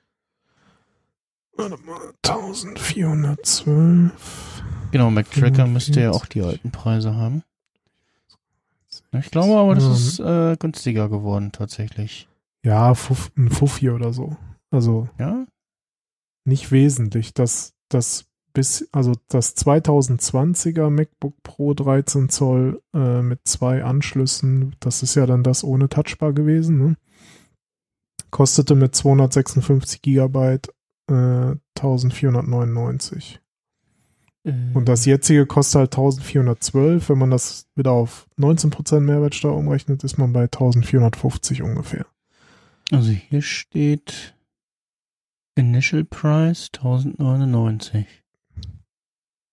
Warte 1.57 1.77
mal, 1.85 2.13
1412. 2.25 4.11
Genau, 4.91 5.09
Mac 5.11 5.29
Tracker 5.31 5.67
müsste 5.67 6.01
ja 6.01 6.11
45. 6.11 6.21
auch 6.21 6.25
die 6.25 6.41
alten 6.41 6.71
Preise 6.71 7.15
haben. 7.15 7.43
Ich 9.13 9.31
glaube 9.31 9.57
aber, 9.57 9.75
das 9.75 9.85
ist 9.85 10.19
äh, 10.19 10.55
günstiger 10.57 11.09
geworden 11.09 11.51
tatsächlich. 11.51 12.27
Ja, 12.63 12.89
ein 12.91 13.49
Fuffi 13.49 13.89
oder 13.89 14.13
so. 14.13 14.35
Also 14.71 15.09
Ja? 15.19 15.45
nicht 16.43 16.71
wesentlich. 16.71 17.33
Das, 17.33 17.73
das 17.89 18.25
bis, 18.53 18.87
also 18.91 19.13
das 19.27 19.55
2020er 19.57 20.89
MacBook 20.89 21.41
Pro 21.43 21.73
13 21.73 22.29
Zoll 22.29 22.81
äh, 22.93 23.21
mit 23.21 23.41
zwei 23.45 23.83
Anschlüssen, 23.83 24.75
das 24.79 25.03
ist 25.03 25.15
ja 25.15 25.25
dann 25.25 25.43
das 25.43 25.63
ohne 25.63 25.89
Touchbar 25.89 26.33
gewesen, 26.33 26.77
ne? 26.77 26.97
Kostete 28.35 28.75
mit 28.75 28.93
256 28.93 30.01
Gigabyte 30.01 30.67
äh, 31.09 31.55
1499. 31.77 33.39
Und 34.73 34.89
das 34.89 35.05
jetzige 35.05 35.45
kostet 35.45 35.79
halt 35.79 35.93
1412. 35.93 37.07
Wenn 37.07 37.17
man 37.17 37.31
das 37.31 37.65
wieder 37.75 37.91
auf 37.91 38.27
19% 38.37 38.99
Mehrwertsteuer 38.99 39.55
umrechnet, 39.55 40.03
ist 40.03 40.17
man 40.17 40.33
bei 40.33 40.43
1450 40.43 41.61
ungefähr. 41.61 42.05
Also 42.91 43.09
hier 43.11 43.41
steht 43.41 44.35
Initial 45.55 46.03
Price 46.03 46.69
1099. 46.75 48.05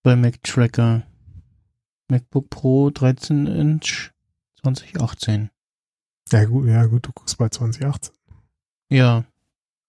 bei 0.03 0.17
Mac 0.17 0.43
Tracker. 0.43 1.05
MacBook 2.11 2.51
Pro 2.51 2.91
13 2.91 3.47
Inch 3.47 4.11
2018. 4.61 5.51
Ja 6.33 6.45
gut, 6.47 6.67
ja 6.67 6.85
gut, 6.87 7.07
du 7.07 7.13
guckst 7.13 7.39
bei 7.39 7.49
2018. 7.49 8.13
Ja. 8.93 9.25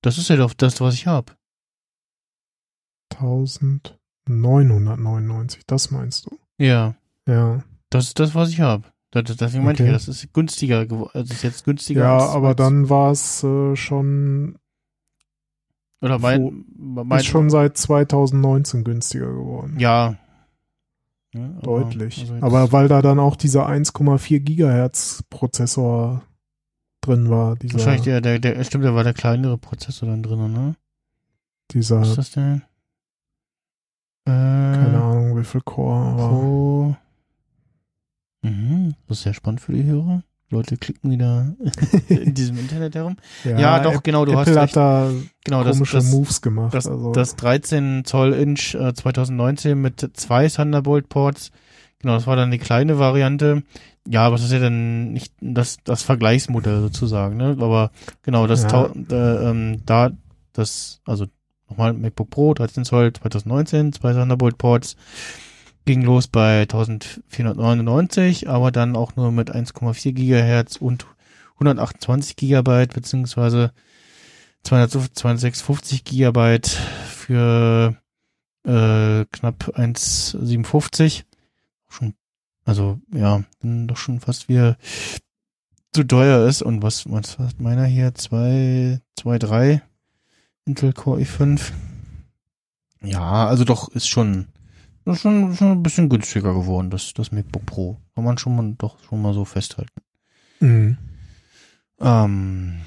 Das 0.01 0.17
ist 0.17 0.30
ja 0.30 0.35
doch 0.35 0.53
das, 0.53 0.81
was 0.81 0.93
ich 0.95 1.07
habe. 1.07 1.31
1999, 4.27 5.63
das 5.67 5.91
meinst 5.91 6.25
du? 6.25 6.38
Ja. 6.57 6.95
Ja. 7.27 7.63
Das 7.89 8.05
ist 8.07 8.19
das, 8.19 8.34
was 8.35 8.49
ich 8.49 8.59
habe. 8.61 8.84
Deswegen 9.13 9.63
meinte 9.63 9.84
ich 9.84 9.88
Okay. 9.89 9.91
ja, 9.91 9.93
das 9.93 10.07
ist 10.07 10.34
günstiger 10.34 10.88
geworden. 10.88 11.11
Das 11.13 11.30
ist 11.30 11.43
jetzt 11.43 11.63
günstiger. 11.65 12.01
Ja, 12.01 12.17
als- 12.17 12.30
aber 12.31 12.47
als- 12.49 12.57
dann 12.57 12.89
war 12.89 13.11
es 13.11 13.43
äh, 13.43 13.75
schon, 13.75 14.57
Oder 16.01 16.17
mein, 16.19 16.65
mein 16.75 17.19
ist 17.19 17.27
schon 17.27 17.49
seit 17.51 17.77
2019 17.77 18.84
günstiger 18.84 19.31
geworden. 19.31 19.77
Ja. 19.80 20.15
Ja, 21.35 21.45
aber- 21.45 21.61
Deutlich. 21.61 22.21
also 22.21 22.34
aber 22.45 22.71
weil 22.71 22.88
da 22.88 23.01
dann 23.03 23.19
auch 23.19 23.35
dieser 23.35 23.67
1,4 23.67 24.39
Gigahertz 24.39 25.23
Prozessor 25.30 26.23
drin 27.03 27.30
war, 27.30 27.55
dieser, 27.55 27.75
Wahrscheinlich 27.75 28.03
der, 28.03 28.21
der, 28.21 28.39
der, 28.39 28.63
stimmt, 28.63 28.85
da 28.85 28.95
war 28.95 29.03
der 29.03 29.13
kleinere 29.13 29.57
Prozessor 29.57 30.09
dann 30.09 30.23
drin, 30.23 30.51
ne? 30.51 30.75
dieser 31.71 32.01
Was 32.01 32.09
ist 32.09 32.17
das 32.17 32.31
denn? 32.31 32.61
Äh, 34.25 34.30
keine 34.31 35.01
Ahnung, 35.01 35.38
wie 35.38 35.43
viel 35.43 35.61
Core 35.61 36.17
war. 36.17 36.30
Pro. 36.30 36.95
Mhm, 38.41 38.95
das 39.07 39.17
ist 39.19 39.23
sehr 39.23 39.34
spannend 39.34 39.61
für 39.61 39.73
die 39.73 39.84
Hörer. 39.84 40.23
Leute 40.49 40.77
klicken 40.77 41.09
wieder 41.09 41.55
in 42.09 42.34
diesem 42.34 42.57
Internet 42.59 42.93
herum. 42.95 43.17
Ja, 43.43 43.80
doch, 43.80 43.95
App- 43.95 44.03
genau, 44.03 44.23
du 44.25 44.34
hast 44.38 44.47
Apple 44.47 44.61
recht. 44.61 44.75
hat 44.75 44.77
da 44.77 45.11
Genau, 45.45 45.63
das, 45.63 45.75
komische 45.77 45.97
das, 45.97 46.11
Moves 46.11 46.41
gemacht. 46.41 46.73
das, 46.73 46.85
also, 46.88 47.11
das 47.11 47.35
13 47.38 48.03
Zoll 48.05 48.34
Inch 48.34 48.75
äh, 48.75 48.93
2019 48.93 49.80
mit 49.81 50.11
zwei 50.13 50.47
Thunderbolt 50.47 51.09
Ports. 51.09 51.51
Genau, 51.99 52.13
das 52.15 52.27
war 52.27 52.35
dann 52.35 52.51
die 52.51 52.59
kleine 52.59 52.99
Variante. 52.99 53.63
Ja, 54.07 54.25
aber 54.25 54.35
das 54.35 54.45
ist 54.45 54.51
ja 54.51 54.59
dann 54.59 55.13
nicht 55.13 55.34
das, 55.39 55.77
das 55.84 56.03
Vergleichsmodell 56.03 56.81
sozusagen, 56.81 57.38
ne? 57.38 57.55
Aber 57.59 57.91
genau, 58.21 58.47
das 58.47 58.63
Ja. 58.63 58.85
äh, 59.11 59.49
ähm, 59.49 59.81
da 59.85 60.11
das, 60.51 61.01
also 61.05 61.25
nochmal 61.69 61.93
MacBook 61.93 62.30
Pro 62.30 62.53
13 62.53 62.85
Zoll 62.85 63.13
2019, 63.13 63.93
zwei 63.93 64.13
Thunderbolt 64.13 64.57
Ports, 64.57 64.97
ging 65.85 66.01
los 66.01 66.27
bei 66.27 66.61
1499, 66.61 68.49
aber 68.49 68.71
dann 68.71 68.95
auch 68.95 69.15
nur 69.15 69.31
mit 69.31 69.53
1,4 69.53 70.11
Gigahertz 70.13 70.75
und 70.77 71.05
128 71.55 72.35
Gigabyte 72.35 72.93
beziehungsweise 72.93 73.71
256 74.63 76.03
Gigabyte 76.03 76.67
für 76.67 77.95
äh, 78.65 79.25
knapp 79.31 79.73
1,57. 79.75 81.23
Schon, 81.89 82.13
also 82.65 82.99
ja, 83.14 83.44
dann 83.61 83.88
doch 83.88 83.98
schon 83.98 84.19
fast 84.19 84.49
wieder 84.49 84.77
zu 85.91 86.03
teuer 86.03 86.48
ist. 86.48 86.61
Und 86.61 86.81
was, 86.81 87.10
was 87.10 87.38
hat 87.40 87.60
meiner 87.60 87.85
hier? 87.85 88.14
2, 88.14 88.99
2, 89.19 89.40
3 89.40 89.81
Intel 90.65 90.94
Core 90.94 91.22
i5. 91.22 91.72
Ja, 93.02 93.48
also 93.48 93.65
doch 93.65 93.90
ist 93.90 94.07
schon, 94.07 94.48
ist 95.06 95.22
schon, 95.22 95.56
schon 95.56 95.72
ein 95.72 95.84
bisschen 95.84 96.07
günstiger 96.07 96.53
geworden, 96.53 96.90
das, 96.90 97.14
das 97.14 97.31
MacBook 97.31 97.65
Pro. 97.65 97.98
Kann 98.15 98.23
man 98.23 98.38
schon 98.38 98.56
mal, 98.56 98.73
doch 98.77 98.98
schon 99.03 99.22
mal 99.22 99.34
so 99.34 99.44
festhalten. 99.44 100.02
Mhm. 100.61 100.98
Ähm, 101.99 102.81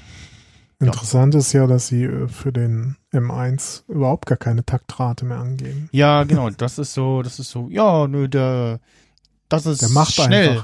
Interessant 0.79 1.33
ist 1.33 1.53
ja, 1.53 1.65
dass 1.65 1.87
sie 1.87 2.03
äh, 2.03 2.27
für 2.27 2.51
den 2.51 2.97
M1 3.11 3.83
überhaupt 3.87 4.27
gar 4.27 4.37
keine 4.37 4.63
Taktrate 4.63 5.25
mehr 5.25 5.37
angeben. 5.39 5.89
Ja, 5.91 6.23
genau, 6.23 6.49
das 6.51 6.77
ist 6.77 6.93
so, 6.93 7.23
das 7.23 7.39
ist 7.39 7.49
so, 7.49 7.67
ja, 7.69 8.07
nö, 8.07 8.27
der, 8.27 8.79
das 9.49 9.65
ist 9.65 9.81
Der 9.81 9.89
macht 9.89 10.13
schnell. 10.13 10.63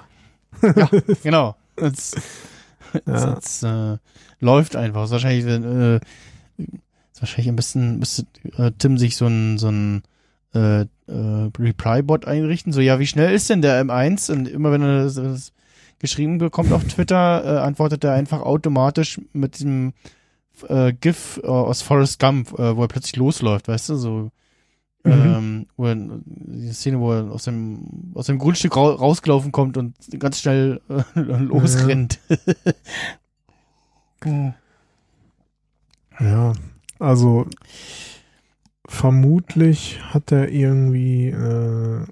einfach. 0.62 0.94
Genau. 1.24 1.56
Das, 1.76 2.12
das, 3.06 3.24
Ja. 3.24 3.36
das 3.36 3.64
äh, 3.64 3.98
läuft 4.40 4.76
einfach. 4.76 5.06
Ist 5.06 5.12
wahrscheinlich, 5.12 5.46
äh, 5.46 5.96
ist 6.58 7.22
wahrscheinlich 7.22 7.48
ein 7.50 7.56
bisschen, 7.56 8.00
müsste 8.00 8.26
äh, 8.58 8.72
Tim 8.78 8.98
sich 8.98 9.16
so 9.18 9.26
ein, 9.28 9.58
so 9.58 9.70
ein 9.70 10.04
äh, 10.54 10.82
äh, 10.82 10.88
Reply-Bot 11.08 12.26
einrichten. 12.26 12.72
So, 12.74 12.82
ja, 12.82 13.00
wie 13.00 13.08
schnell 13.08 13.34
ist 13.34 13.50
denn 13.50 13.62
der 13.62 13.84
M1? 13.84 14.32
Und 14.32 14.48
immer 14.48 14.72
wenn 14.72 14.84
er 14.84 15.04
das, 15.04 15.16
das 15.16 15.52
geschrieben 16.00 16.38
bekommt 16.38 16.72
auf 16.74 16.84
Twitter, 16.84 17.44
äh, 17.44 17.60
antwortet 17.60 18.04
er 18.04 18.14
einfach 18.14 18.42
automatisch 18.42 19.20
mit 19.32 19.56
diesem 19.56 19.94
äh, 20.68 20.94
GIF 20.94 21.40
äh, 21.44 21.48
aus 21.48 21.82
Forrest 21.82 22.20
Gump, 22.20 22.54
äh, 22.60 22.76
wo 22.78 22.84
er 22.84 22.88
plötzlich 22.88 23.16
losläuft, 23.16 23.68
weißt 23.68 23.90
du, 23.90 23.96
so 23.96 24.32
Mhm. 25.04 25.12
ähm, 25.12 25.66
wo 25.76 25.88
er, 25.88 25.96
die 25.96 26.72
Szene, 26.72 27.00
wo 27.00 27.12
er 27.12 27.30
aus 27.32 27.44
dem 27.44 28.14
aus 28.14 28.28
dem 28.28 28.38
Grundstück 28.38 28.78
ra 28.78 28.94
rausgelaufen 28.94 29.52
kommt 29.52 29.76
und 29.76 29.96
ganz 30.18 30.40
schnell 30.40 30.80
äh, 30.90 31.20
losrennt. 31.20 32.20
Ja, 36.20 36.54
also 37.00 37.48
vermutlich 38.88 40.00
hat 40.14 40.32
er 40.32 40.50
irgendwie 40.50 41.28
äh, 41.28 42.06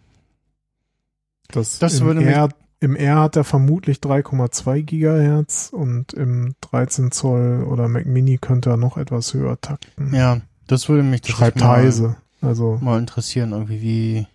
das, 1.47 1.80
Das 1.80 1.99
im, 1.99 2.19
R, 2.19 2.49
im 2.80 2.95
R 2.95 3.19
hat 3.19 3.35
er 3.35 3.43
vermutlich 3.43 3.99
3,2 3.99 4.81
Gigahertz 4.81 5.69
und 5.72 6.13
im 6.13 6.55
13 6.61 7.11
Zoll 7.11 7.63
oder 7.63 7.88
Mac 7.88 8.05
Mini 8.05 8.38
könnte 8.38 8.72
er 8.72 8.77
noch 8.77 8.97
etwas 8.97 9.34
höher 9.34 9.59
takten. 9.61 10.13
ja, 10.13 10.41
das 10.68 10.89
würde 10.89 11.03
mich 11.03 11.22
tatsächlich 11.22 11.38
Schreibt 11.38 11.59
mal, 11.59 11.77
Heise. 11.77 12.15
Also 12.41 12.80
mal 12.81 12.99
interessieren, 12.99 13.51
irgendwie 13.51 13.81
wie 13.81 14.27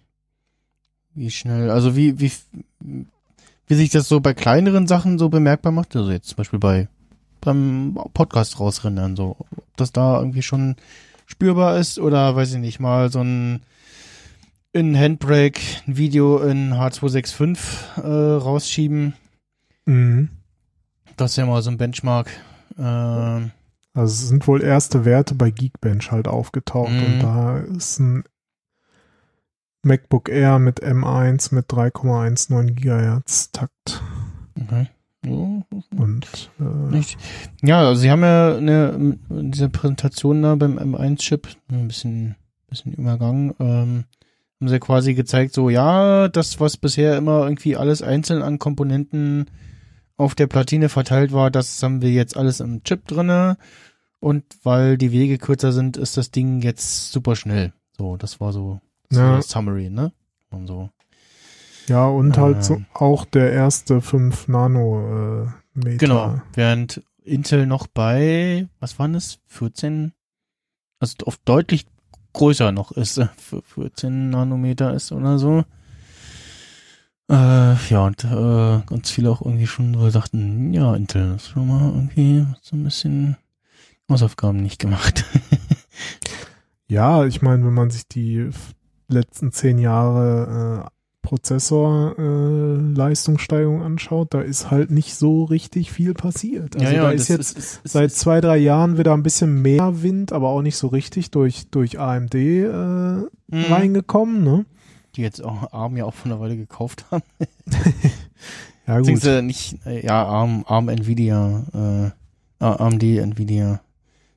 wie 1.15 1.31
schnell, 1.31 1.71
also 1.71 1.97
wie 1.97 2.21
wie 2.21 2.31
wie 3.67 3.75
sich 3.75 3.91
das 3.91 4.09
so 4.09 4.21
bei 4.21 4.35
kleineren 4.35 4.87
Sachen 4.87 5.19
so 5.19 5.29
bemerkbar 5.29 5.73
macht, 5.73 5.97
also 5.97 6.11
jetzt 6.11 6.29
zum 6.29 6.37
Beispiel 6.37 6.59
bei 6.59 6.89
beim 7.41 7.99
Podcast 8.15 8.61
rausrennen, 8.61 9.17
so 9.17 9.37
ob 9.39 9.77
das 9.77 9.93
da 9.93 10.19
irgendwie 10.19 10.43
schon 10.43 10.77
spürbar 11.27 11.79
ist 11.79 11.99
oder 11.99 12.37
weiß 12.37 12.55
ich 12.55 12.61
nicht 12.61 12.81
mal 12.81 13.11
so 13.11 13.21
ein 13.21 13.63
in 14.73 14.97
Handbrake 14.97 15.61
ein 15.87 15.97
Video 15.97 16.39
in 16.39 16.75
H265 16.75 18.03
äh, 18.03 18.37
rausschieben. 18.37 19.15
mhm. 19.87 20.29
Das 21.17 21.31
ist 21.31 21.37
ja 21.37 21.47
mal 21.47 21.63
so 21.63 21.71
ein 21.71 21.79
Benchmark. 21.79 22.29
Ähm, 22.79 23.53
Also 23.97 24.13
es 24.13 24.29
sind 24.29 24.47
wohl 24.47 24.63
erste 24.63 25.05
Werte 25.05 25.35
bei 25.35 25.51
Geekbench 25.51 26.11
halt 26.13 26.29
aufgetaucht 26.29 26.91
Mhm. 26.93 27.05
und 27.05 27.19
da 27.21 27.59
ist 27.59 27.99
ein 27.99 28.25
MacBook 29.83 30.29
Air 30.29 30.59
mit 30.59 30.83
M1 30.83 31.55
mit 31.55 31.67
3,19 31.71 32.73
Gigahertz 32.75 33.51
Takt 33.53 34.03
okay. 34.61 34.89
Ja, 35.25 35.63
und 35.97 36.51
äh. 36.61 37.03
Ja, 37.67 37.81
also 37.81 38.01
sie 38.01 38.11
haben 38.11 38.23
ja 38.23 38.57
eine, 38.57 39.17
in 39.31 39.51
dieser 39.51 39.69
Präsentation 39.69 40.43
da 40.43 40.55
beim 40.55 40.79
M1-Chip, 40.79 41.49
ein 41.71 41.89
bisschen, 41.89 42.37
bisschen 42.69 42.93
übergangen, 42.93 43.53
ähm, 43.59 44.05
haben 44.61 44.69
sie 44.69 44.79
quasi 44.79 45.15
gezeigt, 45.15 45.53
so, 45.53 45.69
ja, 45.69 46.29
das, 46.29 46.61
was 46.61 46.77
bisher 46.77 47.17
immer 47.17 47.43
irgendwie 47.43 47.77
alles 47.77 48.03
einzeln 48.03 48.43
an 48.43 48.59
Komponenten 48.61 49.47
auf 50.17 50.35
der 50.35 50.47
Platine 50.47 50.89
verteilt 50.89 51.33
war, 51.33 51.51
das 51.51 51.83
haben 51.83 52.03
wir 52.03 52.11
jetzt 52.13 52.37
alles 52.37 52.61
im 52.61 52.83
Chip 52.85 53.07
drinne. 53.07 53.57
Und 54.27 54.43
weil 54.65 54.99
die 54.99 55.13
Wege 55.13 55.39
kürzer 55.39 55.71
sind, 55.71 55.97
ist 55.97 56.17
das 56.17 56.33
Ding 56.33 56.61
jetzt 56.61 57.13
super 57.13 57.37
schnell. 57.37 57.73
So, 57.97 58.17
das 58.17 58.41
war 58.41 58.53
so, 58.53 58.81
so 59.09 59.21
Ja. 59.21 59.37
das 59.37 59.49
Summary, 59.49 59.89
ne? 59.89 60.11
Und 60.51 60.67
so. 60.67 60.91
ja 61.87 62.07
und 62.09 62.37
halt 62.37 62.65
so 62.65 62.75
Ähm. 62.75 62.87
auch 62.93 63.25
der 63.25 63.53
erste 63.53 64.01
5 64.01 64.49
Nano 64.49 65.45
äh, 65.45 65.49
Meter. 65.75 65.97
Genau. 65.99 66.43
Während 66.55 67.05
Intel 67.23 67.67
noch 67.67 67.87
bei, 67.87 68.67
was 68.81 68.99
waren 68.99 69.15
es? 69.15 69.39
14, 69.47 70.13
also 70.99 71.15
oft 71.25 71.41
deutlich 71.45 71.87
größer 72.33 72.73
noch 72.73 72.91
ist, 72.91 73.19
äh, 73.19 73.29
für 73.37 73.63
14 73.63 74.31
Nanometer 74.31 74.93
ist 74.93 75.13
oder 75.13 75.39
so. 75.39 75.65
Äh, 77.31 77.75
ja, 77.91 78.07
und 78.07 78.25
äh, 78.25 78.83
ganz 78.87 79.09
viele 79.11 79.31
auch 79.31 79.43
irgendwie 79.43 79.67
schon 79.69 79.95
so 79.95 80.11
dachten, 80.11 80.73
ja, 80.73 80.97
Intel 80.97 81.37
ist 81.37 81.49
schon 81.51 81.69
mal 81.69 81.93
irgendwie 81.93 82.45
so 82.63 82.75
ein 82.77 82.83
bisschen 82.83 83.37
Hausaufgaben 84.11 84.63
nicht 84.63 84.79
gemacht. 84.79 85.25
Ja, 86.89 87.25
ich 87.25 87.43
meine, 87.43 87.67
wenn 87.67 87.75
man 87.75 87.91
sich 87.91 88.07
die 88.07 88.49
letzten 89.09 89.51
zehn 89.51 89.79
Jahre 89.79 90.85
äh, 90.87 90.91
Prozessor-Leistungssteigerung 91.27 93.81
äh, 93.81 93.85
anschaut, 93.85 94.33
da 94.35 94.41
ist 94.41 94.71
halt 94.71 94.93
nicht 94.93 95.17
so 95.17 95.43
richtig 95.45 95.91
viel 95.91 96.15
passiert. 96.15 96.77
Also 96.77 96.95
da 96.95 97.11
ist 97.11 97.27
jetzt 97.27 97.59
ist, 97.59 97.81
ist, 97.83 97.93
seit 97.93 98.13
zwei, 98.13 98.41
drei 98.41 98.57
Jahren 98.59 98.99
wieder 98.99 99.15
ein 99.15 99.25
bisschen 99.25 99.63
mehr 99.63 100.05
Wind, 100.05 100.33
aber 100.33 100.51
auch 100.51 100.63
nicht 100.63 100.77
so 100.77 100.87
richtig 100.87 101.33
durch, 101.33 101.69
durch 101.71 101.99
AMD 101.99 102.35
äh, 102.35 103.17
Mhm. 103.49 103.51
reingekommen, 103.51 104.45
ne? 104.45 104.65
die 105.17 105.23
jetzt 105.23 105.43
auch 105.45 105.73
ARM 105.73 105.97
ja 105.97 106.05
auch 106.05 106.15
von 106.15 106.31
der 106.31 106.39
Weile 106.41 106.57
gekauft 106.57 107.07
haben. 107.11 107.25
Ja, 108.87 108.99
gut. 108.99 109.07
Beziehungsweise 109.07 109.43
nicht, 109.43 109.85
äh, 109.87 110.07
ja, 110.07 110.25
ARM, 110.25 110.65
ARM 110.69 110.89
Nvidia, 110.89 112.13
äh, 112.61 112.65
AMD 112.65 113.03
Nvidia. 113.03 113.81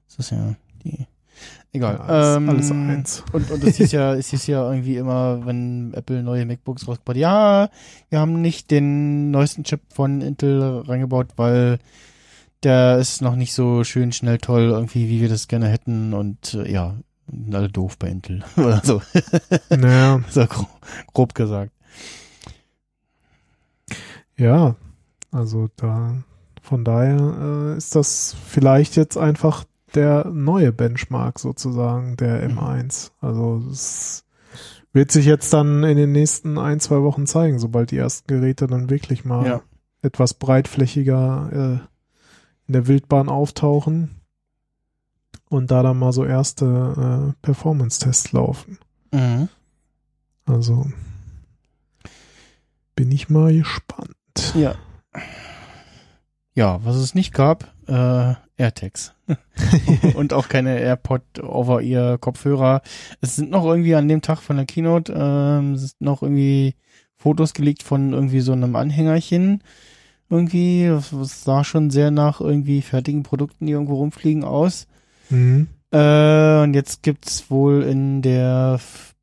Das 0.10 0.26
ist 0.26 0.32
ja 0.32 0.56
die. 0.84 1.08
Egal. 1.72 1.96
Ja, 1.96 2.00
alles, 2.02 2.38
ähm, 2.38 2.50
alles 2.50 2.72
eins. 2.72 3.24
Und, 3.32 3.52
und 3.52 3.64
es 3.64 3.78
hieß 3.78 3.92
ja, 3.92 4.14
es 4.16 4.30
hieß 4.30 4.48
ja 4.48 4.70
irgendwie 4.70 4.98
immer, 4.98 5.46
wenn 5.46 5.94
Apple 5.94 6.24
neue 6.24 6.46
MacBooks 6.46 6.88
rausgebracht, 6.88 7.18
ja, 7.18 7.70
wir 8.10 8.20
haben 8.20 8.42
nicht 8.42 8.72
den 8.72 9.32
neuesten 9.32 9.64
Chip 9.64 9.82
von 9.94 10.22
Intel 10.22 10.82
reingebaut, 10.86 11.28
weil 11.36 11.80
der 12.64 12.98
ist 12.98 13.22
noch 13.22 13.36
nicht 13.36 13.54
so 13.54 13.84
schön, 13.84 14.12
schnell, 14.12 14.40
toll, 14.40 14.64
irgendwie, 14.64 15.10
wie 15.10 15.22
wir 15.22 15.30
das 15.30 15.48
gerne 15.48 15.68
hätten 15.70 16.14
und 16.14 16.56
äh, 16.56 16.70
ja, 16.72 16.96
sind 17.32 17.56
alle 17.56 17.70
doof 17.70 17.98
bei 17.98 18.10
Intel. 18.10 18.44
Oder 18.58 18.82
so, 18.84 19.02
Naja, 19.70 20.22
so 20.30 20.46
grob, 20.48 20.68
grob 21.14 21.36
gesagt. 21.36 21.72
ja, 24.36 24.76
also 25.32 25.70
da, 25.76 26.16
von 26.62 26.84
daher 26.84 27.74
äh, 27.74 27.78
ist 27.78 27.96
das 27.96 28.36
vielleicht 28.48 28.96
jetzt 28.96 29.18
einfach 29.18 29.66
der 29.96 30.26
neue 30.26 30.72
Benchmark 30.72 31.40
sozusagen, 31.40 32.18
der 32.18 32.48
Mhm. 32.50 32.60
M1. 32.60 33.12
Also 33.22 33.64
es 33.72 34.26
wird 34.94 35.12
sich 35.12 35.26
jetzt 35.26 35.54
dann 35.54 35.84
in 35.84 35.98
den 35.98 36.12
nächsten 36.12 36.58
ein, 36.58 36.80
zwei 36.80 37.02
Wochen 37.04 37.28
zeigen, 37.28 37.60
sobald 37.60 37.92
die 37.92 37.98
ersten 37.98 38.28
Geräte 38.28 38.68
dann 38.68 38.90
wirklich 38.90 39.26
mal 39.26 39.46
Ja. 39.46 39.62
etwas 40.02 40.34
breitflächiger 40.34 41.50
äh, 41.52 42.68
in 42.68 42.74
der 42.74 42.88
Wildbahn 42.88 43.30
auftauchen 43.30 44.16
und 45.50 45.72
da 45.72 45.84
dann 45.84 45.98
mal 46.00 46.12
so 46.14 46.26
erste 46.26 47.34
äh, 47.34 47.34
Performance-Tests 47.42 48.32
laufen. 48.32 48.78
Mhm. 49.12 49.50
Also 50.46 50.88
bin 52.96 53.12
ich 53.12 53.30
mal 53.30 53.54
gespannt. 53.54 54.16
Ja. 54.56 54.76
Ja, 56.54 56.84
was 56.84 56.96
es 56.98 57.16
nicht 57.16 57.34
gab, 57.34 57.74
äh, 57.88 58.34
AirTags. 58.58 59.14
und 60.16 60.34
auch 60.34 60.50
keine 60.50 60.80
AirPod 60.80 61.22
over 61.42 61.82
ear 61.82 62.18
Kopfhörer. 62.18 62.82
Es 63.22 63.36
sind 63.36 63.52
noch 63.52 63.66
irgendwie 63.66 63.96
an 63.96 64.08
dem 64.08 64.22
Tag 64.22 64.40
von 64.40 64.58
der 64.58 64.66
Keynote, 64.66 65.14
ähm, 65.16 65.74
es 65.74 65.82
sind 65.82 66.02
noch 66.02 66.24
irgendwie 66.24 66.76
Fotos 67.16 67.54
gelegt 67.54 67.84
von 67.84 68.14
irgendwie 68.14 68.40
so 68.40 68.54
einem 68.54 68.76
Anhängerchen. 68.76 69.64
Irgendwie, 70.30 70.88
das, 70.88 71.10
das 71.12 71.44
sah 71.44 71.64
schon 71.64 71.90
sehr 71.90 72.12
nach 72.12 72.40
irgendwie 72.40 72.82
fertigen 72.82 73.24
Produkten, 73.24 73.66
die 73.66 73.74
irgendwo 73.74 73.96
rumfliegen 73.96 74.44
aus. 74.44 74.88
Mhm. 75.30 75.68
Äh, 75.92 76.62
und 76.64 76.74
jetzt 76.74 77.04
gibt's 77.04 77.50
wohl 77.50 77.84
in 77.84 78.22
der 78.22 78.80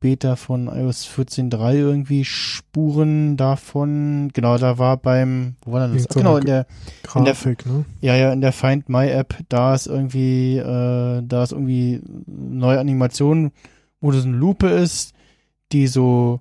Beta 0.07 0.37
von 0.37 0.69
iOS 0.69 1.05
14.3 1.09 1.75
irgendwie 1.75 2.25
Spuren 2.25 3.37
davon. 3.37 4.31
Genau, 4.33 4.57
da 4.57 4.79
war 4.79 4.99
beim, 4.99 5.57
wo 5.65 5.73
war 5.73 5.81
denn 5.81 5.95
das? 5.95 6.03
Irgend 6.03 6.13
so 6.13 6.21
genau, 6.21 6.37
in 6.37 6.45
der, 6.45 6.67
Grafik, 7.03 7.67
ne? 7.67 7.85
ja, 8.01 8.15
ja, 8.15 8.33
in 8.33 8.41
der 8.41 8.53
Find 8.53 8.89
My 8.89 9.09
App, 9.09 9.35
da 9.49 9.75
ist 9.75 9.89
irgendwie, 9.89 10.59
äh, 10.59 11.23
da 11.27 11.43
ist 11.43 11.51
irgendwie 11.51 12.01
neue 12.27 12.79
Animation, 12.79 13.51
wo 14.01 14.13
das 14.13 14.25
eine 14.25 14.37
Lupe 14.37 14.69
ist, 14.69 15.13
die 15.73 15.89
so 15.89 16.39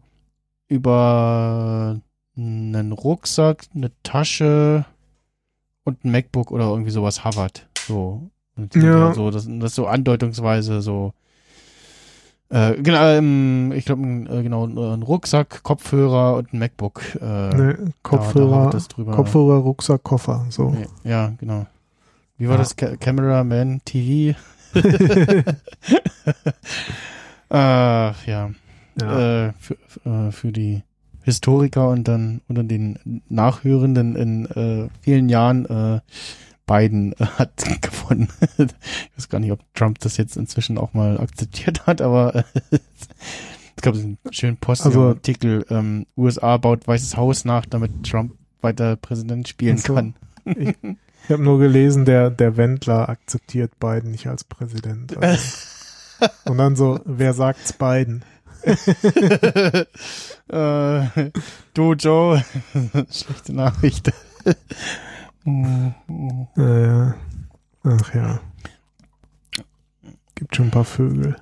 über 0.67 1.99
einen 2.37 2.91
Rucksack, 2.91 3.65
eine 3.73 3.89
Tasche 4.03 4.85
und 5.85 6.05
ein 6.05 6.11
MacBook 6.11 6.51
oder 6.51 6.65
irgendwie 6.65 6.91
sowas 6.91 7.25
hovert. 7.25 7.67
So. 7.87 8.29
Und 8.55 8.75
Ja. 8.75 9.11
So, 9.15 9.31
das, 9.31 9.47
das 9.47 9.71
ist 9.71 9.75
so 9.75 9.87
andeutungsweise 9.87 10.83
so. 10.83 11.13
Äh, 12.49 12.75
genau, 12.81 13.03
ähm, 13.07 13.71
ich 13.75 13.85
glaube, 13.85 14.03
äh, 14.03 14.43
genau, 14.43 14.65
ein 14.67 15.01
Rucksack, 15.01 15.63
Kopfhörer 15.63 16.35
und 16.35 16.53
ein 16.53 16.59
MacBook. 16.59 17.01
Äh, 17.15 17.25
ne 17.25 17.73
da- 17.73 17.83
da 17.85 17.91
Kopfhörer. 18.03 18.69
Kopfhörer, 19.11 19.57
Rucksack, 19.57 20.03
Koffer, 20.03 20.45
so. 20.49 20.75
Ja, 21.03 21.09
ja, 21.09 21.33
genau. 21.39 21.65
Wie 22.37 22.45
war 22.47 22.53
Ja. 22.55 22.59
das? 22.59 22.75
Ca 22.75 22.95
Cameraman 22.97 23.81
TV? 23.85 24.37
Ach 27.49 28.25
ja. 28.25 28.49
ja. 29.01 29.47
Äh, 29.47 29.53
für, 29.59 29.75
äh, 30.05 30.31
für 30.31 30.51
die 30.51 30.83
Historiker 31.23 31.89
und 31.89 32.07
dann 32.07 32.41
unter 32.47 32.63
den 32.63 33.21
Nachhörenden 33.29 34.15
in 34.15 34.45
äh, 34.45 34.89
vielen 35.01 35.29
Jahren 35.29 35.65
äh, 35.65 35.99
Biden 36.65 37.13
äh, 37.13 37.25
hat 37.25 37.55
gewonnen. 37.81 38.27
ich 38.57 38.67
weiß 39.17 39.29
gar 39.29 39.39
nicht, 39.39 39.51
ob 39.51 39.59
Trump 39.73 39.99
das 39.99 40.17
jetzt 40.17 40.37
inzwischen 40.37 40.77
auch 40.77 40.93
mal 40.93 41.19
akzeptiert 41.19 41.85
hat, 41.87 42.01
aber 42.01 42.35
äh, 42.35 42.43
es 43.75 43.81
gab 43.81 43.95
einen 43.95 44.17
schönen 44.31 44.57
Also- 44.61 44.83
Post-Artikel, 44.83 45.65
ähm, 45.69 46.05
USA 46.17 46.57
baut 46.57 46.87
Weißes 46.87 47.17
Haus 47.17 47.45
nach, 47.45 47.65
damit 47.65 48.03
Trump 48.09 48.33
weiter 48.61 48.95
Präsident 48.95 49.47
spielen 49.47 49.77
so. 49.77 49.93
kann. 49.95 50.15
Ich 50.45 50.75
habe 51.29 51.43
nur 51.43 51.59
gelesen, 51.59 52.05
der, 52.05 52.29
der 52.29 52.57
Wendler 52.57 53.09
akzeptiert 53.09 53.79
Biden 53.79 54.11
nicht 54.11 54.27
als 54.27 54.43
Präsident. 54.43 55.15
Also. 55.17 55.41
Und 56.45 56.57
dann 56.57 56.75
so, 56.75 56.99
wer 57.05 57.33
sagt's 57.33 57.73
Biden? 57.73 58.23
äh, 60.47 61.05
du, 61.73 61.93
Joe, 61.93 62.43
schlechte 63.11 63.53
Nachricht. 63.53 64.11
Mm, 65.45 65.93
mm. 66.07 66.47
Äh, 66.57 67.13
ach 67.83 68.13
ja. 68.13 68.39
Gibt 70.33 70.55
schon 70.55 70.67
ein 70.67 70.71
paar 70.71 70.85
Vögel. 70.85 71.37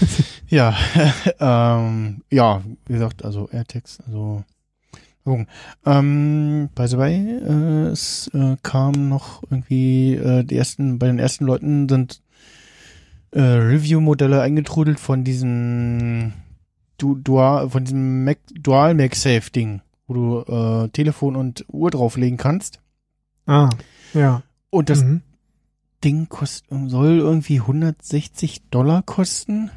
ja, 0.48 0.74
ähm, 1.40 2.22
ja, 2.30 2.62
wie 2.86 2.92
gesagt, 2.94 3.24
also 3.24 3.48
AirTags, 3.50 4.00
also. 4.06 4.44
Ähm, 5.84 6.70
by 6.74 6.88
the 6.88 6.96
way, 6.96 7.16
äh, 7.16 7.90
es 7.90 8.30
äh, 8.32 8.56
kam 8.62 9.10
noch 9.10 9.42
irgendwie 9.50 10.14
äh, 10.14 10.42
die 10.42 10.56
ersten, 10.56 10.98
bei 10.98 11.06
den 11.06 11.18
ersten 11.18 11.44
Leuten 11.44 11.86
sind 11.86 12.22
äh, 13.32 13.40
Review-Modelle 13.40 14.40
eingetrudelt 14.40 14.98
von 14.98 15.24
diesem 15.24 16.32
du, 16.96 17.14
Dual, 17.14 17.68
von 17.68 17.84
diesem 17.84 18.24
Mac, 18.24 18.38
Dual 18.54 18.94
MagSafe 18.94 19.50
Ding, 19.50 19.82
wo 20.06 20.14
du 20.14 20.40
äh, 20.50 20.88
Telefon 20.88 21.36
und 21.36 21.66
Uhr 21.68 21.90
drauflegen 21.90 22.38
kannst. 22.38 22.80
Ah, 23.48 23.70
ja. 24.12 24.42
Und 24.70 24.90
das 24.90 25.02
mhm. 25.02 25.22
Ding 26.04 26.28
kostet, 26.28 26.68
soll 26.90 27.18
irgendwie 27.18 27.60
160 27.60 28.68
Dollar 28.70 29.02
kosten. 29.02 29.70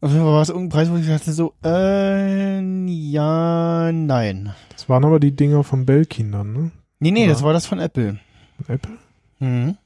Auf 0.00 0.12
jeden 0.12 0.22
Fall 0.24 0.32
war 0.32 0.42
es 0.42 0.48
irgendein 0.48 0.68
Preis, 0.70 0.90
wo 0.90 0.96
ich 0.96 1.08
dachte 1.08 1.32
so, 1.32 1.54
äh, 1.64 2.60
ja, 2.60 3.90
nein. 3.92 4.54
Das 4.70 4.88
waren 4.88 5.04
aber 5.04 5.18
die 5.18 5.34
Dinger 5.34 5.64
von 5.64 5.84
Belkin 5.84 6.30
dann, 6.32 6.52
ne? 6.52 6.70
Nee, 7.00 7.10
nee, 7.10 7.24
Ja. 7.24 7.28
das 7.28 7.42
war 7.42 7.52
das 7.52 7.66
von 7.66 7.80
Apple. 7.80 8.18
Von 8.64 8.74
Apple? 8.74 8.92
Mhm. 9.40 9.76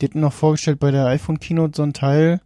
Die 0.00 0.06
hatten 0.06 0.20
noch 0.20 0.32
vorgestellt 0.32 0.80
bei 0.80 0.90
der 0.90 1.06
iPhone 1.06 1.38
Keynote 1.38 1.76
so 1.76 1.84
ein 1.84 1.92
Teil 1.92 2.40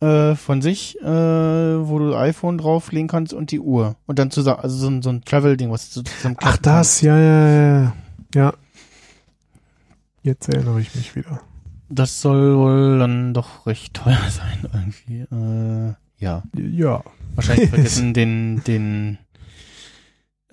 äh, 0.00 0.36
von 0.36 0.62
sich, 0.62 1.00
äh, 1.00 1.04
wo 1.04 1.98
du 1.98 2.14
iPhone 2.14 2.58
drauflegen 2.58 3.08
kannst 3.08 3.32
und 3.34 3.50
die 3.50 3.60
Uhr. 3.60 3.96
Und 4.06 4.18
dann 4.20 4.30
zusammen, 4.30 4.60
also 4.60 4.76
so 4.76 4.88
ein, 4.88 5.02
so 5.02 5.10
ein 5.10 5.22
Travel-Ding, 5.24 5.70
was 5.70 5.92
du 5.92 6.02
zusammen 6.04 6.36
Ach, 6.40 6.56
das, 6.58 7.00
ja, 7.00 7.18
ja, 7.18 7.80
ja. 7.82 7.92
Ja. 8.34 8.52
Jetzt 10.22 10.48
erinnere 10.48 10.80
ich 10.80 10.94
mich 10.94 11.14
wieder. 11.14 11.40
Das 11.88 12.20
soll 12.20 12.56
wohl 12.56 12.98
dann 12.98 13.32
doch 13.34 13.66
recht 13.66 13.94
teuer 13.94 14.18
sein, 14.30 14.68
irgendwie. 14.72 15.20
Äh, 15.20 15.94
ja. 16.18 16.42
Ja. 16.56 17.04
Wahrscheinlich 17.34 17.68
vergessen 17.70 18.14
den, 18.14 18.62
den 18.64 19.18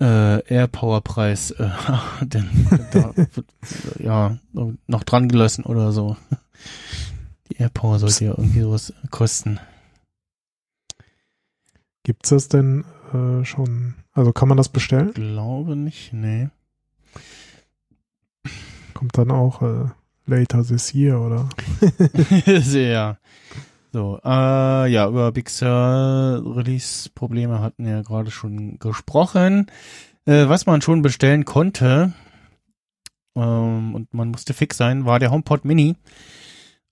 äh, 0.00 0.44
AirPower-Preis, 0.46 1.52
äh, 1.52 1.70
den, 2.22 2.48
da, 2.92 3.16
wird, 3.16 3.46
ja, 3.98 4.38
noch 4.86 5.04
dran 5.04 5.28
gelassen 5.28 5.64
oder 5.64 5.92
so. 5.92 6.16
Die 7.50 7.56
AirPower 7.56 7.98
sollte 7.98 8.24
ja 8.24 8.30
irgendwie 8.32 8.60
sowas 8.60 8.92
kosten. 9.10 9.58
Gibt's 12.04 12.30
das 12.30 12.48
denn 12.48 12.84
äh, 13.12 13.44
schon? 13.44 13.94
Also 14.12 14.32
kann 14.32 14.48
man 14.48 14.56
das 14.56 14.68
bestellen? 14.68 15.14
Glaube 15.14 15.76
nicht, 15.76 16.12
nee. 16.12 16.48
Kommt 19.02 19.18
dann 19.18 19.32
auch 19.32 19.62
äh, 19.62 19.86
later 20.26 20.62
this 20.62 20.94
year, 20.94 21.20
oder? 21.20 21.48
Sehr. 22.60 23.18
So, 23.92 24.20
äh, 24.24 24.28
ja, 24.92 25.08
über 25.08 25.32
Big 25.32 25.50
Sur 25.50 26.40
Release-Probleme 26.56 27.58
hatten 27.58 27.84
wir 27.84 27.94
ja 27.94 28.02
gerade 28.02 28.30
schon 28.30 28.78
gesprochen. 28.78 29.66
Äh, 30.24 30.48
was 30.48 30.66
man 30.66 30.82
schon 30.82 31.02
bestellen 31.02 31.44
konnte, 31.44 32.12
ähm, 33.34 33.96
und 33.96 34.14
man 34.14 34.28
musste 34.28 34.54
fix 34.54 34.76
sein, 34.76 35.04
war 35.04 35.18
der 35.18 35.32
HomePod 35.32 35.64
Mini. 35.64 35.96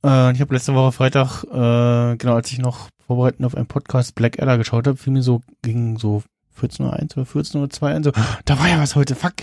Äh, 0.05 0.33
ich 0.33 0.41
habe 0.41 0.53
letzte 0.53 0.75
Woche 0.75 0.91
Freitag, 0.91 1.45
äh, 1.45 2.17
genau 2.17 2.35
als 2.35 2.51
ich 2.51 2.59
noch 2.59 2.89
vorbereitend 3.07 3.47
auf 3.47 3.55
einen 3.55 3.69
Podcast 3.69 4.17
Black 4.17 4.43
Adder 4.43 4.59
geschaut 4.59 4.89
habe, 4.89 4.97
fiel 4.97 5.13
mir 5.13 5.23
so 5.23 5.43
gegen 5.63 5.97
so 5.97 6.25
14.01 6.61 7.13
oder 7.19 7.23
14.02 7.71 7.87
ein, 7.87 8.03
so, 8.03 8.11
da 8.47 8.59
war 8.59 8.69
ja 8.69 8.81
was 8.81 8.97
heute, 8.97 9.15
fuck. 9.15 9.35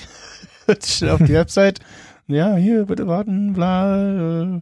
Schnell 0.85 1.11
auf 1.11 1.23
die 1.23 1.33
Website. 1.33 1.79
Ja, 2.27 2.55
hier, 2.55 2.85
bitte 2.85 3.07
warten, 3.07 3.53
bla, 3.53 4.41
äh, 4.57 4.61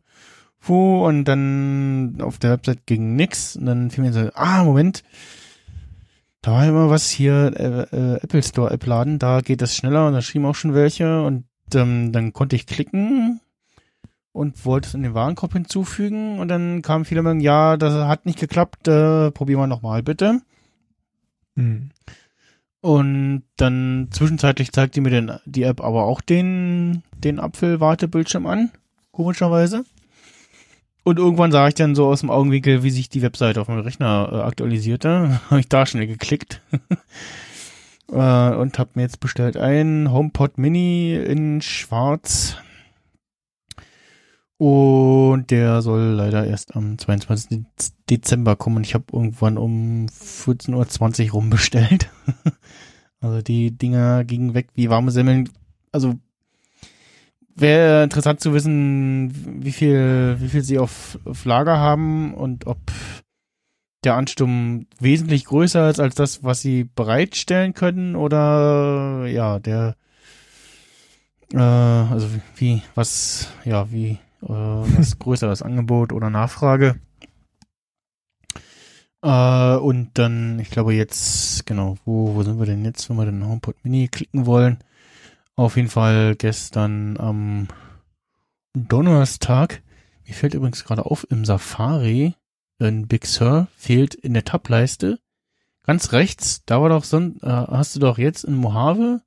wo, 0.62 1.06
und 1.06 1.26
dann 1.26 2.18
auf 2.22 2.38
der 2.38 2.52
Website 2.52 2.86
ging 2.86 3.16
nix, 3.16 3.56
und 3.56 3.66
dann 3.66 3.90
fiel 3.92 4.04
mir 4.04 4.14
so, 4.14 4.30
ah, 4.36 4.64
Moment, 4.64 5.04
da 6.42 6.52
war 6.52 6.68
immer 6.68 6.90
was 6.90 7.10
hier, 7.10 7.54
äh, 7.58 7.96
äh, 7.96 8.20
Apple 8.22 8.44
Store 8.44 8.72
App 8.72 8.86
laden, 8.86 9.20
da 9.20 9.42
geht 9.42 9.62
das 9.62 9.76
schneller, 9.76 10.08
und 10.08 10.14
da 10.14 10.22
schrieben 10.22 10.46
auch 10.46 10.56
schon 10.56 10.74
welche, 10.74 11.24
und 11.24 11.46
ähm, 11.74 12.12
dann 12.12 12.34
konnte 12.34 12.56
ich 12.56 12.68
klicken, 12.68 13.42
und 14.36 14.66
wollte 14.66 14.90
es 14.90 14.94
in 14.94 15.04
den 15.04 15.14
Warenkorb 15.14 15.54
hinzufügen. 15.54 16.40
Und 16.40 16.50
dann 16.50 16.82
kam 16.82 17.06
viele 17.06 17.24
Meldungen, 17.24 17.42
ja, 17.42 17.78
das 17.78 17.94
hat 17.94 18.26
nicht 18.26 18.38
geklappt, 18.38 18.86
äh, 18.88 19.32
probieren 19.32 19.62
wir 19.62 19.68
nochmal 19.68 20.04
bitte. 20.04 20.42
Hm. 21.56 21.92
Und 22.86 23.42
dann 23.58 24.10
zwischenzeitlich 24.12 24.72
zeigte 24.72 25.02
mir 25.02 25.10
den, 25.10 25.32
die 25.46 25.64
App 25.64 25.82
aber 25.82 26.04
auch 26.04 26.22
den, 26.22 27.02
den 27.18 27.40
Apfelwartebildschirm 27.40 28.46
an, 28.46 28.70
komischerweise. 29.12 29.86
Und 31.04 31.18
irgendwann 31.18 31.52
sah 31.52 31.68
ich 31.68 31.74
dann 31.74 31.96
so 31.96 32.06
aus 32.06 32.20
dem 32.20 32.30
Augenwinkel, 32.30 32.84
wie 32.84 32.92
sich 32.92 33.10
die 33.10 33.24
Webseite 33.24 33.60
auf 33.60 33.70
meinem 33.70 33.80
Rechner 33.80 34.30
äh, 34.32 34.36
aktualisierte. 34.36 35.42
habe 35.50 35.60
ich 35.60 35.68
da 35.68 35.88
schnell 35.88 36.06
geklickt. 36.06 36.62
äh, 38.12 38.14
und 38.14 38.78
habe 38.78 38.92
mir 38.94 39.02
jetzt 39.02 39.20
bestellt 39.20 39.58
ein 39.58 40.12
HomePod 40.12 40.60
Mini 40.60 41.16
in 41.16 41.64
schwarz. 41.64 42.58
Und 44.58 45.52
der 45.52 45.82
soll 45.82 46.02
leider 46.02 46.48
erst 46.48 46.76
am 46.76 46.98
22. 46.98 47.66
Dezember 48.10 48.56
kommen. 48.56 48.84
Ich 48.84 48.94
habe 48.94 49.06
irgendwann 49.12 49.58
um 49.58 50.06
14.20 50.06 51.26
Uhr 51.28 51.32
rumbestellt. 51.34 52.10
also 53.20 53.42
die 53.42 53.72
Dinger 53.72 54.24
gingen 54.24 54.54
weg 54.54 54.70
wie 54.76 54.90
warme 54.90 55.12
Semmeln. 55.12 55.50
Also 55.92 56.16
wäre 57.54 58.04
interessant 58.04 58.40
zu 58.40 58.54
wissen, 58.54 59.64
wie 59.64 59.72
viel, 59.72 60.38
wie 60.40 60.50
viel 60.50 60.62
sie 60.62 60.80
auf, 60.80 61.20
auf 61.26 61.44
Lager 61.44 61.78
haben 61.78 62.34
und 62.34 62.66
ob 62.68 62.80
der 64.06 64.16
Ansturm 64.16 64.86
wesentlich 65.00 65.46
größer 65.46 65.90
ist 65.90 66.00
als 66.00 66.16
das, 66.16 66.44
was 66.44 66.62
sie 66.62 66.84
bereitstellen 66.84 67.74
können 67.74 68.16
oder 68.16 69.26
ja, 69.28 69.60
der 69.60 69.96
äh, 71.54 71.58
also 71.58 72.28
wie, 72.56 72.82
was, 72.94 73.50
ja, 73.64 73.92
wie 73.92 74.20
was 74.50 75.20
größeres 75.20 75.62
Angebot 75.62 76.14
oder 76.14 76.30
Nachfrage. 76.30 77.00
Äh, 79.22 79.76
und 79.78 80.12
dann, 80.14 80.60
ich 80.60 80.70
glaube 80.70 80.94
jetzt, 80.94 81.66
genau, 81.66 81.98
wo, 82.06 82.36
wo 82.36 82.44
sind 82.44 82.60
wir 82.60 82.66
denn 82.66 82.86
jetzt, 82.86 83.10
wenn 83.10 83.18
wir 83.18 83.26
den 83.26 83.46
HomePod 83.46 83.76
Mini 83.84 84.08
klicken 84.08 84.46
wollen? 84.46 84.80
Auf 85.56 85.78
jeden 85.78 85.90
Fall 85.90 86.36
gestern 86.36 87.18
am 87.18 87.68
Donnerstag. 88.74 89.82
Mir 90.26 90.34
fällt 90.34 90.54
übrigens 90.54 90.84
gerade 90.84 91.06
auf, 91.06 91.26
im 91.30 91.46
Safari 91.46 92.36
in 92.80 93.08
Big 93.08 93.26
Sur 93.26 93.68
fehlt 93.78 94.16
in 94.16 94.34
der 94.34 94.44
Tab-Leiste 94.44 95.20
ganz 95.86 96.12
rechts, 96.12 96.64
da 96.66 96.82
war 96.82 96.90
doch 96.90 97.04
sonst, 97.04 97.44
äh, 97.44 97.48
hast 97.48 97.96
du 97.96 98.00
doch 98.00 98.18
jetzt 98.18 98.44
in 98.44 98.56
Mojave 98.56 99.22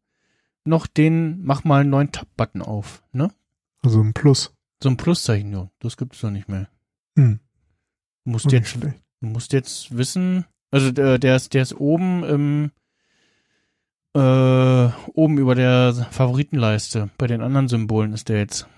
noch 0.65 0.87
den 0.87 1.43
Mach 1.45 1.65
mal 1.65 1.81
einen 1.81 1.91
neuen 1.91 2.13
Tab-Button 2.13 2.63
auf, 2.63 3.03
ne? 3.13 3.31
Also 3.83 4.03
ein 4.03 4.13
Plus. 4.13 4.53
So 4.83 4.89
ein 4.89 4.97
Pluszeichen, 4.97 5.53
ja. 5.53 5.71
Das 5.81 5.97
gibt 5.97 6.15
es 6.15 6.21
doch 6.21 6.31
nicht 6.31 6.49
mehr. 6.49 6.69
Hm. 7.17 7.41
Du 8.25 8.31
musst 8.31 8.53
jetzt, 8.53 8.77
du 8.77 9.27
musst 9.27 9.53
jetzt 9.53 9.97
wissen, 9.97 10.45
also 10.71 10.93
der, 10.93 11.19
der 11.19 11.37
ist, 11.37 11.55
der 11.55 11.63
ist 11.63 11.75
oben 11.75 12.25
im, 12.25 12.71
äh, 14.15 14.89
oben 15.15 15.39
über 15.39 15.55
der 15.55 15.95
Favoritenleiste. 16.11 17.11
Bei 17.19 17.27
den 17.27 17.41
anderen 17.41 17.69
Symbolen 17.69 18.13
ist 18.13 18.29
der 18.29 18.39
jetzt. 18.39 18.69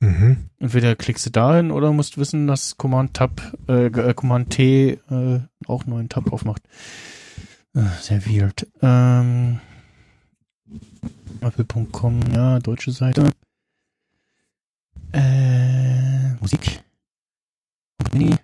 Mhm. 0.00 0.50
Entweder 0.58 0.96
klickst 0.96 1.26
du 1.26 1.30
dahin 1.30 1.70
oder 1.70 1.92
musst 1.92 2.18
wissen, 2.18 2.46
dass 2.46 2.76
Command 2.76 3.14
Tab, 3.14 3.40
äh, 3.68 3.86
äh, 3.86 4.14
Command 4.14 4.50
T 4.50 4.98
äh, 5.10 5.40
auch 5.66 5.82
einen 5.82 5.90
neuen 5.90 6.08
Tab 6.08 6.32
aufmacht. 6.32 6.62
Äh, 7.74 7.84
sehr 8.00 8.26
weird. 8.26 8.66
Ähm, 8.82 9.60
Apple.com, 11.40 12.20
ja, 12.34 12.58
deutsche 12.58 12.92
Seite. 12.92 13.30
Äh, 15.14 16.34
Musik. 16.40 16.82
Mini. 18.12 18.36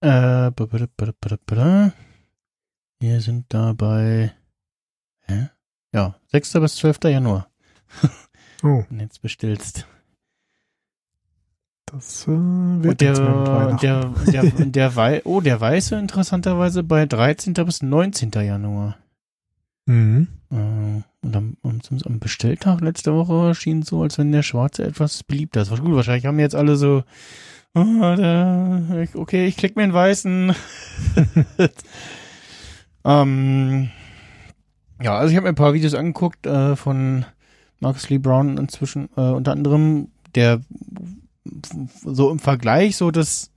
Äh, 0.00 0.50
wir 3.00 3.20
sind 3.20 3.52
dabei. 3.52 4.34
Hä? 5.20 5.50
Ja, 5.92 6.18
6. 6.32 6.52
bis 6.54 6.76
12. 6.76 6.98
Januar, 7.04 7.50
Oh, 8.62 8.84
wenn 8.88 8.98
du 8.98 9.04
jetzt 9.04 9.22
bestellst. 9.22 9.86
Das 11.94 12.24
äh, 12.24 12.28
wird 12.28 12.86
Und 12.86 13.00
der, 13.00 13.08
jetzt 13.08 13.82
der, 13.82 14.42
der, 14.42 14.44
der, 14.66 14.96
Wei 14.96 15.22
oh, 15.24 15.40
der 15.40 15.60
Weiße 15.60 15.96
interessanterweise 15.96 16.82
bei 16.82 17.06
13. 17.06 17.54
bis 17.54 17.82
19. 17.82 18.32
Januar. 18.32 18.96
Mhm. 19.86 20.28
Äh, 20.50 20.56
Und 21.22 21.36
am, 21.36 21.56
am, 21.62 22.18
Bestelltag 22.18 22.80
letzte 22.80 23.14
Woche 23.14 23.54
schien 23.54 23.80
es 23.80 23.88
so, 23.88 24.02
als 24.02 24.18
wenn 24.18 24.32
der 24.32 24.42
Schwarze 24.42 24.84
etwas 24.84 25.22
beliebter 25.22 25.62
ist. 25.62 25.70
Was 25.70 25.80
gut, 25.80 25.94
wahrscheinlich 25.94 26.26
haben 26.26 26.38
jetzt 26.38 26.56
alle 26.56 26.76
so, 26.76 27.04
oh, 27.74 28.00
da, 28.00 28.82
okay, 29.14 29.46
ich 29.46 29.56
klick 29.56 29.76
mir 29.76 29.82
den 29.82 29.94
Weißen. 29.94 30.54
ähm, 33.04 33.90
ja, 35.00 35.16
also 35.16 35.30
ich 35.30 35.36
habe 35.36 35.44
mir 35.44 35.50
ein 35.50 35.56
paar 35.56 35.74
Videos 35.74 35.94
angeguckt 35.94 36.46
äh, 36.46 36.76
von 36.76 37.24
Marcus 37.80 38.08
Lee 38.08 38.18
Brown 38.18 38.58
inzwischen, 38.58 39.08
äh, 39.16 39.20
unter 39.20 39.52
anderem, 39.52 40.08
der 40.34 40.60
so 42.04 42.30
im 42.30 42.38
Vergleich 42.38 42.96
so 42.96 43.10
das 43.10 43.50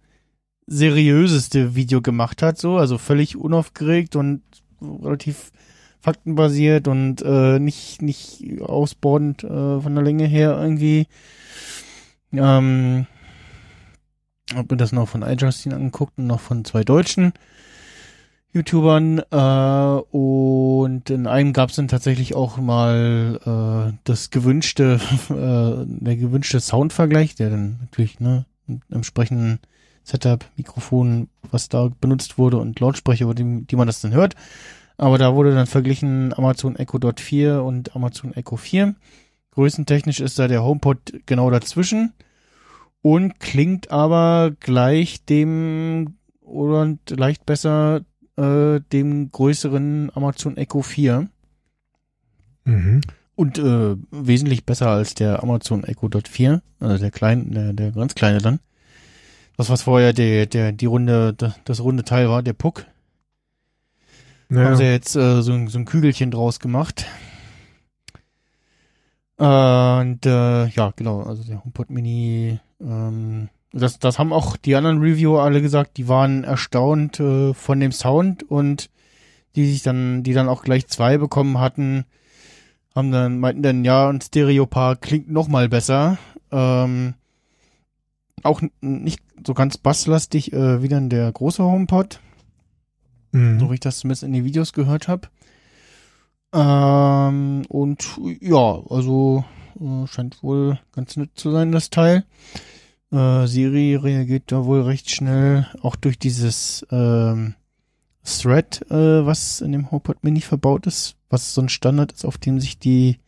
seriöseste 0.67 1.75
Video 1.75 2.01
gemacht 2.01 2.41
hat, 2.41 2.57
so, 2.57 2.77
also 2.77 2.97
völlig 2.97 3.37
unaufgeregt 3.37 4.15
und 4.15 4.41
relativ 4.81 5.51
faktenbasiert 5.99 6.87
und 6.87 7.21
äh, 7.21 7.59
nicht 7.59 8.01
nicht 8.01 8.61
ausbordend 8.61 9.43
äh, 9.43 9.81
von 9.81 9.95
der 9.95 10.03
Länge 10.03 10.25
her 10.25 10.57
irgendwie. 10.59 11.07
Ähm, 12.33 13.07
hab 14.53 14.69
mir 14.69 14.77
das 14.77 14.91
noch 14.91 15.07
von 15.09 15.23
iJustin 15.23 15.73
angeguckt 15.73 16.17
und 16.17 16.27
noch 16.27 16.39
von 16.39 16.63
zwei 16.65 16.83
deutschen 16.83 17.33
YouTubern 18.57 19.19
äh, 19.31 20.15
und 20.15 21.09
in 21.09 21.27
einem 21.27 21.53
gab 21.53 21.69
es 21.69 21.75
dann 21.75 21.87
tatsächlich 21.87 22.35
auch 22.35 22.57
mal 22.57 23.39
äh, 23.45 23.97
das 24.03 24.29
gewünschte 24.29 24.99
äh, 25.29 25.85
der 25.85 26.17
gewünschte 26.17 26.59
Soundvergleich, 26.59 27.35
der 27.35 27.51
dann 27.51 27.77
natürlich 27.81 28.19
ne 28.19 28.45
einem 28.67 28.81
entsprechenden 28.91 29.59
Setup, 30.03 30.45
Mikrofon, 30.55 31.29
was 31.51 31.69
da 31.69 31.89
benutzt 32.01 32.37
wurde 32.37 32.57
und 32.57 32.79
Lautsprecher, 32.79 33.33
die, 33.33 33.65
die 33.65 33.75
man 33.75 33.87
das 33.87 34.01
dann 34.01 34.13
hört. 34.13 34.35
Aber 34.97 35.17
da 35.17 35.35
wurde 35.35 35.53
dann 35.53 35.67
verglichen 35.67 36.33
Amazon 36.33 36.75
Echo 36.75 36.97
Dot 36.97 37.19
4 37.19 37.63
und 37.63 37.95
Amazon 37.95 38.33
Echo 38.33 38.55
4. 38.55 38.95
Größentechnisch 39.51 40.19
ist 40.19 40.39
da 40.39 40.47
der 40.47 40.63
HomePod 40.63 40.97
genau 41.25 41.49
dazwischen 41.49 42.13
und 43.01 43.39
klingt 43.39 43.91
aber 43.91 44.51
gleich 44.59 45.23
dem 45.25 46.15
oder 46.41 46.95
leicht 47.09 47.45
besser 47.45 48.01
äh, 48.37 48.79
dem 48.91 49.31
größeren 49.31 50.11
Amazon 50.15 50.57
Echo 50.57 50.81
4 50.81 51.27
Mhm. 52.65 53.01
und 53.35 53.57
äh, 53.59 53.95
wesentlich 54.11 54.65
besser 54.65 54.89
als 54.89 55.13
der 55.15 55.41
Amazon 55.41 55.83
Echo 55.85 56.09
Dot 56.09 56.27
4, 56.27 56.61
also 56.79 56.97
der 56.97 57.11
kleine, 57.11 57.45
der, 57.45 57.73
der 57.73 57.91
ganz 57.91 58.13
kleine 58.15 58.39
dann. 58.39 58.59
Das 59.55 59.69
was 59.69 59.81
vorher 59.83 60.13
der 60.13 60.45
der 60.45 60.71
die 60.71 60.85
runde 60.85 61.33
das, 61.33 61.79
runde 61.79 62.03
Teil 62.03 62.29
war, 62.29 62.43
der 62.43 62.53
Puck. 62.53 62.85
Haben 64.65 64.75
sie 64.77 64.83
jetzt 64.83 65.15
äh, 65.15 65.41
so, 65.41 65.51
ein- 65.53 65.67
so 65.67 65.79
ein 65.79 65.85
Kügelchen 65.85 66.29
draus 66.31 66.59
gemacht. 66.59 67.05
Und 69.37 70.25
äh, 70.25 70.65
ja, 70.67 70.93
genau, 70.95 71.21
also 71.23 71.43
der 71.43 71.63
HomePod 71.63 71.89
Mini, 71.91 72.59
ähm, 72.81 73.49
das, 73.71 73.99
das 73.99 74.19
haben 74.19 74.33
auch 74.33 74.57
die 74.57 74.75
anderen 74.75 74.99
Reviewer 74.99 75.43
alle 75.43 75.61
gesagt, 75.61 75.97
die 75.97 76.07
waren 76.07 76.43
erstaunt 76.43 77.19
äh, 77.19 77.53
von 77.53 77.79
dem 77.79 77.91
Sound 77.91 78.43
und 78.43 78.89
die 79.55 79.69
sich 79.69 79.83
dann, 79.83 80.23
die 80.23 80.33
dann 80.33 80.49
auch 80.49 80.63
gleich 80.63 80.87
zwei 80.87 81.17
bekommen 81.17 81.59
hatten, 81.59 82.05
haben 82.95 83.11
dann, 83.11 83.39
meinten 83.39 83.63
dann, 83.63 83.85
ja, 83.85 84.09
ein 84.09 84.21
Stereopaar 84.21 84.95
klingt 84.95 85.29
noch 85.29 85.47
mal 85.47 85.69
besser. 85.69 86.17
Ähm, 86.51 87.15
auch 88.43 88.61
nicht 88.81 89.21
so 89.45 89.53
ganz 89.53 89.77
basslastig 89.77 90.53
äh, 90.53 90.81
wie 90.81 90.87
dann 90.87 91.09
der 91.09 91.31
große 91.31 91.63
HomePod 91.63 92.19
mhm. 93.31 93.59
so 93.59 93.69
wie 93.69 93.75
ich 93.75 93.79
das 93.79 93.99
zumindest 93.99 94.23
in 94.23 94.33
den 94.33 94.45
Videos 94.45 94.73
gehört 94.73 95.07
habe. 95.07 95.29
Ähm, 96.53 97.63
und 97.67 98.05
ja, 98.41 98.81
also 98.89 99.43
äh, 99.79 100.07
scheint 100.07 100.41
wohl 100.43 100.79
ganz 100.93 101.17
nett 101.17 101.31
zu 101.35 101.51
sein, 101.51 101.71
das 101.71 101.89
Teil. 101.89 102.25
Äh, 103.11 103.47
Siri 103.47 103.95
reagiert 103.95 104.51
da 104.51 104.65
wohl 104.65 104.81
recht 104.81 105.09
schnell, 105.09 105.67
auch 105.81 105.95
durch 105.95 106.19
dieses 106.19 106.85
ähm, 106.91 107.55
Thread, 108.23 108.81
äh, 108.91 109.25
was 109.25 109.61
in 109.61 109.71
dem 109.71 109.89
HomePod 109.89 110.23
Mini 110.23 110.41
verbaut 110.41 110.85
ist, 110.87 111.15
was 111.29 111.53
so 111.53 111.61
ein 111.61 111.69
Standard 111.69 112.11
ist, 112.11 112.25
auf 112.25 112.37
dem 112.37 112.59
sich 112.59 112.77
die 112.79 113.19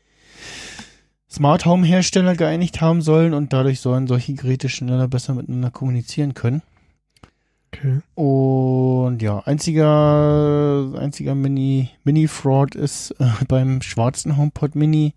Smart 1.31 1.65
Home 1.65 1.85
Hersteller 1.85 2.35
geeinigt 2.35 2.81
haben 2.81 3.01
sollen 3.01 3.33
und 3.33 3.53
dadurch 3.53 3.79
sollen 3.79 4.07
solche 4.07 4.33
Geräte 4.33 4.67
schneller 4.67 5.07
besser 5.07 5.35
miteinander 5.35 5.71
kommunizieren 5.71 6.33
können. 6.33 6.61
Okay. 7.71 7.99
Und 8.15 9.21
ja, 9.21 9.39
einziger, 9.39 10.91
einziger 10.97 11.35
Mini, 11.35 11.89
Mini-Fraud 12.03 12.75
ist 12.75 13.11
äh, 13.19 13.29
beim 13.47 13.81
schwarzen 13.81 14.37
HomePod 14.37 14.75
Mini 14.75 15.13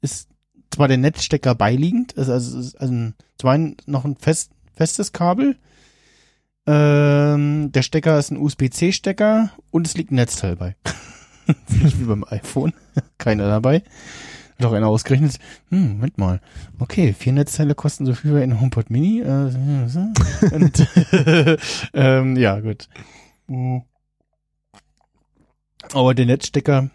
ist 0.00 0.28
zwar 0.74 0.88
der 0.88 0.98
Netzstecker 0.98 1.54
beiliegend, 1.54 2.16
also, 2.18 2.32
also, 2.32 2.56
also 2.56 2.78
ein, 2.80 3.14
zwar 3.38 3.58
noch 3.86 4.04
ein 4.04 4.16
fest, 4.16 4.50
festes 4.74 5.12
Kabel, 5.12 5.56
ähm, 6.66 7.70
der 7.72 7.82
Stecker 7.82 8.18
ist 8.18 8.30
ein 8.30 8.38
USB-C-Stecker 8.38 9.50
und 9.70 9.86
es 9.86 9.94
liegt 9.94 10.10
ein 10.10 10.16
Netzteil 10.16 10.56
bei. 10.56 10.76
Nicht 11.68 12.00
wie 12.00 12.04
beim 12.04 12.24
iPhone. 12.28 12.72
Keiner 13.18 13.48
dabei. 13.48 13.82
Auch 14.62 14.72
einer 14.72 14.86
ausgerechnet, 14.86 15.38
hm, 15.68 15.94
Moment 15.94 16.16
mal. 16.16 16.40
Okay, 16.78 17.12
vier 17.12 17.34
Netzteile 17.34 17.74
kosten 17.74 18.06
so 18.06 18.14
viel 18.14 18.34
wie 18.34 18.42
ein 18.42 18.60
HomePod 18.60 18.88
Mini. 18.88 19.20
Äh, 19.20 19.26
und, 20.52 20.88
ähm, 21.92 22.36
ja, 22.36 22.60
gut. 22.60 22.88
Mhm. 23.46 23.82
Aber 25.92 26.14
der 26.14 26.24
Netzstecker 26.24 26.88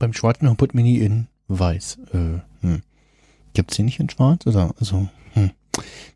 beim 0.00 0.14
schwarzen 0.14 0.48
HomePod 0.48 0.74
Mini 0.74 0.98
in 0.98 1.28
weiß. 1.46 1.98
Äh, 2.12 2.40
hm. 2.62 2.82
Gibt's 3.56 3.76
den 3.76 3.86
nicht 3.86 3.98
in 4.00 4.10
schwarz? 4.10 4.46
Oder, 4.46 4.74
also, 4.78 5.08
hm. 5.32 5.50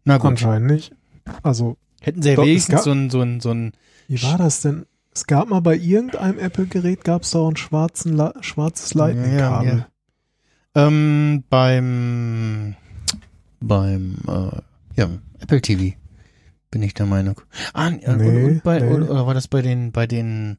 Na 0.04 0.18
gut. 0.18 0.26
Anscheinend 0.32 0.70
nicht. 0.70 0.92
Also, 1.42 1.78
Hätten 2.02 2.20
sie 2.20 2.28
ja 2.28 2.34
es 2.34 2.40
wenigstens 2.46 2.74
gab- 2.74 2.84
so 2.84 2.90
ein, 2.92 3.08
so 3.08 3.22
ein, 3.22 3.40
so 3.40 3.50
ein, 3.50 3.72
wie 4.08 4.22
war 4.22 4.36
das 4.36 4.60
denn? 4.60 4.84
Es 5.14 5.26
gab 5.26 5.48
mal 5.48 5.60
bei 5.60 5.74
irgendeinem 5.74 6.38
Apple-Gerät 6.38 7.02
gab 7.02 7.22
es 7.22 7.30
doch 7.30 7.48
ein 7.48 7.56
schwarzen, 7.56 8.14
La 8.14 8.34
schwarzes 8.42 8.92
Lightning-Kabel. 8.92 9.86
Ja, 10.76 10.86
ähm, 10.86 11.44
beim, 11.48 12.76
beim, 13.60 14.18
äh, 14.28 15.00
ja, 15.00 15.08
Apple 15.38 15.62
TV 15.62 15.96
bin 16.70 16.82
ich 16.82 16.92
der 16.92 17.06
Meinung. 17.06 17.40
Ah, 17.72 17.88
nee, 17.88 18.06
und, 18.06 18.20
und 18.20 18.62
bei, 18.64 18.80
nee. 18.80 18.86
Oder, 18.86 19.10
oder 19.10 19.26
war 19.26 19.32
das 19.34 19.48
bei 19.48 19.62
den, 19.62 19.92
bei 19.92 20.06
den, 20.06 20.58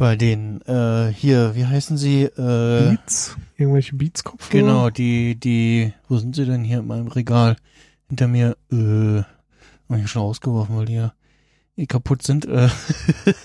bei 0.00 0.16
den, 0.16 0.62
äh, 0.62 1.12
hier, 1.12 1.54
wie 1.54 1.66
heißen 1.66 1.98
sie, 1.98 2.22
äh, 2.22 2.88
Beats? 2.88 3.36
Irgendwelche 3.58 3.94
Beats-Kopfhörer? 3.96 4.62
genau, 4.62 4.88
die, 4.88 5.38
die, 5.38 5.92
wo 6.08 6.16
sind 6.16 6.34
sie 6.34 6.46
denn 6.46 6.64
hier 6.64 6.78
in 6.78 6.86
meinem 6.86 7.08
Regal? 7.08 7.56
Hinter 8.08 8.26
mir, 8.26 8.56
äh, 8.72 9.22
hab 9.90 9.98
ich 9.98 10.10
schon 10.10 10.22
rausgeworfen, 10.22 10.74
weil 10.74 10.86
die 10.86 10.94
ja 10.94 11.12
eh 11.76 11.84
kaputt 11.84 12.22
sind, 12.22 12.46
äh, 12.46 12.70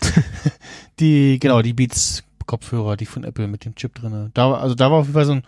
die, 1.02 1.40
genau, 1.40 1.62
die 1.62 1.74
Beats 1.74 2.24
Kopfhörer, 2.46 2.96
die 2.96 3.06
von 3.06 3.26
Apple 3.26 3.48
mit 3.48 3.66
dem 3.66 3.76
Chip 3.76 3.94
drinne. 3.94 4.32
Da 4.34 4.52
war, 4.52 4.62
also 4.62 4.76
da 4.76 4.90
war 4.90 5.00
auf 5.00 5.08
jeden 5.08 5.16
Fall 5.16 5.26
so 5.26 5.34
ein, 5.34 5.44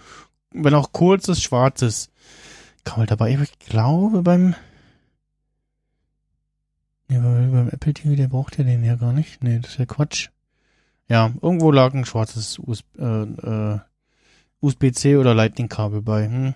wenn 0.52 0.74
auch 0.74 0.92
kurzes, 0.92 1.42
schwarzes 1.42 2.10
Kabel 2.84 3.06
dabei. 3.06 3.34
Aber 3.34 3.44
ich 3.44 3.58
glaube 3.60 4.24
beim, 4.24 4.56
beim, 7.08 7.52
beim 7.54 7.70
Apple 7.70 7.94
TV, 7.94 8.16
der 8.16 8.28
braucht 8.28 8.58
ja 8.58 8.66
den 8.66 8.84
ja 8.84 8.96
gar 8.96 9.14
nicht. 9.14 9.42
Nee, 9.42 9.60
das 9.60 9.72
ist 9.72 9.80
ja 9.80 9.86
Quatsch. 9.86 10.32
Ja, 11.10 11.32
irgendwo 11.42 11.72
lag 11.72 11.94
ein 11.94 12.06
schwarzes 12.06 12.60
USB, 12.60 12.86
äh, 13.00 13.24
äh, 13.24 13.80
USB-C 14.62 15.18
oder 15.18 15.34
Lightning-Kabel 15.34 16.02
bei. 16.02 16.26
Hm. 16.28 16.54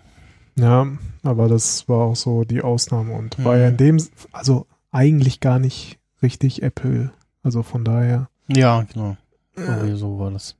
Ja, 0.57 0.88
aber 1.23 1.48
das 1.48 1.88
war 1.88 1.99
auch 2.07 2.15
so 2.15 2.44
die 2.44 2.61
Ausnahme 2.61 3.14
und 3.14 3.40
Mhm. 3.40 3.44
war 3.45 3.57
ja 3.57 3.69
in 3.69 3.78
dem, 3.78 3.98
also 4.32 4.68
eigentlich 4.91 5.40
gar 5.40 5.60
nicht 5.60 5.98
richtig 6.22 6.61
Apple. 6.64 7.11
Also 7.44 7.64
von 7.64 7.86
daher. 7.86 8.30
Ja, 8.48 8.82
genau. 8.94 9.15
Irgendwie 9.56 9.95
so 9.98 10.19
war 10.19 10.32
das. 10.32 10.56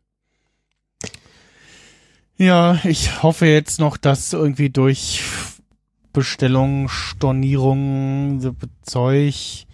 Ja, 2.38 2.80
ich 2.86 3.22
hoffe 3.22 3.46
jetzt 3.46 3.80
noch, 3.80 3.98
dass 3.98 4.34
irgendwie 4.34 4.70
durch 4.70 5.22
Bestellung, 6.14 6.90
Stornierung, 6.90 8.56
Zeug 8.82 9.66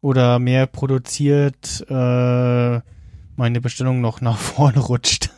oder 0.00 0.38
mehr 0.38 0.66
produziert, 0.66 1.84
äh, 1.88 2.80
meine 3.36 3.60
Bestellung 3.60 4.00
noch 4.00 4.20
nach 4.20 4.36
vorne 4.38 4.78
rutscht. 4.80 5.30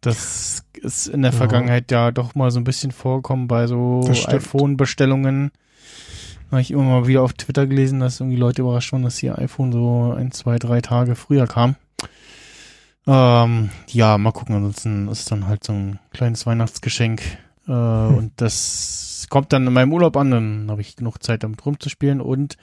das 0.00 0.64
ist 0.74 1.06
in 1.08 1.22
der 1.22 1.32
Ja. 1.32 1.36
Vergangenheit 1.38 1.90
ja 1.90 2.10
doch 2.10 2.34
mal 2.34 2.50
so 2.50 2.58
ein 2.60 2.64
bisschen 2.64 2.90
vorgekommen 2.92 3.48
bei 3.48 3.66
so 3.66 4.00
iPhone-Bestellungen. 4.26 5.52
Habe 6.50 6.60
ich 6.60 6.70
immer 6.70 6.82
mal 6.84 7.06
wieder 7.06 7.22
auf 7.22 7.32
Twitter 7.32 7.66
gelesen, 7.66 8.00
dass 8.00 8.20
irgendwie 8.20 8.36
Leute 8.36 8.62
überrascht 8.62 8.92
waren, 8.92 9.02
dass 9.04 9.22
ihr 9.22 9.38
iPhone 9.38 9.72
so 9.72 10.12
ein, 10.16 10.32
zwei, 10.32 10.58
drei 10.58 10.80
Tage 10.82 11.14
früher 11.14 11.46
kam. 11.46 11.76
Ähm, 13.06 13.70
ja, 13.88 14.18
mal 14.18 14.32
gucken. 14.32 14.54
Ansonsten 14.56 15.08
ist 15.08 15.30
dann 15.30 15.46
halt 15.48 15.64
so 15.64 15.72
ein 15.72 15.98
kleines 16.12 16.44
Weihnachtsgeschenk. 16.46 17.22
Äh, 17.66 17.72
Und 17.72 18.32
das 18.36 19.26
kommt 19.30 19.52
dann 19.52 19.66
in 19.66 19.72
meinem 19.72 19.92
Urlaub 19.94 20.16
an. 20.16 20.30
Dann 20.30 20.66
habe 20.70 20.82
ich 20.82 20.94
genug 20.96 21.22
Zeit, 21.22 21.42
damit 21.42 21.64
rumzuspielen 21.64 22.20
und 22.20 22.56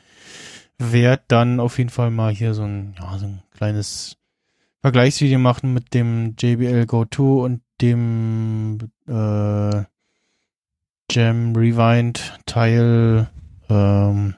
werde 0.78 1.24
dann 1.28 1.60
auf 1.60 1.78
jeden 1.78 1.90
Fall 1.90 2.12
mal 2.12 2.32
hier 2.32 2.54
so 2.54 2.64
ein, 2.64 2.96
ja, 3.00 3.18
so 3.18 3.26
ein 3.26 3.42
kleines 3.58 4.18
Vergleichsvideo 4.82 5.40
machen 5.40 5.74
mit 5.74 5.94
dem 5.94 6.36
JBL 6.40 6.86
Go 6.86 7.06
2 7.06 7.24
und 7.24 7.62
dem 7.82 8.78
äh, 9.08 9.84
Jam 11.12 11.56
Rewind 11.56 12.40
Teil 12.46 13.30
ähm, 13.70 14.36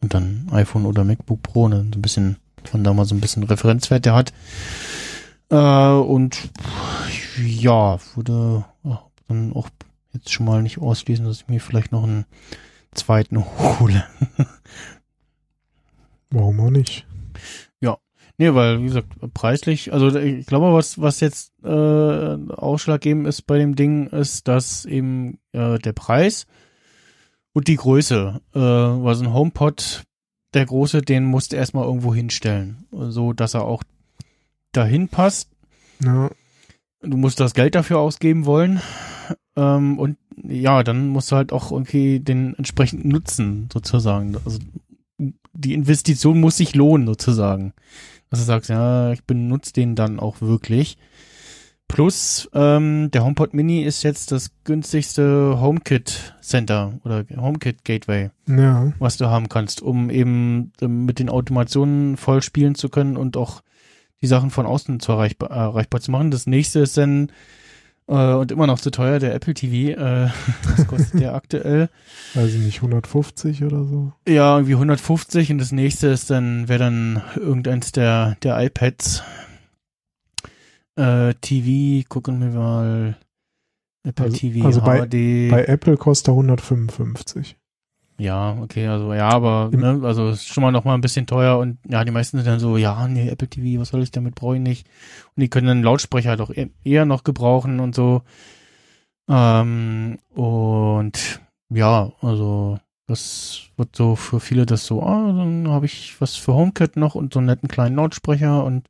und 0.00 0.14
dann 0.14 0.48
iPhone 0.52 0.86
oder 0.86 1.04
MacBook 1.04 1.42
Pro, 1.42 1.68
ne, 1.68 1.86
so 1.92 1.98
ein 1.98 2.02
bisschen 2.02 2.36
von 2.64 2.84
da 2.84 2.92
mal 2.92 3.04
so 3.04 3.14
ein 3.14 3.20
bisschen 3.20 3.42
Referenzwert 3.42 4.04
der 4.04 4.14
hat. 4.14 4.32
Äh, 5.50 5.56
und 5.56 6.50
ja, 7.44 7.98
würde 8.14 8.64
ja, 8.82 9.02
dann 9.28 9.52
auch 9.52 9.68
jetzt 10.12 10.32
schon 10.32 10.46
mal 10.46 10.62
nicht 10.62 10.78
ausschließen, 10.78 11.24
dass 11.24 11.42
ich 11.42 11.48
mir 11.48 11.60
vielleicht 11.60 11.92
noch 11.92 12.04
einen 12.04 12.24
zweiten 12.94 13.44
hole. 13.44 14.04
Warum 16.30 16.60
auch 16.60 16.70
nicht? 16.70 17.06
Nee, 18.38 18.54
weil, 18.54 18.80
wie 18.80 18.86
gesagt, 18.86 19.08
preislich, 19.32 19.92
also 19.92 20.14
ich 20.18 20.46
glaube, 20.46 20.74
was, 20.74 21.00
was 21.00 21.20
jetzt 21.20 21.52
äh, 21.64 21.68
ausschlaggebend 21.68 23.26
ist 23.26 23.42
bei 23.42 23.58
dem 23.58 23.76
Ding, 23.76 24.08
ist, 24.08 24.46
dass 24.46 24.84
eben 24.84 25.38
äh, 25.52 25.78
der 25.78 25.92
Preis 25.94 26.46
und 27.54 27.68
die 27.68 27.76
Größe, 27.76 28.40
äh, 28.54 28.58
weil 28.58 29.14
so 29.14 29.24
ein 29.24 29.32
HomePod, 29.32 30.02
der 30.52 30.66
große, 30.66 31.00
den 31.00 31.24
musst 31.24 31.52
du 31.52 31.56
erstmal 31.56 31.84
irgendwo 31.84 32.14
hinstellen, 32.14 32.84
so 32.90 33.32
dass 33.32 33.54
er 33.54 33.64
auch 33.64 33.82
dahin 34.72 35.08
passt. 35.08 35.50
Ja, 36.02 36.30
Du 37.06 37.16
musst 37.16 37.40
das 37.40 37.54
Geld 37.54 37.74
dafür 37.74 37.98
ausgeben 37.98 38.46
wollen. 38.46 38.80
Ähm, 39.56 39.98
und 39.98 40.18
ja, 40.42 40.82
dann 40.82 41.08
musst 41.08 41.30
du 41.30 41.36
halt 41.36 41.52
auch 41.52 41.72
irgendwie 41.72 42.20
den 42.20 42.54
entsprechenden 42.54 43.08
Nutzen 43.08 43.68
sozusagen. 43.72 44.36
Also 44.44 44.58
die 45.52 45.74
Investition 45.74 46.40
muss 46.40 46.58
sich 46.58 46.74
lohnen 46.74 47.06
sozusagen. 47.06 47.72
Dass 48.30 48.40
du 48.40 48.44
sagst, 48.44 48.70
ja, 48.70 49.12
ich 49.12 49.24
benutze 49.24 49.72
den 49.72 49.94
dann 49.94 50.18
auch 50.18 50.40
wirklich. 50.40 50.98
Plus, 51.88 52.48
ähm, 52.52 53.10
der 53.12 53.24
HomePod 53.24 53.54
Mini 53.54 53.82
ist 53.82 54.02
jetzt 54.02 54.32
das 54.32 54.50
günstigste 54.64 55.60
HomeKit 55.60 56.34
Center 56.40 56.94
oder 57.04 57.24
HomeKit 57.36 57.84
Gateway, 57.84 58.30
ja. 58.48 58.92
was 58.98 59.18
du 59.18 59.26
haben 59.26 59.48
kannst, 59.48 59.82
um 59.82 60.10
eben 60.10 60.72
ähm, 60.80 61.04
mit 61.04 61.20
den 61.20 61.28
Automationen 61.28 62.16
voll 62.16 62.42
spielen 62.42 62.74
zu 62.74 62.88
können 62.88 63.16
und 63.16 63.36
auch 63.36 63.62
die 64.20 64.26
Sachen 64.26 64.50
von 64.50 64.66
außen 64.66 64.98
zu 64.98 65.12
erreichbar, 65.12 65.50
erreichbar 65.50 66.00
zu 66.00 66.10
machen. 66.10 66.32
Das 66.32 66.46
nächste 66.46 66.80
ist 66.80 66.96
dann 66.96 67.30
äh, 68.08 68.32
und 68.34 68.52
immer 68.52 68.66
noch 68.66 68.78
zu 68.78 68.90
teuer, 68.90 69.18
der 69.18 69.34
Apple 69.34 69.54
TV. 69.54 69.98
Äh, 70.00 70.30
was 70.76 70.86
kostet 70.86 71.20
der 71.20 71.34
aktuell? 71.34 71.88
Weiß 72.34 72.54
ich 72.54 72.60
nicht, 72.60 72.76
150 72.78 73.64
oder 73.64 73.84
so. 73.84 74.12
Ja, 74.28 74.56
irgendwie 74.56 74.74
150 74.74 75.50
und 75.52 75.58
das 75.58 75.72
nächste 75.72 76.08
ist 76.08 76.30
dann, 76.30 76.68
wäre 76.68 76.78
dann 76.80 77.22
irgendeins 77.36 77.92
der, 77.92 78.36
der 78.42 78.62
iPads. 78.62 79.22
Äh, 80.96 81.34
TV, 81.40 82.06
gucken 82.08 82.40
wir 82.40 82.48
mal. 82.58 83.16
Apple 84.04 84.24
Also- 84.26 84.36
TV 84.38 84.64
also 84.66 84.80
bei- 84.82 85.00
HD. 85.06 85.50
Bei 85.50 85.64
Apple 85.64 85.96
kostet 85.96 86.28
er 86.28 86.34
155. 86.34 87.56
ja, 88.18 88.56
okay, 88.62 88.86
also 88.86 89.12
ja, 89.12 89.28
aber 89.28 89.70
ne, 89.72 90.00
also 90.02 90.30
ist 90.30 90.46
schon 90.46 90.62
mal 90.62 90.70
noch 90.72 90.84
mal 90.84 90.94
ein 90.94 91.00
bisschen 91.02 91.26
teuer 91.26 91.58
und 91.58 91.78
ja, 91.88 92.04
die 92.04 92.10
meisten 92.10 92.38
sind 92.38 92.46
dann 92.46 92.60
so, 92.60 92.76
ja, 92.76 93.06
nee, 93.08 93.28
Apple 93.28 93.48
TV, 93.48 93.80
was 93.80 93.88
soll 93.90 94.02
ich 94.02 94.10
damit, 94.10 94.34
brauche 94.34 94.56
ich 94.56 94.62
nicht. 94.62 94.86
Und 95.34 95.42
die 95.42 95.48
können 95.50 95.66
dann 95.66 95.82
Lautsprecher 95.82 96.36
doch 96.36 96.50
e- 96.50 96.70
eher 96.84 97.04
noch 97.04 97.24
gebrauchen 97.24 97.80
und 97.80 97.94
so. 97.94 98.22
Ähm, 99.28 100.18
und 100.34 101.40
ja, 101.70 102.12
also 102.20 102.78
das 103.06 103.62
wird 103.76 103.94
so 103.94 104.16
für 104.16 104.40
viele 104.40 104.66
das 104.66 104.86
so, 104.86 105.02
ah, 105.02 105.32
dann 105.32 105.68
habe 105.68 105.86
ich 105.86 106.20
was 106.20 106.36
für 106.36 106.54
HomeKit 106.54 106.96
noch 106.96 107.14
und 107.14 107.32
so 107.32 107.40
einen 107.40 107.46
netten 107.46 107.68
kleinen 107.68 107.96
Lautsprecher 107.96 108.64
und 108.64 108.88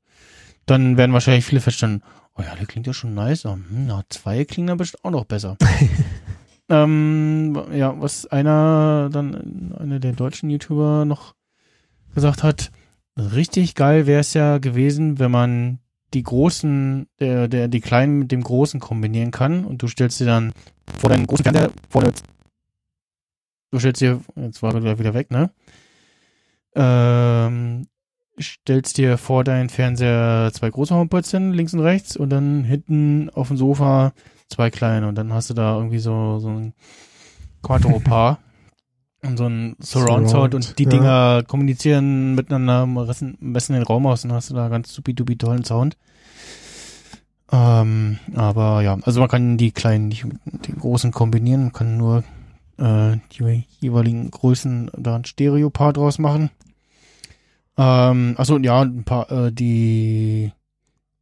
dann 0.67 0.97
werden 0.97 1.13
wahrscheinlich 1.13 1.45
viele 1.45 1.61
feststellen, 1.61 2.03
oh 2.37 2.43
ja, 2.43 2.55
der 2.55 2.67
klingt 2.67 2.87
ja 2.87 2.93
schon 2.93 3.15
nice, 3.15 3.47
aber, 3.47 3.57
hm, 3.57 3.87
na, 3.87 4.03
zwei 4.09 4.45
klingen 4.45 4.69
dann 4.69 4.79
bestimmt 4.79 5.05
auch 5.05 5.11
noch 5.11 5.25
besser. 5.25 5.57
ähm, 6.69 7.57
ja, 7.73 8.01
was 8.01 8.27
einer 8.27 9.09
dann, 9.13 9.75
einer 9.79 10.01
der 10.01 10.13
deutschen 10.13 10.51
YouTuber 10.51 11.05
noch 11.05 11.35
gesagt 12.15 12.43
hat, 12.43 12.71
richtig 13.17 13.75
geil 13.75 14.07
wäre 14.07 14.21
es 14.21 14.35
ja 14.35 14.59
gewesen, 14.59 15.19
wenn 15.19 15.31
man 15.31 15.79
die 16.15 16.23
großen, 16.23 17.09
der, 17.21 17.49
der, 17.49 17.69
die 17.69 17.81
kleinen 17.81 18.19
mit 18.19 18.33
dem 18.33 18.43
großen 18.43 18.81
kombinieren 18.81 19.31
kann 19.31 19.65
und 19.65 19.83
du 19.83 19.89
stellst 19.89 20.21
dir 20.21 20.27
dann 20.27 20.53
vor 20.99 21.11
deinen 21.11 21.27
großen 21.27 21.45
Fernseher, 21.45 21.71
vor 21.89 22.03
der, 22.03 22.13
du 23.71 23.79
stellst 23.79 24.01
dir, 24.01 24.21
jetzt 24.37 24.63
war 24.63 24.75
er 24.75 24.99
wieder 24.99 25.15
weg, 25.15 25.31
ne? 25.31 25.51
ähm, 26.77 27.87
stellst 28.41 28.99
dir 28.99 29.19
vor 29.19 29.45
deinen 29.45 29.71
Fernseher 29.71 30.51
zwei 30.53 30.71
große 30.71 30.95
HomePods 30.95 31.31
hin, 31.31 31.53
links 31.53 31.75
und 31.75 31.81
rechts, 31.81 32.17
und 32.17 32.31
dann 32.31 32.65
hinten 32.65 33.31
auf 33.31 33.49
dem 33.49 33.57
Sofa 33.57 34.13
zwei 34.49 34.71
kleine. 34.71 35.09
Und 35.09 35.17
dann 35.17 35.33
hast 35.33 35.51
du 35.51 35.55
da 35.55 35.77
irgendwie 35.77 35.99
so, 35.99 36.39
so 36.39 36.49
ein 36.49 36.75
Quattro-Paar. 37.63 38.39
und 39.27 39.37
so 39.37 39.47
ein 39.47 39.77
Surround 39.81 40.29
Sound 40.29 40.55
und 40.55 40.79
die 40.79 40.85
ja. 40.85 40.91
Dinger 40.91 41.43
kommunizieren 41.47 42.35
miteinander, 42.35 42.87
messen, 42.87 43.37
messen 43.41 43.75
den 43.75 43.83
Raum 43.83 44.07
aus 44.07 44.25
und 44.25 44.33
hast 44.33 44.51
du 44.51 44.55
da 44.55 44.69
ganz 44.69 44.93
supi-dupi 44.93 45.37
tollen 45.37 45.65
Sound. 45.65 45.97
Ähm, 47.53 48.19
aber 48.35 48.83
ja, 48.83 48.99
also 49.03 49.21
man 49.21 49.29
kann 49.29 49.57
die 49.57 49.73
kleinen 49.73 50.09
nicht 50.09 50.25
mit 50.25 50.67
den 50.67 50.79
großen 50.79 51.13
kombinieren, 51.13 51.65
man 51.65 51.73
kann 51.73 51.97
nur 51.97 52.25
äh, 52.79 53.17
die 53.33 53.65
jeweiligen 53.81 54.31
Größen 54.31 54.91
da 54.97 55.17
ein 55.17 55.25
Stereo-Paar 55.25 55.93
draus 55.93 56.19
machen. 56.19 56.51
Ähm, 57.79 58.35
achso, 58.39 58.59
ja, 58.59 58.83
ein 58.83 59.05
paar, 59.05 59.31
äh, 59.31 59.53
die, 59.53 60.51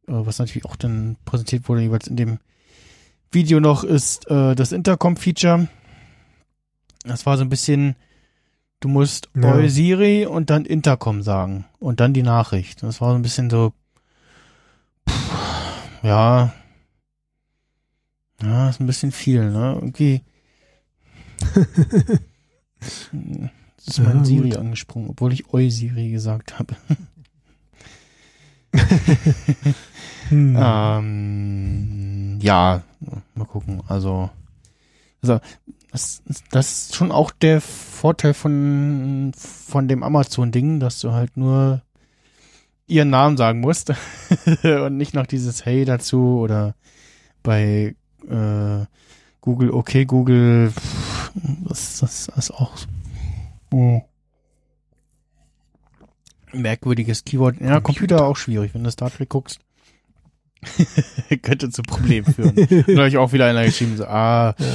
äh, 0.07 0.11
was 0.11 0.39
natürlich 0.39 0.65
auch 0.65 0.77
dann 0.77 1.17
präsentiert 1.25 1.67
wurde, 1.67 1.81
jeweils 1.81 2.07
in 2.07 2.15
dem 2.15 2.39
Video 3.31 3.59
noch, 3.59 3.83
ist 3.83 4.29
äh, 4.29 4.55
das 4.55 4.71
Intercom-Feature. 4.71 5.67
Das 7.03 7.25
war 7.25 7.37
so 7.37 7.43
ein 7.43 7.49
bisschen, 7.49 7.95
du 8.79 8.87
musst 8.87 9.29
Ja. 9.35 9.55
Oi 9.55 9.69
Siri 9.69 10.25
und 10.25 10.49
dann 10.49 10.65
Intercom 10.65 11.21
sagen 11.21 11.65
und 11.79 11.99
dann 11.99 12.13
die 12.13 12.23
Nachricht. 12.23 12.81
Das 12.83 13.01
war 13.01 13.11
so 13.11 13.15
ein 13.15 13.21
bisschen 13.21 13.49
so, 13.49 13.73
pff, 15.09 15.31
ja, 16.03 16.53
ja, 18.41 18.69
ist 18.69 18.79
ein 18.81 18.87
bisschen 18.87 19.11
viel, 19.11 19.49
ne? 19.51 19.73
Irgendwie. 19.75 20.21
Jetzt 21.51 23.11
ist 23.87 23.99
mein 23.99 24.19
Ja, 24.19 24.25
Siri 24.25 24.49
gut. 24.49 24.57
angesprungen, 24.57 25.09
obwohl 25.09 25.33
ich 25.33 25.53
Oi 25.53 25.69
Siri 25.69 26.09
gesagt 26.11 26.57
habe. 26.59 26.75
Hm. 30.29 30.57
Ähm, 30.59 32.14
ja, 32.45 32.83
mal 33.33 33.45
gucken. 33.45 33.81
Also, 33.87 34.29
also 35.21 35.39
das, 35.91 36.21
das 36.51 36.71
ist 36.71 36.95
schon 36.95 37.11
auch 37.11 37.31
der 37.31 37.59
Vorteil 37.59 38.35
von, 38.35 39.31
von 39.35 39.87
dem 39.87 40.03
Amazon-Ding, 40.03 40.79
dass 40.79 40.99
du 40.99 41.11
halt 41.11 41.37
nur 41.37 41.81
ihren 42.85 43.09
Namen 43.09 43.35
sagen 43.35 43.61
musst 43.61 43.93
und 44.63 44.97
nicht 44.97 45.15
noch 45.15 45.25
dieses 45.25 45.65
Hey 45.65 45.85
dazu 45.85 46.37
oder 46.39 46.75
bei 47.41 47.95
äh, 48.29 48.85
Google, 49.41 49.71
okay, 49.71 50.05
Google, 50.05 50.71
pff, 50.71 51.31
das, 51.67 51.99
das 51.99 52.27
ist 52.27 52.51
auch 52.51 52.77
so. 52.77 52.87
Oh. 53.71 54.03
merkwürdiges 56.53 57.25
Keyword. 57.25 57.59
Ja, 57.59 57.79
Computer 57.79 58.25
auch 58.25 58.37
schwierig, 58.37 58.75
wenn 58.75 58.83
du 58.83 58.91
Star 58.91 59.09
Trek 59.09 59.29
guckst. 59.29 59.64
könnte 61.41 61.69
zu 61.69 61.81
Problemen 61.83 62.33
führen. 62.33 62.55
da 62.55 62.97
habe 62.97 63.07
ich 63.07 63.17
auch 63.17 63.33
wieder 63.33 63.45
einer 63.45 63.65
geschrieben, 63.65 63.97
so, 63.97 64.05
ah, 64.05 64.55
ja. 64.57 64.65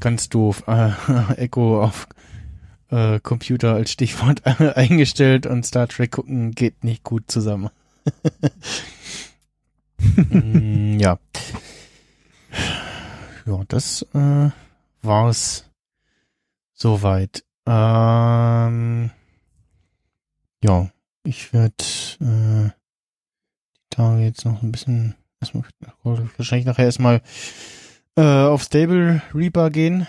ganz 0.00 0.28
doof, 0.28 0.64
ah, 0.66 0.94
Echo 1.36 1.82
auf 1.82 2.08
äh, 2.90 3.20
Computer 3.20 3.74
als 3.74 3.90
Stichwort 3.90 4.46
eingestellt 4.76 5.46
und 5.46 5.66
Star 5.66 5.88
Trek 5.88 6.12
gucken 6.12 6.52
geht 6.52 6.84
nicht 6.84 7.02
gut 7.04 7.30
zusammen. 7.30 7.70
Mm, 10.30 10.98
ja. 10.98 11.18
Ja, 13.46 13.62
das 13.68 14.02
äh, 14.14 14.50
war's 15.02 15.70
soweit. 16.74 17.44
Ähm, 17.66 19.10
ja, 20.62 20.90
ich 21.24 21.52
werde 21.52 21.74
äh, 22.20 22.70
die 23.76 23.90
Tage 23.90 24.22
jetzt 24.22 24.44
noch 24.44 24.62
ein 24.62 24.72
bisschen 24.72 25.14
erstmal 25.40 25.64
wahrscheinlich 26.02 26.66
nachher 26.66 26.84
erstmal 26.86 27.20
äh, 28.16 28.22
auf 28.22 28.62
Stable 28.62 29.22
Reaper 29.34 29.70
gehen. 29.70 30.06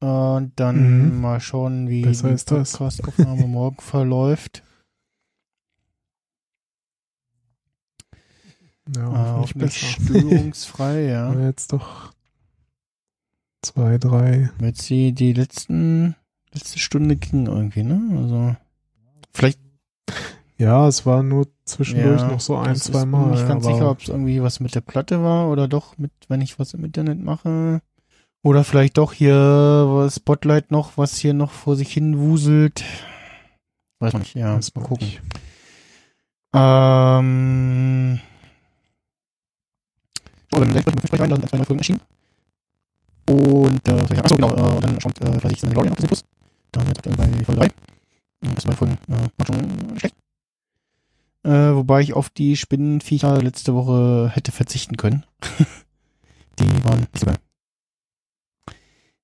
Und 0.00 0.52
dann 0.56 1.10
Mhm. 1.14 1.20
mal 1.20 1.40
schauen, 1.40 1.88
wie 1.88 2.02
Besser 2.02 2.30
die. 2.30 2.56
Podcast-Aufnahme 2.56 3.46
morgen 3.46 3.80
verläuft. 3.80 4.62
ja 8.94 9.02
Äh, 9.06 9.38
hoffentlich 9.38 9.82
hoffentlich 9.82 9.98
besser. 9.98 10.20
störungsfrei, 10.20 11.02
ja. 11.06 11.28
Aber 11.30 11.42
jetzt 11.42 11.72
doch 11.72 12.12
zwei, 13.62 13.98
drei. 13.98 14.50
Jetzt 14.60 14.88
die, 14.90 15.12
die 15.12 15.32
letzten, 15.32 16.16
letzte 16.52 16.78
Stunde 16.80 17.16
ging 17.16 17.46
irgendwie, 17.46 17.84
ne? 17.84 18.00
Also, 18.20 18.56
vielleicht, 19.32 19.60
Ja, 20.58 20.86
es 20.86 21.06
war 21.06 21.22
nur 21.22 21.48
zwischendurch 21.64 22.20
ja, 22.20 22.28
noch 22.28 22.40
so 22.40 22.56
ein, 22.56 22.76
zwei 22.76 23.04
Mal. 23.04 23.24
Bin 23.24 23.30
nicht 23.32 23.48
ganz 23.48 23.64
sicher, 23.64 23.90
ob 23.90 24.00
es 24.00 24.08
irgendwie 24.08 24.42
was 24.42 24.60
mit 24.60 24.74
der 24.74 24.80
Platte 24.80 25.22
war 25.22 25.48
oder 25.48 25.66
doch 25.66 25.98
mit, 25.98 26.12
wenn 26.28 26.40
ich 26.40 26.58
was 26.58 26.74
im 26.74 26.84
Internet 26.84 27.20
mache. 27.20 27.80
Oder 28.42 28.64
vielleicht 28.64 28.98
doch 28.98 29.12
hier 29.12 30.08
Spotlight 30.10 30.70
noch, 30.70 30.96
was 30.96 31.16
hier 31.16 31.32
noch 31.34 31.52
vor 31.52 31.76
sich 31.76 31.92
hin 31.92 32.18
wuselt. 32.18 32.84
Weiß 34.00 34.14
nicht, 34.14 34.34
ja, 34.34 34.56
weiß 34.56 34.74
mal 34.74 34.82
gucken. 34.82 35.06
nicht. 35.06 35.20
Ähm. 36.54 38.20
Oh, 40.54 40.58
dann 40.58 40.70
dann. 40.70 42.00
Und, 43.28 43.88
äh, 43.88 44.14
ja, 44.14 44.22
achso, 44.22 44.34
genau, 44.34 44.52
äh, 44.52 44.80
dann 44.80 45.00
schaut 45.00 45.18
äh, 45.20 45.38
vielleicht 45.40 45.62
Mandalorian 45.62 45.92
auf 45.92 45.96
Disney 45.96 46.08
Plus. 46.08 46.24
Da 46.72 46.80
sind 46.80 46.88
wir 46.88 46.96
aktuell 46.96 47.16
bei 47.16 47.44
Folge 47.44 47.60
3. 47.60 47.70
Und 48.48 48.56
Das 48.56 48.64
zwei 48.64 48.72
Folgen, 48.72 48.98
äh, 49.08 49.28
war 49.38 49.46
schon 49.46 49.98
schlecht. 49.98 50.16
Äh, 51.44 51.74
wobei 51.74 52.00
ich 52.00 52.14
auf 52.14 52.30
die 52.30 52.56
Spinnenviecher 52.56 53.42
letzte 53.42 53.74
Woche 53.74 54.30
hätte 54.32 54.52
verzichten 54.52 54.96
können. 54.96 55.24
die 56.58 56.84
waren. 56.84 57.06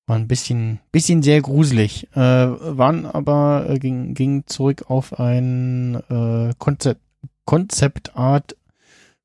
Waren 0.05 0.23
ein 0.23 0.27
bisschen, 0.27 0.79
bisschen 0.91 1.21
sehr 1.21 1.41
gruselig. 1.41 2.07
Äh, 2.13 2.17
waren 2.19 3.05
aber, 3.05 3.67
äh, 3.69 3.79
ging, 3.79 4.15
ging 4.15 4.43
zurück 4.47 4.89
auf 4.89 5.19
ein 5.19 5.95
äh, 6.09 6.53
Konzept, 6.57 7.01
Concept 7.45 8.11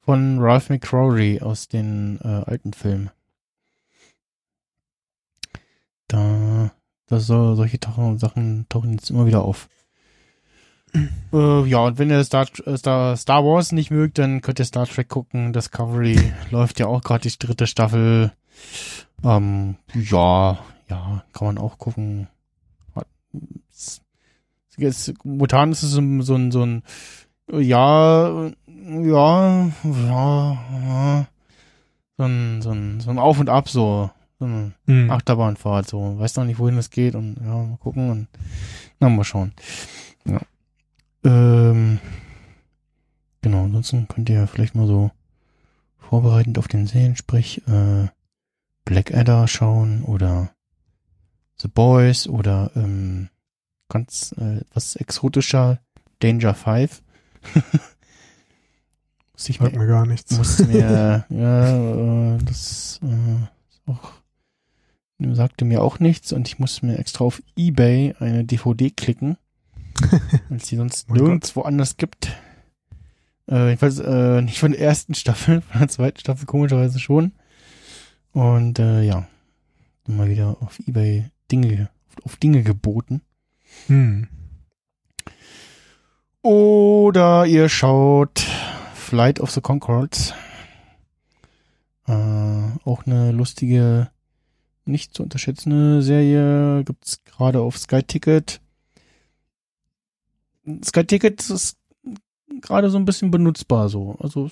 von 0.00 0.38
Ralph 0.38 0.68
McCrory 0.68 1.40
aus 1.40 1.68
den 1.68 2.20
äh, 2.22 2.28
alten 2.28 2.74
Filmen. 2.74 3.10
Da, 6.08 6.70
das 7.06 7.26
so, 7.26 7.54
solche 7.54 7.78
Sachen 8.18 8.66
tauchen 8.68 8.92
jetzt 8.92 9.10
immer 9.10 9.26
wieder 9.26 9.42
auf. 9.42 9.68
Äh, 11.32 11.64
ja, 11.66 11.78
und 11.78 11.98
wenn 11.98 12.10
ihr 12.10 12.22
Star, 12.24 12.46
äh, 12.66 12.76
Star, 12.76 13.16
Star 13.16 13.44
Wars 13.44 13.72
nicht 13.72 13.90
mögt, 13.90 14.18
dann 14.18 14.40
könnt 14.40 14.58
ihr 14.58 14.64
Star 14.64 14.86
Trek 14.86 15.08
gucken. 15.08 15.52
Discovery 15.52 16.32
läuft 16.50 16.78
ja 16.80 16.86
auch 16.86 17.02
gerade 17.02 17.28
die 17.28 17.36
dritte 17.38 17.66
Staffel. 17.66 18.32
Ähm, 19.24 19.76
ja, 19.94 20.58
ja, 20.88 21.24
kann 21.32 21.46
man 21.46 21.58
auch 21.58 21.78
gucken. 21.78 22.28
Es- 23.70 24.00
Momentan 25.22 25.70
ist 25.72 25.82
es 25.84 25.90
so, 25.92 26.00
ein- 26.00 26.22
so 26.22 26.34
ein, 26.34 26.50
so 26.50 26.62
ein, 26.64 26.82
ja, 27.52 28.48
ja, 28.68 29.70
ja, 29.84 30.58
ja, 30.82 31.26
so 32.16 32.24
ein, 32.24 32.62
so 32.62 32.70
ein, 32.70 33.00
so 33.00 33.10
ein 33.10 33.18
Auf 33.18 33.38
und 33.38 33.48
Ab, 33.48 33.68
so, 33.68 34.10
so 34.40 34.46
ein 34.46 34.74
Hm. 34.86 35.10
Achterbahnfahrt, 35.10 35.88
so, 35.88 36.18
weiß 36.18 36.36
noch 36.36 36.44
nicht, 36.44 36.58
wohin 36.58 36.76
es 36.78 36.90
geht 36.90 37.14
und 37.14 37.36
ja, 37.40 37.54
mal 37.54 37.76
gucken 37.80 38.10
und 38.10 38.28
na, 39.00 39.08
mal 39.08 39.24
schauen. 39.24 39.52
Ja. 40.24 40.40
Ähm, 41.24 41.98
genau, 43.42 43.64
ansonsten 43.64 44.08
könnt 44.08 44.28
ihr 44.28 44.36
ja 44.36 44.46
vielleicht 44.46 44.74
mal 44.74 44.86
so 44.86 45.10
vorbereitend 45.98 46.58
auf 46.58 46.68
den 46.68 46.86
Serien, 46.86 47.16
sprich, 47.16 47.66
äh, 47.66 48.08
Blackadder 48.84 49.48
schauen 49.48 50.02
oder 50.02 50.50
The 51.56 51.68
Boys 51.68 52.28
oder 52.28 52.70
ähm, 52.76 53.30
ganz 53.88 54.32
äh, 54.38 54.60
was 54.72 54.96
exotischer 54.96 55.78
Danger 56.20 56.54
5. 56.54 57.02
Muss 59.32 59.48
ich 59.48 59.60
mir 59.60 59.70
mir 59.70 59.86
gar 59.86 60.06
nichts. 60.06 60.36
musste 60.36 60.66
mir, 60.66 61.26
ja, 61.28 62.34
äh, 62.34 62.38
das 62.44 63.00
äh, 63.02 63.90
auch, 63.90 64.12
sagte 65.32 65.64
mir 65.64 65.82
auch 65.82 65.98
nichts 65.98 66.32
und 66.32 66.46
ich 66.46 66.58
musste 66.58 66.86
mir 66.86 66.98
extra 66.98 67.24
auf 67.24 67.42
Ebay 67.56 68.14
eine 68.20 68.44
DVD 68.44 68.90
klicken, 68.90 69.36
weil 70.48 70.58
es 70.58 70.64
die 70.64 70.76
sonst 70.76 71.10
nirgendwo 71.10 71.62
anders 71.62 71.96
gibt. 71.96 72.32
Äh, 73.50 73.68
jedenfalls 73.68 73.98
äh, 73.98 74.40
nicht 74.42 74.58
von 74.58 74.72
der 74.72 74.80
ersten 74.80 75.14
Staffel, 75.14 75.60
von 75.62 75.80
der 75.80 75.88
zweiten 75.88 76.18
Staffel 76.18 76.46
komischerweise 76.46 76.98
schon. 76.98 77.32
Und 78.32 78.78
äh, 78.78 79.02
ja, 79.02 79.26
mal 80.06 80.28
wieder 80.28 80.56
auf 80.60 80.80
Ebay 80.80 81.30
Dinge, 81.50 81.90
auf 82.24 82.36
Dinge 82.36 82.62
geboten. 82.62 83.22
Hm. 83.86 84.28
Oder 86.42 87.46
ihr 87.46 87.68
schaut 87.68 88.44
Flight 88.94 89.40
of 89.40 89.50
the 89.50 89.60
Concords. 89.60 90.34
Äh, 92.06 92.12
auch 92.12 93.06
eine 93.06 93.32
lustige, 93.32 94.10
nicht 94.84 95.14
zu 95.14 95.22
unterschätzende 95.22 96.02
Serie. 96.02 96.84
Gibt's 96.84 97.24
gerade 97.24 97.60
auf 97.60 97.78
Sky 97.78 98.02
Ticket. 98.02 98.60
Sky 100.84 101.04
Ticket 101.04 101.48
ist 101.50 101.76
gerade 102.60 102.90
so 102.90 102.98
ein 102.98 103.04
bisschen 103.04 103.30
benutzbar 103.30 103.88
so. 103.88 104.16
Also 104.20 104.50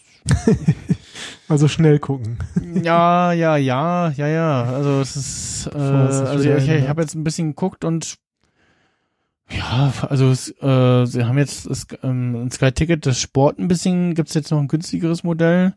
Also 1.49 1.69
schnell 1.69 1.99
gucken. 1.99 2.39
ja, 2.83 3.33
ja, 3.33 3.57
ja, 3.57 4.11
ja, 4.11 4.27
ja. 4.27 4.63
Also 4.65 5.01
es 5.01 5.17
ist, 5.17 5.71
äh, 5.75 5.79
also 5.79 6.49
ich, 6.51 6.69
ich 6.69 6.89
habe 6.89 7.03
jetzt 7.03 7.15
ein 7.15 7.25
bisschen 7.25 7.49
geguckt 7.49 7.85
und 7.85 8.17
ja, 9.51 9.93
also 10.09 10.31
äh, 10.31 11.07
sie 11.07 11.25
haben 11.25 11.37
jetzt 11.37 11.69
das, 11.69 11.87
ähm, 12.03 12.47
ein 12.47 12.51
Sky 12.51 12.73
Ticket, 12.73 13.05
das 13.05 13.21
Sport 13.21 13.59
ein 13.59 13.69
bisschen, 13.69 14.15
gibt's 14.15 14.33
jetzt 14.35 14.51
noch 14.51 14.59
ein 14.59 14.69
günstigeres 14.69 15.25
Modell. 15.25 15.75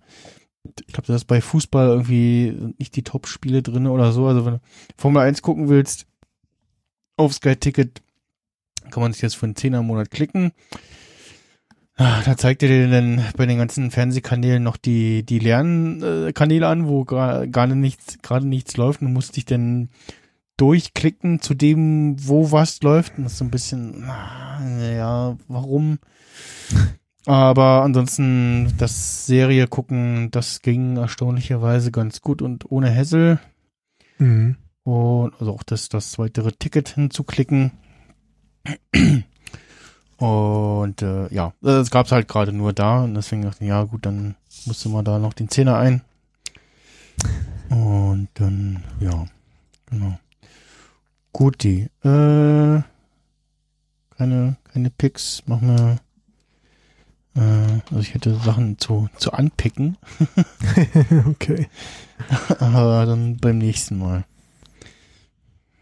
Ich 0.88 0.94
glaube, 0.94 1.08
da 1.08 1.16
ist 1.16 1.26
bei 1.26 1.42
Fußball 1.42 1.90
irgendwie 1.90 2.74
nicht 2.80 2.96
die 2.96 3.04
Top-Spiele 3.04 3.62
drin 3.62 3.88
oder 3.88 4.14
so. 4.14 4.28
Also 4.28 4.46
wenn 4.46 4.54
du 4.56 4.60
Formel 4.98 5.24
1 5.24 5.42
gucken 5.42 5.68
willst, 5.68 6.06
auf 7.18 7.34
Sky 7.34 7.56
Ticket 7.58 8.02
kann 8.92 9.04
man 9.04 9.14
sich 9.14 9.22
jetzt 9.22 9.36
für 9.36 9.46
einen 9.46 9.56
Zehner 9.56 9.80
im 9.80 9.88
Monat 9.88 10.12
klicken. 10.12 10.52
Ah, 11.98 12.22
Da 12.26 12.36
zeigt 12.36 12.62
er 12.64 12.70
dir 12.70 12.90
dann 12.90 13.24
bei 13.38 13.46
den 13.46 13.58
ganzen 13.58 13.90
Fernsehkanälen 13.90 14.62
noch 14.62 14.76
die, 14.78 15.24
die 15.26 15.40
leeren 15.40 16.04
äh, 16.04 16.34
Kanäle 16.34 16.68
an, 16.68 16.88
wo 16.88 17.06
gerade 17.06 17.76
nichts, 17.76 18.18
gerade 18.22 18.48
nichts 18.48 18.76
läuft. 18.76 19.02
Und 19.02 19.08
du 19.08 19.14
musst 19.14 19.38
dich 19.38 19.46
dann 19.46 19.90
durchklicken 20.58 21.42
zu 21.42 21.54
dem, 21.54 22.16
wo 22.28 22.52
was 22.52 22.82
läuft. 22.82 23.18
Und 23.18 23.24
das 23.24 23.34
ist 23.34 23.40
so 23.40 23.46
ein 23.46 23.52
bisschen, 23.52 24.04
ah, 24.06 24.60
ja, 24.80 25.38
warum? 25.48 26.00
Aber 27.26 27.82
ansonsten 27.82 28.74
das 28.78 29.26
Serie 29.26 29.68
gucken, 29.68 30.30
das 30.32 30.62
ging 30.62 30.98
erstaunlicherweise 30.98 31.92
ganz 31.92 32.22
gut 32.22 32.42
und 32.42 32.70
ohne 32.70 32.94
Hassel. 32.94 33.40
Mhm. 34.20 34.58
Und 34.84 35.34
also 35.40 35.52
auch 35.54 35.64
das, 35.64 35.90
das 35.90 36.20
weitere 36.20 36.52
Ticket 36.52 36.90
hinzuklicken. 36.90 37.72
Und 40.18 41.02
äh, 41.02 41.34
ja, 41.34 41.54
es 41.62 41.92
gab's 41.92 42.12
halt 42.12 42.28
gerade 42.28 42.54
nur 42.54 42.74
da 42.74 43.04
und 43.04 43.16
deswegen 43.16 43.42
dachte 43.42 43.64
ich, 43.64 43.70
ja 43.70 43.84
gut, 43.84 44.06
dann 44.06 44.36
musste 44.66 44.90
man 44.90 45.04
da 45.04 45.20
noch 45.20 45.34
den 45.34 45.50
Zehner 45.50 45.78
ein. 45.78 46.02
Und 47.70 48.30
dann, 48.36 48.84
ja, 49.00 49.26
genau. 49.88 50.18
Guti. 51.34 51.90
Äh, 52.04 52.82
keine, 54.18 54.56
keine 54.72 54.90
Picks, 54.98 55.44
machen 55.48 55.68
wir. 55.78 56.00
Äh, 57.36 57.82
also 57.90 58.00
ich 58.00 58.14
hätte 58.14 58.36
Sachen 58.36 58.78
zu, 58.78 59.10
zu 59.18 59.34
anpicken, 59.34 59.98
okay. 61.26 61.68
aber 62.60 63.06
dann 63.06 63.38
beim 63.38 63.58
nächsten 63.58 64.00
Mal. 64.00 64.24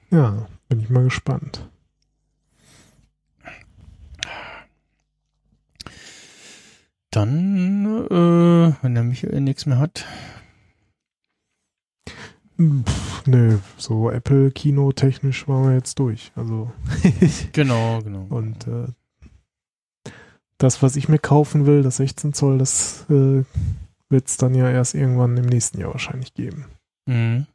Ja, 0.09 0.47
bin 0.69 0.79
ich 0.79 0.89
mal 0.89 1.03
gespannt. 1.03 1.67
Dann, 7.13 8.07
äh, 8.09 8.73
wenn 8.81 8.95
der 8.95 9.03
Michael 9.03 9.41
nichts 9.41 9.67
mehr 9.67 9.77
hat. 9.77 10.05
Pff, 12.59 13.27
nö, 13.27 13.59
so 13.77 14.09
Apple-Kino 14.09 14.91
technisch 14.93 15.47
waren 15.47 15.67
wir 15.67 15.75
jetzt 15.75 15.99
durch. 15.99 16.31
Also 16.35 16.71
Genau, 17.51 18.01
genau. 18.01 18.25
und 18.29 18.67
äh, 18.67 18.87
das, 20.57 20.81
was 20.81 20.95
ich 20.95 21.07
mir 21.07 21.19
kaufen 21.19 21.65
will, 21.65 21.83
das 21.83 21.97
16 21.97 22.33
Zoll, 22.33 22.57
das 22.57 23.05
äh, 23.09 23.43
wird 24.09 24.27
es 24.27 24.37
dann 24.37 24.55
ja 24.55 24.69
erst 24.69 24.95
irgendwann 24.95 25.37
im 25.37 25.45
nächsten 25.45 25.79
Jahr 25.79 25.91
wahrscheinlich 25.91 26.33
geben. 26.33 26.65
Mhm. 27.05 27.45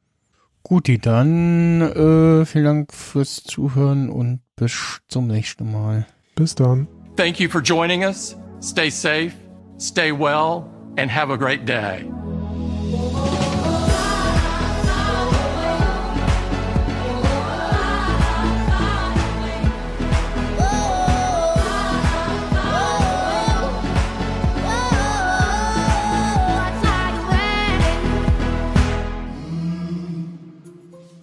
Guti, 0.62 0.98
dann 0.98 1.80
äh, 1.80 2.44
vielen 2.44 2.64
Dank 2.64 2.92
fürs 2.92 3.42
Zuhören 3.42 4.10
und 4.10 4.40
bis 4.56 5.00
zum 5.08 5.26
nächsten 5.26 5.72
Mal. 5.72 6.06
Bis 6.34 6.54
dann. 6.54 6.86
Thank 7.16 7.40
you 7.40 7.48
for 7.48 7.60
joining 7.62 8.04
us. 8.04 8.36
Stay 8.60 8.90
safe, 8.90 9.32
stay 9.78 10.12
well, 10.12 10.70
and 10.96 11.10
have 11.10 11.30
a 11.30 11.36
great 11.36 11.64
day. 11.64 12.08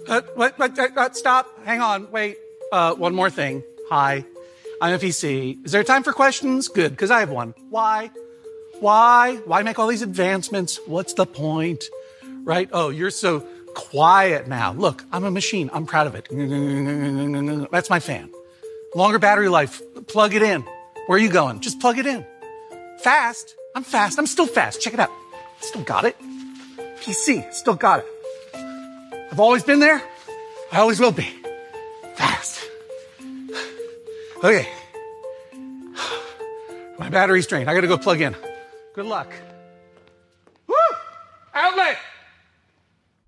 Uh, 0.07 0.21
what, 0.35 0.57
what, 0.57 0.77
uh, 0.77 0.87
uh, 0.95 1.11
stop. 1.11 1.47
Hang 1.65 1.81
on. 1.81 2.09
Wait. 2.11 2.37
Uh, 2.71 2.93
one 2.93 3.15
more 3.15 3.29
thing. 3.29 3.63
Hi. 3.89 4.23
I'm 4.81 4.97
FEC. 4.99 5.65
Is 5.65 5.71
there 5.71 5.83
time 5.83 6.03
for 6.03 6.13
questions? 6.13 6.67
Good, 6.67 6.91
because 6.91 7.11
I 7.11 7.19
have 7.19 7.29
one. 7.29 7.53
Why? 7.69 8.11
Why? 8.79 9.37
Why 9.45 9.63
make 9.63 9.79
all 9.79 9.87
these 9.87 10.01
advancements? 10.01 10.79
What's 10.85 11.13
the 11.13 11.25
point? 11.25 11.85
Right? 12.43 12.69
Oh, 12.71 12.89
you're 12.89 13.11
so 13.11 13.41
quiet 13.73 14.47
now. 14.47 14.73
Look, 14.73 15.03
I'm 15.11 15.23
a 15.23 15.31
machine. 15.31 15.69
I'm 15.73 15.85
proud 15.85 16.07
of 16.07 16.15
it. 16.15 16.27
That's 17.71 17.89
my 17.89 17.99
fan. 17.99 18.31
Longer 18.95 19.19
battery 19.19 19.49
life. 19.49 19.81
Plug 20.07 20.33
it 20.33 20.41
in. 20.41 20.63
Where 21.07 21.17
are 21.17 21.21
you 21.21 21.29
going? 21.29 21.59
Just 21.59 21.79
plug 21.79 21.97
it 21.97 22.05
in. 22.05 22.25
Fast. 22.99 23.55
I'm 23.75 23.83
fast. 23.83 24.17
I'm 24.17 24.27
still 24.27 24.47
fast. 24.47 24.81
Check 24.81 24.93
it 24.93 24.99
out. 24.99 25.11
Still 25.59 25.83
got 25.83 26.05
it. 26.05 26.15
PC. 27.01 27.53
Still 27.53 27.75
got 27.75 27.99
it. 27.99 28.05
I've 29.31 29.39
always 29.39 29.63
been 29.63 29.79
there. 29.79 30.01
I 30.71 30.79
always 30.79 30.99
will 30.99 31.11
be. 31.11 31.27
Fast. 32.15 32.61
Okay. 34.43 34.67
My 36.99 37.09
battery's 37.09 37.47
drained. 37.47 37.69
I 37.69 37.73
gotta 37.73 37.87
go 37.87 37.97
plug 37.97 38.21
in. 38.21 38.35
Good 38.95 39.07
luck. 39.07 39.27
Woo! 40.67 40.75
Outlet! 41.53 41.97